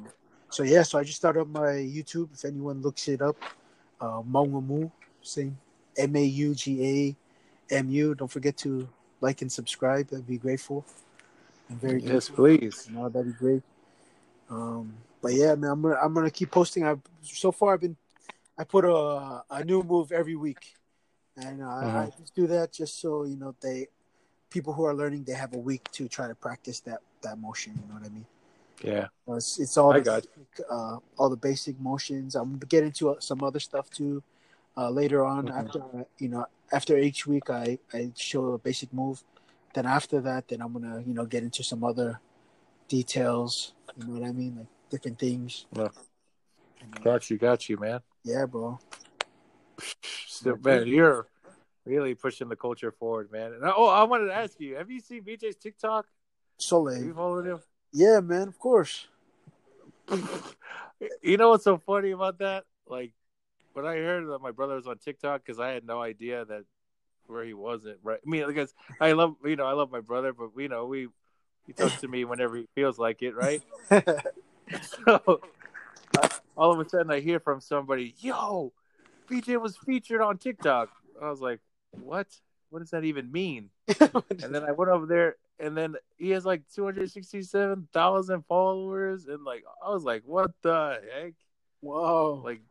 so 0.49 0.63
yeah. 0.63 0.83
So 0.83 0.99
I 0.99 1.03
just 1.03 1.17
started 1.17 1.41
up 1.41 1.47
my 1.47 1.73
YouTube. 1.73 2.33
If 2.33 2.45
anyone 2.45 2.81
looks 2.81 3.07
it 3.07 3.21
up, 3.21 3.37
uh, 4.01 4.21
Mongamu, 4.21 4.91
same 5.21 5.57
M 5.97 6.15
A 6.15 6.23
U 6.23 6.55
G 6.55 7.15
A 7.71 7.75
M 7.75 7.89
U. 7.89 8.15
Don't 8.15 8.31
forget 8.31 8.57
to 8.57 8.87
like 9.21 9.41
and 9.41 9.51
subscribe. 9.51 10.09
I'd 10.13 10.27
be 10.27 10.37
grateful. 10.37 10.85
I'm 11.69 11.77
very 11.79 12.01
Yes, 12.01 12.29
grateful. 12.29 12.35
please. 12.35 12.87
You 12.89 12.95
know, 12.95 13.09
that'd 13.09 13.27
be 13.27 13.33
great. 13.33 13.63
Um, 14.49 14.93
but 15.21 15.33
yeah, 15.33 15.53
man, 15.55 15.71
I'm 15.71 15.81
gonna 15.81 15.97
I'm 16.01 16.13
gonna 16.13 16.31
keep 16.31 16.51
posting. 16.51 16.83
I 16.85 16.95
so 17.21 17.51
far 17.51 17.73
I've 17.73 17.81
been 17.81 17.97
I 18.57 18.63
put 18.63 18.85
a 18.85 19.43
a 19.49 19.63
new 19.63 19.83
move 19.83 20.11
every 20.11 20.35
week, 20.35 20.73
and 21.37 21.61
uh, 21.61 21.67
I 21.67 22.09
Mhm. 22.09 22.17
just 22.17 22.33
do 22.35 22.47
that 22.47 22.71
just 22.73 22.99
so 22.99 23.25
you 23.25 23.35
know 23.35 23.53
they 23.61 23.87
people 24.49 24.73
who 24.73 24.83
are 24.83 24.93
learning 24.93 25.23
they 25.23 25.33
have 25.33 25.53
a 25.53 25.57
week 25.57 25.83
to 25.91 26.07
try 26.07 26.27
to 26.27 26.35
practice 26.35 26.79
that 26.81 26.99
that 27.21 27.37
motion. 27.37 27.73
You 27.75 27.87
know 27.87 27.99
what 27.99 28.05
I 28.09 28.13
mean? 28.13 28.25
Yeah. 28.83 29.07
Uh, 29.27 29.35
It's, 29.35 29.59
it's 29.59 29.77
all 29.77 29.91
I 29.93 29.99
the 29.99 30.05
got 30.05 30.21
basic, 30.23 30.65
uh, 30.69 30.97
all 31.17 31.29
the 31.29 31.35
basic 31.49 31.79
motions. 31.79 32.35
I'm 32.35 32.53
gonna 32.53 32.65
get 32.65 32.83
into 32.83 33.09
uh, 33.11 33.19
some 33.19 33.43
other 33.43 33.59
stuff 33.59 33.89
too 33.89 34.23
uh, 34.77 34.89
later 34.89 35.25
on. 35.25 35.47
Mhm. 35.47 35.57
After 35.59 35.81
you 36.17 36.29
know, 36.29 36.45
after 36.71 36.97
each 36.97 37.27
week, 37.27 37.49
I 37.49 37.79
I 37.93 38.11
show 38.15 38.53
a 38.53 38.57
basic 38.57 38.93
move. 38.93 39.23
Then 39.73 39.85
after 39.85 40.19
that, 40.21 40.47
then 40.47 40.61
I'm 40.61 40.73
gonna 40.73 41.01
you 41.05 41.13
know 41.13 41.25
get 41.25 41.43
into 41.43 41.63
some 41.63 41.83
other 41.83 42.19
details. 42.87 43.73
You 43.97 44.05
know 44.07 44.13
what 44.19 44.29
I 44.29 44.31
mean, 44.31 44.55
like 44.57 44.67
different 44.89 45.19
things. 45.19 45.65
Yeah. 45.75 45.83
Uh, 45.83 45.89
Got 47.03 47.29
you, 47.29 47.37
got 47.37 47.67
you, 47.67 47.77
man. 47.77 47.99
yeah, 48.23 48.45
bro. 48.45 48.79
So, 50.27 50.57
man, 50.63 50.87
you're 50.87 51.27
really 51.89 52.13
pushing 52.13 52.49
the 52.49 52.55
culture 52.55 52.91
forward, 52.91 53.31
man. 53.31 53.53
And, 53.53 53.63
oh, 53.63 53.87
I 53.87 54.03
wanted 54.03 54.27
to 54.27 54.35
ask 54.35 54.59
you: 54.59 54.75
Have 54.75 54.91
you 54.91 54.99
seen 54.99 55.23
VJ's 55.23 55.55
TikTok? 55.55 56.05
Soleil. 56.57 57.03
you 57.03 57.13
followed 57.13 57.45
him? 57.45 57.59
Yeah, 57.91 58.19
man, 58.19 58.47
of 58.47 58.59
course. 58.59 59.07
you 61.21 61.37
know 61.37 61.49
what's 61.49 61.63
so 61.63 61.77
funny 61.77 62.11
about 62.11 62.39
that? 62.39 62.65
Like 62.87 63.13
when 63.73 63.85
I 63.85 63.95
heard 63.95 64.27
that 64.27 64.39
my 64.39 64.51
brother 64.51 64.75
was 64.75 64.87
on 64.87 64.97
TikTok, 64.97 65.43
because 65.43 65.59
I 65.59 65.69
had 65.69 65.85
no 65.85 66.01
idea 66.01 66.45
that 66.45 66.63
where 67.27 67.43
he 67.43 67.53
wasn't. 67.53 67.97
Right? 68.03 68.19
I 68.25 68.29
mean, 68.29 68.45
because 68.47 68.73
I 68.99 69.13
love 69.13 69.35
you 69.43 69.55
know 69.55 69.65
I 69.65 69.73
love 69.73 69.91
my 69.91 70.01
brother, 70.01 70.33
but 70.33 70.49
you 70.57 70.69
know 70.69 70.85
we 70.85 71.07
he 71.65 71.73
talks 71.73 72.01
to 72.01 72.07
me 72.07 72.25
whenever 72.25 72.57
he 72.57 72.67
feels 72.75 72.99
like 72.99 73.21
it, 73.21 73.35
right? 73.35 73.61
so 74.81 75.41
all 76.57 76.71
of 76.71 76.79
a 76.79 76.89
sudden 76.89 77.11
I 77.11 77.19
hear 77.19 77.39
from 77.39 77.61
somebody, 77.61 78.15
"Yo, 78.19 78.73
BJ 79.29 79.59
was 79.61 79.77
featured 79.77 80.21
on 80.21 80.37
TikTok." 80.37 80.89
I 81.21 81.29
was 81.29 81.41
like, 81.41 81.59
"What? 81.91 82.27
What 82.69 82.79
does 82.79 82.91
that 82.91 83.03
even 83.03 83.31
mean?" 83.31 83.69
And 84.43 84.53
then 84.53 84.63
I 84.63 84.71
went 84.71 84.91
over 84.91 85.05
there, 85.05 85.35
and 85.59 85.75
then 85.75 85.95
he 86.17 86.31
has 86.31 86.45
like 86.45 86.63
two 86.73 86.85
hundred 86.85 87.11
sixty-seven 87.11 87.87
thousand 87.93 88.45
followers, 88.47 89.25
and 89.25 89.43
like 89.43 89.63
I 89.85 89.89
was 89.89 90.03
like, 90.03 90.23
"What 90.25 90.51
the 90.61 90.99
heck?" 91.13 91.33
Whoa. 91.81 92.41
Like, 92.43 92.61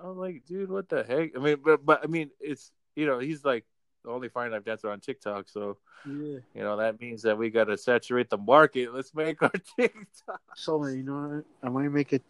I 0.00 0.06
was 0.06 0.16
like, 0.16 0.44
"Dude, 0.46 0.70
what 0.70 0.88
the 0.88 1.02
heck?" 1.04 1.36
I 1.36 1.38
mean, 1.38 1.56
but 1.64 1.84
but 1.84 2.02
I 2.02 2.06
mean, 2.06 2.30
it's 2.40 2.70
you 2.94 3.06
know, 3.06 3.18
he's 3.18 3.44
like 3.44 3.64
the 4.04 4.10
only 4.10 4.28
fine 4.28 4.52
art 4.52 4.64
dancer 4.64 4.90
on 4.90 5.00
TikTok, 5.00 5.48
so 5.48 5.76
yeah. 6.06 6.38
you 6.54 6.62
know 6.62 6.76
that 6.76 7.00
means 7.00 7.22
that 7.22 7.36
we 7.36 7.50
got 7.50 7.64
to 7.64 7.76
saturate 7.76 8.30
the 8.30 8.38
market. 8.38 8.94
Let's 8.94 9.14
make 9.14 9.42
our 9.42 9.52
TikTok. 9.78 10.40
So 10.54 10.86
you 10.86 11.02
know, 11.02 11.42
I 11.62 11.68
might 11.68 11.88
make 11.88 12.12
it. 12.12 12.22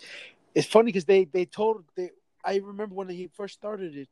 It's 0.54 0.66
funny 0.66 0.86
because 0.86 1.04
they 1.04 1.24
they 1.24 1.44
told 1.44 1.84
they. 1.94 2.10
I 2.44 2.56
remember 2.56 2.94
when 2.94 3.08
he 3.08 3.28
first 3.34 3.54
started 3.54 3.96
it, 3.96 4.08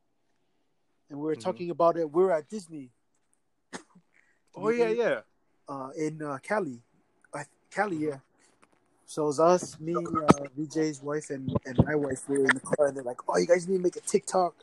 and 1.11 1.19
we 1.19 1.25
were 1.27 1.37
Mhm. 1.37 1.43
talking 1.43 1.71
about 1.71 1.97
it. 1.97 2.11
We 2.11 2.23
were 2.23 2.33
at 2.33 2.49
Disney. 2.49 2.91
Oh 4.57 4.69
yeah, 4.69 4.91
yeah. 4.91 5.21
uh, 5.69 5.91
in 5.97 6.23
uh, 6.23 6.39
Cali, 6.39 6.81
uh, 7.33 7.43
Cali, 7.71 7.97
yeah. 7.97 8.19
So 9.07 9.25
it 9.25 9.27
was 9.27 9.41
us, 9.41 9.81
me, 9.81 9.95
uh, 9.97 10.47
VJ's 10.57 11.03
wife, 11.03 11.31
and, 11.31 11.53
and 11.67 11.85
my 11.85 11.95
wife. 11.97 12.29
We 12.29 12.39
were 12.39 12.45
in 12.47 12.55
the 12.55 12.61
car, 12.61 12.87
and 12.87 12.97
they're 12.97 13.03
like, 13.03 13.19
"Oh, 13.29 13.37
you 13.37 13.47
guys 13.47 13.67
need 13.69 13.79
to 13.79 13.83
make 13.83 13.97
a 13.97 14.01
TikTok." 14.01 14.55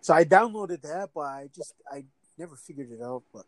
So 0.00 0.12
I 0.14 0.24
downloaded 0.24 0.82
that, 0.82 1.10
but 1.14 1.20
I 1.22 1.48
just 1.54 1.74
I 1.90 2.04
never 2.36 2.56
figured 2.56 2.90
it 2.90 3.00
out. 3.00 3.22
But 3.32 3.46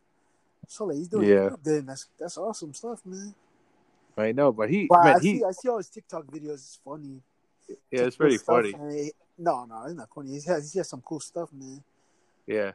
so 0.68 0.84
like, 0.84 0.97
he's 0.98 1.09
doing 1.09 1.28
Yeah. 1.28 1.51
Then 1.62 1.86
that's 1.86 2.06
that's 2.18 2.38
awesome 2.38 2.72
stuff, 2.72 3.05
man. 3.05 3.34
I 4.16 4.32
know, 4.32 4.52
but 4.52 4.70
he, 4.70 4.86
But 4.86 5.01
I 5.01 5.18
he, 5.18 5.38
see 5.38 5.44
I 5.44 5.51
see 5.51 5.68
all 5.68 5.76
his 5.78 5.90
TikTok 5.90 6.26
videos. 6.26 6.55
It's 6.55 6.78
funny. 6.82 7.20
yeah, 7.90 8.02
it's 8.02 8.16
pretty 8.16 8.38
funny. 8.38 8.72
no, 9.36 9.64
no, 9.64 9.84
it's 9.84 9.94
not 9.94 10.09
funny. 10.14 10.30
He 10.38 10.40
has 10.47 10.72
he 10.72 10.78
has 10.78 10.88
some 10.88 11.02
cool 11.02 11.20
stuff, 11.20 11.51
man. 11.52 11.82
Yeah. 12.47 12.73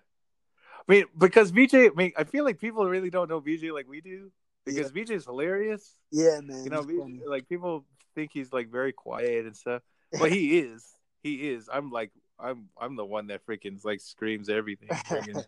I 0.88 0.92
mean, 0.92 1.06
because 1.18 1.52
VJ, 1.52 1.76
I 1.76 1.90
mean, 1.96 2.12
I 2.18 2.24
feel 2.24 2.44
like 2.44 2.60
people 2.60 2.88
really 2.90 3.10
don't 3.10 3.30
know 3.30 3.40
VJ 3.40 3.72
like 3.72 3.88
we 3.88 4.02
do 4.02 4.32
because 4.66 4.92
VJ 4.92 5.12
is 5.12 5.26
hilarious. 5.26 5.96
Yeah, 6.12 6.40
man. 6.42 6.64
You 6.66 6.70
know, 6.72 6.82
VJ, 6.84 7.26
like 7.26 7.48
people 7.48 7.86
think 8.16 8.32
he's 8.34 8.52
like 8.52 8.70
very 8.70 8.92
quiet 8.92 9.46
and 9.46 9.56
stuff, 9.56 9.82
but 10.20 10.32
he 10.32 10.60
is. 10.60 10.86
He 11.24 11.50
is. 11.50 11.70
I'm 11.72 11.92
like, 11.92 12.12
I'm, 12.40 12.70
I'm 12.80 12.96
the 12.96 13.06
one 13.06 13.28
that 13.28 13.46
freaking 13.46 13.84
like 13.86 14.02
screams 14.02 14.50
everything. 14.50 14.90
Freaking- 15.08 15.44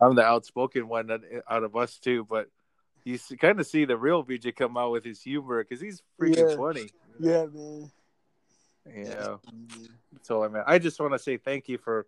I'm 0.00 0.14
the 0.14 0.24
outspoken 0.24 0.88
one 0.88 1.10
out 1.48 1.62
of 1.62 1.76
us 1.76 1.98
too, 1.98 2.24
but 2.24 2.48
you 3.04 3.18
kind 3.38 3.60
of 3.60 3.66
see 3.66 3.84
the 3.84 3.98
real 3.98 4.22
VJ 4.22 4.54
come 4.56 4.76
out 4.78 4.92
with 4.92 5.04
his 5.04 5.20
humor 5.20 5.62
because 5.62 5.80
he's 5.80 6.02
freaking 6.18 6.48
Yeah. 6.50 6.56
funny. 6.56 6.90
yeah, 7.18 7.46
man. 7.46 7.90
You 8.86 9.04
Yeah, 9.04 9.14
know. 9.14 9.40
So 10.22 10.42
I 10.42 10.48
mean, 10.48 10.62
I 10.66 10.78
just 10.78 10.98
want 11.00 11.12
to 11.12 11.18
say 11.18 11.36
thank 11.36 11.68
you 11.68 11.76
for 11.76 12.06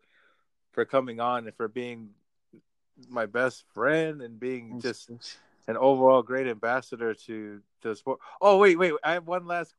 for 0.72 0.84
coming 0.84 1.20
on 1.20 1.46
and 1.46 1.56
for 1.56 1.68
being 1.68 2.10
my 3.08 3.26
best 3.26 3.64
friend 3.74 4.20
and 4.22 4.38
being 4.38 4.80
just 4.80 5.10
an 5.68 5.76
overall 5.76 6.22
great 6.22 6.46
ambassador 6.46 7.14
to 7.14 7.60
to 7.82 7.88
the 7.88 7.96
sport. 7.96 8.20
Oh 8.40 8.58
wait, 8.58 8.78
wait, 8.78 8.92
I 9.04 9.12
have 9.12 9.26
one 9.26 9.46
last. 9.46 9.74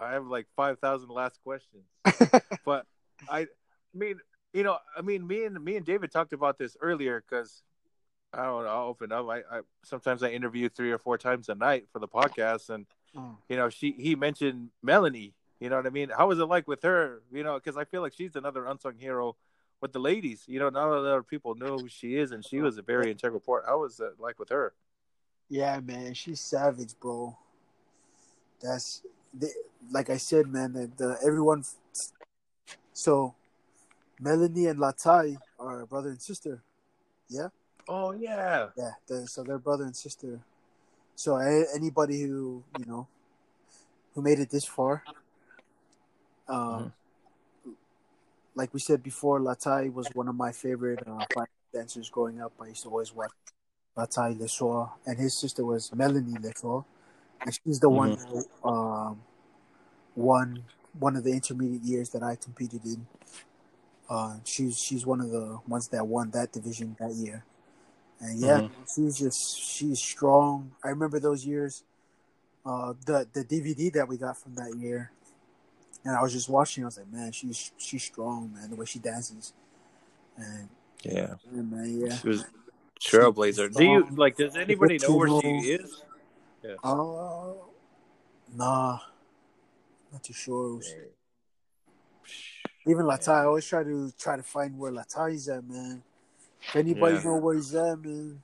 I 0.00 0.12
have 0.12 0.26
like 0.26 0.46
five 0.56 0.78
thousand 0.78 1.10
last 1.10 1.38
questions, 1.44 1.84
but 2.64 2.86
I 3.30 3.46
mean, 3.94 4.18
you 4.52 4.62
know, 4.64 4.78
I 4.96 5.02
mean, 5.02 5.26
me 5.26 5.44
and 5.44 5.62
me 5.62 5.76
and 5.76 5.86
David 5.86 6.10
talked 6.10 6.32
about 6.32 6.58
this 6.58 6.76
earlier 6.80 7.22
because 7.28 7.62
I 8.32 8.44
don't 8.44 8.64
know. 8.64 8.70
I'll 8.70 8.86
open 8.88 9.12
up. 9.12 9.28
I, 9.28 9.38
I 9.50 9.60
sometimes 9.84 10.22
I 10.22 10.30
interview 10.30 10.68
three 10.68 10.90
or 10.90 10.98
four 10.98 11.16
times 11.18 11.48
a 11.48 11.54
night 11.54 11.84
for 11.92 11.98
the 11.98 12.08
podcast, 12.08 12.70
and 12.70 12.86
Oh. 13.16 13.38
you 13.48 13.56
know, 13.56 13.70
she 13.70 13.92
he 13.92 14.14
mentioned 14.14 14.68
Melanie. 14.82 15.32
You 15.60 15.70
know 15.70 15.76
what 15.76 15.86
I 15.86 15.90
mean? 15.90 16.10
How 16.10 16.26
was 16.28 16.38
it 16.38 16.44
like 16.44 16.68
with 16.68 16.82
her? 16.82 17.22
You 17.32 17.42
know, 17.44 17.54
because 17.54 17.78
I 17.78 17.84
feel 17.84 18.02
like 18.02 18.12
she's 18.12 18.36
another 18.36 18.66
unsung 18.66 18.98
hero 18.98 19.36
with 19.80 19.92
the 19.92 19.98
ladies. 19.98 20.44
You 20.46 20.58
know, 20.58 20.68
not 20.68 20.88
a 20.88 21.00
lot 21.00 21.18
of 21.18 21.28
people 21.28 21.54
know 21.54 21.78
who 21.78 21.88
she 21.88 22.16
is, 22.16 22.32
and 22.32 22.44
she 22.44 22.60
was 22.60 22.78
a 22.78 22.82
very 22.82 23.10
integral 23.10 23.40
part. 23.40 23.64
How 23.66 23.80
was 23.80 24.00
it 24.00 24.14
like 24.18 24.38
with 24.38 24.48
her? 24.50 24.72
Yeah, 25.48 25.78
man, 25.80 26.14
she's 26.14 26.40
savage, 26.40 26.94
bro. 27.00 27.36
That's 28.60 29.02
the, 29.32 29.50
like 29.90 30.10
I 30.10 30.16
said, 30.16 30.48
man. 30.48 30.72
The, 30.72 30.90
the 30.96 31.18
everyone. 31.24 31.64
So, 32.92 33.34
Melanie 34.18 34.66
and 34.66 34.78
Latai 34.78 35.38
are 35.60 35.86
brother 35.86 36.10
and 36.10 36.20
sister. 36.20 36.62
Yeah. 37.28 37.48
Oh 37.88 38.12
yeah, 38.12 38.68
Yeah, 38.76 38.92
the, 39.06 39.28
so 39.28 39.44
they're 39.44 39.58
brother 39.58 39.84
and 39.84 39.94
sister. 39.94 40.40
So 41.14 41.36
a- 41.36 41.66
anybody 41.74 42.22
who 42.22 42.64
you 42.76 42.84
know 42.84 43.06
who 44.14 44.22
made 44.22 44.40
it 44.40 44.50
this 44.50 44.64
far, 44.64 45.04
um, 46.48 46.92
like 48.56 48.74
we 48.74 48.80
said 48.80 49.02
before, 49.02 49.40
Latai 49.40 49.92
was 49.92 50.08
one 50.14 50.28
of 50.28 50.34
my 50.34 50.52
favorite 50.52 51.00
uh, 51.06 51.24
dancers 51.72 52.10
growing 52.10 52.40
up. 52.40 52.52
I 52.60 52.68
used 52.68 52.82
to 52.84 52.88
always 52.88 53.14
watch 53.14 53.30
Latai 53.96 54.38
Lesoir, 54.38 54.90
and 55.06 55.18
his 55.18 55.38
sister 55.38 55.64
was 55.64 55.94
Melanie 55.94 56.38
Lesoir, 56.38 56.84
and 57.44 57.54
she's 57.64 57.80
the 57.80 57.90
one 57.90 58.18
who 58.30 58.68
um, 58.68 59.20
won 60.16 60.64
one 60.98 61.16
of 61.16 61.24
the 61.24 61.32
intermediate 61.32 61.82
years 61.82 62.10
that 62.10 62.22
I 62.22 62.36
competed 62.36 62.84
in. 62.84 63.06
Uh, 64.08 64.36
she's 64.44 64.78
she's 64.78 65.04
one 65.06 65.20
of 65.20 65.30
the 65.30 65.58
ones 65.68 65.88
that 65.88 66.06
won 66.06 66.30
that 66.30 66.52
division 66.52 66.96
that 67.00 67.12
year. 67.14 67.44
And 68.20 68.40
yeah, 68.40 68.60
Mhm. 68.60 68.70
she's 68.94 69.18
just 69.18 69.60
she's 69.60 70.00
strong. 70.00 70.72
I 70.84 70.88
remember 70.88 71.20
those 71.20 71.44
years, 71.46 71.84
uh, 72.64 72.94
the 73.04 73.26
the 73.32 73.44
DVD 73.44 73.90
that 73.94 74.08
we 74.08 74.16
got 74.16 74.38
from 74.38 74.54
that 74.56 74.76
year, 74.76 75.12
and 76.06 76.16
I 76.16 76.22
was 76.22 76.32
just 76.32 76.48
watching. 76.48 76.84
I 76.84 76.86
was 76.86 76.98
like, 76.98 77.12
man, 77.12 77.32
she's 77.32 77.72
she's 77.76 78.04
strong, 78.04 78.52
man. 78.54 78.70
The 78.70 78.76
way 78.76 78.86
she 78.86 79.00
dances, 79.00 79.52
and 80.36 80.68
yeah. 81.02 81.34
yeah, 81.52 81.62
man, 81.62 82.00
yeah. 82.00 82.16
She 82.16 82.28
was 82.28 82.44
trailblazer. 83.00 83.74
Do 83.74 83.84
you 83.84 84.06
like? 84.14 84.36
Does 84.36 84.54
anybody 84.56 84.98
know 84.98 85.16
where 85.16 85.28
she 85.40 85.72
is? 85.72 86.02
Uh, 86.84 87.54
nah, 88.54 88.98
not 90.12 90.22
too 90.22 90.32
sure. 90.32 90.80
Even 92.86 93.04
Latai, 93.04 93.42
I 93.42 93.44
always 93.46 93.66
try 93.66 93.82
to 93.82 94.12
try 94.16 94.36
to 94.36 94.44
find 94.44 94.78
where 94.78 94.92
Latai's 94.92 95.48
at, 95.48 95.68
man. 95.68 96.04
If 96.68 96.76
anybody 96.76 97.16
Yeah. 97.16 97.24
know 97.24 97.36
where 97.38 97.56
he's 97.56 97.74
at, 97.74 97.98
man. 97.98 98.42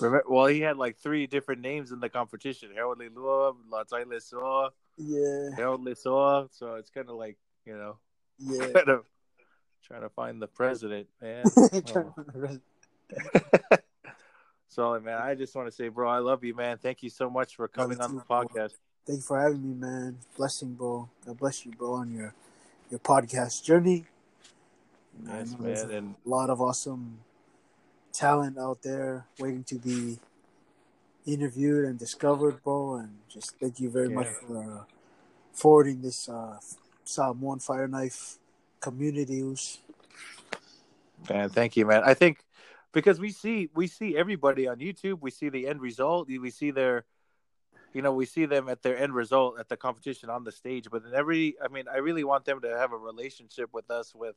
Remember, 0.00 0.24
well, 0.28 0.46
he 0.46 0.60
had 0.60 0.76
like 0.76 0.96
three 0.98 1.26
different 1.26 1.60
names 1.60 1.90
in 1.90 1.98
the 1.98 2.08
competition: 2.08 2.70
Harold 2.72 2.98
Leloa, 3.00 3.56
Latai 3.68 4.04
Lesoa, 4.04 4.70
Yeah, 4.98 5.50
Harold 5.56 5.84
Lesoa. 5.84 6.48
So 6.52 6.74
it's 6.74 6.90
kind 6.90 7.08
of 7.08 7.16
like 7.16 7.36
you 7.64 7.76
know, 7.76 7.98
yeah. 8.38 8.66
kind 8.74 8.88
of 8.88 9.04
trying 9.84 10.02
to 10.02 10.08
find 10.10 10.40
the 10.40 10.46
president, 10.46 11.08
man. 11.20 11.44
Trying 11.70 11.82
to 11.82 12.12
find 12.14 12.28
the 12.32 12.38
rest. 12.38 12.60
so, 14.68 15.00
man, 15.00 15.18
I 15.20 15.34
just 15.34 15.54
want 15.54 15.68
to 15.68 15.72
say, 15.72 15.88
bro, 15.88 16.08
I 16.08 16.18
love 16.18 16.44
you, 16.44 16.54
man. 16.54 16.78
Thank 16.78 17.02
you 17.02 17.10
so 17.10 17.30
much 17.30 17.56
for 17.56 17.68
coming 17.68 18.00
on 18.00 18.16
the 18.16 18.20
too, 18.20 18.26
bro. 18.28 18.44
podcast. 18.44 18.74
Thank 19.06 19.18
you 19.18 19.22
for 19.22 19.40
having 19.40 19.62
me, 19.62 19.74
man. 19.74 20.18
Blessing, 20.36 20.74
bro. 20.74 21.08
God 21.24 21.38
bless 21.38 21.64
you, 21.64 21.72
bro, 21.72 21.94
on 21.94 22.12
your 22.12 22.34
your 22.90 23.00
podcast 23.00 23.64
journey. 23.64 24.06
Yes, 25.26 25.56
man, 25.58 25.90
and 25.90 26.14
a 26.24 26.28
lot 26.28 26.50
of 26.50 26.60
awesome 26.60 27.20
talent 28.12 28.58
out 28.58 28.82
there 28.82 29.26
waiting 29.38 29.64
to 29.64 29.76
be 29.76 30.18
interviewed 31.28 31.84
and 31.84 31.98
discovered, 31.98 32.62
bro. 32.62 32.94
And 32.96 33.18
just 33.28 33.56
thank 33.60 33.78
you 33.80 33.90
very 33.90 34.08
much 34.08 34.28
for 34.28 34.58
uh, 34.58 34.84
forwarding 35.52 36.00
this 36.00 36.28
uh, 36.28 36.58
Samoan 37.04 37.58
Fire 37.58 37.86
Knife 37.86 38.38
community. 38.80 39.42
Man, 41.28 41.48
thank 41.50 41.76
you, 41.76 41.84
man. 41.86 42.02
I 42.04 42.14
think 42.14 42.38
because 42.92 43.20
we 43.20 43.30
see 43.30 43.68
we 43.74 43.86
see 43.86 44.16
everybody 44.16 44.66
on 44.66 44.78
YouTube, 44.78 45.20
we 45.20 45.30
see 45.30 45.48
the 45.48 45.68
end 45.68 45.80
result, 45.80 46.28
we 46.28 46.50
see 46.50 46.70
their 46.70 47.04
you 47.94 48.02
know, 48.02 48.12
we 48.12 48.26
see 48.26 48.44
them 48.44 48.68
at 48.68 48.82
their 48.82 48.98
end 48.98 49.14
result 49.14 49.58
at 49.58 49.68
the 49.68 49.76
competition 49.76 50.28
on 50.28 50.44
the 50.44 50.52
stage, 50.52 50.88
but 50.90 51.04
in 51.04 51.14
every 51.14 51.56
I 51.62 51.68
mean, 51.68 51.84
I 51.92 51.98
really 51.98 52.24
want 52.24 52.44
them 52.44 52.60
to 52.62 52.76
have 52.76 52.92
a 52.92 52.96
relationship 52.96 53.70
with 53.72 53.90
us 53.90 54.14
with 54.14 54.36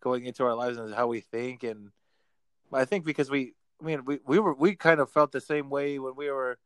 going 0.00 0.24
into 0.24 0.44
our 0.44 0.54
lives 0.54 0.78
and 0.78 0.94
how 0.94 1.06
we 1.08 1.20
think 1.20 1.64
and 1.64 1.90
I 2.72 2.84
think 2.84 3.04
because 3.04 3.30
we 3.30 3.54
I 3.80 3.84
mean, 3.84 4.04
we 4.04 4.18
we 4.26 4.38
were 4.38 4.54
we 4.54 4.74
kind 4.74 5.00
of 5.00 5.10
felt 5.10 5.32
the 5.32 5.40
same 5.40 5.70
way 5.70 5.98
when 5.98 6.16
we 6.16 6.30
were 6.30 6.58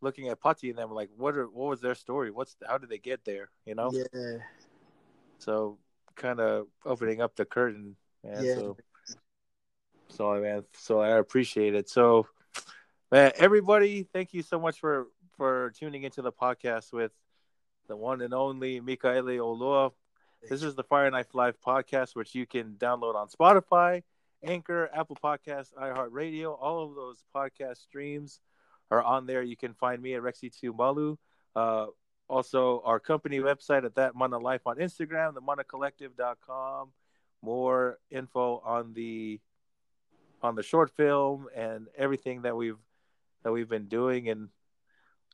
looking 0.00 0.28
at 0.28 0.40
Putty 0.40 0.70
and 0.70 0.78
them 0.78 0.92
like 0.92 1.10
what 1.16 1.36
are 1.36 1.46
what 1.46 1.68
was 1.68 1.80
their 1.80 1.94
story? 1.94 2.30
What's 2.30 2.56
how 2.66 2.78
did 2.78 2.88
they 2.88 2.98
get 2.98 3.24
there, 3.24 3.50
you 3.66 3.74
know? 3.74 3.90
Yeah, 3.92 4.38
So 5.38 5.78
kind 6.16 6.40
of 6.40 6.66
opening 6.84 7.20
up 7.20 7.36
the 7.36 7.44
curtain. 7.44 7.96
Yeah, 8.24 8.42
Yeah. 8.42 8.54
so 8.54 8.76
So 10.08 10.40
man, 10.40 10.64
so 10.74 11.00
I 11.00 11.18
appreciate 11.18 11.74
it. 11.74 11.88
So 11.88 12.26
man, 13.12 13.32
everybody, 13.36 14.04
thank 14.04 14.32
you 14.32 14.42
so 14.42 14.58
much 14.58 14.80
for 14.80 15.08
for 15.36 15.72
tuning 15.78 16.02
into 16.02 16.22
the 16.22 16.32
podcast 16.32 16.92
with 16.92 17.12
the 17.88 17.96
one 17.96 18.20
and 18.20 18.34
only 18.34 18.80
Mikaele 18.80 19.38
Oloa. 19.38 19.92
This 20.48 20.62
is 20.62 20.74
the 20.74 20.84
Fire 20.84 21.10
Knife 21.10 21.34
Life 21.34 21.56
podcast, 21.64 22.14
which 22.14 22.34
you 22.34 22.46
can 22.46 22.76
download 22.78 23.14
on 23.14 23.28
Spotify, 23.28 24.02
Anchor, 24.42 24.90
Apple 24.94 25.16
Podcasts, 25.22 25.74
iHeartRadio. 25.74 26.56
All 26.60 26.84
of 26.84 26.94
those 26.94 27.22
podcast 27.34 27.78
streams 27.78 28.40
are 28.90 29.02
on 29.02 29.26
there. 29.26 29.42
You 29.42 29.56
can 29.56 29.74
find 29.74 30.00
me 30.00 30.14
at 30.14 30.22
Rexy 30.22 30.52
Tiumalu. 30.52 31.16
Uh, 31.56 31.86
also, 32.28 32.82
our 32.84 33.00
company 33.00 33.40
website 33.40 33.84
at 33.84 33.94
That 33.96 34.14
Mana 34.14 34.38
Life 34.38 34.62
on 34.66 34.76
Instagram, 34.76 35.34
the 35.34 35.42
manacollective.com. 35.42 36.90
More 37.42 37.98
info 38.10 38.62
on 38.64 38.92
the 38.94 39.40
on 40.42 40.54
the 40.54 40.62
short 40.62 40.90
film 40.90 41.46
and 41.54 41.86
everything 41.96 42.42
that 42.42 42.56
we've 42.56 42.78
that 43.42 43.52
we've 43.52 43.68
been 43.68 43.86
doing 43.86 44.28
and 44.28 44.48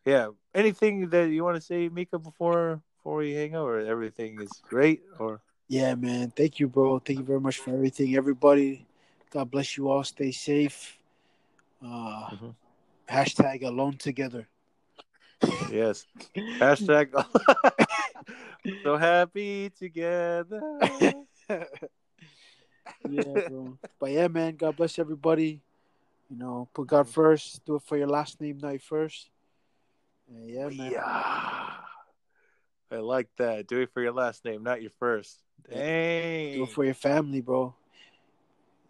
yeah 0.04 0.28
anything 0.54 1.08
that 1.10 1.28
you 1.28 1.44
want 1.44 1.56
to 1.56 1.60
say 1.60 1.88
mika 1.88 2.18
before 2.18 2.80
before 2.96 3.16
we 3.16 3.34
hang 3.34 3.54
out 3.54 3.66
or 3.66 3.80
everything 3.80 4.40
is 4.40 4.50
great 4.62 5.02
or 5.18 5.40
Yeah, 5.68 5.94
man. 5.94 6.30
Thank 6.30 6.60
you, 6.60 6.68
bro. 6.68 6.98
Thank 6.98 7.18
you 7.20 7.24
very 7.24 7.40
much 7.40 7.58
for 7.58 7.70
everything. 7.70 8.16
Everybody, 8.16 8.86
God 9.30 9.50
bless 9.50 9.76
you 9.76 9.88
all. 9.88 10.04
Stay 10.04 10.30
safe. 10.32 10.98
Uh, 11.82 12.30
Mhm. 12.30 12.54
Hashtag 13.08 13.62
alone 13.64 13.96
together. 13.98 14.48
yes 15.70 16.06
hashtag 16.62 17.12
so 18.82 18.96
happy 18.96 19.68
together 19.70 20.62
yeah, 23.04 23.34
bro. 23.48 23.76
But 24.00 24.10
yeah, 24.10 24.28
man. 24.28 24.56
God 24.56 24.76
bless 24.76 24.98
everybody. 24.98 25.60
You 26.30 26.36
know, 26.38 26.68
put 26.72 26.86
God 26.86 27.08
first. 27.08 27.62
Do 27.66 27.76
it 27.76 27.82
for 27.82 27.98
your 27.98 28.06
last 28.08 28.40
name, 28.40 28.56
not 28.58 28.70
your 28.70 28.80
first. 28.80 29.28
And 30.28 30.48
yeah, 30.48 30.68
man. 30.68 30.90
yeah 30.92 31.70
i 32.90 32.96
like 32.96 33.28
that 33.36 33.66
do 33.66 33.80
it 33.80 33.90
for 33.92 34.00
your 34.02 34.12
last 34.12 34.44
name 34.44 34.62
not 34.62 34.80
your 34.80 34.92
first 35.00 35.42
dang 35.68 36.54
Do 36.56 36.62
it 36.62 36.70
for 36.70 36.84
your 36.84 36.94
family, 36.94 37.40
bro. 37.40 37.74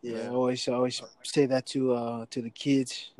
Yeah, 0.04 0.24
I 0.24 0.28
always, 0.28 0.68
I 0.68 0.72
always 0.74 1.02
say 1.22 1.46
that 1.46 1.64
to 1.66 1.94
uh 1.94 2.26
to 2.30 2.42
the 2.42 2.50
kids. 2.50 3.10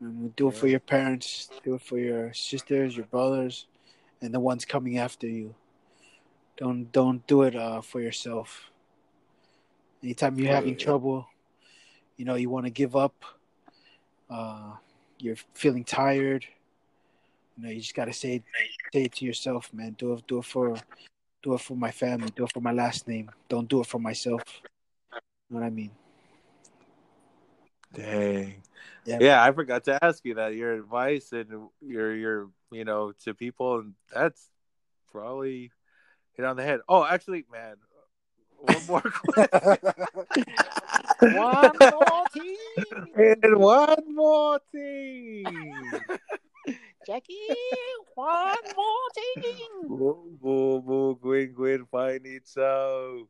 And 0.00 0.34
do 0.34 0.48
it 0.48 0.54
for 0.54 0.66
your 0.66 0.80
parents. 0.80 1.50
Do 1.62 1.74
it 1.74 1.82
for 1.82 1.98
your 1.98 2.32
sisters, 2.32 2.96
your 2.96 3.04
brothers, 3.04 3.66
and 4.22 4.32
the 4.32 4.40
ones 4.40 4.64
coming 4.64 4.96
after 4.96 5.26
you. 5.26 5.54
Don't 6.56 6.90
don't 6.90 7.26
do 7.26 7.42
it 7.42 7.54
uh 7.54 7.82
for 7.82 8.00
yourself. 8.00 8.70
Anytime 10.02 10.38
you're 10.38 10.54
having 10.54 10.76
trouble, 10.76 11.26
you 12.16 12.24
know 12.24 12.36
you 12.36 12.48
want 12.48 12.64
to 12.64 12.70
give 12.70 12.96
up. 12.96 13.14
Uh, 14.30 14.76
you're 15.18 15.36
feeling 15.52 15.84
tired. 15.84 16.46
You 17.58 17.64
know 17.64 17.70
you 17.70 17.80
just 17.80 17.94
gotta 17.94 18.14
say 18.14 18.42
say 18.90 19.04
it 19.04 19.12
to 19.16 19.26
yourself, 19.26 19.70
man. 19.74 19.96
Do 19.98 20.14
it 20.14 20.26
do 20.26 20.38
it 20.38 20.46
for 20.46 20.76
do 21.42 21.52
it 21.52 21.60
for 21.60 21.76
my 21.76 21.90
family. 21.90 22.32
Do 22.34 22.44
it 22.44 22.52
for 22.52 22.60
my 22.62 22.72
last 22.72 23.06
name. 23.06 23.30
Don't 23.50 23.68
do 23.68 23.80
it 23.82 23.86
for 23.86 23.98
myself. 23.98 24.42
What 25.50 25.62
I 25.64 25.70
mean? 25.70 25.90
Dang. 27.92 28.62
Yeah. 29.04 29.18
Yeah. 29.20 29.42
I 29.42 29.52
forgot 29.52 29.84
to 29.84 30.02
ask 30.02 30.24
you 30.24 30.34
that 30.34 30.54
your 30.54 30.74
advice 30.74 31.32
and 31.32 31.68
your 31.80 32.14
your 32.14 32.50
you 32.70 32.84
know 32.84 33.12
to 33.24 33.34
people 33.34 33.80
and 33.80 33.94
that's 34.14 34.48
probably 35.10 35.72
hit 36.36 36.44
on 36.44 36.56
the 36.56 36.62
head. 36.62 36.80
Oh, 36.88 37.04
actually, 37.04 37.44
man, 37.50 37.76
one 38.60 38.86
more 38.86 39.00
question. 39.00 39.78
One 41.34 41.72
more 41.80 42.24
team. 42.32 42.56
and 43.42 43.56
one 43.56 44.14
more 44.14 44.60
thing. 44.72 45.90
Jackie, 47.06 47.36
one 48.14 48.56
more 48.76 49.08
team. 49.14 49.88
Boo 49.88 50.38
boo 50.40 50.80
boo 50.80 51.18
Gwen 51.20 51.52
Gwen 51.52 51.86
find 51.86 52.24
it 52.26 52.46
so. 52.46 53.28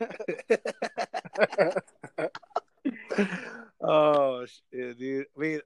oh 3.80 4.46
shit, 4.46 4.98
dude. 4.98 5.26
I 5.36 5.40
mean, 5.40 5.60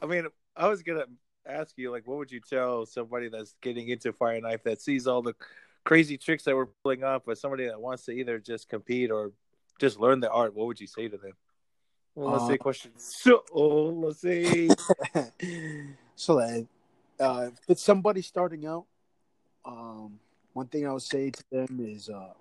I 0.00 0.06
mean, 0.06 0.26
I 0.56 0.68
was 0.68 0.82
gonna 0.82 1.06
ask 1.46 1.76
you, 1.76 1.90
like, 1.90 2.06
what 2.06 2.18
would 2.18 2.30
you 2.30 2.40
tell 2.40 2.86
somebody 2.86 3.28
that's 3.28 3.54
getting 3.60 3.88
into 3.88 4.12
fire 4.12 4.40
knife 4.40 4.62
that 4.64 4.80
sees 4.80 5.06
all 5.06 5.22
the 5.22 5.34
crazy 5.84 6.16
tricks 6.16 6.44
that 6.44 6.54
we're 6.54 6.66
pulling 6.84 7.04
off, 7.04 7.22
but 7.26 7.38
somebody 7.38 7.66
that 7.66 7.80
wants 7.80 8.04
to 8.04 8.12
either 8.12 8.38
just 8.38 8.68
compete 8.68 9.10
or 9.10 9.32
just 9.80 9.98
learn 9.98 10.20
the 10.20 10.30
art? 10.30 10.54
What 10.54 10.66
would 10.66 10.80
you 10.80 10.86
say 10.86 11.08
to 11.08 11.16
them? 11.16 11.32
Well, 12.14 12.32
let's 12.32 12.44
Uh, 12.44 12.48
say 12.48 12.58
question. 12.58 12.92
So, 12.98 13.42
oh, 13.52 13.86
let's 13.88 14.20
see. 14.20 14.68
so 16.14 16.34
like, 16.34 16.66
uh, 17.18 17.48
if 17.52 17.58
it's 17.68 17.82
somebody 17.82 18.22
starting 18.22 18.66
out, 18.66 18.84
um, 19.64 20.18
one 20.52 20.66
thing 20.66 20.86
I 20.86 20.92
would 20.92 21.02
say 21.02 21.30
to 21.30 21.44
them 21.50 21.80
is 21.80 22.08
uh, 22.10 22.34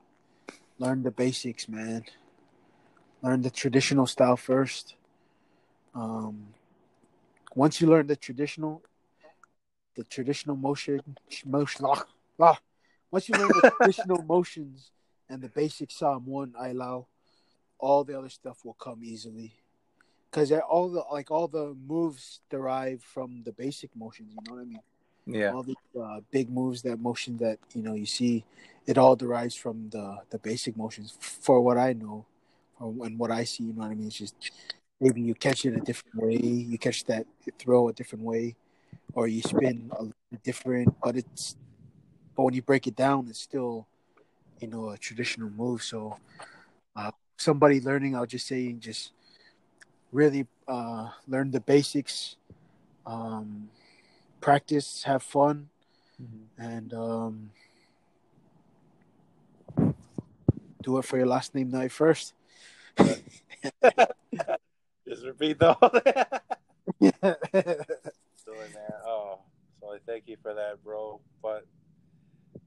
learn 0.81 1.03
the 1.03 1.11
basics, 1.11 1.69
man. 1.69 2.03
Learn 3.21 3.41
the 3.43 3.51
traditional 3.51 4.07
style 4.07 4.35
first. 4.35 4.95
Um, 5.93 6.47
once 7.55 7.79
you 7.79 7.87
learn 7.87 8.07
the 8.07 8.15
traditional, 8.15 8.81
the 9.95 10.03
traditional 10.03 10.55
motion, 10.55 11.01
motion, 11.45 11.85
ah, 11.87 12.03
ah. 12.39 12.59
once 13.11 13.29
you 13.29 13.35
learn 13.35 13.49
the 13.49 13.71
traditional 13.77 14.23
motions 14.35 14.89
and 15.29 15.41
the 15.41 15.49
basic 15.49 15.91
Psalm 15.91 16.25
one, 16.25 16.53
I 16.59 16.69
allow, 16.69 17.07
all 17.77 18.03
the 18.03 18.17
other 18.17 18.29
stuff 18.29 18.65
will 18.65 18.73
come 18.73 19.03
easily 19.03 19.53
because 20.29 20.51
all 20.51 20.89
the 20.89 21.03
like 21.11 21.29
all 21.29 21.47
the 21.47 21.75
moves 21.87 22.41
derive 22.49 23.03
from 23.03 23.43
the 23.43 23.51
basic 23.51 23.95
motions. 23.95 24.31
You 24.33 24.39
know 24.47 24.55
what 24.55 24.61
I 24.61 24.65
mean? 24.65 24.81
Yeah. 25.25 25.51
All 25.53 25.63
the 25.63 25.75
uh, 25.99 26.19
big 26.31 26.49
moves, 26.49 26.81
that 26.81 26.99
motion 26.99 27.37
that 27.37 27.59
you 27.73 27.81
know 27.83 27.93
you 27.93 28.05
see, 28.05 28.43
it 28.85 28.97
all 28.97 29.15
derives 29.15 29.55
from 29.55 29.89
the 29.89 30.17
the 30.29 30.39
basic 30.39 30.75
motions. 30.75 31.17
For 31.19 31.61
what 31.61 31.77
I 31.77 31.93
know, 31.93 32.25
and 32.79 33.17
what 33.17 33.31
I 33.31 33.43
see, 33.43 33.65
you 33.65 33.73
know 33.73 33.81
what 33.81 33.91
I 33.91 33.95
mean? 33.95 34.07
It's 34.07 34.17
just 34.17 34.35
maybe 34.99 35.21
you 35.21 35.35
catch 35.35 35.65
it 35.65 35.75
a 35.75 35.79
different 35.79 36.15
way, 36.15 36.37
you 36.37 36.77
catch 36.77 37.05
that 37.05 37.25
throw 37.59 37.89
a 37.89 37.93
different 37.93 38.25
way, 38.25 38.55
or 39.13 39.27
you 39.27 39.41
spin 39.41 39.91
a 39.99 40.37
different. 40.37 40.93
But 41.01 41.15
it's 41.17 41.55
but 42.35 42.43
when 42.43 42.53
you 42.53 42.61
break 42.61 42.87
it 42.87 42.95
down, 42.95 43.27
it's 43.29 43.41
still 43.41 43.87
you 44.59 44.67
know 44.67 44.89
a 44.89 44.97
traditional 44.97 45.49
move. 45.49 45.83
So 45.83 46.17
uh, 46.95 47.11
somebody 47.37 47.79
learning, 47.81 48.15
I'll 48.15 48.25
just 48.25 48.47
say 48.47 48.71
just 48.73 49.11
really 50.11 50.47
uh, 50.67 51.09
learn 51.27 51.51
the 51.51 51.59
basics, 51.59 52.35
um, 53.05 53.69
practice, 54.41 55.03
have 55.03 55.23
fun, 55.23 55.69
and 56.57 56.93
um, 56.93 57.51
do 60.81 60.97
it 60.97 61.05
for 61.05 61.17
your 61.17 61.27
last 61.27 61.55
name 61.55 61.71
night 61.71 61.91
first. 61.91 62.33
Just 65.07 65.25
repeat 65.25 65.59
the 65.59 65.73
whole 65.73 65.89
thing. 65.89 66.13
Silly 68.35 68.67
man. 68.73 68.91
Oh, 69.05 69.39
so 69.79 69.93
I 69.93 69.97
thank 70.05 70.27
you 70.27 70.37
for 70.41 70.53
that, 70.53 70.83
bro. 70.83 71.21
But 71.41 71.65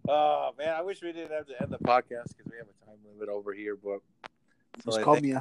oh 0.09 0.52
man, 0.59 0.68
I 0.70 0.82
wish 0.82 1.02
we 1.02 1.12
didn't 1.12 1.32
have 1.32 1.46
to 1.46 1.60
end 1.60 1.70
the 1.70 1.78
podcast 1.78 2.28
because 2.36 2.51
we 2.51 2.59
have 2.59 2.66
a 2.66 2.86
time 2.86 2.98
limit 3.12 3.28
over 3.28 3.52
here. 3.52 3.76
But 3.76 4.01
so 4.82 4.86
Just 4.86 4.98
I 4.98 5.02
call 5.02 5.20
me 5.20 5.28
you. 5.28 5.40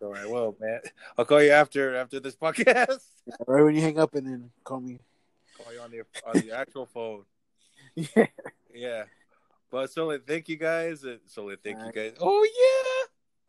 So 0.00 0.14
I 0.14 0.24
will, 0.24 0.56
man. 0.58 0.80
I'll 1.18 1.26
call 1.26 1.42
you 1.42 1.50
after 1.50 1.94
after 1.94 2.20
this 2.20 2.34
podcast. 2.34 3.04
Right 3.46 3.62
when 3.62 3.76
you 3.76 3.82
hang 3.82 3.98
up, 3.98 4.14
and 4.14 4.26
then 4.26 4.50
call 4.64 4.80
me. 4.80 4.98
call 5.56 5.72
you 5.72 5.80
on 5.80 5.90
the 5.90 6.00
on 6.26 6.40
the 6.40 6.56
actual 6.56 6.86
phone. 6.86 7.24
Yeah. 7.94 8.26
Yeah. 8.72 9.04
But 9.70 9.90
so 9.90 10.16
thank 10.18 10.48
you 10.48 10.56
guys. 10.56 11.04
So 11.26 11.54
thank 11.62 11.78
you 11.84 11.92
guys. 11.92 12.14
Oh 12.18 12.46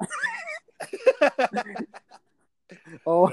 yeah. 0.02 0.08
Oh, 3.06 3.30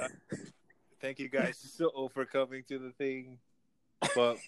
thank 1.01 1.21
you 1.21 1.29
guys 1.29 1.57
so 1.59 2.11
for 2.13 2.25
coming 2.25 2.65
to 2.69 2.79
the 2.79 2.91
thing. 2.91 3.39
But 4.15 4.39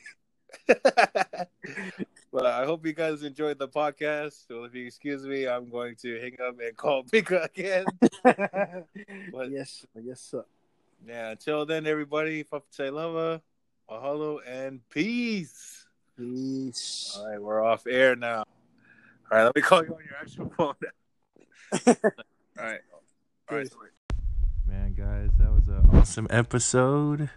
but 2.32 2.47
I 2.47 2.65
hope 2.65 2.86
you 2.86 2.93
guys 2.93 3.23
enjoyed 3.23 3.59
the 3.59 3.69
podcast. 3.69 4.47
So 4.48 4.65
if 4.65 4.74
you 4.74 4.86
excuse 4.86 5.24
me, 5.24 5.47
I'm 5.48 5.69
going 5.69 5.97
to 5.97 6.20
hang 6.20 6.36
up 6.47 6.59
and 6.61 6.77
call 6.77 7.05
Mika 7.12 7.48
again. 7.55 7.85
But- 9.32 9.51
yes, 9.51 9.85
yes, 10.01 10.20
sir. 10.20 10.44
Yeah, 11.07 11.31
until 11.31 11.65
then, 11.65 11.86
everybody, 11.86 12.44
Fafate 12.44 12.93
Lava, 12.93 13.40
mahalo, 13.90 14.39
and 14.47 14.81
peace. 14.90 15.86
Peace. 16.19 17.15
All 17.19 17.27
right, 17.31 17.40
we're 17.40 17.65
off 17.65 17.86
air 17.86 18.15
now. 18.15 18.40
All 19.32 19.39
right, 19.39 19.44
let 19.44 19.57
me 19.57 19.62
call 19.62 19.82
you 19.82 19.94
on 19.94 20.05
your 20.05 20.16
actual 20.20 20.51
phone. 20.57 20.74
All 21.86 22.65
right. 22.66 22.81
All 23.51 23.57
right. 23.57 23.70
Man, 24.66 24.93
guys, 24.93 25.31
that 25.39 25.51
was 25.51 25.69
an 25.69 25.89
awesome 25.93 26.27
episode 26.28 27.31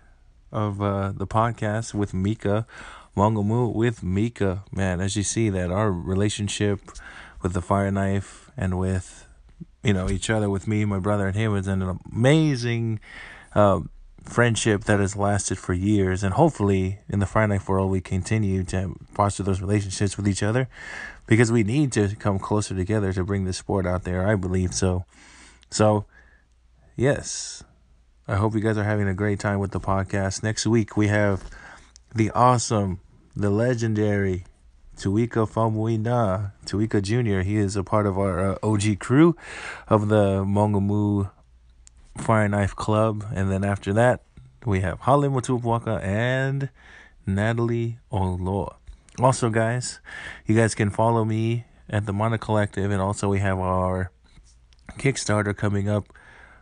of 0.51 0.81
uh, 0.81 1.13
the 1.15 1.25
podcast 1.25 1.93
with 1.93 2.13
Mika, 2.13 2.67
Mongamu 3.15 3.73
with 3.73 4.03
Mika. 4.03 4.63
Man, 4.71 4.99
as 4.99 5.15
you 5.15 5.23
see 5.23 5.49
that 5.49 5.71
our 5.71 5.91
relationship 5.91 6.79
with 7.41 7.53
the 7.53 7.61
fire 7.61 7.91
knife 7.91 8.49
and 8.57 8.79
with 8.79 9.27
you 9.83 9.93
know 9.93 10.09
each 10.09 10.29
other 10.29 10.49
with 10.49 10.67
me, 10.67 10.85
my 10.85 10.99
brother, 10.99 11.27
and 11.27 11.35
him. 11.35 11.55
It's 11.55 11.67
an 11.67 11.99
amazing 12.11 12.99
uh, 13.53 13.81
friendship 14.23 14.85
that 14.85 14.99
has 14.99 15.15
lasted 15.15 15.57
for 15.57 15.73
years, 15.73 16.23
and 16.23 16.33
hopefully 16.33 16.99
in 17.09 17.19
the 17.19 17.25
fire 17.25 17.47
knife 17.47 17.67
world 17.67 17.91
we 17.91 18.01
continue 18.01 18.63
to 18.63 18.95
foster 19.13 19.43
those 19.43 19.61
relationships 19.61 20.17
with 20.17 20.27
each 20.27 20.41
other 20.41 20.67
because 21.27 21.51
we 21.51 21.63
need 21.63 21.91
to 21.91 22.15
come 22.15 22.39
closer 22.39 22.75
together 22.75 23.13
to 23.13 23.23
bring 23.23 23.45
the 23.45 23.53
sport 23.53 23.85
out 23.85 24.03
there. 24.03 24.27
I 24.27 24.35
believe 24.35 24.73
so. 24.73 25.05
So, 25.69 26.05
yes, 26.95 27.63
I 28.27 28.35
hope 28.35 28.53
you 28.53 28.61
guys 28.61 28.77
are 28.77 28.83
having 28.83 29.07
a 29.07 29.13
great 29.13 29.39
time 29.39 29.59
with 29.59 29.71
the 29.71 29.79
podcast. 29.79 30.43
Next 30.43 30.65
week 30.65 30.95
we 30.95 31.07
have 31.07 31.43
the 32.15 32.29
awesome, 32.31 32.99
the 33.35 33.49
legendary 33.49 34.45
Tuika 34.97 35.49
Famuina, 35.49 36.51
Tuika 36.65 37.01
Jr. 37.01 37.41
He 37.41 37.57
is 37.57 37.75
a 37.75 37.83
part 37.83 38.05
of 38.05 38.17
our 38.17 38.51
uh, 38.51 38.57
OG 38.61 38.99
crew 38.99 39.35
of 39.87 40.07
the 40.09 40.43
Mongamu 40.43 41.31
Fire 42.17 42.47
Knife 42.47 42.75
Club. 42.75 43.25
And 43.33 43.51
then 43.51 43.63
after 43.63 43.91
that, 43.93 44.21
we 44.65 44.81
have 44.81 44.99
Holly 45.01 45.27
Mutupwaka 45.27 46.01
and 46.03 46.69
Natalie 47.25 47.97
Oloa. 48.11 48.75
Also, 49.19 49.49
guys, 49.49 49.99
you 50.45 50.55
guys 50.55 50.75
can 50.75 50.89
follow 50.89 51.25
me 51.25 51.65
at 51.89 52.05
the 52.05 52.13
Mana 52.13 52.37
Collective, 52.37 52.89
and 52.89 53.01
also 53.01 53.29
we 53.29 53.39
have 53.39 53.59
our 53.59 54.11
Kickstarter 54.97 55.55
coming 55.55 55.89
up 55.89 56.07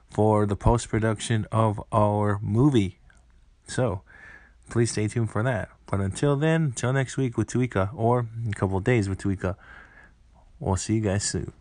for 0.10 0.46
the 0.46 0.56
post 0.56 0.90
production 0.90 1.46
of 1.52 1.82
our 1.92 2.40
movie. 2.42 3.00
So, 3.68 4.02
please 4.72 4.92
stay 4.92 5.08
tuned 5.08 5.30
for 5.30 5.44
that. 5.44 5.70
But 5.86 6.00
until 6.00 6.36
then, 6.36 6.64
until 6.64 6.94
next 6.94 7.18
week 7.18 7.38
with 7.38 7.48
Tuika, 7.48 7.92
or 7.94 8.28
a 8.50 8.54
couple 8.54 8.78
of 8.78 8.84
days 8.84 9.08
with 9.08 9.20
Tuika, 9.20 9.56
we'll 10.60 10.78
see 10.78 10.96
you 10.96 11.02
guys 11.02 11.24
soon. 11.24 11.52